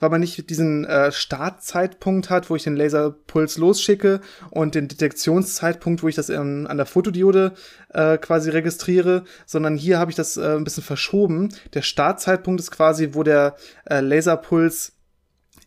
weil 0.02 0.10
man 0.10 0.20
nicht 0.20 0.50
diesen 0.50 0.84
äh, 0.84 1.12
Startzeitpunkt 1.12 2.30
hat, 2.30 2.50
wo 2.50 2.56
ich 2.56 2.64
den 2.64 2.76
Laserpuls 2.76 3.58
losschicke 3.58 4.20
und 4.50 4.76
den 4.76 4.88
Detektionszeitpunkt, 4.88 6.04
wo 6.04 6.10
ich 6.10 6.16
das 6.16 6.30
ähm, 6.30 6.66
an 6.68 6.78
der 6.78 6.88
Fotodiode 6.88 7.54
äh, 7.94 8.18
quasi 8.18 8.50
registriere, 8.50 9.24
sondern 9.46 9.78
hier 9.78 10.00
habe 10.00 10.12
ich 10.12 10.18
das 10.18 10.38
äh, 10.38 10.56
ein 10.56 10.64
bisschen 10.64 10.84
verschoben. 10.84 11.54
Der 11.76 11.84
Startzeitpunkt 11.84 12.60
ist 12.60 12.72
quasi, 12.72 13.12
wo 13.14 13.24
der 13.24 13.56
äh, 13.86 14.02
Laserpuls 14.02 14.94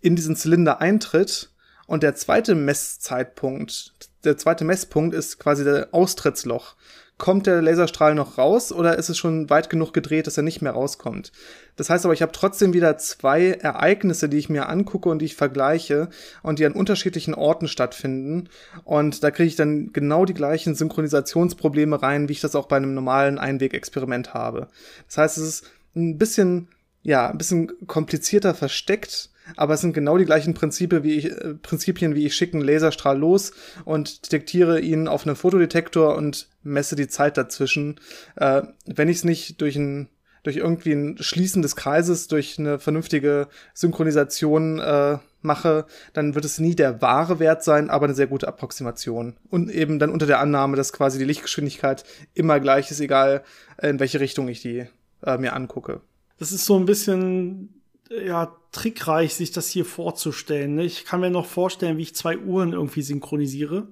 in 0.01 0.17
diesen 0.17 0.37
Zylinder 0.37 0.81
eintritt 0.81 1.51
und 1.87 2.03
der 2.03 2.17
zweite 2.17 2.57
Messzeitpunkt, 2.57 3.95
der 4.25 4.37
zweite 4.37 4.65
Messpunkt 4.65 5.15
ist 5.15 5.39
quasi 5.39 5.63
der 5.63 5.89
Austrittsloch 5.93 6.75
kommt 7.17 7.47
der 7.47 7.63
Laserstrahl 7.63 8.15
noch 8.15 8.39
raus 8.39 8.73
oder 8.73 8.99
ist 8.99 9.09
es 9.09 9.17
schon 9.17 9.49
weit 9.49 9.71
genug 9.71 9.93
gedreht, 9.93 10.27
dass 10.27 10.37
er 10.37 10.43
nicht 10.43 10.63
mehr 10.63 10.73
rauskommt? 10.73 11.31
Das 11.77 11.89
heißt 11.89 12.05
aber, 12.05 12.15
ich 12.15 12.23
habe 12.23 12.33
trotzdem 12.33 12.73
wieder 12.73 12.99
zwei 12.99 13.51
Ereignisse, 13.53 14.29
die 14.29 14.39
ich 14.39 14.49
mir 14.49 14.69
angucke 14.69 15.09
und 15.09 15.21
die 15.21 15.27
ich 15.27 15.37
vergleiche 15.37 16.09
und 16.43 16.59
die 16.59 16.67
an 16.67 16.73
unterschiedlichen 16.73 17.35
Orten 17.35 17.69
stattfinden. 17.69 18.49
Und 18.85 19.23
da 19.23 19.31
kriege 19.31 19.47
ich 19.47 19.57
dann 19.57 19.93
genau 19.93 20.25
die 20.25 20.35
gleichen 20.35 20.75
Synchronisationsprobleme 20.75 22.03
rein, 22.03 22.29
wie 22.29 22.33
ich 22.33 22.41
das 22.41 22.57
auch 22.57 22.67
bei 22.67 22.77
einem 22.77 22.95
normalen 22.95 23.39
Einwegexperiment 23.39 24.35
habe. 24.35 24.69
Das 25.07 25.19
heißt, 25.19 25.39
es 25.39 25.45
ist 25.45 25.71
ein 25.95 26.19
bisschen, 26.19 26.69
ja, 27.03 27.31
ein 27.31 27.39
bisschen 27.39 27.73
komplizierter 27.87 28.55
versteckt 28.55 29.31
aber 29.57 29.75
es 29.75 29.81
sind 29.81 29.93
genau 29.93 30.19
die 30.19 30.25
gleichen 30.25 30.55
Prinzipien 30.55 31.03
wie 31.03 31.15
ich, 31.15 31.27
äh, 31.27 31.55
Prinzipien 31.55 32.15
wie 32.15 32.27
ich 32.27 32.35
schicke 32.35 32.55
einen 32.55 32.67
Laserstrahl 32.67 33.19
los 33.19 33.53
und 33.85 34.25
detektiere 34.25 34.81
ihn 34.81 35.09
auf 35.09 35.27
einem 35.27 35.37
Fotodetektor 35.37 36.17
und 36.17 36.49
messe 36.63 36.97
die 36.97 37.09
Zeit 37.09 37.37
dazwischen. 37.37 38.01
Äh, 38.37 38.63
wenn 38.87 39.09
ich 39.09 39.19
es 39.19 39.25
nicht 39.25 39.61
durch 39.61 39.77
ein 39.77 40.09
durch 40.45 40.57
irgendwie 40.57 40.93
ein 40.93 41.17
Schließen 41.19 41.63
des 41.63 41.75
Kreises, 41.75 42.29
durch 42.29 42.59
eine 42.59 42.79
vernünftige 42.79 43.49
Synchronisation 43.73 44.79
äh, 44.79 45.17
mache, 45.41 45.87
dann 46.13 46.35
wird 46.35 46.45
es 46.45 46.59
nie 46.59 46.75
der 46.75 47.01
wahre 47.01 47.39
Wert 47.39 47.65
sein, 47.65 47.89
aber 47.91 48.05
eine 48.05 48.15
sehr 48.15 48.27
gute 48.27 48.47
Approximation. 48.47 49.37
Und 49.49 49.71
eben 49.71 49.99
dann 49.99 50.11
unter 50.11 50.27
der 50.27 50.41
Annahme, 50.41 50.77
dass 50.77 50.93
quasi 50.93 51.19
die 51.19 51.25
Lichtgeschwindigkeit 51.25 52.05
immer 52.35 52.61
gleich 52.61 52.91
ist, 52.91 53.01
egal 53.01 53.43
in 53.81 53.99
welche 54.01 54.21
Richtung 54.21 54.49
ich 54.49 54.61
die 54.61 54.87
äh, 55.23 55.39
mir 55.39 55.55
angucke. 55.55 56.03
Das 56.39 56.53
ist 56.53 56.67
so 56.67 56.79
ein 56.79 56.85
bisschen 56.85 57.81
ja, 58.11 58.55
trickreich, 58.73 59.35
sich 59.35 59.53
das 59.53 59.69
hier 59.69 59.85
vorzustellen. 59.85 60.77
Ne? 60.77 60.85
Ich 60.85 61.05
kann 61.05 61.21
mir 61.21 61.31
noch 61.31 61.47
vorstellen, 61.47 61.97
wie 61.99 62.03
ich 62.03 62.15
zwei 62.15 62.39
Uhren 62.39 62.73
irgendwie 62.73 63.03
synchronisiere. 63.03 63.89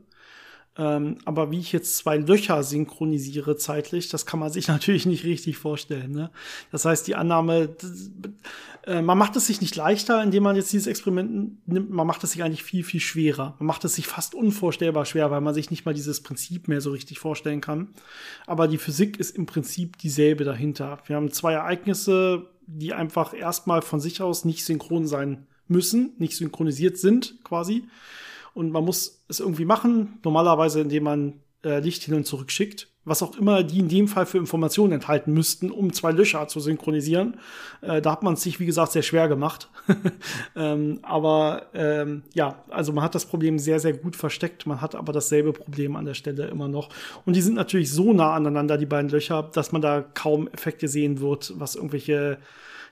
Ähm, 0.79 1.19
aber 1.27 1.51
wie 1.51 1.59
ich 1.59 1.71
jetzt 1.73 1.99
zwei 1.99 2.17
Löcher 2.17 2.63
synchronisiere 2.63 3.59
zeitlich, 3.59 4.09
das 4.09 4.25
kann 4.25 4.41
man 4.41 4.51
sich 4.51 4.69
natürlich 4.69 5.05
nicht 5.05 5.25
richtig 5.25 5.59
vorstellen. 5.59 6.13
Ne? 6.13 6.31
Das 6.71 6.85
heißt, 6.85 7.07
die 7.07 7.15
Annahme, 7.15 7.77
äh, 8.87 9.03
man 9.03 9.19
macht 9.19 9.37
es 9.37 9.47
sich 9.47 9.61
nicht 9.61 9.77
leichter, 9.77 10.23
indem 10.23 10.43
man 10.45 10.57
jetzt 10.57 10.73
dieses 10.73 10.87
Experiment 10.87 11.69
nimmt, 11.69 11.91
man 11.91 12.07
macht 12.07 12.25
es 12.25 12.33
sich 12.33 12.43
eigentlich 12.43 12.65
viel, 12.65 12.85
viel 12.85 13.01
schwerer. 13.01 13.55
Man 13.59 13.67
macht 13.67 13.85
es 13.85 13.97
sich 13.97 14.07
fast 14.07 14.35
unvorstellbar 14.35 15.05
schwer, 15.05 15.31
weil 15.31 15.43
man 15.43 15.53
sich 15.53 15.71
nicht 15.71 15.85
mal 15.85 15.95
dieses 15.95 16.23
Prinzip 16.23 16.69
mehr 16.69 16.81
so 16.81 16.91
richtig 16.91 17.19
vorstellen 17.19 17.61
kann. 17.61 17.89
Aber 18.47 18.67
die 18.67 18.79
Physik 18.79 19.21
ist 19.21 19.37
im 19.37 19.45
Prinzip 19.45 19.99
dieselbe 19.99 20.45
dahinter. 20.45 20.99
Wir 21.07 21.17
haben 21.17 21.31
zwei 21.31 21.53
Ereignisse, 21.53 22.47
die 22.79 22.93
einfach 22.93 23.35
erstmal 23.35 23.83
von 23.83 24.01
sich 24.01 24.23
aus 24.23 24.45
nicht 24.45 24.65
synchron 24.65 25.07
sein 25.07 25.47
müssen, 25.69 26.15
nicht 26.19 26.37
synchronisiert 26.37 26.99
sind 26.99 27.39
quasi. 27.45 27.85
Und 28.55 28.71
man 28.71 28.85
muss 28.85 29.25
es 29.29 29.41
irgendwie 29.41 29.65
machen, 29.65 30.19
normalerweise 30.25 30.81
indem 30.81 31.05
man 31.05 31.41
äh, 31.65 31.81
Licht 31.81 32.03
hin 32.03 32.15
und 32.15 32.27
zurück 32.27 32.51
schickt, 32.51 32.92
was 33.05 33.23
auch 33.23 33.37
immer 33.37 33.63
die 33.63 33.81
in 33.81 33.89
dem 33.89 34.09
Fall 34.09 34.27
für 34.27 34.39
Informationen 34.39 34.93
enthalten 34.93 35.33
müssten, 35.33 35.71
um 35.71 35.93
zwei 35.93 36.13
Löcher 36.13 36.47
zu 36.49 36.61
synchronisieren. 36.61 37.39
Äh, 37.81 38.01
da 38.01 38.13
hat 38.13 38.23
man 38.23 38.35
es 38.35 38.43
sich, 38.43 38.61
wie 38.61 38.67
gesagt, 38.67 38.93
sehr 38.93 39.03
schwer 39.03 39.29
gemacht. 39.29 39.69
ähm, 40.57 41.01
aber 41.03 41.67
ähm, 41.75 42.23
ja, 42.35 42.63
also 42.71 42.93
man 42.93 43.03
hat 43.03 43.15
das 43.15 43.27
Problem 43.27 43.59
sehr, 43.59 43.81
sehr 43.81 43.93
gut 43.93 44.15
versteckt. 44.15 44.67
Man 44.67 44.81
hat 44.81 44.95
aber 44.95 45.13
dasselbe 45.13 45.53
Problem 45.53 45.97
an 45.97 46.05
der 46.05 46.15
Stelle 46.15 46.47
immer 46.47 46.69
noch. 46.69 46.91
Und 47.25 47.35
die 47.35 47.43
sind 47.43 47.55
natürlich 47.55 47.91
so 47.91 48.13
nah 48.13 48.35
aneinander, 48.35 48.79
die 48.79 48.87
beiden 48.87 49.11
Löcher, 49.11 49.51
dass 49.53 49.73
man 49.73 49.83
da 49.83 50.03
kaum 50.03 50.49
Effekte 50.49 50.87
sehen 50.87 51.21
wird, 51.21 51.53
was 51.57 51.75
irgendwelche 51.75 52.39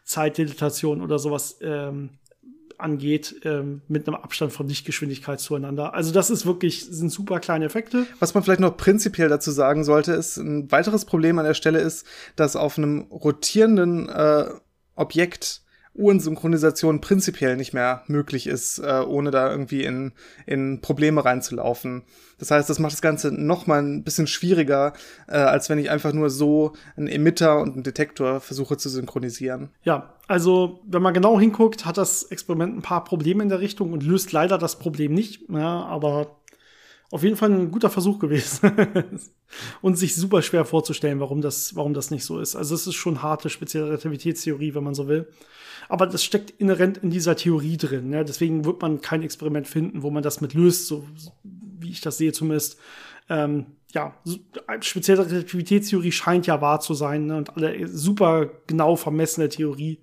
Zeitdilatation 0.03 1.03
oder 1.03 1.19
sowas 1.19 1.59
ähm, 1.63 2.11
angeht, 2.83 3.37
ähm, 3.45 3.83
mit 3.89 4.07
einem 4.07 4.17
Abstand 4.17 4.53
von 4.53 4.69
Lichtgeschwindigkeit 4.69 5.41
zueinander. 5.41 5.95
Also 5.95 6.13
das 6.13 6.31
ist 6.31 6.47
wirklich, 6.47 6.87
sind 6.87 7.11
super 7.11 7.41
kleine 7.41 7.65
Effekte. 7.65 8.07
Was 8.19 8.35
man 8.35 8.43
vielleicht 8.43 8.61
noch 8.61 8.77
prinzipiell 8.77 9.29
dazu 9.29 9.51
sagen 9.51 9.85
sollte, 9.85 10.13
ist, 10.13 10.37
ein 10.37 10.71
weiteres 10.71 11.05
Problem 11.05 11.39
an 11.39 11.45
der 11.45 11.55
Stelle 11.55 11.81
ist, 11.81 12.07
dass 12.37 12.57
auf 12.57 12.79
einem 12.79 13.03
rotierenden 13.11 14.09
äh, 14.09 14.47
Objekt 14.95 15.63
Uhrensynchronisation 15.95 17.01
prinzipiell 17.01 17.57
nicht 17.57 17.75
mehr 17.75 18.03
möglich 18.07 18.47
ist, 18.47 18.79
äh, 18.79 19.03
ohne 19.07 19.31
da 19.31 19.51
irgendwie 19.51 19.85
in, 19.85 20.13
in 20.47 20.81
Probleme 20.81 21.25
reinzulaufen. 21.25 22.03
Das 22.39 22.51
heißt, 22.51 22.71
das 22.71 22.79
macht 22.79 22.93
das 22.93 23.03
Ganze 23.03 23.33
noch 23.33 23.67
mal 23.67 23.83
ein 23.83 24.03
bisschen 24.03 24.27
schwieriger, 24.27 24.93
äh, 25.29 25.37
als 25.37 25.69
wenn 25.69 25.79
ich 25.79 25.91
einfach 25.91 26.13
nur 26.13 26.31
so 26.31 26.73
einen 26.97 27.09
Emitter 27.09 27.61
und 27.61 27.75
einen 27.75 27.83
Detektor 27.83 28.41
versuche 28.41 28.77
zu 28.77 28.89
synchronisieren. 28.89 29.71
Ja, 29.83 30.15
also 30.27 30.81
wenn 30.87 31.03
man 31.03 31.13
genau 31.13 31.39
hinguckt, 31.41 31.85
hat 31.85 31.99
das 31.99 32.23
Experiment 32.23 32.77
ein 32.77 32.83
paar 32.83 33.03
Probleme 33.05 33.43
in 33.43 33.49
der 33.49 33.61
Richtung 33.61 33.93
und 33.93 34.05
löst 34.05 34.33
leider 34.33 34.59
das 34.59 34.79
Problem 34.79 35.13
nicht. 35.13 35.51
Ja, 35.51 35.85
aber 35.85 36.40
auf 37.11 37.23
jeden 37.25 37.37
Fall 37.37 37.51
ein 37.51 37.71
guter 37.71 37.91
Versuch 37.91 38.19
gewesen. 38.19 38.71
und 39.83 39.97
sich 39.97 40.15
super 40.15 40.43
schwer 40.43 40.65
vorzustellen, 40.65 41.21
warum 41.21 41.41
das, 41.41 41.75
warum 41.75 41.93
das 41.93 42.11
nicht 42.11 42.25
so 42.25 42.39
ist. 42.39 42.55
Also 42.55 42.75
es 42.75 42.87
ist 42.87 42.95
schon 42.95 43.23
harte 43.23 43.51
spezielle 43.51 43.87
Relativitätstheorie, 43.87 44.75
wenn 44.75 44.85
man 44.85 44.95
so 44.95 45.09
will. 45.09 45.29
Aber 45.89 46.07
das 46.07 46.23
steckt 46.23 46.51
inhärent 46.51 46.99
in 46.99 47.11
dieser 47.11 47.35
Theorie 47.35 47.77
drin. 47.77 48.13
Ja? 48.13 48.23
Deswegen 48.23 48.65
wird 48.65 48.81
man 48.81 49.01
kein 49.01 49.23
Experiment 49.23 49.67
finden, 49.67 50.03
wo 50.03 50.11
man 50.11 50.23
das 50.23 50.41
mit 50.41 50.55
löst, 50.55 50.87
so 50.87 51.05
wie 51.43 51.91
ich 51.91 52.01
das 52.01 52.19
sehe 52.19 52.33
zumindest. 52.33 52.79
Ähm, 53.29 53.67
ja, 53.93 54.15
spezielle 54.81 55.27
Relativitätstheorie 55.27 56.13
scheint 56.13 56.47
ja 56.47 56.61
wahr 56.61 56.81
zu 56.81 56.95
sein 56.95 57.27
ne? 57.27 57.37
und 57.39 57.57
alle 57.57 57.89
super 57.89 58.51
genau 58.69 58.95
vermessene 58.95 59.49
Theorie. 59.49 59.99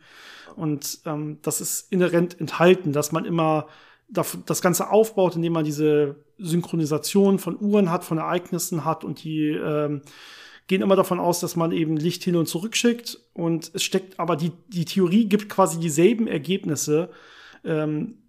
Und 0.58 1.00
ähm, 1.06 1.38
das 1.42 1.62
ist 1.62 1.92
inhärent 1.92 2.40
enthalten, 2.40 2.92
dass 2.92 3.14
man 3.14 3.24
immer 3.24 3.68
das 4.10 4.62
Ganze 4.62 4.90
aufbaut, 4.90 5.36
indem 5.36 5.54
man 5.54 5.66
diese 5.66 6.16
Synchronisation 6.38 7.40
von 7.40 7.60
Uhren 7.60 7.92
hat, 7.92 8.04
von 8.04 8.18
Ereignissen 8.18 8.86
hat 8.86 9.04
und 9.04 9.24
die 9.24 9.50
ähm, 9.50 10.02
gehen 10.68 10.82
immer 10.82 10.96
davon 10.96 11.20
aus, 11.20 11.40
dass 11.40 11.56
man 11.56 11.72
eben 11.72 11.98
Licht 11.98 12.24
hin 12.24 12.36
und 12.36 12.48
zurück 12.48 12.76
schickt 12.76 13.20
und 13.34 13.72
es 13.74 13.84
steckt, 13.84 14.20
aber 14.20 14.36
die, 14.36 14.52
die 14.68 14.86
Theorie 14.86 15.26
gibt 15.26 15.50
quasi 15.50 15.80
dieselben 15.80 16.28
Ergebnisse. 16.28 17.10
Ähm, 17.64 18.20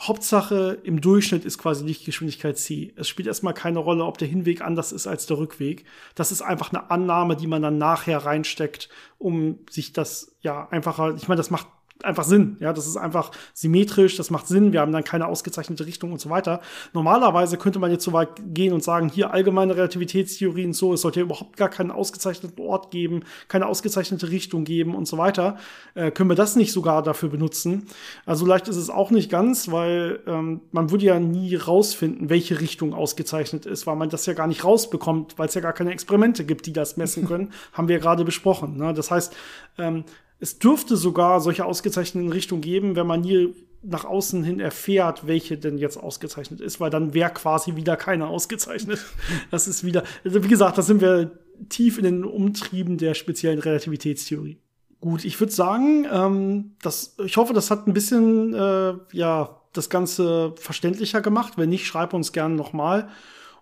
Hauptsache 0.00 0.78
im 0.84 1.02
Durchschnitt 1.02 1.44
ist 1.44 1.58
quasi 1.58 1.84
Lichtgeschwindigkeit 1.84 2.56
c. 2.56 2.94
Es 2.96 3.08
spielt 3.08 3.28
erstmal 3.28 3.52
keine 3.52 3.78
Rolle, 3.78 4.04
ob 4.04 4.16
der 4.16 4.26
Hinweg 4.28 4.62
anders 4.62 4.90
ist 4.90 5.06
als 5.06 5.26
der 5.26 5.36
Rückweg. 5.36 5.84
Das 6.14 6.32
ist 6.32 6.40
einfach 6.40 6.72
eine 6.72 6.90
Annahme, 6.90 7.36
die 7.36 7.46
man 7.46 7.60
dann 7.60 7.76
nachher 7.76 8.18
reinsteckt, 8.18 8.88
um 9.18 9.58
sich 9.68 9.92
das 9.92 10.34
ja 10.40 10.66
einfacher, 10.70 11.14
ich 11.14 11.28
meine, 11.28 11.36
das 11.36 11.50
macht 11.50 11.68
einfach 12.04 12.24
Sinn. 12.24 12.56
Ja, 12.60 12.72
das 12.72 12.86
ist 12.86 12.96
einfach 12.96 13.30
symmetrisch, 13.54 14.16
das 14.16 14.30
macht 14.30 14.46
Sinn. 14.46 14.72
Wir 14.72 14.80
haben 14.80 14.92
dann 14.92 15.04
keine 15.04 15.26
ausgezeichnete 15.26 15.86
Richtung 15.86 16.12
und 16.12 16.20
so 16.20 16.30
weiter. 16.30 16.60
Normalerweise 16.92 17.56
könnte 17.56 17.78
man 17.78 17.90
jetzt 17.90 18.04
so 18.04 18.12
weit 18.12 18.30
gehen 18.52 18.72
und 18.72 18.82
sagen, 18.82 19.08
hier 19.08 19.32
allgemeine 19.32 19.76
Relativitätstheorien 19.76 20.68
und 20.68 20.72
so, 20.72 20.94
es 20.94 21.02
sollte 21.02 21.20
ja 21.20 21.26
überhaupt 21.26 21.56
gar 21.56 21.68
keinen 21.68 21.90
ausgezeichneten 21.90 22.64
Ort 22.64 22.90
geben, 22.90 23.24
keine 23.48 23.66
ausgezeichnete 23.66 24.30
Richtung 24.30 24.64
geben 24.64 24.94
und 24.94 25.06
so 25.06 25.18
weiter. 25.18 25.58
Äh, 25.94 26.10
können 26.10 26.30
wir 26.30 26.36
das 26.36 26.56
nicht 26.56 26.72
sogar 26.72 27.02
dafür 27.02 27.28
benutzen? 27.28 27.86
Also 28.26 28.46
leicht 28.46 28.68
ist 28.68 28.76
es 28.76 28.90
auch 28.90 29.10
nicht 29.10 29.30
ganz, 29.30 29.70
weil 29.70 30.20
ähm, 30.26 30.60
man 30.72 30.90
würde 30.90 31.04
ja 31.04 31.20
nie 31.20 31.54
rausfinden, 31.56 32.30
welche 32.30 32.60
Richtung 32.60 32.94
ausgezeichnet 32.94 33.66
ist, 33.66 33.86
weil 33.86 33.96
man 33.96 34.08
das 34.08 34.26
ja 34.26 34.32
gar 34.32 34.46
nicht 34.46 34.64
rausbekommt, 34.64 35.38
weil 35.38 35.48
es 35.48 35.54
ja 35.54 35.60
gar 35.60 35.72
keine 35.72 35.92
Experimente 35.92 36.44
gibt, 36.44 36.66
die 36.66 36.72
das 36.72 36.96
messen 36.96 37.24
können, 37.28 37.52
haben 37.72 37.88
wir 37.88 37.96
ja 37.96 38.02
gerade 38.02 38.24
besprochen. 38.24 38.76
Ne? 38.76 38.94
Das 38.94 39.10
heißt, 39.10 39.34
ähm, 39.78 40.04
es 40.42 40.58
dürfte 40.58 40.96
sogar 40.96 41.40
solche 41.40 41.64
ausgezeichneten 41.64 42.32
Richtungen 42.32 42.62
geben, 42.62 42.96
wenn 42.96 43.06
man 43.06 43.20
nie 43.20 43.54
nach 43.80 44.04
außen 44.04 44.42
hin 44.42 44.58
erfährt, 44.58 45.24
welche 45.24 45.56
denn 45.56 45.78
jetzt 45.78 45.96
ausgezeichnet 45.96 46.60
ist, 46.60 46.80
weil 46.80 46.90
dann 46.90 47.14
wäre 47.14 47.30
quasi 47.30 47.76
wieder 47.76 47.96
keine 47.96 48.26
ausgezeichnet. 48.26 48.98
Das 49.52 49.68
ist 49.68 49.84
wieder, 49.84 50.02
also 50.24 50.42
wie 50.42 50.48
gesagt, 50.48 50.78
da 50.78 50.82
sind 50.82 51.00
wir 51.00 51.30
tief 51.68 51.96
in 51.96 52.04
den 52.04 52.24
Umtrieben 52.24 52.98
der 52.98 53.14
speziellen 53.14 53.60
Relativitätstheorie. 53.60 54.58
Gut, 55.00 55.24
ich 55.24 55.38
würde 55.38 55.52
sagen, 55.52 56.06
ähm, 56.10 56.72
das, 56.82 57.14
ich 57.24 57.36
hoffe, 57.36 57.54
das 57.54 57.70
hat 57.70 57.86
ein 57.86 57.92
bisschen 57.92 58.52
äh, 58.52 58.94
ja 59.12 59.60
das 59.72 59.90
Ganze 59.90 60.54
verständlicher 60.56 61.20
gemacht. 61.20 61.52
Wenn 61.56 61.68
nicht, 61.68 61.86
schreib 61.86 62.14
uns 62.14 62.32
gerne 62.32 62.56
nochmal. 62.56 63.08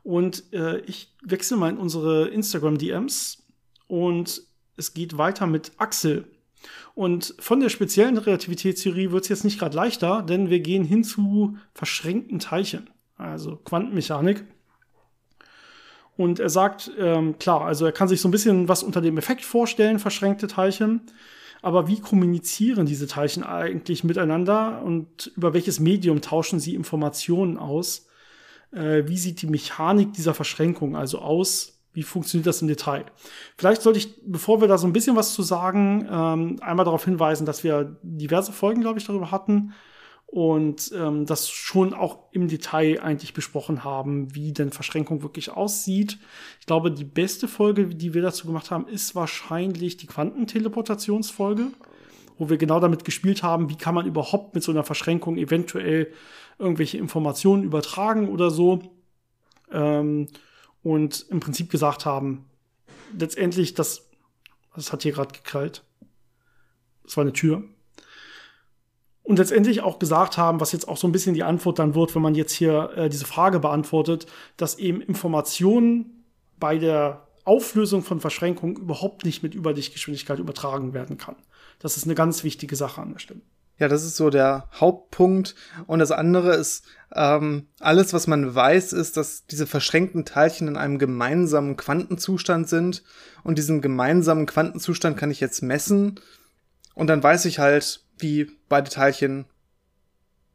Und 0.03 0.51
äh, 0.55 0.78
ich 0.81 1.14
wechsle 1.22 1.59
mal 1.59 1.68
in 1.68 1.76
unsere 1.76 2.28
Instagram-DMs 2.28 3.43
und 3.87 4.43
es 4.78 4.95
geht 4.95 5.18
weiter 5.18 5.47
mit 5.47 5.72
Axel. 5.76 6.24
Und 6.94 7.34
von 7.38 7.61
der 7.61 7.68
speziellen 7.68 8.18
Relativitätstheorie 8.18 9.11
wird 9.11 9.24
es 9.24 9.28
jetzt 9.28 9.44
nicht 9.44 9.58
gerade 9.58 9.76
leichter, 9.76 10.22
denn 10.22 10.50
wir 10.50 10.61
gehen 10.61 10.84
hin 10.84 11.04
zu 11.04 11.56
verschränkten 11.74 12.38
Teilchen, 12.38 12.90
also 13.16 13.56
Quantenmechanik. 13.56 14.44
Und 16.16 16.38
er 16.38 16.50
sagt, 16.50 16.90
ähm, 16.98 17.38
klar, 17.38 17.62
also 17.62 17.86
er 17.86 17.92
kann 17.92 18.08
sich 18.08 18.20
so 18.20 18.28
ein 18.28 18.32
bisschen 18.32 18.68
was 18.68 18.82
unter 18.82 19.00
dem 19.00 19.16
Effekt 19.16 19.42
vorstellen, 19.42 19.98
verschränkte 19.98 20.48
Teilchen. 20.48 21.02
Aber 21.62 21.88
wie 21.88 22.00
kommunizieren 22.00 22.86
diese 22.86 23.06
Teilchen 23.06 23.42
eigentlich 23.42 24.04
miteinander 24.04 24.82
und 24.82 25.32
über 25.36 25.52
welches 25.54 25.78
Medium 25.80 26.20
tauschen 26.20 26.61
sie 26.61 26.74
Informationen 26.74 27.58
aus? 27.58 28.06
Äh, 28.72 29.04
wie 29.06 29.18
sieht 29.18 29.42
die 29.42 29.46
Mechanik 29.46 30.12
dieser 30.12 30.34
Verschränkung 30.34 30.96
also 30.96 31.20
aus? 31.20 31.80
Wie 31.93 32.03
funktioniert 32.03 32.47
das 32.47 32.62
im 32.62 32.68
Detail? 32.68 33.05
Vielleicht 33.57 33.82
sollte 33.82 33.99
ich, 33.99 34.20
bevor 34.24 34.61
wir 34.61 34.68
da 34.68 34.78
so 34.78 34.86
ein 34.86 34.93
bisschen 34.93 35.16
was 35.16 35.34
zu 35.34 35.43
sagen, 35.43 36.07
ähm, 36.11 36.57
einmal 36.61 36.84
darauf 36.84 37.05
hinweisen, 37.05 37.47
dass 37.47 37.64
wir 37.64 37.97
diverse 38.03 38.53
Folgen, 38.53 38.80
glaube 38.80 38.99
ich, 38.99 39.07
darüber 39.07 39.30
hatten 39.30 39.74
und 40.30 40.93
ähm, 40.95 41.26
das 41.26 41.51
schon 41.51 41.93
auch 41.93 42.30
im 42.30 42.47
Detail 42.47 43.01
eigentlich 43.03 43.34
besprochen 43.34 43.82
haben, 43.82 44.32
wie 44.32 44.53
denn 44.53 44.70
Verschränkung 44.70 45.22
wirklich 45.22 45.51
aussieht. 45.51 46.18
Ich 46.61 46.66
glaube, 46.66 46.93
die 46.93 47.05
beste 47.05 47.49
Folge, 47.49 47.86
die 47.86 48.14
wir 48.14 48.22
dazu 48.22 48.47
gemacht 48.47 48.70
haben, 48.70 48.86
ist 48.86 49.16
wahrscheinlich 49.16 49.97
die 49.97 50.07
Quantenteleportationsfolge, 50.07 51.72
wo 52.38 52.49
wir 52.49 52.59
genau 52.59 52.78
damit 52.78 53.05
gespielt 53.05 53.43
haben, 53.43 53.70
wie 53.70 53.76
kann 53.76 53.97
man 53.97 54.07
überhaupt 54.07 54.55
mit 54.55 54.62
so 54.62 54.70
einer 54.70 54.84
Verschränkung 54.84 55.36
eventuell 55.36 56.12
irgendwelche 56.61 56.99
Informationen 56.99 57.64
übertragen 57.64 58.28
oder 58.28 58.51
so. 58.51 58.80
Ähm, 59.72 60.28
und 60.83 61.26
im 61.31 61.41
Prinzip 61.41 61.70
gesagt 61.70 62.07
haben, 62.07 62.47
letztendlich, 63.16 63.74
das, 63.74 64.09
das 64.74 64.93
hat 64.93 65.03
hier 65.03 65.12
gerade 65.12 65.33
gekrallt. 65.33 65.85
Das 67.05 67.16
war 67.16 67.22
eine 67.22 67.33
Tür. 67.33 67.64
Und 69.22 69.39
letztendlich 69.39 69.83
auch 69.83 69.99
gesagt 69.99 70.39
haben, 70.39 70.61
was 70.61 70.72
jetzt 70.72 70.89
auch 70.89 70.97
so 70.97 71.07
ein 71.07 71.12
bisschen 71.12 71.35
die 71.35 71.45
Antwort 71.45 71.78
dann 71.78 71.95
wird, 71.95 72.14
wenn 72.14 72.22
man 72.22 72.35
jetzt 72.35 72.53
hier 72.53 72.91
äh, 72.97 73.09
diese 73.09 73.26
Frage 73.26 73.61
beantwortet, 73.61 74.26
dass 74.57 74.78
eben 74.78 75.01
Informationen 75.01 76.24
bei 76.59 76.78
der 76.78 77.28
Auflösung 77.45 78.03
von 78.03 78.20
Verschränkungen 78.20 78.76
überhaupt 78.76 79.24
nicht 79.24 79.43
mit 79.43 79.55
Überlichtgeschwindigkeit 79.55 80.39
übertragen 80.39 80.95
werden 80.95 81.16
kann. 81.16 81.37
Das 81.78 81.97
ist 81.97 82.05
eine 82.05 82.14
ganz 82.14 82.45
wichtige 82.45 82.76
Sache 82.76 83.01
an 83.01 83.12
der 83.12 83.18
Stelle. 83.18 83.41
Ja, 83.81 83.89
das 83.89 84.05
ist 84.05 84.16
so 84.16 84.28
der 84.28 84.68
Hauptpunkt. 84.78 85.55
Und 85.87 86.01
das 86.01 86.12
andere 86.12 86.55
ist, 86.55 86.85
ähm, 87.14 87.66
alles, 87.81 88.12
was 88.12 88.26
man 88.26 88.55
weiß, 88.55 88.93
ist, 88.93 89.16
dass 89.16 89.47
diese 89.47 89.66
verschränkten 89.66 90.26
Teilchen 90.26 90.68
in 90.68 90.76
einem 90.76 90.99
gemeinsamen 90.99 91.78
Quantenzustand 91.78 92.68
sind. 92.68 93.03
Und 93.43 93.57
diesen 93.57 93.81
gemeinsamen 93.81 94.45
Quantenzustand 94.45 95.16
kann 95.16 95.31
ich 95.31 95.41
jetzt 95.41 95.62
messen. 95.62 96.20
Und 96.95 97.07
dann 97.07 97.22
weiß 97.22 97.47
ich 97.47 97.59
halt, 97.59 98.05
wie 98.18 98.51
beide 98.68 98.91
Teilchen, 98.91 99.47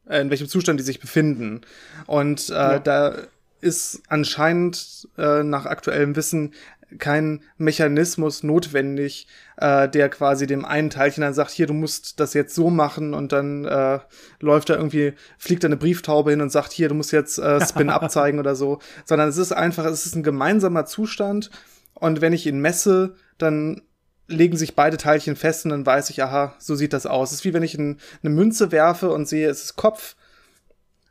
äh, 0.08 0.20
in 0.20 0.30
welchem 0.30 0.48
Zustand 0.48 0.78
die 0.78 0.84
sich 0.84 1.00
befinden. 1.00 1.62
Und 2.06 2.48
äh, 2.50 2.52
ja. 2.52 2.78
da 2.78 3.16
ist 3.60 4.02
anscheinend 4.06 5.08
äh, 5.18 5.42
nach 5.42 5.66
aktuellem 5.66 6.14
Wissen 6.14 6.54
kein 6.98 7.42
Mechanismus 7.58 8.42
notwendig, 8.42 9.26
äh, 9.56 9.88
der 9.88 10.08
quasi 10.08 10.46
dem 10.46 10.64
einen 10.64 10.90
Teilchen 10.90 11.22
dann 11.22 11.34
sagt, 11.34 11.50
hier, 11.50 11.66
du 11.66 11.74
musst 11.74 12.20
das 12.20 12.34
jetzt 12.34 12.54
so 12.54 12.70
machen 12.70 13.14
und 13.14 13.32
dann 13.32 13.64
äh, 13.64 13.98
läuft 14.40 14.70
da 14.70 14.74
irgendwie, 14.74 15.14
fliegt 15.38 15.64
da 15.64 15.68
eine 15.68 15.76
Brieftaube 15.76 16.30
hin 16.30 16.40
und 16.40 16.50
sagt, 16.50 16.72
hier, 16.72 16.88
du 16.88 16.94
musst 16.94 17.12
jetzt 17.12 17.38
äh, 17.38 17.64
Spin 17.64 17.90
abzeigen 17.90 18.38
oder 18.38 18.54
so, 18.54 18.78
sondern 19.04 19.28
es 19.28 19.36
ist 19.36 19.52
einfach, 19.52 19.84
es 19.86 20.06
ist 20.06 20.14
ein 20.14 20.22
gemeinsamer 20.22 20.86
Zustand 20.86 21.50
und 21.94 22.20
wenn 22.20 22.32
ich 22.32 22.46
ihn 22.46 22.60
messe, 22.60 23.14
dann 23.38 23.82
legen 24.28 24.56
sich 24.56 24.74
beide 24.74 24.96
Teilchen 24.96 25.36
fest 25.36 25.64
und 25.64 25.70
dann 25.70 25.86
weiß 25.86 26.10
ich, 26.10 26.22
aha, 26.22 26.54
so 26.58 26.74
sieht 26.74 26.92
das 26.92 27.06
aus. 27.06 27.30
Es 27.30 27.38
ist 27.38 27.44
wie 27.44 27.54
wenn 27.54 27.62
ich 27.62 27.74
ein, 27.74 27.98
eine 28.22 28.34
Münze 28.34 28.72
werfe 28.72 29.10
und 29.10 29.28
sehe, 29.28 29.48
es 29.48 29.62
ist 29.62 29.76
Kopf. 29.76 30.16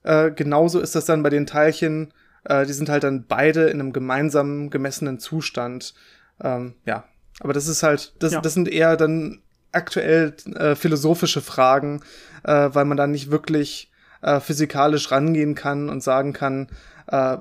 Äh, 0.04 0.32
genauso 0.32 0.80
ist 0.80 0.96
das 0.96 1.06
dann 1.06 1.24
bei 1.24 1.30
den 1.30 1.46
Teilchen, 1.46 2.14
äh, 2.46 2.66
die 2.66 2.74
sind 2.74 2.90
halt 2.90 3.04
dann 3.04 3.26
beide 3.28 3.66
in 3.70 3.80
einem 3.80 3.94
gemeinsamen 3.94 4.70
gemessenen 4.70 5.20
Zustand. 5.20 5.94
Ähm, 6.42 6.76
ja, 6.86 7.06
aber 7.40 7.54
das 7.54 7.68
ist 7.68 7.84
halt, 7.84 8.14
das, 8.20 8.34
ja. 8.34 8.42
das 8.42 8.54
sind 8.54 8.68
eher 8.68 8.98
dann 8.98 9.42
aktuell 9.72 10.36
äh, 10.56 10.76
philosophische 10.76 11.42
Fragen, 11.42 12.02
äh, 12.44 12.70
weil 12.72 12.86
man 12.86 12.98
da 12.98 13.08
nicht 13.08 13.30
wirklich 13.30 13.92
äh, 14.22 14.40
physikalisch 14.40 15.12
rangehen 15.12 15.56
kann 15.56 15.90
und 15.90 16.02
sagen 16.02 16.34
kann, 16.34 16.70
äh, 17.08 17.38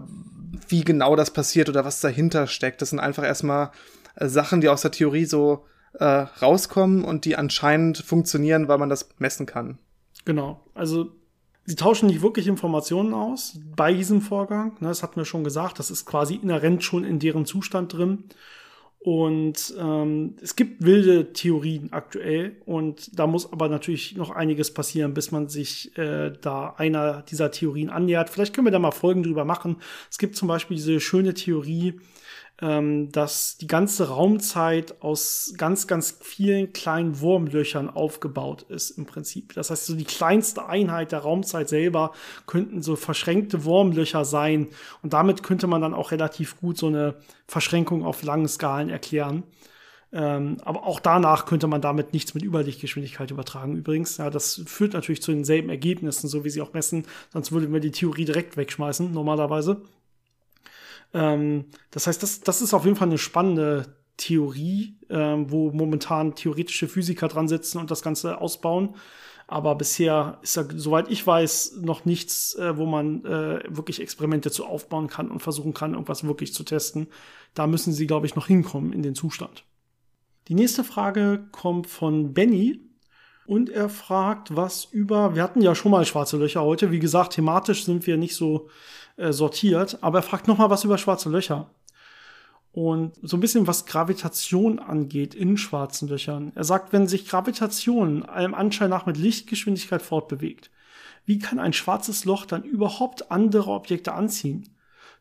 wie 0.69 0.85
genau 0.85 1.17
das 1.17 1.31
passiert 1.31 1.69
oder 1.69 1.85
was 1.85 2.01
dahinter 2.01 2.47
steckt. 2.47 2.83
Das 2.83 2.91
sind 2.91 3.01
einfach 3.01 3.25
erstmal 3.25 3.71
äh, 4.17 4.29
Sachen, 4.29 4.61
die 4.61 4.69
aus 4.69 4.83
der 4.83 4.91
Theorie 4.91 5.25
so 5.27 5.67
äh, 5.95 6.05
rauskommen 6.05 7.05
und 7.05 7.25
die 7.25 7.37
anscheinend 7.37 7.99
funktionieren, 7.99 8.69
weil 8.69 8.79
man 8.79 8.89
das 8.89 9.09
messen 9.19 9.47
kann. 9.47 9.79
Genau. 10.25 10.61
Also 10.75 11.13
Sie 11.67 11.77
tauschen 11.77 12.09
nicht 12.09 12.23
wirklich 12.23 12.47
Informationen 12.47 13.15
aus 13.15 13.59
bei 13.75 13.95
diesem 13.95 14.21
Vorgang. 14.21 14.73
Ne, 14.81 14.89
das 14.89 15.03
hatten 15.03 15.17
wir 15.17 15.25
schon 15.25 15.45
gesagt. 15.45 15.79
Das 15.79 15.91
ist 15.91 16.05
quasi 16.05 16.35
inhärent 16.35 16.85
schon 16.85 17.05
in 17.05 17.19
deren 17.19 17.47
Zustand 17.47 17.93
drin. 17.93 18.25
Und 19.05 19.75
ähm, 19.79 20.37
es 20.41 20.57
gibt 20.57 20.83
wilde 20.83 21.35
Theorien 21.35 21.93
aktuell. 21.93 22.57
Und 22.65 23.19
da 23.19 23.27
muss 23.27 23.53
aber 23.53 23.69
natürlich 23.69 24.17
noch 24.17 24.31
einiges 24.31 24.73
passieren, 24.73 25.13
bis 25.13 25.31
man 25.31 25.49
sich 25.49 25.97
äh, 25.99 26.33
da 26.41 26.75
einer 26.79 27.23
dieser 27.23 27.51
Theorien 27.51 27.91
annähert. 27.91 28.31
Vielleicht 28.31 28.55
können 28.55 28.67
wir 28.67 28.73
da 28.73 28.79
mal 28.79 28.93
Folgen 28.93 29.23
drüber 29.23 29.45
machen. 29.45 29.77
Es 30.11 30.17
gibt 30.17 30.37
zum 30.37 30.49
Beispiel 30.49 30.77
diese 30.79 31.01
schöne 31.01 31.35
Theorie, 31.35 32.01
ähm, 32.61 33.11
dass 33.11 33.57
die 33.59 33.67
ganze 33.67 34.09
Raumzeit 34.09 35.03
aus 35.03 35.55
ganz, 35.57 35.87
ganz 35.87 36.19
vielen 36.21 36.73
kleinen 36.73 37.21
Wurmlöchern 37.21 37.91
aufgebaut 37.91 38.63
ist 38.69 38.91
im 38.91 39.07
Prinzip. 39.07 39.55
Das 39.55 39.71
heißt, 39.71 39.87
so 39.87 39.97
die 39.97 40.05
kleinste 40.05 40.67
Einheit 40.67 41.13
der 41.13 41.21
Raumzeit 41.21 41.69
selber 41.69 42.13
könnten 42.47 42.81
so 42.81 42.95
verschränkte 42.95 43.65
Wurmlöcher 43.65 44.25
sein 44.25 44.69
und 45.03 45.13
damit 45.13 45.43
könnte 45.43 45.67
man 45.67 45.83
dann 45.83 45.95
auch 45.95 46.13
relativ 46.13 46.61
gut 46.61 46.79
so 46.79 46.87
eine 46.87 47.17
Verschränkung 47.49 48.05
auf 48.05 48.23
langen 48.23 48.49
Skalen 48.49 48.89
erklären. 48.89 49.43
Ähm, 50.13 50.59
aber 50.65 50.87
auch 50.87 51.01
danach 51.01 51.47
könnte 51.47 51.67
man 51.67 51.81
damit 51.81 52.13
nichts 52.13 52.35
mit 52.35 52.45
Überlichtgeschwindigkeit 52.45 53.33
übertragen. 53.33 53.75
Übrigens, 53.75 54.19
ja, 54.19 54.31
das 54.31 54.63
führt 54.65 54.93
natürlich 54.93 55.23
zu 55.23 55.33
denselben 55.33 55.71
Ergebnissen, 55.71 56.29
so 56.29 56.45
wie 56.45 56.51
sie 56.51 56.63
auch 56.63 56.73
messen. 56.73 57.05
Sonst 57.33 57.51
würden 57.51 57.73
wir 57.73 57.81
die 57.81 57.91
Theorie 57.91 58.25
direkt 58.25 58.57
wegschmeißen, 58.57 59.13
normalerweise. 59.13 59.83
Ähm, 61.15 61.67
das 61.91 62.07
heißt, 62.07 62.23
das, 62.23 62.41
das 62.41 62.61
ist 62.61 62.75
auf 62.75 62.85
jeden 62.85 62.97
Fall 62.97 63.09
eine 63.09 63.19
spannende 63.19 63.97
Theorie, 64.17 64.99
ähm, 65.09 65.51
wo 65.51 65.71
momentan 65.73 66.35
theoretische 66.35 66.89
Physiker 66.89 67.29
dran 67.29 67.49
sitzen 67.49 67.79
und 67.79 67.91
das 67.91 68.03
Ganze 68.03 68.41
ausbauen. 68.41 68.97
Aber 69.47 69.75
bisher 69.75 70.39
ist 70.43 70.57
da, 70.57 70.65
soweit 70.75 71.11
ich 71.11 71.27
weiß, 71.27 71.79
noch 71.83 72.05
nichts, 72.05 72.55
äh, 72.55 72.77
wo 72.77 72.87
man 72.87 73.25
äh, 73.25 73.63
wirklich 73.69 74.01
Experimente 74.01 74.51
zu 74.51 74.65
aufbauen 74.65 75.09
kann 75.09 75.31
und 75.31 75.41
versuchen 75.41 75.75
kann, 75.75 75.93
irgendwas 75.93 76.25
wirklich 76.25 76.55
zu 76.55 76.65
testen. 76.65 77.09
Da 77.53 77.67
müssen 77.67 77.93
sie, 77.93 78.07
glaube 78.07 78.27
ich, 78.27 78.37
noch 78.37 78.47
hinkommen 78.47 78.93
in 78.93 79.03
den 79.03 79.15
Zustand. 79.15 79.65
Die 80.49 80.55
nächste 80.55 80.85
Frage 80.85 81.47
kommt 81.53 81.87
von 81.87 82.33
Benny. 82.33 82.81
Und 83.47 83.69
er 83.69 83.89
fragt, 83.89 84.57
was 84.57 84.85
über, 84.85 85.35
wir 85.35 85.43
hatten 85.43 85.61
ja 85.61 85.75
schon 85.75 85.91
mal 85.91 86.05
schwarze 86.07 86.37
Löcher 86.37 86.63
heute. 86.63 86.91
Wie 86.91 86.99
gesagt, 86.99 87.35
thematisch 87.35 87.85
sind 87.85 88.07
wir 88.07 88.17
nicht 88.17 88.37
so 88.37 88.69
äh, 89.17 89.33
sortiert. 89.33 89.99
Aber 90.01 90.19
er 90.19 90.23
fragt 90.23 90.49
noch 90.49 90.59
mal 90.59 90.71
was 90.71 90.85
über 90.85 90.99
schwarze 90.99 91.29
Löcher. 91.29 91.71
Und 92.73 93.13
so 93.23 93.37
ein 93.37 93.41
bisschen 93.41 93.69
was 93.69 93.87
Gravitation 93.87 94.81
angeht 94.81 95.35
in 95.35 95.57
schwarzen 95.57 96.09
Löchern. 96.09 96.51
Er 96.57 96.65
sagt, 96.65 96.93
wenn 96.93 97.07
sich 97.07 97.29
Gravitation 97.29 98.25
allem 98.25 98.53
Anschein 98.53 98.91
nach 98.91 99.07
mit 99.07 99.17
Lichtgeschwindigkeit 99.17 100.03
fortbewegt, 100.03 100.71
wie 101.25 101.39
kann 101.39 101.61
ein 101.61 101.73
schwarzes 101.73 102.25
Loch 102.25 102.47
dann 102.47 102.65
überhaupt 102.65 103.31
andere 103.31 103.71
Objekte 103.71 104.13
anziehen? 104.13 104.74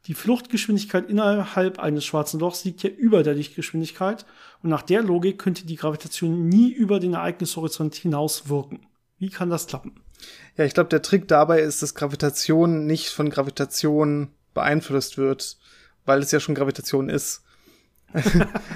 Die 0.08 0.14
Fluchtgeschwindigkeit 0.14 1.10
innerhalb 1.10 1.80
eines 1.80 2.04
schwarzen 2.04 2.40
Lochs 2.40 2.66
liegt 2.66 2.84
ja 2.84 2.90
über 2.90 3.24
der 3.24 3.36
Lichtgeschwindigkeit 3.36 4.26
und 4.62 4.70
nach 4.70 4.82
der 4.82 5.02
Logik 5.02 5.40
könnte 5.40 5.66
die 5.66 5.78
Gravitation 5.78 6.50
nie 6.50 6.72
über 6.72 7.00
den 7.00 7.14
Ereignishorizont 7.14 7.96
hinaus 7.96 8.50
wirken. 8.50 8.86
Wie 9.18 9.30
kann 9.30 9.50
das 9.50 9.68
klappen? 9.68 10.02
Ja, 10.58 10.66
ich 10.66 10.74
glaube, 10.74 10.90
der 10.90 11.02
Trick 11.02 11.28
dabei 11.30 11.62
ist, 11.62 11.82
dass 11.82 11.96
Gravitation 11.96 12.86
nicht 12.86 13.10
von 13.10 13.30
Gravitation 13.30 14.30
beeinflusst 14.54 15.18
wird, 15.18 15.58
weil 16.06 16.20
es 16.20 16.32
ja 16.32 16.42
schon 16.42 16.56
Gravitation 16.56 17.08
ist. 17.08 17.44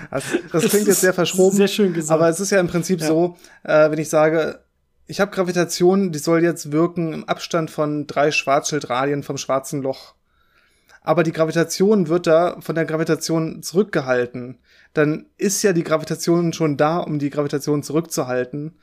das, 0.10 0.24
das 0.52 0.66
klingt 0.70 0.88
jetzt 0.88 1.02
sehr 1.02 1.14
verschroben. 1.14 1.58
Sehr 1.58 1.68
schön 1.68 1.94
gesagt. 1.94 2.20
Aber 2.20 2.30
es 2.30 2.40
ist 2.40 2.52
ja 2.52 2.60
im 2.60 2.68
Prinzip 2.68 3.02
ja. 3.02 3.08
so, 3.08 3.38
äh, 3.64 3.92
wenn 3.92 4.00
ich 4.00 4.10
sage, 4.10 4.64
ich 5.06 5.20
habe 5.20 5.32
Gravitation, 5.32 6.12
die 6.12 6.20
soll 6.20 6.44
jetzt 6.44 6.72
wirken 6.72 7.14
im 7.14 7.24
Abstand 7.26 7.70
von 7.70 8.08
drei 8.08 8.32
Schwarzschildradien 8.32 9.24
vom 9.24 9.38
schwarzen 9.38 9.82
Loch. 9.82 10.16
Aber 11.08 11.24
die 11.24 11.32
Gravitation 11.32 12.10
wird 12.10 12.28
da 12.28 12.58
von 12.60 12.76
der 12.76 12.84
Gravitation 12.84 13.64
zurückgehalten. 13.64 14.58
Dann 14.94 15.28
ist 15.38 15.64
ja 15.64 15.72
die 15.72 15.86
Gravitation 15.86 16.52
schon 16.52 16.76
da, 16.76 16.98
um 16.98 17.18
die 17.18 17.30
Gravitation 17.30 17.82
zurückzuhalten. 17.82 18.74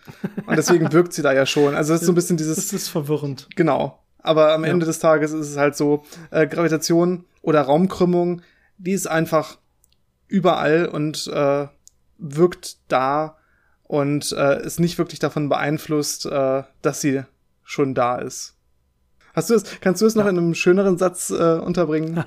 Und 0.47 0.57
deswegen 0.57 0.91
wirkt 0.95 1.13
sie 1.13 1.21
da 1.21 1.35
ja 1.35 1.45
schon. 1.45 1.75
Also 1.75 1.93
es 1.93 2.01
ist 2.01 2.07
so 2.07 2.13
ein 2.13 2.15
bisschen 2.15 2.39
dieses. 2.39 2.57
Das 2.57 2.73
ist 2.73 2.89
verwirrend. 2.89 3.49
Genau. 3.57 4.03
Aber 4.21 4.55
am 4.55 4.65
ja. 4.65 4.71
Ende 4.71 4.87
des 4.87 5.01
Tages 5.01 5.33
ist 5.35 5.51
es 5.51 5.59
halt 5.59 5.77
so, 5.77 6.03
äh, 6.31 6.47
Gravitation 6.47 7.27
oder 7.43 7.61
Raumkrümmung, 7.61 8.41
die 8.79 8.93
ist 8.93 9.07
einfach 9.07 9.59
überall 10.27 10.87
und 10.87 11.27
äh, 11.27 11.67
wirkt 12.17 12.79
da 12.89 13.37
und 13.83 14.33
äh, 14.33 14.65
ist 14.65 14.81
nicht 14.81 14.97
wirklich 14.97 15.21
davon 15.21 15.51
beeinflusst, 15.51 16.25
äh, 16.25 16.63
dass 16.81 17.03
sie 17.03 17.25
schon 17.65 17.95
da 17.95 18.17
ist. 18.17 18.54
Hast 19.35 19.51
du 19.51 19.55
es? 19.55 19.65
Kannst 19.81 20.01
du 20.01 20.07
es 20.07 20.15
noch 20.15 20.25
ja. 20.25 20.31
in 20.31 20.39
einem 20.39 20.55
schöneren 20.55 20.97
Satz 20.97 21.31
äh, 21.31 21.59
unterbringen? 21.59 22.25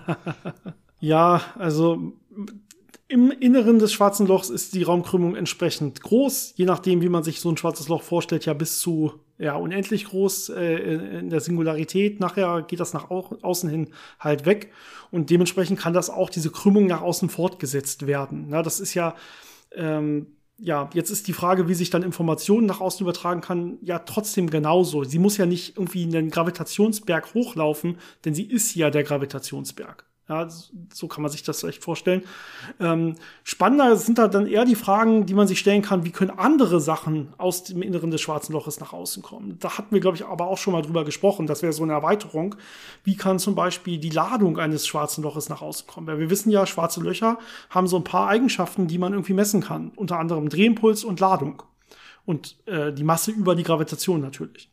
ja, 0.99 1.41
also 1.57 2.13
im 3.07 3.31
Inneren 3.31 3.79
des 3.79 3.93
schwarzen 3.93 4.27
Lochs 4.27 4.49
ist 4.49 4.73
die 4.73 4.83
Raumkrümmung 4.83 5.35
entsprechend 5.35 6.01
groß, 6.01 6.53
je 6.55 6.65
nachdem, 6.65 7.01
wie 7.01 7.09
man 7.09 7.23
sich 7.23 7.39
so 7.39 7.49
ein 7.49 7.55
schwarzes 7.55 7.87
Loch 7.87 8.03
vorstellt, 8.03 8.45
ja 8.45 8.53
bis 8.53 8.79
zu 8.79 9.13
ja 9.37 9.55
unendlich 9.55 10.05
groß 10.05 10.49
äh, 10.49 11.19
in 11.19 11.29
der 11.29 11.39
Singularität. 11.39 12.19
Nachher 12.19 12.63
geht 12.63 12.79
das 12.79 12.93
nach 12.93 13.09
au 13.09 13.37
außen 13.41 13.69
hin 13.69 13.89
halt 14.19 14.45
weg 14.45 14.71
und 15.11 15.29
dementsprechend 15.29 15.79
kann 15.79 15.93
das 15.93 16.09
auch 16.09 16.29
diese 16.29 16.49
Krümmung 16.49 16.87
nach 16.87 17.01
außen 17.01 17.29
fortgesetzt 17.29 18.07
werden. 18.07 18.47
Na, 18.49 18.61
das 18.63 18.79
ist 18.79 18.93
ja 18.93 19.15
ähm, 19.73 20.36
ja, 20.59 20.89
jetzt 20.93 21.11
ist 21.11 21.27
die 21.27 21.33
Frage, 21.33 21.67
wie 21.67 21.73
sich 21.75 21.89
dann 21.89 22.03
Informationen 22.03 22.65
nach 22.65 22.81
außen 22.81 23.03
übertragen 23.03 23.41
kann, 23.41 23.77
ja 23.81 23.99
trotzdem 23.99 24.49
genauso. 24.49 25.03
Sie 25.03 25.19
muss 25.19 25.37
ja 25.37 25.45
nicht 25.45 25.77
irgendwie 25.77 26.03
in 26.03 26.11
den 26.11 26.29
Gravitationsberg 26.29 27.33
hochlaufen, 27.33 27.97
denn 28.25 28.33
sie 28.33 28.45
ist 28.45 28.73
ja 28.75 28.89
der 28.89 29.03
Gravitationsberg. 29.03 30.05
Ja, 30.29 30.45
so 30.93 31.07
kann 31.07 31.21
man 31.21 31.31
sich 31.31 31.43
das 31.43 31.61
vielleicht 31.61 31.81
vorstellen. 31.81 32.21
Ähm, 32.81 33.15
spannender 33.45 33.95
sind 33.95 34.17
da 34.17 34.27
dann 34.27 34.45
eher 34.45 34.65
die 34.65 34.75
Fragen, 34.75 35.25
die 35.25 35.33
man 35.33 35.47
sich 35.47 35.57
stellen 35.57 35.81
kann, 35.81 36.03
wie 36.03 36.11
können 36.11 36.31
andere 36.31 36.81
Sachen 36.81 37.33
aus 37.37 37.63
dem 37.63 37.81
Inneren 37.81 38.11
des 38.11 38.19
schwarzen 38.19 38.51
Loches 38.51 38.81
nach 38.81 38.91
außen 38.91 39.23
kommen. 39.23 39.57
Da 39.59 39.77
hatten 39.77 39.93
wir, 39.93 40.01
glaube 40.01 40.17
ich, 40.17 40.25
aber 40.25 40.47
auch 40.47 40.57
schon 40.57 40.73
mal 40.73 40.81
drüber 40.81 41.05
gesprochen. 41.05 41.47
Das 41.47 41.61
wäre 41.61 41.71
so 41.71 41.83
eine 41.83 41.93
Erweiterung. 41.93 42.55
Wie 43.05 43.15
kann 43.15 43.39
zum 43.39 43.55
Beispiel 43.55 43.99
die 43.99 44.09
Ladung 44.09 44.59
eines 44.59 44.85
schwarzen 44.85 45.23
Loches 45.23 45.47
nach 45.47 45.61
außen 45.61 45.87
kommen? 45.87 46.07
Weil 46.07 46.19
wir 46.19 46.29
wissen 46.29 46.51
ja, 46.51 46.65
schwarze 46.65 46.99
Löcher 46.99 47.37
haben 47.69 47.87
so 47.87 47.95
ein 47.95 48.03
paar 48.03 48.27
Eigenschaften, 48.27 48.87
die 48.87 48.97
man 48.97 49.13
irgendwie 49.13 49.33
messen 49.33 49.61
kann. 49.61 49.91
Unter 49.95 50.19
anderem 50.19 50.49
Drehimpuls 50.49 51.05
und 51.05 51.21
Ladung. 51.21 51.63
Und 52.25 52.57
äh, 52.65 52.91
die 52.91 53.05
Masse 53.05 53.31
über 53.31 53.55
die 53.55 53.63
Gravitation 53.63 54.19
natürlich. 54.19 54.69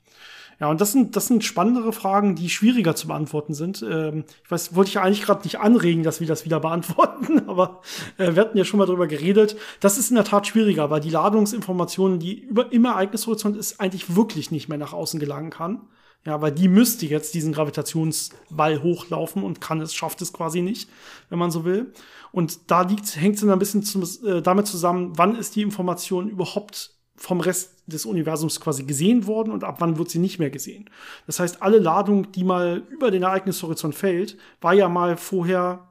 Ja, 0.65 0.71
und 0.71 0.81
das 0.81 0.93
sind, 0.93 1.15
das 1.15 1.27
sind 1.27 1.45
spannendere 1.45 1.93
Fragen, 1.93 2.37
die 2.37 2.49
schwieriger 2.49 2.97
zu 2.97 3.09
beantworten 3.09 3.53
sind. 3.53 3.85
Ähm, 3.87 4.25
ich 4.43 4.51
weiß, 4.51 4.75
wollte 4.75 4.89
ich 4.89 4.99
eigentlich 4.99 5.21
gerade 5.21 5.43
nicht 5.43 5.61
anregen, 5.61 6.03
dass 6.03 6.21
wir 6.21 6.27
das 6.27 6.47
wieder 6.47 6.59
beantworten, 6.59 7.47
aber 7.51 7.83
äh, 8.17 8.35
wir 8.35 8.41
hatten 8.41 8.57
ja 8.57 8.65
schon 8.65 8.79
mal 8.79 8.87
drüber 8.87 9.07
geredet. 9.07 9.59
Das 9.81 9.99
ist 9.99 10.09
in 10.09 10.15
der 10.15 10.25
Tat 10.25 10.47
schwieriger, 10.47 10.89
weil 10.89 11.03
die 11.03 11.11
Ladungsinformationen, 11.11 12.19
die 12.19 12.41
über 12.41 12.73
im 12.73 12.87
Ereignishorizont 12.87 13.59
ist, 13.59 13.79
eigentlich 13.79 14.17
wirklich 14.17 14.53
nicht 14.53 14.71
mehr 14.71 14.79
nach 14.79 14.95
außen 14.95 15.21
gelangen 15.21 15.51
kann. 15.51 15.83
Ja, 16.25 16.41
weil 16.41 16.53
die 16.53 16.69
müsste 16.69 17.05
jetzt 17.05 17.35
diesen 17.35 17.53
Gravitationsball 17.53 18.83
hochlaufen 18.83 19.43
und 19.43 19.61
kann 19.61 19.83
es, 19.83 19.93
schafft 19.93 20.23
es 20.23 20.33
quasi 20.33 20.63
nicht, 20.63 20.89
wenn 21.29 21.39
man 21.39 21.51
so 21.51 21.67
will. 21.67 21.93
Und 22.33 22.71
da 22.71 22.89
hängt 22.89 23.35
es 23.35 23.41
dann 23.43 23.51
ein 23.51 23.59
bisschen 23.59 23.83
zum, 23.83 24.03
äh, 24.25 24.41
damit 24.41 24.67
zusammen, 24.67 25.13
wann 25.17 25.37
ist 25.37 25.57
die 25.57 25.63
Information 25.63 26.31
überhaupt 26.31 26.94
vom 27.17 27.41
Rest 27.41 27.83
des 27.87 28.07
Universums 28.07 28.61
quasi 28.61 28.85
gesehen 28.85 29.27
worden 29.27 29.53
und 29.53 29.63
ab 29.63 29.77
wann 29.79 29.99
wird 29.99 30.11
sie 30.11 30.19
nicht 30.19 30.39
mehr 30.39 30.51
gesehen. 30.51 30.91
Das 31.27 31.39
heißt, 31.39 31.63
alle 31.63 31.79
Ladung, 31.79 32.33
die 32.33 32.45
mal 32.45 32.83
über 32.91 33.11
den 33.11 33.23
Ereignishorizont 33.23 33.95
fällt, 33.95 34.37
war 34.61 34.75
ja 34.75 34.89
mal 34.89 35.17
vorher 35.17 35.89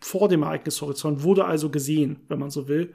vor 0.00 0.28
dem 0.28 0.42
Ereignishorizont, 0.42 1.22
wurde 1.22 1.44
also 1.44 1.70
gesehen, 1.70 2.20
wenn 2.28 2.38
man 2.38 2.50
so 2.50 2.68
will. 2.68 2.94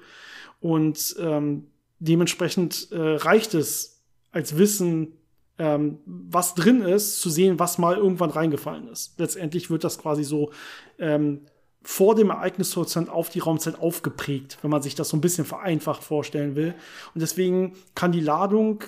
Und 0.60 1.16
ähm, 1.20 1.68
dementsprechend 2.00 2.92
äh, 2.92 3.16
reicht 3.16 3.54
es 3.54 4.02
als 4.32 4.58
Wissen, 4.58 5.14
ähm, 5.58 6.00
was 6.06 6.56
drin 6.56 6.82
ist, 6.82 7.22
zu 7.22 7.30
sehen, 7.30 7.60
was 7.60 7.78
mal 7.78 7.96
irgendwann 7.96 8.30
reingefallen 8.30 8.88
ist. 8.88 9.20
Letztendlich 9.20 9.70
wird 9.70 9.84
das 9.84 9.98
quasi 9.98 10.24
so 10.24 10.52
ähm, 10.98 11.42
vor 11.84 12.16
dem 12.16 12.30
Ereignishorizont 12.30 13.10
auf 13.10 13.30
die 13.30 13.40
Raumzeit 13.40 13.80
aufgeprägt, 13.80 14.60
wenn 14.62 14.72
man 14.72 14.82
sich 14.82 14.96
das 14.96 15.10
so 15.10 15.18
ein 15.18 15.22
bisschen 15.22 15.46
vereinfacht 15.46 16.04
vorstellen 16.04 16.56
will. 16.56 16.76
Und 17.14 17.22
deswegen 17.22 17.74
kann 17.96 18.12
die 18.12 18.20
Ladung 18.20 18.84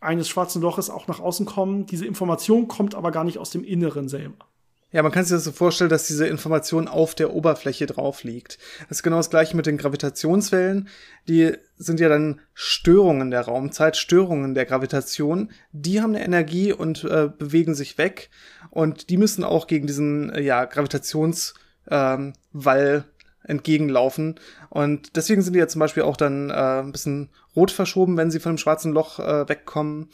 eines 0.00 0.28
schwarzen 0.28 0.62
Loches 0.62 0.90
auch 0.90 1.08
nach 1.08 1.20
außen 1.20 1.44
kommen. 1.44 1.86
Diese 1.86 2.06
Information 2.06 2.68
kommt 2.68 2.94
aber 2.94 3.10
gar 3.10 3.24
nicht 3.24 3.38
aus 3.38 3.50
dem 3.50 3.64
Inneren 3.64 4.08
selber. 4.08 4.46
Ja, 4.92 5.04
man 5.04 5.12
kann 5.12 5.24
sich 5.24 5.36
das 5.36 5.44
so 5.44 5.52
vorstellen, 5.52 5.90
dass 5.90 6.08
diese 6.08 6.26
Information 6.26 6.88
auf 6.88 7.14
der 7.14 7.32
Oberfläche 7.32 7.86
drauf 7.86 8.24
liegt. 8.24 8.58
Das 8.88 8.98
ist 8.98 9.02
genau 9.04 9.18
das 9.18 9.30
gleiche 9.30 9.56
mit 9.56 9.66
den 9.66 9.76
Gravitationswellen. 9.76 10.88
Die 11.28 11.52
sind 11.76 12.00
ja 12.00 12.08
dann 12.08 12.40
Störungen 12.54 13.30
der 13.30 13.42
Raumzeit, 13.42 13.96
Störungen 13.96 14.54
der 14.54 14.66
Gravitation. 14.66 15.52
Die 15.70 16.00
haben 16.00 16.14
eine 16.14 16.24
Energie 16.24 16.72
und 16.72 17.04
äh, 17.04 17.28
bewegen 17.28 17.76
sich 17.76 17.98
weg. 17.98 18.30
Und 18.70 19.10
die 19.10 19.16
müssen 19.16 19.44
auch 19.44 19.68
gegen 19.68 19.86
diesen 19.86 20.30
äh, 20.30 20.40
ja, 20.40 20.64
Gravitations- 20.64 21.54
ähm, 21.88 22.34
Wall 22.52 23.04
entgegenlaufen. 23.42 24.38
Und 24.68 25.16
deswegen 25.16 25.42
sind 25.42 25.54
die 25.54 25.58
ja 25.58 25.68
zum 25.68 25.80
Beispiel 25.80 26.02
auch 26.02 26.16
dann 26.16 26.50
äh, 26.50 26.80
ein 26.80 26.92
bisschen 26.92 27.30
rot 27.56 27.70
verschoben, 27.70 28.16
wenn 28.16 28.30
sie 28.30 28.40
von 28.40 28.52
dem 28.52 28.58
schwarzen 28.58 28.92
Loch 28.92 29.18
äh, 29.18 29.48
wegkommen. 29.48 30.10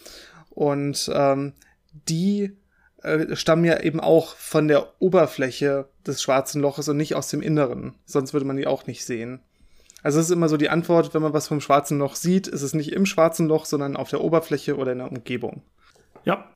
Und 0.50 1.10
ähm, 1.12 1.52
die 2.08 2.56
äh, 3.02 3.36
stammen 3.36 3.64
ja 3.64 3.80
eben 3.80 4.00
auch 4.00 4.36
von 4.36 4.68
der 4.68 5.00
Oberfläche 5.00 5.88
des 6.06 6.22
schwarzen 6.22 6.62
Loches 6.62 6.88
und 6.88 6.96
nicht 6.96 7.14
aus 7.14 7.28
dem 7.28 7.42
Inneren. 7.42 7.94
Sonst 8.06 8.32
würde 8.32 8.46
man 8.46 8.56
die 8.56 8.66
auch 8.66 8.86
nicht 8.86 9.04
sehen. 9.04 9.40
Also 10.02 10.20
es 10.20 10.26
ist 10.26 10.32
immer 10.32 10.48
so 10.48 10.56
die 10.56 10.68
Antwort, 10.68 11.14
wenn 11.14 11.22
man 11.22 11.32
was 11.32 11.48
vom 11.48 11.60
schwarzen 11.60 11.98
Loch 11.98 12.14
sieht, 12.14 12.46
ist 12.46 12.62
es 12.62 12.74
nicht 12.74 12.92
im 12.92 13.06
schwarzen 13.06 13.48
Loch, 13.48 13.64
sondern 13.64 13.96
auf 13.96 14.08
der 14.08 14.20
Oberfläche 14.20 14.76
oder 14.76 14.92
in 14.92 14.98
der 14.98 15.10
Umgebung. 15.10 15.62
Ja, 16.24 16.48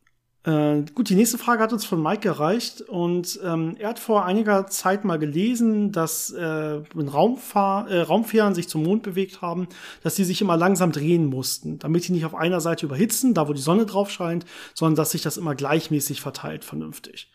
äh, 0.45 0.83
gut, 0.95 1.11
die 1.11 1.17
nächste 1.17 1.37
Frage 1.37 1.63
hat 1.63 1.73
uns 1.73 1.85
von 1.85 2.03
Mike 2.03 2.27
erreicht 2.27 2.81
und 2.81 3.39
ähm, 3.45 3.77
er 3.79 3.91
hat 3.91 3.99
vor 3.99 4.25
einiger 4.25 4.67
Zeit 4.69 5.05
mal 5.05 5.19
gelesen, 5.19 5.93
dass 5.93 6.33
äh, 6.33 6.81
wenn 6.95 7.09
Raumfahr 7.09 7.91
äh, 7.91 8.01
Raumfähren 8.01 8.55
sich 8.55 8.67
zum 8.67 8.83
Mond 8.83 9.03
bewegt 9.03 9.43
haben, 9.43 9.69
dass 10.03 10.17
sie 10.17 10.25
sich 10.25 10.41
immer 10.41 10.57
langsam 10.57 10.93
drehen 10.93 11.27
mussten, 11.27 11.79
damit 11.79 12.05
sie 12.05 12.13
nicht 12.13 12.25
auf 12.25 12.35
einer 12.35 12.61
Seite 12.61 12.87
überhitzen, 12.87 13.35
da 13.35 13.49
wo 13.49 13.53
die 13.53 13.61
Sonne 13.61 13.85
drauf 13.85 14.11
scheint, 14.11 14.47
sondern 14.75 14.97
dass 14.97 15.11
sich 15.11 15.21
das 15.21 15.37
immer 15.37 15.55
gleichmäßig 15.55 16.23
verteilt, 16.23 16.65
vernünftig. 16.65 17.31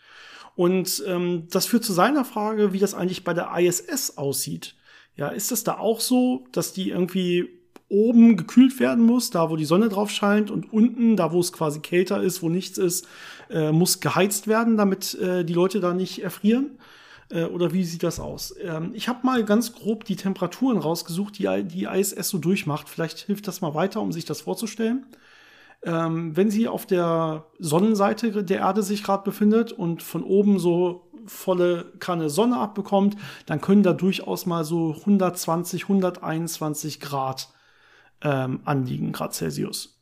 Und 0.56 1.04
ähm, 1.06 1.46
das 1.50 1.66
führt 1.66 1.84
zu 1.84 1.92
seiner 1.92 2.24
Frage, 2.24 2.72
wie 2.72 2.80
das 2.80 2.94
eigentlich 2.94 3.22
bei 3.22 3.34
der 3.34 3.52
ISS 3.56 4.18
aussieht. 4.18 4.74
Ja, 5.14 5.28
ist 5.28 5.52
es 5.52 5.62
da 5.62 5.78
auch 5.78 6.00
so, 6.00 6.46
dass 6.50 6.72
die 6.72 6.90
irgendwie 6.90 7.56
oben 7.88 8.36
gekühlt 8.36 8.80
werden 8.80 9.04
muss, 9.04 9.30
da 9.30 9.50
wo 9.50 9.56
die 9.56 9.64
Sonne 9.64 9.88
drauf 9.88 10.10
scheint, 10.10 10.50
und 10.50 10.72
unten, 10.72 11.16
da 11.16 11.32
wo 11.32 11.40
es 11.40 11.52
quasi 11.52 11.80
kälter 11.80 12.22
ist, 12.22 12.42
wo 12.42 12.48
nichts 12.48 12.78
ist, 12.78 13.06
äh, 13.50 13.70
muss 13.72 14.00
geheizt 14.00 14.48
werden, 14.48 14.76
damit 14.76 15.14
äh, 15.14 15.44
die 15.44 15.54
Leute 15.54 15.80
da 15.80 15.94
nicht 15.94 16.22
erfrieren. 16.22 16.78
Äh, 17.30 17.44
oder 17.44 17.72
wie 17.72 17.84
sieht 17.84 18.02
das 18.02 18.20
aus? 18.20 18.54
Ähm, 18.62 18.90
ich 18.94 19.08
habe 19.08 19.26
mal 19.26 19.44
ganz 19.44 19.72
grob 19.72 20.04
die 20.04 20.16
Temperaturen 20.16 20.78
rausgesucht, 20.78 21.38
die 21.38 21.64
die 21.64 21.84
ISS 21.84 22.28
so 22.28 22.38
durchmacht. 22.38 22.88
Vielleicht 22.88 23.18
hilft 23.18 23.46
das 23.48 23.60
mal 23.60 23.74
weiter, 23.74 24.00
um 24.00 24.12
sich 24.12 24.24
das 24.24 24.42
vorzustellen. 24.42 25.06
Ähm, 25.82 26.36
wenn 26.36 26.50
sie 26.50 26.68
auf 26.68 26.86
der 26.86 27.46
Sonnenseite 27.58 28.42
der 28.42 28.58
Erde 28.58 28.82
sich 28.82 29.02
gerade 29.04 29.22
befindet 29.24 29.72
und 29.72 30.02
von 30.02 30.24
oben 30.24 30.58
so 30.58 31.10
volle 31.26 31.92
Kanne 31.98 32.30
Sonne 32.30 32.56
abbekommt, 32.58 33.16
dann 33.46 33.60
können 33.60 33.82
da 33.82 33.92
durchaus 33.92 34.46
mal 34.46 34.64
so 34.64 34.94
120, 35.00 35.82
121 35.82 37.00
Grad 37.00 37.48
ähm, 38.22 38.60
anliegen, 38.64 39.12
Grad 39.12 39.34
Celsius. 39.34 39.98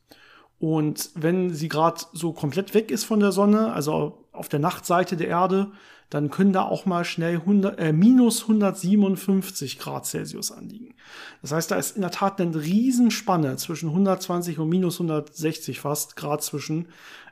Und 0.59 1.11
wenn 1.15 1.53
sie 1.53 1.69
gerade 1.69 2.01
so 2.13 2.33
komplett 2.33 2.75
weg 2.75 2.91
ist 2.91 3.05
von 3.05 3.21
der 3.21 3.33
Sonne, 3.33 3.73
also 3.73 4.25
auf 4.33 4.49
der 4.49 4.61
Nachtseite 4.61 5.17
der 5.17 5.29
Erde, 5.29 5.73
dann 6.11 6.31
können 6.31 6.53
da 6.53 6.63
auch 6.63 6.87
mal 6.87 7.05
schnell 7.05 7.37
100, 7.37 7.79
äh, 7.79 7.93
minus 7.93 8.43
157 8.43 9.79
Grad 9.79 10.07
Celsius 10.07 10.53
anliegen. 10.53 10.95
Das 11.43 11.53
heißt, 11.53 11.71
da 11.71 11.77
ist 11.77 11.97
in 11.97 12.03
der 12.03 12.11
Tat 12.11 12.41
eine 12.41 12.55
Riesenspanne 12.55 13.57
zwischen 13.57 13.89
120 13.89 14.59
und 14.59 14.69
minus 14.69 15.01
160 15.01 15.81
fast 15.81 16.17
Grad 16.17 16.43
zwischen, 16.43 16.89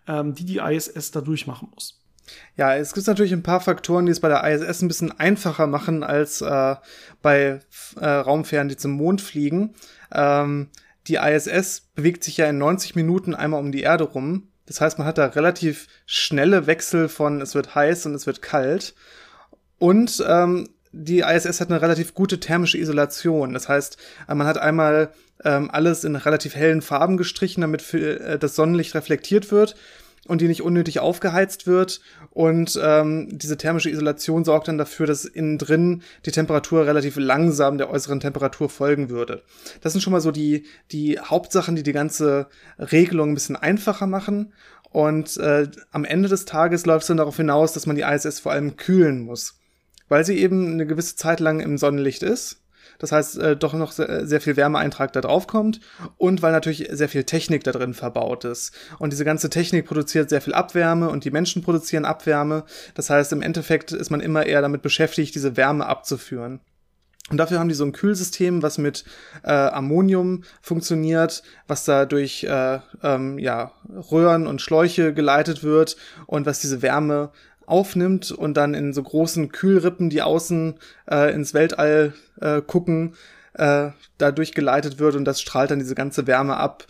ähm, 0.08 0.34
die 0.34 0.44
die 0.44 0.58
ISS 0.58 1.10
da 1.12 1.20
durchmachen 1.20 1.68
muss. 1.72 2.00
Ja, 2.56 2.74
es 2.74 2.92
gibt 2.92 3.06
natürlich 3.06 3.32
ein 3.32 3.42
paar 3.42 3.60
Faktoren, 3.60 4.06
die 4.06 4.12
es 4.12 4.20
bei 4.20 4.28
der 4.28 4.42
ISS 4.44 4.82
ein 4.82 4.88
bisschen 4.88 5.12
einfacher 5.12 5.66
machen 5.66 6.02
als 6.02 6.40
äh, 6.40 6.76
bei 7.20 7.60
äh, 8.00 8.06
Raumfähren, 8.06 8.68
die 8.68 8.76
zum 8.76 8.92
Mond 8.92 9.20
fliegen. 9.20 9.74
Ähm, 10.12 10.68
die 11.08 11.16
ISS 11.16 11.88
bewegt 11.94 12.24
sich 12.24 12.36
ja 12.36 12.46
in 12.46 12.58
90 12.58 12.94
Minuten 12.94 13.34
einmal 13.34 13.60
um 13.60 13.72
die 13.72 13.82
Erde 13.82 14.04
rum. 14.04 14.48
Das 14.66 14.80
heißt, 14.80 14.98
man 14.98 15.06
hat 15.06 15.18
da 15.18 15.26
relativ 15.26 15.88
schnelle 16.06 16.66
Wechsel 16.66 17.08
von 17.08 17.40
es 17.40 17.54
wird 17.54 17.74
heiß 17.74 18.06
und 18.06 18.14
es 18.14 18.26
wird 18.26 18.42
kalt. 18.42 18.94
Und 19.78 20.24
ähm, 20.26 20.68
die 20.92 21.20
ISS 21.20 21.60
hat 21.60 21.70
eine 21.70 21.82
relativ 21.82 22.14
gute 22.14 22.38
thermische 22.38 22.78
Isolation. 22.78 23.54
Das 23.54 23.68
heißt, 23.68 23.96
äh, 24.28 24.34
man 24.34 24.46
hat 24.46 24.58
einmal 24.58 25.12
ähm, 25.44 25.70
alles 25.72 26.04
in 26.04 26.14
relativ 26.14 26.54
hellen 26.54 26.82
Farben 26.82 27.16
gestrichen, 27.16 27.62
damit 27.62 27.82
für, 27.82 28.20
äh, 28.20 28.38
das 28.38 28.54
Sonnenlicht 28.54 28.94
reflektiert 28.94 29.50
wird 29.50 29.74
und 30.28 30.40
die 30.40 30.48
nicht 30.48 30.62
unnötig 30.62 31.00
aufgeheizt 31.00 31.66
wird. 31.66 32.00
Und 32.30 32.80
ähm, 32.82 33.28
diese 33.30 33.56
thermische 33.56 33.90
Isolation 33.90 34.44
sorgt 34.44 34.68
dann 34.68 34.78
dafür, 34.78 35.06
dass 35.06 35.24
innen 35.24 35.58
drin 35.58 36.02
die 36.24 36.30
Temperatur 36.30 36.86
relativ 36.86 37.16
langsam 37.16 37.78
der 37.78 37.90
äußeren 37.90 38.20
Temperatur 38.20 38.68
folgen 38.68 39.10
würde. 39.10 39.42
Das 39.80 39.92
sind 39.92 40.00
schon 40.00 40.12
mal 40.12 40.20
so 40.20 40.30
die, 40.30 40.64
die 40.92 41.18
Hauptsachen, 41.18 41.76
die 41.76 41.82
die 41.82 41.92
ganze 41.92 42.46
Regelung 42.78 43.30
ein 43.30 43.34
bisschen 43.34 43.56
einfacher 43.56 44.06
machen. 44.06 44.52
Und 44.90 45.38
äh, 45.38 45.68
am 45.90 46.04
Ende 46.04 46.28
des 46.28 46.44
Tages 46.44 46.86
läuft 46.86 47.02
es 47.02 47.08
dann 47.08 47.16
darauf 47.16 47.36
hinaus, 47.36 47.72
dass 47.72 47.86
man 47.86 47.96
die 47.96 48.02
ISS 48.02 48.40
vor 48.40 48.52
allem 48.52 48.76
kühlen 48.76 49.22
muss. 49.22 49.58
Weil 50.08 50.24
sie 50.24 50.38
eben 50.38 50.72
eine 50.72 50.86
gewisse 50.86 51.16
Zeit 51.16 51.40
lang 51.40 51.60
im 51.60 51.78
Sonnenlicht 51.78 52.22
ist 52.22 52.61
das 53.02 53.10
heißt, 53.10 53.38
äh, 53.38 53.56
doch 53.56 53.74
noch 53.74 53.90
sehr, 53.90 54.24
sehr 54.26 54.40
viel 54.40 54.56
Wärmeeintrag 54.56 55.12
da 55.12 55.20
drauf 55.20 55.48
kommt 55.48 55.80
und 56.18 56.40
weil 56.40 56.52
natürlich 56.52 56.88
sehr 56.92 57.08
viel 57.08 57.24
Technik 57.24 57.64
da 57.64 57.72
drin 57.72 57.94
verbaut 57.94 58.44
ist. 58.44 58.72
Und 59.00 59.12
diese 59.12 59.24
ganze 59.24 59.50
Technik 59.50 59.86
produziert 59.86 60.30
sehr 60.30 60.40
viel 60.40 60.54
Abwärme 60.54 61.10
und 61.10 61.24
die 61.24 61.32
Menschen 61.32 61.62
produzieren 61.62 62.04
Abwärme. 62.04 62.62
Das 62.94 63.10
heißt, 63.10 63.32
im 63.32 63.42
Endeffekt 63.42 63.90
ist 63.90 64.10
man 64.10 64.20
immer 64.20 64.46
eher 64.46 64.62
damit 64.62 64.82
beschäftigt, 64.82 65.34
diese 65.34 65.56
Wärme 65.56 65.86
abzuführen. 65.86 66.60
Und 67.30 67.38
dafür 67.38 67.58
haben 67.58 67.68
die 67.68 67.74
so 67.74 67.84
ein 67.84 67.92
Kühlsystem, 67.92 68.62
was 68.62 68.78
mit 68.78 69.04
äh, 69.42 69.50
Ammonium 69.50 70.44
funktioniert, 70.60 71.42
was 71.66 71.84
da 71.84 72.04
durch 72.04 72.44
äh, 72.44 72.78
ähm, 73.02 73.38
ja, 73.38 73.72
Röhren 74.12 74.46
und 74.46 74.60
Schläuche 74.60 75.12
geleitet 75.12 75.64
wird 75.64 75.96
und 76.26 76.46
was 76.46 76.60
diese 76.60 76.82
Wärme 76.82 77.30
aufnimmt 77.72 78.30
und 78.30 78.54
dann 78.54 78.74
in 78.74 78.92
so 78.92 79.02
großen 79.02 79.50
Kühlrippen, 79.50 80.10
die 80.10 80.20
außen 80.20 80.74
äh, 81.10 81.32
ins 81.34 81.54
Weltall 81.54 82.12
äh, 82.38 82.60
gucken, 82.60 83.14
äh, 83.54 83.90
da 84.18 84.30
durchgeleitet 84.30 84.98
wird 84.98 85.16
und 85.16 85.24
das 85.24 85.40
strahlt 85.40 85.70
dann 85.70 85.78
diese 85.78 85.94
ganze 85.94 86.26
Wärme 86.26 86.58
ab. 86.58 86.86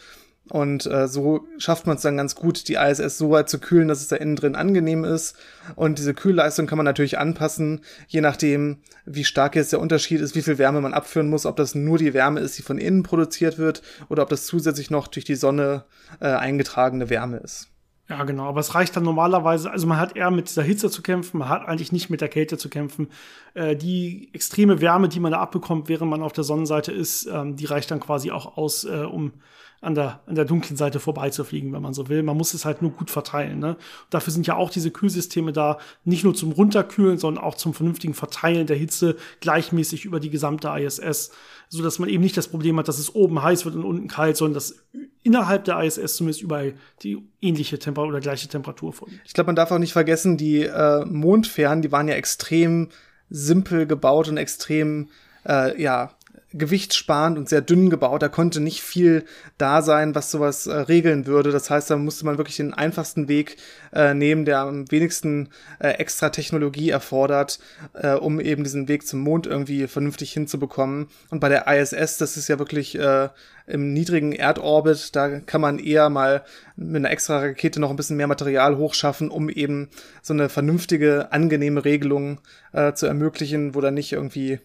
Und 0.49 0.87
äh, 0.87 1.07
so 1.07 1.47
schafft 1.57 1.87
man 1.87 1.97
es 1.97 2.03
dann 2.03 2.17
ganz 2.17 2.35
gut, 2.35 2.67
die 2.67 2.75
ISS 2.75 3.17
so 3.17 3.31
weit 3.31 3.49
zu 3.49 3.61
kühlen, 3.61 3.87
dass 3.87 4.01
es 4.01 4.09
da 4.09 4.17
innen 4.17 4.35
drin 4.35 4.57
angenehm 4.57 5.05
ist. 5.05 5.37
Und 5.77 5.99
diese 5.99 6.15
Kühlleistung 6.15 6.67
kann 6.67 6.79
man 6.79 6.85
natürlich 6.85 7.17
anpassen, 7.17 7.81
je 8.09 8.21
nachdem, 8.21 8.79
wie 9.07 9.25
stark 9.25 9.55
jetzt 9.55 9.73
der 9.73 9.81
Unterschied 9.81 10.21
ist, 10.21 10.35
wie 10.35 10.43
viel 10.43 10.59
Wärme 10.59 10.81
man 10.81 10.95
abführen 10.95 11.31
muss, 11.31 11.47
ob 11.47 11.57
das 11.57 11.77
nur 11.77 11.97
die 11.97 12.13
Wärme 12.13 12.41
ist, 12.41 12.59
die 12.59 12.63
von 12.63 12.79
innen 12.79 13.05
produziert 13.05 13.57
wird, 13.57 13.83
oder 14.09 14.25
ob 14.25 14.31
das 14.31 14.47
zusätzlich 14.47 14.91
noch 14.91 15.07
durch 15.07 15.25
die 15.25 15.37
Sonne 15.37 15.85
äh, 16.21 16.27
eingetragene 16.27 17.09
Wärme 17.09 17.37
ist. 17.37 17.72
Ja, 18.13 18.25
genau. 18.25 18.45
Aber 18.45 18.61
es 18.61 18.75
reicht 18.75 18.95
dann 18.95 19.05
normalerweise, 19.05 19.71
also 19.71 19.87
man 19.87 19.97
hat 19.97 20.17
eher 20.17 20.31
mit 20.31 20.47
dieser 20.51 20.63
Hitze 20.63 20.91
zu 20.91 21.01
kämpfen, 21.01 21.39
man 21.39 21.49
hat 21.49 21.67
eigentlich 21.67 21.93
nicht 21.93 22.11
mit 22.11 22.21
der 22.21 22.29
Kälte 22.29 22.59
zu 22.59 22.69
kämpfen. 22.69 23.09
Äh, 23.55 23.75
die 23.75 24.29
extreme 24.35 24.83
Wärme, 24.83 25.09
die 25.09 25.19
man 25.19 25.33
da 25.33 25.41
abbekommt, 25.41 25.89
während 25.89 26.11
man 26.11 26.23
auf 26.23 26.35
der 26.35 26.45
Sonnenseite 26.45 26.93
ist, 26.93 27.25
ähm, 27.25 27.57
die 27.57 27.65
reicht 27.65 27.91
dann 27.91 28.01
quasi 28.01 28.31
auch 28.31 28.59
aus, 28.59 28.85
äh, 28.85 29.05
um 29.11 29.33
an 29.81 29.95
der, 29.95 30.21
an 30.27 30.35
der 30.35 30.45
dunklen 30.45 30.77
Seite 30.77 31.01
vorbeizufliegen, 31.01 31.73
wenn 31.73 31.81
man 31.81 31.95
so 31.95 32.11
will. 32.11 32.23
Man 32.23 32.37
muss 32.37 32.53
es 32.53 32.67
halt 32.67 32.83
nur 32.83 32.91
gut 32.91 33.11
verteilen. 33.11 33.59
Ne? 33.59 33.77
Dafür 34.11 34.33
sind 34.33 34.47
ja 34.47 34.57
auch 34.57 34.69
diese 34.69 34.91
Kühlsysteme 34.91 35.53
da, 35.53 35.79
nicht 36.05 36.23
nur 36.23 36.35
zum 36.35 36.53
Runterkühlen, 36.53 37.17
sondern 37.17 37.43
auch 37.43 37.55
zum 37.55 37.73
vernünftigen 37.73 38.15
Verteilen 38.15 38.67
der 38.67 38.77
Hitze 38.77 39.17
gleichmäßig 39.41 40.05
über 40.05 40.21
die 40.21 40.31
gesamte 40.31 40.69
ISS, 40.69 41.33
so 41.73 41.83
dass 41.83 41.99
man 41.99 42.11
eben 42.11 42.23
nicht 42.23 42.37
das 42.37 42.49
Problem 42.49 42.79
hat, 42.79 42.89
dass 42.89 42.99
es 42.99 43.15
oben 43.15 43.43
heiß 43.43 43.65
wird 43.65 43.75
und 43.77 43.85
unten 43.85 44.07
kalt, 44.07 44.37
sondern 44.37 44.55
dass 44.55 44.85
innerhalb 45.23 45.65
der 45.65 45.83
ISS 45.83 46.17
zumindest 46.17 46.43
überall 46.43 46.75
die 47.03 47.27
ähnliche 47.41 47.79
Temperatur 47.79 48.11
oder 48.11 48.21
gleiche 48.21 48.47
Temperatur 48.47 48.93
vorliegt. 48.93 49.23
Ich 49.25 49.33
glaube, 49.33 49.49
man 49.49 49.57
darf 49.57 49.71
auch 49.71 49.79
nicht 49.79 49.95
vergessen, 49.95 50.37
die 50.37 50.65
äh, 50.65 51.05
Mondfähren, 51.07 51.81
die 51.81 51.91
waren 51.91 52.09
ja 52.09 52.15
extrem 52.15 52.91
simpel 53.31 53.87
gebaut 53.87 54.29
und 54.29 54.37
extrem 54.37 55.09
äh, 55.47 55.81
ja 55.81 56.15
gewichtssparend 56.55 57.39
und 57.39 57.49
sehr 57.49 57.61
dünn 57.61 57.91
gebaut. 57.91 58.23
Da 58.23 58.29
konnte 58.29 58.61
nicht 58.61 58.83
viel 58.83 59.25
da 59.59 59.83
sein, 59.83 60.15
was 60.15 60.31
sowas 60.31 60.67
äh, 60.67 60.75
regeln 60.75 61.27
würde. 61.27 61.51
Das 61.51 61.71
heißt, 61.71 61.91
da 61.91 61.97
musste 61.97 62.25
man 62.25 62.39
wirklich 62.39 62.57
den 62.57 62.75
einfachsten 62.75 63.29
Weg 63.29 63.57
äh, 63.93 64.15
nehmen, 64.15 64.45
der 64.45 64.61
am 64.61 64.91
wenigsten 64.91 65.49
äh, 65.79 65.89
extra 65.91 66.31
Technologie 66.31 66.91
erfordert, 66.91 67.59
äh, 67.95 68.13
um 68.13 68.41
eben 68.41 68.65
diesen 68.65 68.89
Weg 68.89 69.07
zum 69.07 69.21
Mond 69.21 69.47
irgendwie 69.47 69.87
vernünftig 69.87 70.33
hinzubekommen. 70.33 71.09
Und 71.31 71.41
bei 71.41 71.49
der 71.49 71.67
ISS, 71.67 72.19
das 72.19 72.37
ist 72.37 72.49
ja 72.49 72.59
wirklich 72.59 72.99
äh, 72.99 73.29
im 73.67 73.93
niedrigen 73.93 74.33
Erdorbit, 74.33 75.15
da 75.15 75.41
kann 75.41 75.61
man 75.61 75.79
eher 75.79 76.11
mal 76.11 76.45
mit 76.77 76.97
einer 76.97 77.11
extra 77.11 77.39
Rakete 77.39 77.81
noch 77.81 77.91
ein 77.91 77.97
bisschen 77.97 78.17
mehr 78.17 78.27
Material 78.27 78.77
hochschaffen, 78.77 79.31
um 79.31 79.49
eben 79.49 79.89
so 80.21 80.35
eine 80.35 80.49
vernünftige, 80.49 81.33
angenehme 81.33 81.85
Regelung 81.85 82.41
äh, 82.73 82.93
zu 82.93 83.07
ermöglichen, 83.07 83.75
wo 83.75 83.81
dann 83.81 83.95
nicht 83.95 84.13
irgendwie 84.13 84.59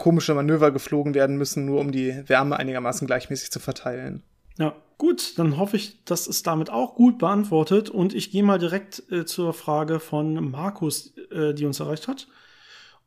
komische 0.00 0.34
Manöver 0.34 0.72
geflogen 0.72 1.14
werden 1.14 1.36
müssen, 1.36 1.66
nur 1.66 1.78
um 1.78 1.92
die 1.92 2.26
Wärme 2.26 2.56
einigermaßen 2.56 3.06
gleichmäßig 3.06 3.52
zu 3.52 3.60
verteilen. 3.60 4.22
Ja, 4.58 4.74
gut, 4.98 5.38
dann 5.38 5.58
hoffe 5.58 5.76
ich, 5.76 6.04
das 6.04 6.26
ist 6.26 6.46
damit 6.46 6.70
auch 6.70 6.94
gut 6.94 7.18
beantwortet 7.18 7.90
und 7.90 8.14
ich 8.14 8.30
gehe 8.30 8.42
mal 8.42 8.58
direkt 8.58 9.04
äh, 9.12 9.24
zur 9.24 9.52
Frage 9.52 10.00
von 10.00 10.50
Markus, 10.50 11.14
äh, 11.30 11.54
die 11.54 11.66
uns 11.66 11.80
erreicht 11.80 12.08
hat. 12.08 12.26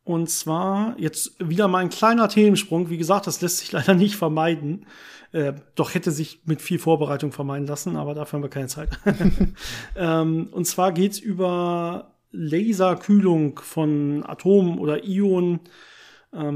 Und 0.04 0.30
zwar 0.30 0.96
jetzt 1.00 1.36
wieder 1.40 1.68
mal 1.68 1.80
ein 1.80 1.90
kleiner 1.90 2.30
Themensprung. 2.30 2.90
Wie 2.90 2.98
gesagt, 2.98 3.26
das 3.26 3.42
lässt 3.42 3.58
sich 3.58 3.72
leider 3.74 3.96
nicht 3.96 4.16
vermeiden. 4.16 4.86
Äh, 5.32 5.54
doch 5.74 5.96
hätte 5.96 6.12
sich 6.12 6.42
mit 6.46 6.62
viel 6.62 6.78
Vorbereitung 6.78 7.32
vermeiden 7.32 7.66
lassen, 7.66 7.96
aber 7.96 8.14
dafür 8.14 8.38
haben 8.38 8.44
wir 8.44 8.50
keine 8.50 8.68
Zeit. 8.68 8.90
ähm, 9.96 10.48
und 10.52 10.66
zwar 10.66 10.92
geht's 10.92 11.18
über 11.18 12.14
Laserkühlung 12.32 13.60
von 13.60 14.24
Atomen 14.26 14.78
oder 14.78 15.04
Ionen 15.04 15.62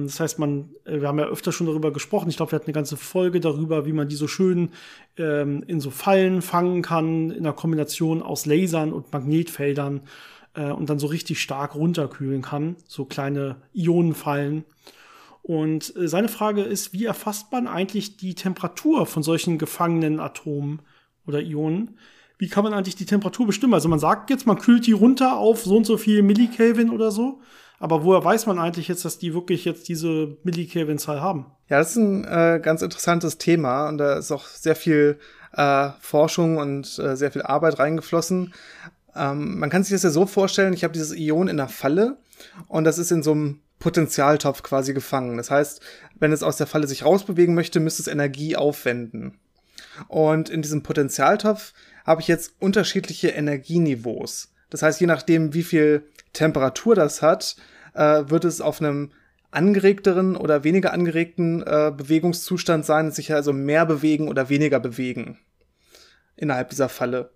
das 0.05 0.19
heißt, 0.19 0.39
man, 0.39 0.69
äh, 0.85 1.01
wir 1.01 1.07
haben 1.07 1.19
ja 1.19 1.25
öfter 1.25 1.51
schon 1.51 1.67
darüber 1.67 1.91
gesprochen. 1.91 2.29
Ich 2.29 2.37
glaube, 2.37 2.51
wir 2.51 2.55
hatten 2.57 2.67
eine 2.67 2.73
ganze 2.73 2.97
Folge 2.97 3.39
darüber, 3.39 3.85
wie 3.85 3.93
man 3.93 4.09
die 4.09 4.15
so 4.15 4.27
schön 4.27 4.69
ähm, 5.17 5.63
in 5.67 5.79
so 5.79 5.91
Fallen 5.91 6.41
fangen 6.41 6.81
kann, 6.81 7.29
in 7.29 7.39
einer 7.39 7.53
Kombination 7.53 8.23
aus 8.23 8.45
Lasern 8.45 8.91
und 8.91 9.13
Magnetfeldern 9.13 10.01
äh, 10.55 10.71
und 10.71 10.89
dann 10.89 10.99
so 10.99 11.07
richtig 11.07 11.39
stark 11.41 11.75
runterkühlen 11.75 12.41
kann. 12.41 12.75
So 12.87 13.05
kleine 13.05 13.57
Ionenfallen. 13.73 14.65
Und 15.43 15.95
äh, 15.95 16.07
seine 16.07 16.27
Frage 16.27 16.63
ist, 16.63 16.91
wie 16.93 17.05
erfasst 17.05 17.51
man 17.51 17.67
eigentlich 17.67 18.17
die 18.17 18.33
Temperatur 18.33 19.05
von 19.05 19.21
solchen 19.21 19.59
gefangenen 19.59 20.19
Atomen 20.19 20.81
oder 21.27 21.39
Ionen? 21.39 21.97
Wie 22.39 22.49
kann 22.49 22.63
man 22.63 22.73
eigentlich 22.73 22.95
die 22.95 23.05
Temperatur 23.05 23.45
bestimmen? 23.45 23.73
Also 23.75 23.89
man 23.89 23.99
sagt 23.99 24.29
jetzt, 24.31 24.47
man 24.47 24.57
kühlt 24.57 24.87
die 24.87 24.91
runter 24.91 25.37
auf 25.37 25.63
so 25.63 25.77
und 25.77 25.85
so 25.85 25.97
viel 25.97 26.23
Millikelvin 26.23 26.89
oder 26.89 27.11
so. 27.11 27.41
Aber 27.79 28.03
woher 28.03 28.23
weiß 28.23 28.47
man 28.47 28.59
eigentlich 28.59 28.87
jetzt, 28.87 29.05
dass 29.05 29.19
die 29.19 29.33
wirklich 29.33 29.65
jetzt 29.65 29.87
diese 29.87 30.35
Millikelvin-Zahl 30.43 31.21
haben? 31.21 31.45
Ja, 31.69 31.77
das 31.79 31.91
ist 31.91 31.97
ein 31.97 32.23
äh, 32.25 32.59
ganz 32.61 32.81
interessantes 32.81 33.37
Thema 33.37 33.87
und 33.87 33.97
da 33.97 34.17
ist 34.17 34.31
auch 34.31 34.45
sehr 34.45 34.75
viel 34.75 35.19
äh, 35.53 35.89
Forschung 35.99 36.57
und 36.57 36.97
äh, 36.99 37.15
sehr 37.15 37.31
viel 37.31 37.43
Arbeit 37.43 37.77
reingeflossen. 37.77 38.53
Ähm, 39.15 39.59
man 39.59 39.69
kann 39.69 39.83
sich 39.83 39.91
das 39.91 40.03
ja 40.03 40.09
so 40.09 40.25
vorstellen, 40.25 40.73
ich 40.73 40.83
habe 40.83 40.93
dieses 40.93 41.15
Ion 41.15 41.47
in 41.47 41.57
der 41.57 41.67
Falle 41.67 42.17
und 42.67 42.83
das 42.83 42.97
ist 42.97 43.11
in 43.11 43.21
so 43.21 43.31
einem 43.31 43.59
Potentialtopf 43.79 44.63
quasi 44.63 44.93
gefangen. 44.93 45.37
Das 45.37 45.51
heißt, 45.51 45.81
wenn 46.19 46.31
es 46.31 46.43
aus 46.43 46.57
der 46.57 46.67
Falle 46.67 46.87
sich 46.87 47.05
rausbewegen 47.05 47.53
möchte, 47.53 47.79
müsste 47.79 48.01
es 48.01 48.07
Energie 48.07 48.55
aufwenden. 48.55 49.37
Und 50.07 50.49
in 50.49 50.61
diesem 50.61 50.83
Potentialtopf 50.83 51.73
habe 52.05 52.21
ich 52.21 52.27
jetzt 52.27 52.53
unterschiedliche 52.59 53.29
Energieniveaus. 53.29 54.49
Das 54.69 54.81
heißt, 54.81 54.99
je 54.99 55.07
nachdem, 55.07 55.53
wie 55.53 55.63
viel 55.63 56.07
Temperatur 56.33 56.95
das 56.95 57.21
hat, 57.21 57.55
äh, 57.93 58.23
wird 58.27 58.45
es 58.45 58.61
auf 58.61 58.81
einem 58.81 59.11
angeregteren 59.51 60.35
oder 60.35 60.63
weniger 60.63 60.93
angeregten 60.93 61.61
äh, 61.61 61.91
Bewegungszustand 61.95 62.85
sein, 62.85 63.11
sich 63.11 63.33
also 63.33 63.53
mehr 63.53 63.85
bewegen 63.85 64.27
oder 64.27 64.49
weniger 64.49 64.79
bewegen 64.79 65.39
innerhalb 66.35 66.69
dieser 66.69 66.89
Falle. 66.89 67.31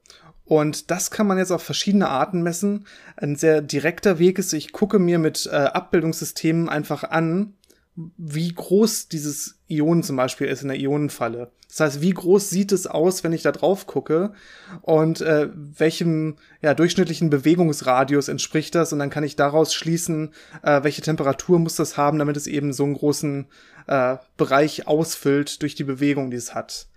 Und 0.45 0.91
das 0.91 1.11
kann 1.11 1.27
man 1.27 1.37
jetzt 1.37 1.51
auf 1.51 1.63
verschiedene 1.63 2.09
Arten 2.09 2.43
messen. 2.43 2.85
Ein 3.15 3.35
sehr 3.35 3.61
direkter 3.61 4.19
Weg 4.19 4.37
ist, 4.37 4.53
ich 4.53 4.73
gucke 4.73 4.99
mir 4.99 5.17
mit 5.17 5.47
äh, 5.51 5.55
Abbildungssystemen 5.55 6.69
einfach 6.69 7.03
an, 7.03 7.53
wie 7.95 8.53
groß 8.53 9.07
dieses 9.07 9.60
Ion 9.71 10.03
zum 10.03 10.15
Beispiel 10.15 10.47
ist 10.47 10.61
in 10.61 10.67
der 10.67 10.79
Ionenfalle. 10.79 11.51
Das 11.67 11.79
heißt, 11.79 12.01
wie 12.01 12.11
groß 12.11 12.49
sieht 12.49 12.71
es 12.71 12.85
aus, 12.85 13.23
wenn 13.23 13.33
ich 13.33 13.43
da 13.43 13.51
drauf 13.51 13.87
gucke 13.87 14.33
und 14.81 15.21
äh, 15.21 15.49
welchem 15.53 16.35
ja, 16.61 16.73
durchschnittlichen 16.73 17.29
Bewegungsradius 17.29 18.27
entspricht 18.27 18.75
das 18.75 18.91
und 18.91 18.99
dann 18.99 19.09
kann 19.09 19.23
ich 19.23 19.35
daraus 19.35 19.73
schließen, 19.73 20.33
äh, 20.63 20.83
welche 20.83 21.01
Temperatur 21.01 21.59
muss 21.59 21.75
das 21.75 21.97
haben, 21.97 22.19
damit 22.19 22.37
es 22.37 22.47
eben 22.47 22.73
so 22.73 22.83
einen 22.83 22.95
großen 22.95 23.47
äh, 23.87 24.17
Bereich 24.37 24.87
ausfüllt 24.87 25.61
durch 25.61 25.75
die 25.75 25.85
Bewegung, 25.85 26.29
die 26.29 26.37
es 26.37 26.53
hat. 26.53 26.87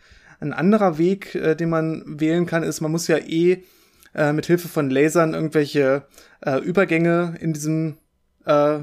Ein 0.40 0.52
anderer 0.52 0.98
Weg, 0.98 1.34
äh, 1.34 1.54
den 1.54 1.70
man 1.70 2.02
wählen 2.20 2.46
kann, 2.46 2.62
ist, 2.62 2.80
man 2.80 2.90
muss 2.90 3.06
ja 3.06 3.18
eh 3.18 3.62
äh, 4.14 4.32
mit 4.32 4.46
Hilfe 4.46 4.68
von 4.68 4.90
Lasern 4.90 5.34
irgendwelche 5.34 6.02
äh, 6.44 6.58
Übergänge 6.58 7.36
in 7.40 7.52
diesem 7.52 7.98
äh, 8.46 8.78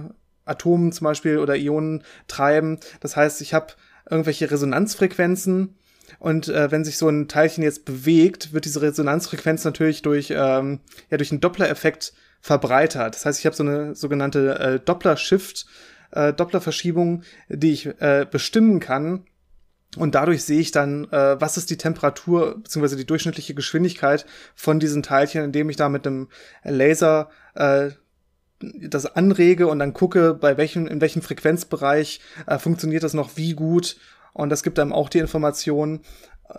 Atomen 0.45 0.91
zum 0.91 1.05
Beispiel 1.05 1.39
oder 1.39 1.55
Ionen 1.55 2.03
treiben. 2.27 2.79
Das 2.99 3.15
heißt, 3.15 3.41
ich 3.41 3.53
habe 3.53 3.73
irgendwelche 4.09 4.49
Resonanzfrequenzen 4.49 5.75
und 6.19 6.47
äh, 6.49 6.71
wenn 6.71 6.83
sich 6.83 6.97
so 6.97 7.09
ein 7.09 7.27
Teilchen 7.27 7.63
jetzt 7.63 7.85
bewegt, 7.85 8.53
wird 8.53 8.65
diese 8.65 8.81
Resonanzfrequenz 8.81 9.63
natürlich 9.63 10.01
durch, 10.01 10.31
ähm, 10.31 10.79
ja, 11.09 11.17
durch 11.17 11.31
einen 11.31 11.41
Doppler-Effekt 11.41 12.13
verbreitert. 12.41 13.15
Das 13.15 13.25
heißt, 13.25 13.39
ich 13.39 13.45
habe 13.45 13.55
so 13.55 13.63
eine 13.63 13.95
sogenannte 13.95 14.59
äh, 14.59 14.79
Doppler-Shift, 14.79 15.65
äh, 16.11 16.33
Doppler-Verschiebung, 16.33 17.23
die 17.49 17.73
ich 17.73 17.85
äh, 18.01 18.25
bestimmen 18.29 18.79
kann. 18.79 19.25
Und 19.97 20.15
dadurch 20.15 20.43
sehe 20.43 20.59
ich 20.59 20.71
dann, 20.71 21.11
äh, 21.11 21.39
was 21.39 21.57
ist 21.57 21.69
die 21.69 21.77
Temperatur 21.77 22.59
bzw. 22.61 22.95
die 22.95 23.05
durchschnittliche 23.05 23.53
Geschwindigkeit 23.53 24.25
von 24.55 24.79
diesen 24.79 25.03
Teilchen, 25.03 25.43
indem 25.43 25.69
ich 25.69 25.75
da 25.75 25.89
mit 25.89 26.07
einem 26.07 26.29
Laser 26.63 27.29
äh, 27.55 27.91
das 28.61 29.05
anrege 29.15 29.67
und 29.67 29.79
dann 29.79 29.93
gucke, 29.93 30.33
bei 30.33 30.57
welchem, 30.57 30.87
in 30.87 31.01
welchem 31.01 31.21
Frequenzbereich 31.21 32.21
äh, 32.47 32.57
funktioniert 32.57 33.03
das 33.03 33.13
noch 33.13 33.37
wie 33.37 33.53
gut. 33.53 33.97
Und 34.33 34.49
das 34.49 34.63
gibt 34.63 34.79
einem 34.79 34.93
auch 34.93 35.09
die 35.09 35.19
Information. 35.19 36.01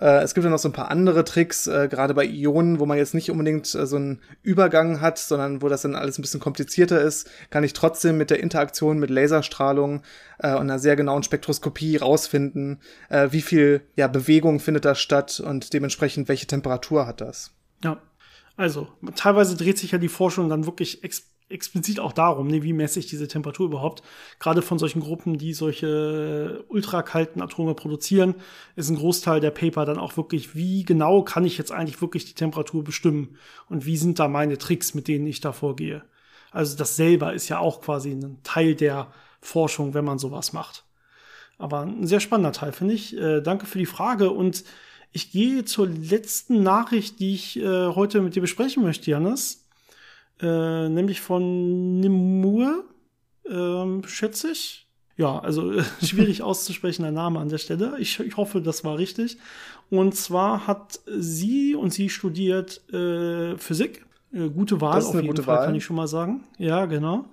Äh, 0.01 0.23
es 0.23 0.35
gibt 0.35 0.45
ja 0.45 0.51
noch 0.51 0.59
so 0.59 0.69
ein 0.69 0.73
paar 0.75 0.91
andere 0.91 1.25
Tricks, 1.25 1.67
äh, 1.67 1.89
gerade 1.89 2.15
bei 2.15 2.25
Ionen, 2.25 2.81
wo 2.81 2.87
man 2.87 2.99
jetzt 2.99 3.15
nicht 3.15 3.31
unbedingt 3.31 3.75
äh, 3.75 3.87
so 3.87 3.97
einen 3.97 4.21
Übergang 4.43 5.01
hat, 5.01 5.19
sondern 5.19 5.63
wo 5.63 5.69
das 5.69 5.83
dann 5.83 5.95
alles 5.95 6.19
ein 6.19 6.23
bisschen 6.23 6.41
komplizierter 6.41 7.01
ist, 7.01 7.29
kann 7.51 7.65
ich 7.65 7.73
trotzdem 7.73 8.17
mit 8.17 8.31
der 8.31 8.41
Interaktion 8.41 8.99
mit 8.99 9.11
Laserstrahlung 9.11 10.03
äh, 10.39 10.53
und 10.53 10.63
einer 10.63 10.79
sehr 10.79 10.97
genauen 10.97 11.23
Spektroskopie 11.23 11.97
rausfinden, 11.97 12.81
äh, 13.09 13.29
wie 13.31 13.43
viel 13.43 13.83
ja, 13.97 14.09
Bewegung 14.09 14.61
findet 14.61 14.85
da 14.85 14.95
statt 14.95 15.41
und 15.41 15.73
dementsprechend 15.73 16.29
welche 16.29 16.47
Temperatur 16.47 17.07
hat 17.07 17.21
das. 17.21 17.53
Ja, 17.83 18.01
also 18.57 18.89
teilweise 19.17 19.57
dreht 19.57 19.79
sich 19.79 19.93
ja 19.93 19.99
die 19.99 20.09
Forschung 20.09 20.49
dann 20.49 20.67
wirklich 20.67 21.05
ex 21.05 21.32
explizit 21.53 22.01
auch 22.01 22.13
darum, 22.13 22.49
ne, 22.49 22.63
wie 22.63 22.73
messe 22.73 22.99
ich 22.99 23.07
diese 23.07 23.29
Temperatur 23.29 23.67
überhaupt. 23.67 24.03
Gerade 24.39 24.63
von 24.63 24.79
solchen 24.79 25.01
Gruppen, 25.01 25.39
die 25.39 25.53
solche 25.55 26.65
ultrakalten 26.69 27.43
Atome 27.43 27.75
produzieren, 27.75 28.35
ist 28.77 28.91
ein 28.91 28.97
Großteil 28.97 29.41
der 29.41 29.51
Paper 29.51 29.85
dann 29.85 29.99
auch 29.99 30.17
wirklich, 30.17 30.55
wie 30.55 30.85
genau 30.85 31.23
kann 31.23 31.45
ich 31.45 31.59
jetzt 31.59 31.73
eigentlich 31.73 32.01
wirklich 32.01 32.25
die 32.25 32.35
Temperatur 32.35 32.83
bestimmen 32.83 33.37
und 33.69 33.87
wie 33.87 33.97
sind 33.97 34.19
da 34.19 34.29
meine 34.29 34.59
Tricks, 34.59 34.95
mit 34.95 35.09
denen 35.09 35.27
ich 35.27 35.41
da 35.41 35.53
vorgehe. 35.53 36.03
Also 36.51 36.77
das 36.77 36.97
selber 36.97 37.33
ist 37.33 37.49
ja 37.49 37.59
auch 37.59 37.81
quasi 37.81 38.11
ein 38.11 38.39
Teil 38.43 38.75
der 38.75 39.13
Forschung, 39.41 39.95
wenn 39.95 40.05
man 40.05 40.19
sowas 40.19 40.53
macht. 40.53 40.85
Aber 41.59 41.83
ein 41.83 42.07
sehr 42.07 42.21
spannender 42.21 42.53
Teil, 42.53 42.73
finde 42.73 42.95
ich. 42.95 43.17
Äh, 43.17 43.41
danke 43.41 43.67
für 43.67 43.79
die 43.79 43.87
Frage 43.87 44.31
und 44.31 44.65
ich 45.13 45.31
gehe 45.31 45.65
zur 45.65 45.89
letzten 45.89 46.63
Nachricht, 46.63 47.21
die 47.21 47.35
ich 47.35 47.59
äh, 47.59 47.89
heute 47.89 48.21
mit 48.23 48.35
dir 48.35 48.41
besprechen 48.41 48.83
möchte, 48.83 49.11
Janis. 49.11 49.62
Äh, 50.43 50.89
nämlich 50.89 51.21
von 51.21 52.01
Nimur, 52.01 52.85
ähm, 53.49 54.03
schätze 54.07 54.51
ich. 54.51 54.89
Ja, 55.17 55.39
also 55.39 55.73
äh, 55.73 55.85
schwierig 56.05 56.43
auszusprechen 56.43 57.03
der 57.03 57.13
Name 57.13 57.39
an 57.39 57.49
der 57.49 57.59
Stelle. 57.59 57.95
Ich, 57.99 58.19
ich, 58.19 58.37
hoffe, 58.37 58.61
das 58.61 58.85
war 58.85 58.99
richtig. 58.99 59.39
Und 59.89 60.17
zwar 60.17 60.67
hat 60.67 61.01
sie 61.07 61.75
und 61.77 61.93
sie 61.93 62.09
studiert 62.09 62.81
äh, 62.93 63.57
Physik. 63.57 64.05
Äh, 64.33 64.49
gute 64.49 64.81
Wahl 64.81 65.03
auf 65.03 65.15
jeden 65.15 65.37
Fall, 65.37 65.59
Wahl. 65.59 65.67
kann 65.67 65.75
ich 65.75 65.85
schon 65.85 65.97
mal 65.97 66.09
sagen. 66.09 66.43
Ja, 66.59 66.87
genau. 66.87 67.27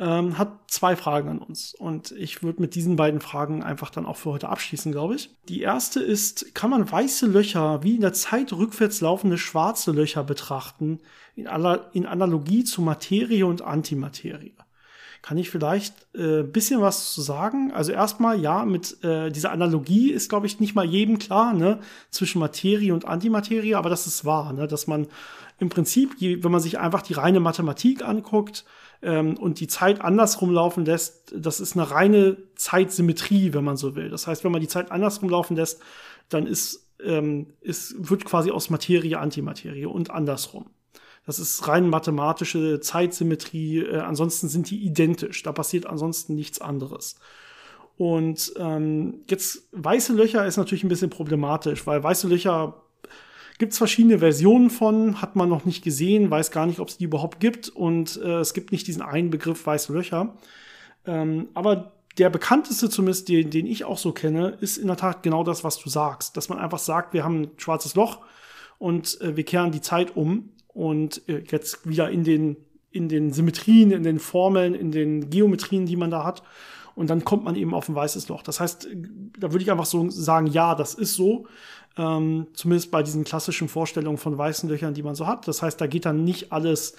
Ähm, 0.00 0.38
hat 0.38 0.52
zwei 0.68 0.94
Fragen 0.94 1.28
an 1.28 1.38
uns. 1.38 1.74
Und 1.74 2.12
ich 2.12 2.44
würde 2.44 2.60
mit 2.60 2.76
diesen 2.76 2.94
beiden 2.94 3.20
Fragen 3.20 3.64
einfach 3.64 3.90
dann 3.90 4.06
auch 4.06 4.16
für 4.16 4.30
heute 4.30 4.48
abschließen, 4.48 4.92
glaube 4.92 5.16
ich. 5.16 5.30
Die 5.48 5.60
erste 5.60 6.00
ist, 6.00 6.54
kann 6.54 6.70
man 6.70 6.90
weiße 6.90 7.26
Löcher 7.26 7.82
wie 7.82 7.96
in 7.96 8.00
der 8.00 8.12
Zeit 8.12 8.52
rückwärts 8.52 9.00
laufende 9.00 9.38
schwarze 9.38 9.90
Löcher 9.90 10.22
betrachten, 10.22 11.00
in, 11.34 11.48
in 11.92 12.06
Analogie 12.06 12.62
zu 12.62 12.80
Materie 12.80 13.44
und 13.44 13.62
Antimaterie. 13.62 14.54
Kann 15.20 15.36
ich 15.36 15.50
vielleicht 15.50 15.94
äh, 16.14 16.42
bisschen 16.42 16.80
was 16.80 17.12
zu 17.12 17.22
sagen? 17.22 17.72
Also 17.72 17.90
erstmal, 17.92 18.40
ja, 18.40 18.64
mit 18.64 19.02
äh, 19.02 19.30
dieser 19.30 19.50
Analogie 19.50 20.12
ist, 20.12 20.28
glaube 20.28 20.46
ich, 20.46 20.60
nicht 20.60 20.76
mal 20.76 20.84
jedem 20.84 21.18
klar, 21.18 21.52
ne, 21.54 21.80
zwischen 22.10 22.38
Materie 22.38 22.94
und 22.94 23.04
Antimaterie, 23.04 23.74
aber 23.74 23.90
das 23.90 24.06
ist 24.06 24.24
wahr, 24.24 24.52
ne, 24.52 24.68
dass 24.68 24.86
man 24.86 25.08
im 25.58 25.68
Prinzip, 25.68 26.16
wenn 26.20 26.52
man 26.52 26.60
sich 26.60 26.78
einfach 26.78 27.02
die 27.02 27.14
reine 27.14 27.40
Mathematik 27.40 28.04
anguckt 28.04 28.64
ähm, 29.02 29.36
und 29.36 29.60
die 29.60 29.66
Zeit 29.66 30.00
andersrum 30.00 30.52
laufen 30.52 30.84
lässt, 30.84 31.34
das 31.36 31.60
ist 31.60 31.76
eine 31.76 31.90
reine 31.90 32.36
Zeitsymmetrie, 32.54 33.52
wenn 33.54 33.64
man 33.64 33.76
so 33.76 33.96
will. 33.96 34.08
Das 34.08 34.26
heißt, 34.26 34.44
wenn 34.44 34.52
man 34.52 34.60
die 34.60 34.68
Zeit 34.68 34.92
andersrum 34.92 35.28
laufen 35.28 35.56
lässt, 35.56 35.80
dann 36.28 36.46
ist, 36.46 36.88
ähm, 37.02 37.54
ist 37.60 37.94
wird 37.98 38.24
quasi 38.24 38.50
aus 38.50 38.70
Materie 38.70 39.18
Antimaterie 39.18 39.86
und 39.86 40.10
andersrum. 40.10 40.66
Das 41.26 41.38
ist 41.38 41.68
rein 41.68 41.90
mathematische 41.90 42.80
Zeitsymmetrie. 42.80 43.80
Äh, 43.80 43.98
ansonsten 43.98 44.48
sind 44.48 44.70
die 44.70 44.78
identisch. 44.84 45.42
Da 45.42 45.52
passiert 45.52 45.86
ansonsten 45.86 46.34
nichts 46.34 46.60
anderes. 46.60 47.16
Und 47.98 48.52
ähm, 48.56 49.24
jetzt 49.28 49.68
weiße 49.72 50.14
Löcher 50.14 50.46
ist 50.46 50.56
natürlich 50.56 50.84
ein 50.84 50.88
bisschen 50.88 51.10
problematisch, 51.10 51.86
weil 51.86 52.02
weiße 52.02 52.28
Löcher 52.28 52.84
gibt 53.58 53.72
es 53.72 53.78
verschiedene 53.78 54.20
Versionen 54.20 54.70
von, 54.70 55.20
hat 55.20 55.36
man 55.36 55.48
noch 55.48 55.64
nicht 55.64 55.82
gesehen, 55.82 56.30
weiß 56.30 56.50
gar 56.50 56.66
nicht, 56.66 56.78
ob 56.78 56.88
es 56.88 56.96
die 56.96 57.04
überhaupt 57.04 57.40
gibt. 57.40 57.68
Und 57.68 58.20
äh, 58.22 58.38
es 58.38 58.54
gibt 58.54 58.72
nicht 58.72 58.86
diesen 58.86 59.02
einen 59.02 59.30
Begriff 59.30 59.66
weiße 59.66 59.92
Löcher. 59.92 60.34
Ähm, 61.06 61.48
aber 61.54 61.92
der 62.18 62.30
bekannteste 62.30 62.88
zumindest, 62.88 63.28
den, 63.28 63.50
den 63.50 63.66
ich 63.66 63.84
auch 63.84 63.98
so 63.98 64.12
kenne, 64.12 64.56
ist 64.60 64.76
in 64.76 64.86
der 64.86 64.96
Tat 64.96 65.22
genau 65.22 65.44
das, 65.44 65.64
was 65.64 65.78
du 65.78 65.88
sagst. 65.88 66.36
Dass 66.36 66.48
man 66.48 66.58
einfach 66.58 66.78
sagt, 66.78 67.14
wir 67.14 67.24
haben 67.24 67.42
ein 67.42 67.50
schwarzes 67.56 67.94
Loch 67.94 68.20
und 68.78 69.20
äh, 69.20 69.36
wir 69.36 69.44
kehren 69.44 69.72
die 69.72 69.80
Zeit 69.80 70.16
um 70.16 70.50
und 70.68 71.22
äh, 71.28 71.42
jetzt 71.50 71.88
wieder 71.88 72.10
in 72.10 72.22
den, 72.24 72.56
in 72.92 73.08
den 73.08 73.32
Symmetrien, 73.32 73.90
in 73.90 74.04
den 74.04 74.20
Formeln, 74.20 74.74
in 74.74 74.92
den 74.92 75.30
Geometrien, 75.30 75.86
die 75.86 75.96
man 75.96 76.10
da 76.10 76.24
hat. 76.24 76.42
Und 76.94 77.10
dann 77.10 77.24
kommt 77.24 77.44
man 77.44 77.54
eben 77.54 77.74
auf 77.74 77.88
ein 77.88 77.94
weißes 77.94 78.26
Loch. 78.26 78.42
Das 78.42 78.58
heißt, 78.58 78.88
da 79.38 79.52
würde 79.52 79.62
ich 79.62 79.70
einfach 79.70 79.86
so 79.86 80.10
sagen, 80.10 80.48
ja, 80.48 80.74
das 80.74 80.94
ist 80.94 81.14
so. 81.14 81.46
Ähm, 81.98 82.46
zumindest 82.54 82.92
bei 82.92 83.02
diesen 83.02 83.24
klassischen 83.24 83.68
Vorstellungen 83.68 84.18
von 84.18 84.38
weißen 84.38 84.68
Löchern, 84.68 84.94
die 84.94 85.02
man 85.02 85.16
so 85.16 85.26
hat. 85.26 85.48
Das 85.48 85.62
heißt, 85.62 85.80
da 85.80 85.88
geht 85.88 86.06
dann 86.06 86.22
nicht 86.22 86.52
alles 86.52 86.94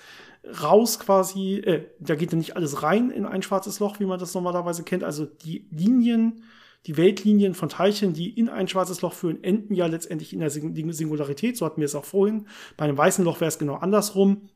raus 0.62 1.00
quasi, 1.00 1.56
äh, 1.56 1.86
da 2.00 2.16
geht 2.16 2.32
dann 2.32 2.40
nicht 2.40 2.58
alles 2.58 2.84
rein 2.84 3.10
in 3.10 3.26
ein 3.26 3.42
schwarzes 3.42 3.80
Loch, 3.80 4.00
wie 4.00 4.06
man 4.06 4.20
das 4.20 4.34
normalerweise 4.34 4.84
kennt. 4.84 5.04
Also 5.04 5.26
die 5.26 5.68
Linien, 5.72 6.44
die 6.86 6.98
Weltlinien 6.98 7.54
von 7.54 7.70
Teilchen, 7.70 8.14
die 8.14 8.30
in 8.30 8.50
ein 8.50 8.68
schwarzes 8.68 9.02
Loch 9.02 9.14
führen, 9.14 9.44
enden 9.44 9.74
ja 9.74 9.86
letztendlich 9.86 10.34
in 10.34 10.40
der 10.40 10.50
Singularität. 10.50 11.58
So 11.58 11.66
hatten 11.66 11.82
wir 11.82 11.86
es 11.86 11.96
auch 11.96 12.06
vorhin. 12.06 12.48
Bei 12.76 12.86
einem 12.86 12.98
weißen 12.98 13.24
Loch 13.24 13.40
wäre 13.40 13.50
es 13.50 13.60
genau 13.60 13.76
andersrum. 13.76 14.50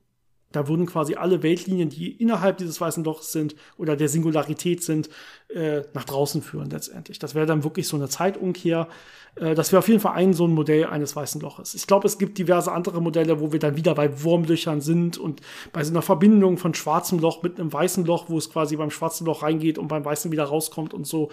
Da 0.54 0.68
würden 0.68 0.86
quasi 0.86 1.16
alle 1.16 1.44
Weltlinien, 1.44 1.90
die 1.90 2.12
innerhalb 2.12 2.58
dieses 2.58 2.80
weißen 2.80 3.04
Lochs 3.04 3.32
sind 3.32 3.56
oder 3.78 3.96
der 3.98 4.08
Singularität 4.08 4.84
sind, 4.84 5.10
äh, 5.54 5.82
nach 5.94 6.06
draußen 6.06 6.42
führen 6.42 6.70
letztendlich. 6.70 7.20
Das 7.20 7.36
wäre 7.36 7.46
dann 7.46 7.64
wirklich 7.64 7.88
so 7.88 7.98
eine 7.98 8.08
Zeitumkehr. 8.08 8.88
Äh, 9.36 9.56
das 9.56 9.72
wäre 9.72 9.80
auf 9.80 9.88
jeden 9.88 10.00
Fall 10.00 10.14
ein 10.14 10.34
so 10.34 10.48
ein 10.48 10.54
Modell 10.54 10.86
eines 10.86 11.16
weißen 11.16 11.42
Loches. 11.42 11.74
Ich 11.74 11.88
glaube, 11.88 12.08
es 12.08 12.18
gibt 12.18 12.38
diverse 12.38 12.72
andere 12.72 13.02
Modelle, 13.02 13.40
wo 13.40 13.52
wir 13.52 13.60
dann 13.60 13.76
wieder 13.76 13.96
bei 13.96 14.24
Wurmlöchern 14.24 14.82
sind 14.82 15.18
und 15.18 15.42
bei 15.72 15.84
so 15.84 15.92
einer 15.92 16.02
Verbindung 16.02 16.58
von 16.58 16.74
schwarzem 16.74 17.20
Loch 17.20 17.44
mit 17.44 17.60
einem 17.60 17.72
weißen 17.72 18.06
Loch, 18.06 18.30
wo 18.30 18.38
es 18.38 18.50
quasi 18.50 18.76
beim 18.76 18.92
schwarzen 18.92 19.26
Loch 19.26 19.44
reingeht 19.44 19.78
und 19.78 19.88
beim 19.88 20.06
weißen 20.06 20.32
wieder 20.32 20.46
rauskommt 20.46 20.94
und 20.94 21.06
so. 21.06 21.30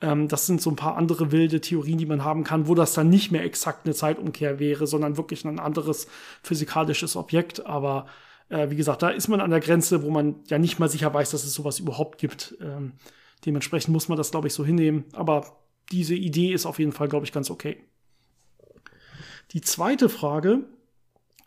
Ähm, 0.00 0.28
das 0.28 0.46
sind 0.46 0.60
so 0.60 0.70
ein 0.70 0.76
paar 0.76 0.96
andere 0.96 1.32
wilde 1.32 1.60
Theorien, 1.60 1.98
die 1.98 2.06
man 2.06 2.24
haben 2.24 2.44
kann, 2.44 2.68
wo 2.68 2.74
das 2.74 2.94
dann 2.94 3.10
nicht 3.10 3.32
mehr 3.32 3.44
exakt 3.44 3.86
eine 3.86 3.94
Zeitumkehr 3.94 4.58
wäre, 4.58 4.86
sondern 4.86 5.16
wirklich 5.16 5.44
ein 5.44 5.58
anderes 5.58 6.06
physikalisches 6.42 7.16
Objekt. 7.16 7.66
Aber 7.66 8.06
äh, 8.52 8.70
wie 8.70 8.76
gesagt, 8.76 9.02
da 9.02 9.08
ist 9.08 9.28
man 9.28 9.40
an 9.40 9.50
der 9.50 9.60
Grenze, 9.60 10.02
wo 10.02 10.10
man 10.10 10.36
ja 10.46 10.58
nicht 10.58 10.78
mal 10.78 10.88
sicher 10.88 11.12
weiß, 11.12 11.30
dass 11.30 11.44
es 11.44 11.54
sowas 11.54 11.78
überhaupt 11.78 12.18
gibt. 12.18 12.54
Ähm, 12.60 12.92
dementsprechend 13.46 13.92
muss 13.92 14.08
man 14.08 14.18
das, 14.18 14.30
glaube 14.30 14.46
ich, 14.46 14.54
so 14.54 14.64
hinnehmen. 14.64 15.04
Aber 15.12 15.56
diese 15.90 16.14
Idee 16.14 16.52
ist 16.52 16.66
auf 16.66 16.78
jeden 16.78 16.92
Fall, 16.92 17.08
glaube 17.08 17.24
ich, 17.24 17.32
ganz 17.32 17.50
okay. 17.50 17.82
Die 19.52 19.62
zweite 19.62 20.10
Frage 20.10 20.66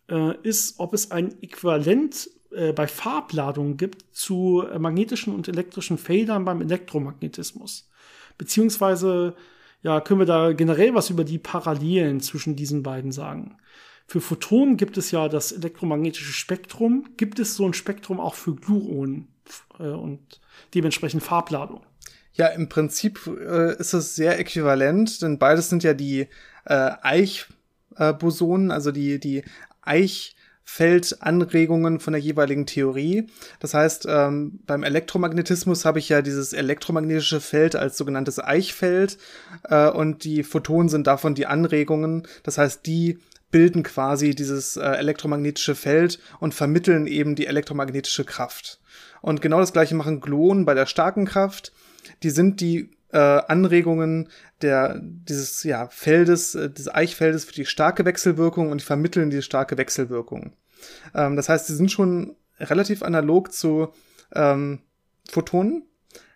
äh, 0.10 0.36
ist, 0.41 0.80
ob 0.80 0.94
es 0.94 1.11
ein 1.11 1.41
Äquivalent 1.44 2.30
äh, 2.52 2.73
bei 2.73 2.88
Farbladungen 2.88 3.77
gibt 3.77 4.06
zu 4.11 4.64
magnetischen 4.77 5.34
und 5.34 5.48
elektrischen 5.48 5.99
Feldern 5.99 6.44
beim 6.44 6.61
Elektromagnetismus. 6.61 7.88
Beziehungsweise 8.38 9.36
ja, 9.84 10.02
können 10.02 10.22
wir 10.22 10.26
da 10.26 10.53
generell 10.53 10.95
was 10.95 11.11
über 11.11 11.23
die 11.23 11.38
Parallelen 11.38 12.19
zwischen 12.19 12.56
diesen 12.56 12.82
beiden 12.82 13.11
sagen. 13.11 13.57
Für 14.07 14.22
Photonen 14.22 14.77
gibt 14.77 14.98
es 14.98 15.11
ja 15.11 15.27
das 15.27 15.52
elektromagnetische 15.52 16.32
Spektrum. 16.32 17.10
Gibt 17.18 17.40
es 17.40 17.56
so 17.56 17.65
ein 17.65 17.73
Spektrum 17.73 18.19
auch 18.19 18.36
für 18.36 18.53
Gluonen 18.56 19.27
äh, 19.80 19.88
und 19.88 20.40
dementsprechend 20.73 21.23
Farbladung? 21.23 21.82
Ja, 22.34 22.48
im 22.48 22.69
Prinzip 22.69 23.19
äh, 23.27 23.76
ist 23.77 23.94
es 23.94 24.15
sehr 24.15 24.40
äquivalent, 24.40 25.22
denn 25.22 25.38
beides 25.40 25.69
sind 25.69 25.84
ja 25.84 25.94
die 25.94 26.27
äh, 26.65 26.91
Eichbosonen, 27.02 28.72
also 28.72 28.91
die, 28.91 29.22
die 29.22 29.45
Eichfeldanregungen 29.82 32.02
von 32.02 32.14
der 32.14 32.22
jeweiligen 32.22 32.65
Theorie. 32.65 33.27
Das 33.60 33.73
heißt, 33.73 34.06
ähm, 34.10 34.60
beim 34.68 34.84
Elektromagnetismus 34.84 35.86
habe 35.86 35.99
ich 35.99 36.10
ja 36.10 36.22
dieses 36.22 36.52
elektromagnetische 36.53 37.40
Feld 37.40 37.77
als 37.77 37.98
sogenanntes 37.98 38.44
Eichfeld 38.44 39.18
äh, 39.64 39.90
und 39.90 40.26
die 40.26 40.44
Photonen 40.44 40.90
sind 40.90 41.07
davon 41.07 41.36
die 41.36 41.45
Anregungen. 41.48 42.27
Das 42.44 42.57
heißt, 42.57 42.86
die 42.86 43.19
bilden 43.56 43.84
quasi 43.84 44.36
dieses 44.36 44.76
äh, 44.76 44.84
elektromagnetische 44.84 45.76
Feld 45.76 46.19
und 46.41 46.53
vermitteln 46.53 47.07
eben 47.07 47.36
die 47.36 47.48
elektromagnetische 47.48 48.26
Kraft. 48.26 48.82
Und 49.22 49.41
genau 49.41 49.60
das 49.60 49.72
gleiche 49.72 49.95
machen 49.95 50.19
Gluonen 50.19 50.65
bei 50.65 50.73
der 50.73 50.86
starken 50.86 51.26
Kraft 51.26 51.72
die 52.23 52.30
sind 52.30 52.61
die 52.61 52.91
äh, 53.11 53.18
Anregungen 53.18 54.30
der, 54.61 54.99
dieses 55.02 55.64
ja, 55.64 55.88
Feldes, 55.88 56.56
äh, 56.56 56.69
des 56.69 56.94
Eichfeldes 56.94 57.45
für 57.45 57.53
die 57.53 57.65
starke 57.65 58.06
Wechselwirkung 58.06 58.72
und 58.72 58.82
die 58.82 58.86
vermitteln 58.86 59.30
diese 59.30 59.41
starke 59.41 59.77
Wechselwirkung. 59.77 60.53
Ähm, 61.14 61.36
das 61.36 61.49
heißt, 61.49 61.68
sie 61.68 61.76
sind 61.76 61.91
schon 61.91 62.36
relativ 62.60 63.03
analog 63.03 63.52
zu 63.53 63.90
ähm, 64.34 64.82
Photonen, 65.30 65.84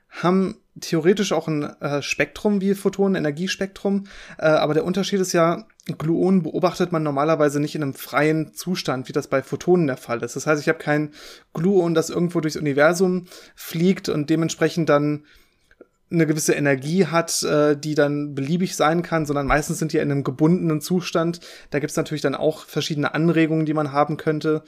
haben 0.09 0.57
theoretisch 0.79 1.33
auch 1.33 1.47
ein 1.47 1.63
äh, 1.81 2.01
Spektrum 2.01 2.61
wie 2.61 2.73
Photonen, 2.73 3.15
Energiespektrum, 3.15 4.05
äh, 4.37 4.45
aber 4.45 4.73
der 4.73 4.85
Unterschied 4.85 5.19
ist 5.19 5.33
ja, 5.33 5.67
Gluonen 5.97 6.43
beobachtet 6.43 6.91
man 6.91 7.03
normalerweise 7.03 7.59
nicht 7.59 7.75
in 7.75 7.83
einem 7.83 7.93
freien 7.93 8.53
Zustand, 8.53 9.07
wie 9.07 9.13
das 9.13 9.27
bei 9.27 9.41
Photonen 9.41 9.87
der 9.87 9.97
Fall 9.97 10.21
ist. 10.23 10.35
Das 10.35 10.47
heißt, 10.47 10.61
ich 10.61 10.69
habe 10.69 10.79
kein 10.79 11.13
Gluon, 11.53 11.93
das 11.93 12.09
irgendwo 12.09 12.41
durchs 12.41 12.57
Universum 12.57 13.25
fliegt 13.55 14.09
und 14.09 14.29
dementsprechend 14.29 14.89
dann 14.89 15.25
eine 16.11 16.25
gewisse 16.25 16.53
Energie 16.53 17.05
hat, 17.05 17.43
äh, 17.43 17.77
die 17.77 17.95
dann 17.95 18.33
beliebig 18.33 18.75
sein 18.75 19.03
kann, 19.03 19.25
sondern 19.25 19.47
meistens 19.47 19.77
sind 19.77 19.93
die 19.93 19.97
in 19.97 20.11
einem 20.11 20.23
gebundenen 20.23 20.81
Zustand. 20.81 21.39
Da 21.69 21.79
gibt's 21.79 21.95
natürlich 21.95 22.21
dann 22.21 22.35
auch 22.35 22.65
verschiedene 22.65 23.13
Anregungen, 23.13 23.65
die 23.65 23.73
man 23.73 23.91
haben 23.91 24.17
könnte. 24.17 24.63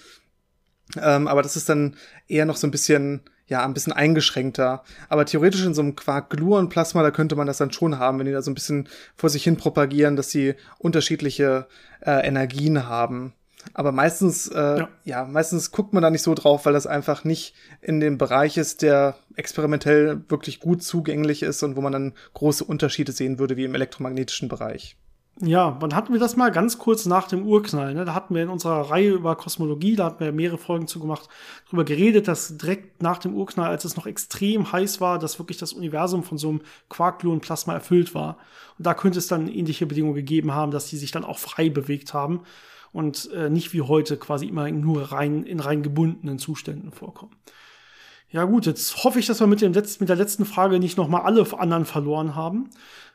Ähm, 1.01 1.27
aber 1.27 1.41
das 1.41 1.55
ist 1.55 1.69
dann 1.69 1.95
eher 2.27 2.45
noch 2.45 2.57
so 2.57 2.67
ein 2.67 2.71
bisschen, 2.71 3.21
ja, 3.51 3.65
ein 3.65 3.73
bisschen 3.73 3.91
eingeschränkter. 3.91 4.81
Aber 5.09 5.25
theoretisch 5.25 5.65
in 5.65 5.73
so 5.73 5.81
einem 5.81 5.97
Quark-Gluon-Plasma, 5.97 7.03
da 7.03 7.11
könnte 7.11 7.35
man 7.35 7.47
das 7.47 7.57
dann 7.57 7.73
schon 7.73 7.99
haben, 7.99 8.17
wenn 8.17 8.25
die 8.25 8.31
da 8.31 8.41
so 8.41 8.49
ein 8.49 8.53
bisschen 8.53 8.87
vor 9.17 9.29
sich 9.29 9.43
hin 9.43 9.57
propagieren, 9.57 10.15
dass 10.15 10.29
sie 10.29 10.55
unterschiedliche 10.77 11.67
äh, 11.99 12.25
Energien 12.25 12.87
haben. 12.87 13.33
Aber 13.73 13.91
meistens, 13.91 14.47
äh, 14.47 14.79
ja. 14.79 14.89
ja. 15.03 15.25
meistens 15.25 15.71
guckt 15.71 15.91
man 15.91 16.01
da 16.01 16.09
nicht 16.09 16.21
so 16.23 16.33
drauf, 16.33 16.65
weil 16.65 16.71
das 16.71 16.87
einfach 16.87 17.25
nicht 17.25 17.53
in 17.81 17.99
dem 17.99 18.17
Bereich 18.17 18.55
ist, 18.55 18.83
der 18.83 19.17
experimentell 19.35 20.21
wirklich 20.29 20.61
gut 20.61 20.81
zugänglich 20.81 21.43
ist 21.43 21.61
und 21.61 21.75
wo 21.75 21.81
man 21.81 21.91
dann 21.91 22.13
große 22.33 22.63
Unterschiede 22.63 23.11
sehen 23.11 23.37
würde, 23.37 23.57
wie 23.57 23.65
im 23.65 23.75
elektromagnetischen 23.75 24.47
Bereich. 24.47 24.95
Ja, 25.43 25.75
wann 25.79 25.95
hatten 25.95 26.13
wir 26.13 26.19
das 26.19 26.35
mal? 26.35 26.51
Ganz 26.51 26.77
kurz 26.77 27.07
nach 27.07 27.27
dem 27.27 27.47
Urknall. 27.47 27.95
Ne? 27.95 28.05
Da 28.05 28.13
hatten 28.13 28.35
wir 28.35 28.43
in 28.43 28.49
unserer 28.49 28.91
Reihe 28.91 29.09
über 29.09 29.35
Kosmologie, 29.35 29.95
da 29.95 30.05
hatten 30.05 30.23
wir 30.23 30.31
mehrere 30.31 30.59
Folgen 30.59 30.85
zugemacht, 30.85 31.29
darüber 31.65 31.83
geredet, 31.83 32.27
dass 32.27 32.57
direkt 32.57 33.01
nach 33.01 33.17
dem 33.17 33.33
Urknall, 33.33 33.71
als 33.71 33.83
es 33.83 33.95
noch 33.95 34.05
extrem 34.05 34.71
heiß 34.71 35.01
war, 35.01 35.17
dass 35.17 35.39
wirklich 35.39 35.57
das 35.57 35.73
Universum 35.73 36.23
von 36.23 36.37
so 36.37 36.49
einem 36.49 36.61
Quark-Gluon-Plasma 36.89 37.73
erfüllt 37.73 38.13
war. 38.13 38.37
Und 38.77 38.85
da 38.85 38.93
könnte 38.93 39.17
es 39.17 39.27
dann 39.27 39.47
ähnliche 39.47 39.87
Bedingungen 39.87 40.13
gegeben 40.13 40.53
haben, 40.53 40.71
dass 40.71 40.87
die 40.87 40.97
sich 40.97 41.09
dann 41.09 41.25
auch 41.25 41.39
frei 41.39 41.69
bewegt 41.69 42.13
haben 42.13 42.41
und 42.91 43.31
äh, 43.31 43.49
nicht 43.49 43.73
wie 43.73 43.81
heute 43.81 44.17
quasi 44.17 44.45
immer 44.45 44.69
nur 44.69 45.11
rein 45.11 45.43
in 45.43 45.59
rein 45.59 45.81
gebundenen 45.81 46.37
Zuständen 46.37 46.91
vorkommen. 46.91 47.35
Ja 48.29 48.45
gut, 48.45 48.65
jetzt 48.65 49.03
hoffe 49.03 49.19
ich, 49.19 49.25
dass 49.25 49.41
wir 49.41 49.47
mit, 49.47 49.61
dem 49.61 49.73
letzten, 49.73 50.03
mit 50.03 50.09
der 50.09 50.15
letzten 50.15 50.45
Frage 50.45 50.79
nicht 50.79 50.97
nochmal 50.97 51.23
alle 51.23 51.45
anderen 51.59 51.83
verloren 51.83 52.35
haben. 52.35 52.69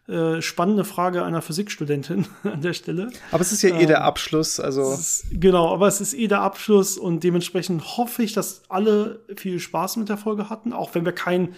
Äh, 0.09 0.41
spannende 0.41 0.85
Frage 0.85 1.25
einer 1.25 1.43
Physikstudentin 1.43 2.27
an 2.45 2.61
der 2.61 2.75
Stelle. 2.75 3.11
Aber 3.33 3.41
es 3.41 3.51
ist 3.51 3.63
ja 3.63 3.77
eh 3.77 3.87
der 3.87 3.97
ähm, 3.97 4.03
Abschluss, 4.05 4.61
also. 4.61 4.93
Ist, 4.93 5.27
genau, 5.33 5.73
aber 5.75 5.89
es 5.89 6.01
ist 6.01 6.15
eh 6.15 6.29
der 6.29 6.43
Abschluss 6.43 6.97
und 6.97 7.25
dementsprechend 7.25 7.97
hoffe 7.97 8.23
ich, 8.23 8.33
dass 8.33 8.63
alle 8.69 9.25
viel 9.37 9.59
Spaß 9.59 9.97
mit 9.97 10.09
der 10.09 10.17
Folge 10.17 10.49
hatten, 10.49 10.73
auch 10.73 10.95
wenn 10.95 11.05
wir 11.05 11.11
kein 11.13 11.55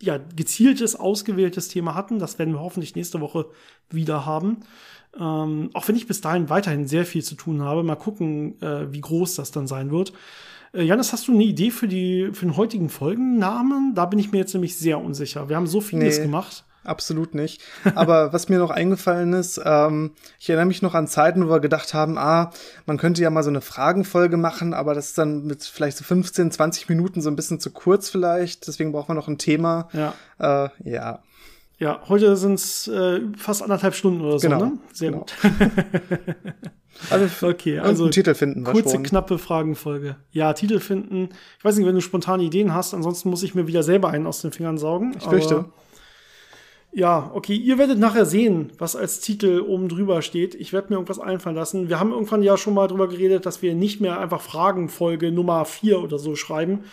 ja, 0.00 0.18
gezieltes, 0.18 0.94
ausgewähltes 0.94 1.68
Thema 1.68 1.96
hatten. 1.96 2.20
Das 2.20 2.38
werden 2.38 2.54
wir 2.54 2.60
hoffentlich 2.60 2.94
nächste 2.94 3.20
Woche 3.20 3.46
wieder 3.90 4.26
haben. 4.26 4.60
Ähm, 5.18 5.70
auch 5.74 5.88
wenn 5.88 5.96
ich 5.96 6.06
bis 6.06 6.20
dahin 6.20 6.50
weiterhin 6.50 6.86
sehr 6.86 7.04
viel 7.04 7.24
zu 7.24 7.34
tun 7.34 7.62
habe. 7.62 7.82
Mal 7.82 7.96
gucken, 7.96 8.62
äh, 8.62 8.92
wie 8.92 9.00
groß 9.00 9.34
das 9.34 9.50
dann 9.50 9.66
sein 9.66 9.90
wird. 9.90 10.12
Äh, 10.72 10.82
Janis, 10.84 11.12
hast 11.12 11.26
du 11.26 11.32
eine 11.32 11.42
Idee 11.42 11.72
für, 11.72 11.88
die, 11.88 12.30
für 12.32 12.46
den 12.46 12.56
heutigen 12.56 12.88
Folgennamen? 12.88 13.94
Da 13.96 14.06
bin 14.06 14.20
ich 14.20 14.30
mir 14.30 14.38
jetzt 14.38 14.54
nämlich 14.54 14.76
sehr 14.76 15.00
unsicher. 15.00 15.48
Wir 15.48 15.56
haben 15.56 15.66
so 15.66 15.80
vieles 15.80 16.18
nee. 16.18 16.24
gemacht. 16.24 16.64
Absolut 16.84 17.34
nicht. 17.34 17.62
Aber 17.94 18.32
was 18.32 18.48
mir 18.48 18.58
noch 18.58 18.70
eingefallen 18.70 19.32
ist, 19.32 19.60
ähm, 19.64 20.12
ich 20.38 20.50
erinnere 20.50 20.66
mich 20.66 20.82
noch 20.82 20.94
an 20.94 21.06
Zeiten, 21.06 21.46
wo 21.46 21.50
wir 21.50 21.60
gedacht 21.60 21.94
haben, 21.94 22.18
ah, 22.18 22.50
man 22.86 22.98
könnte 22.98 23.22
ja 23.22 23.30
mal 23.30 23.42
so 23.42 23.50
eine 23.50 23.60
Fragenfolge 23.60 24.36
machen, 24.36 24.74
aber 24.74 24.94
das 24.94 25.08
ist 25.08 25.18
dann 25.18 25.46
mit 25.46 25.62
vielleicht 25.62 25.96
so 25.96 26.04
15, 26.04 26.50
20 26.50 26.88
Minuten 26.88 27.20
so 27.20 27.30
ein 27.30 27.36
bisschen 27.36 27.60
zu 27.60 27.70
kurz 27.70 28.10
vielleicht. 28.10 28.66
Deswegen 28.66 28.92
braucht 28.92 29.08
man 29.08 29.16
noch 29.16 29.28
ein 29.28 29.38
Thema. 29.38 29.88
Ja. 29.92 30.14
Äh, 30.38 30.90
ja. 30.90 31.22
Ja, 31.78 32.00
heute 32.08 32.36
sind 32.36 32.54
es 32.54 32.86
äh, 32.86 33.20
fast 33.36 33.60
anderthalb 33.60 33.94
Stunden 33.94 34.20
oder 34.20 34.38
so, 34.38 34.48
genau, 34.48 34.64
ne? 34.64 34.78
Sehr 34.92 35.10
genau. 35.10 35.24
gut. 35.24 35.34
also, 37.10 37.48
okay, 37.48 37.80
also 37.80 38.08
Titel 38.08 38.34
finden 38.34 38.64
wir 38.64 38.72
kurze, 38.72 38.90
schon. 38.90 39.02
knappe 39.02 39.36
Fragenfolge. 39.36 40.14
Ja, 40.30 40.52
Titel 40.52 40.78
finden. 40.78 41.30
Ich 41.58 41.64
weiß 41.64 41.76
nicht, 41.76 41.84
wenn 41.84 41.96
du 41.96 42.00
spontane 42.00 42.44
Ideen 42.44 42.72
hast, 42.72 42.94
ansonsten 42.94 43.30
muss 43.30 43.42
ich 43.42 43.56
mir 43.56 43.66
wieder 43.66 43.82
selber 43.82 44.10
einen 44.10 44.28
aus 44.28 44.42
den 44.42 44.52
Fingern 44.52 44.78
saugen. 44.78 45.16
Ich 45.18 45.24
fürchte. 45.24 45.64
Ja, 46.94 47.30
okay, 47.32 47.54
ihr 47.54 47.78
werdet 47.78 47.98
nachher 47.98 48.26
sehen, 48.26 48.72
was 48.78 48.96
als 48.96 49.20
Titel 49.20 49.64
oben 49.66 49.88
drüber 49.88 50.20
steht. 50.20 50.54
Ich 50.54 50.74
werde 50.74 50.88
mir 50.90 50.96
irgendwas 50.96 51.18
einfallen 51.18 51.56
lassen. 51.56 51.88
Wir 51.88 51.98
haben 51.98 52.12
irgendwann 52.12 52.42
ja 52.42 52.58
schon 52.58 52.74
mal 52.74 52.86
drüber 52.86 53.08
geredet, 53.08 53.46
dass 53.46 53.62
wir 53.62 53.74
nicht 53.74 54.00
mehr 54.02 54.20
einfach 54.20 54.42
Fragenfolge 54.42 55.32
Nummer 55.32 55.64
4 55.64 56.02
oder 56.02 56.18
so 56.18 56.36
schreiben, 56.36 56.84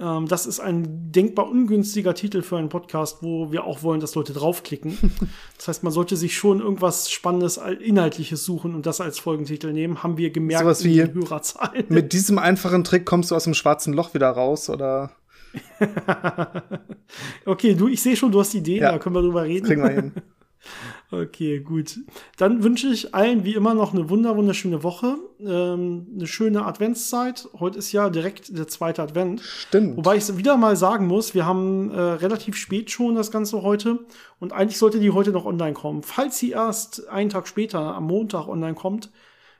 ähm, 0.00 0.26
das 0.26 0.46
ist 0.46 0.60
ein 0.60 1.12
denkbar 1.12 1.48
ungünstiger 1.48 2.14
Titel 2.14 2.42
für 2.42 2.56
einen 2.56 2.68
Podcast, 2.68 3.18
wo 3.22 3.52
wir 3.52 3.64
auch 3.64 3.82
wollen, 3.82 4.00
dass 4.00 4.14
Leute 4.14 4.32
draufklicken. 4.32 4.98
das 5.56 5.68
heißt, 5.68 5.84
man 5.84 5.92
sollte 5.92 6.16
sich 6.16 6.36
schon 6.36 6.60
irgendwas 6.60 7.10
Spannendes, 7.10 7.56
Inhaltliches 7.56 8.44
suchen 8.44 8.74
und 8.74 8.86
das 8.86 9.00
als 9.00 9.18
Folgentitel 9.18 9.72
nehmen. 9.72 10.02
Haben 10.02 10.16
wir 10.16 10.30
gemerkt 10.30 10.62
so 10.62 10.68
was 10.68 10.84
wie 10.84 11.02
Hörerzahlen. 11.02 11.84
Mit 11.88 12.12
diesem 12.12 12.38
einfachen 12.38 12.84
Trick 12.84 13.06
kommst 13.06 13.30
du 13.30 13.36
aus 13.36 13.44
dem 13.44 13.54
schwarzen 13.54 13.92
Loch 13.92 14.14
wieder 14.14 14.30
raus, 14.30 14.68
oder? 14.68 15.12
okay, 17.46 17.74
du, 17.74 17.88
ich 17.88 18.02
sehe 18.02 18.16
schon, 18.16 18.32
du 18.32 18.40
hast 18.40 18.54
Ideen, 18.54 18.82
ja, 18.82 18.92
da 18.92 18.98
können 18.98 19.14
wir 19.14 19.22
drüber 19.22 19.44
reden. 19.44 19.66
Kriegen 19.66 19.82
wir 19.82 19.90
hin. 19.90 20.12
Okay, 21.10 21.60
gut. 21.60 21.98
Dann 22.38 22.64
wünsche 22.64 22.88
ich 22.88 23.14
allen 23.14 23.44
wie 23.44 23.54
immer 23.54 23.74
noch 23.74 23.92
eine 23.92 24.08
wunder 24.10 24.36
wunderschöne 24.36 24.82
Woche, 24.82 25.16
ähm, 25.40 26.06
eine 26.14 26.26
schöne 26.26 26.64
Adventszeit. 26.64 27.48
Heute 27.60 27.78
ist 27.78 27.92
ja 27.92 28.10
direkt 28.10 28.56
der 28.56 28.66
zweite 28.66 29.02
Advent. 29.02 29.40
Stimmt. 29.42 29.96
Wobei 29.96 30.16
ich 30.16 30.36
wieder 30.36 30.56
mal 30.56 30.76
sagen 30.76 31.06
muss, 31.06 31.34
wir 31.34 31.46
haben 31.46 31.90
äh, 31.90 32.00
relativ 32.00 32.56
spät 32.56 32.90
schon 32.90 33.14
das 33.14 33.30
Ganze 33.30 33.62
heute 33.62 34.00
und 34.40 34.52
eigentlich 34.52 34.78
sollte 34.78 34.98
die 34.98 35.10
heute 35.10 35.30
noch 35.30 35.44
online 35.44 35.74
kommen. 35.74 36.02
Falls 36.02 36.38
sie 36.38 36.50
erst 36.50 37.08
einen 37.08 37.30
Tag 37.30 37.46
später, 37.46 37.94
am 37.94 38.06
Montag 38.06 38.48
online 38.48 38.74
kommt, 38.74 39.10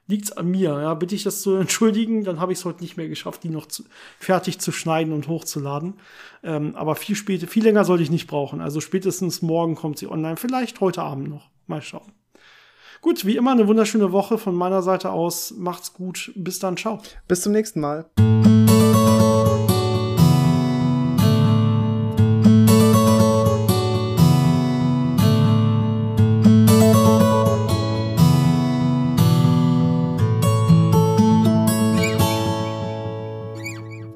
liegt's 0.07 0.33
an 0.33 0.49
mir. 0.51 0.81
Ja, 0.81 0.95
bitte 0.95 1.15
ich 1.15 1.23
das 1.23 1.43
zu 1.43 1.55
entschuldigen, 1.57 2.25
dann 2.25 2.41
habe 2.41 2.53
ich 2.53 2.59
es 2.59 2.65
heute 2.65 2.83
nicht 2.83 2.97
mehr 2.97 3.09
geschafft, 3.09 3.43
die 3.43 3.51
noch 3.51 3.67
zu, 3.67 3.85
fertig 4.19 4.59
zu 4.59 4.73
schneiden 4.73 5.13
und 5.13 5.29
hochzuladen. 5.29 5.95
Ähm, 6.43 6.75
aber 6.77 6.95
viel 6.95 7.17
später, 7.17 7.47
viel 7.47 7.65
länger 7.65 7.85
sollte 7.85 8.03
ich 8.03 8.11
nicht 8.11 8.27
brauchen. 8.27 8.61
Also 8.61 8.81
spätestens 8.81 9.43
morgen 9.43 9.75
kommt 9.75 9.99
sie 9.99 10.09
online, 10.09 10.37
vielleicht 10.37 10.81
heute 10.81 11.03
Abend 11.03 11.29
noch. 11.29 11.51
Mal 11.67 11.83
schauen. 11.83 12.13
Gut, 13.01 13.27
wie 13.27 13.37
immer 13.37 13.53
eine 13.53 13.69
wunderschöne 13.69 14.13
Woche 14.13 14.39
von 14.39 14.55
meiner 14.55 14.81
Seite 14.81 15.11
aus. 15.11 15.53
Macht's 15.57 15.93
gut. 15.93 16.33
Bis 16.37 16.59
dann. 16.59 16.77
Ciao. 16.79 17.03
Bis 17.29 17.43
zum 17.43 17.53
nächsten 17.53 17.81
Mal. 17.81 18.07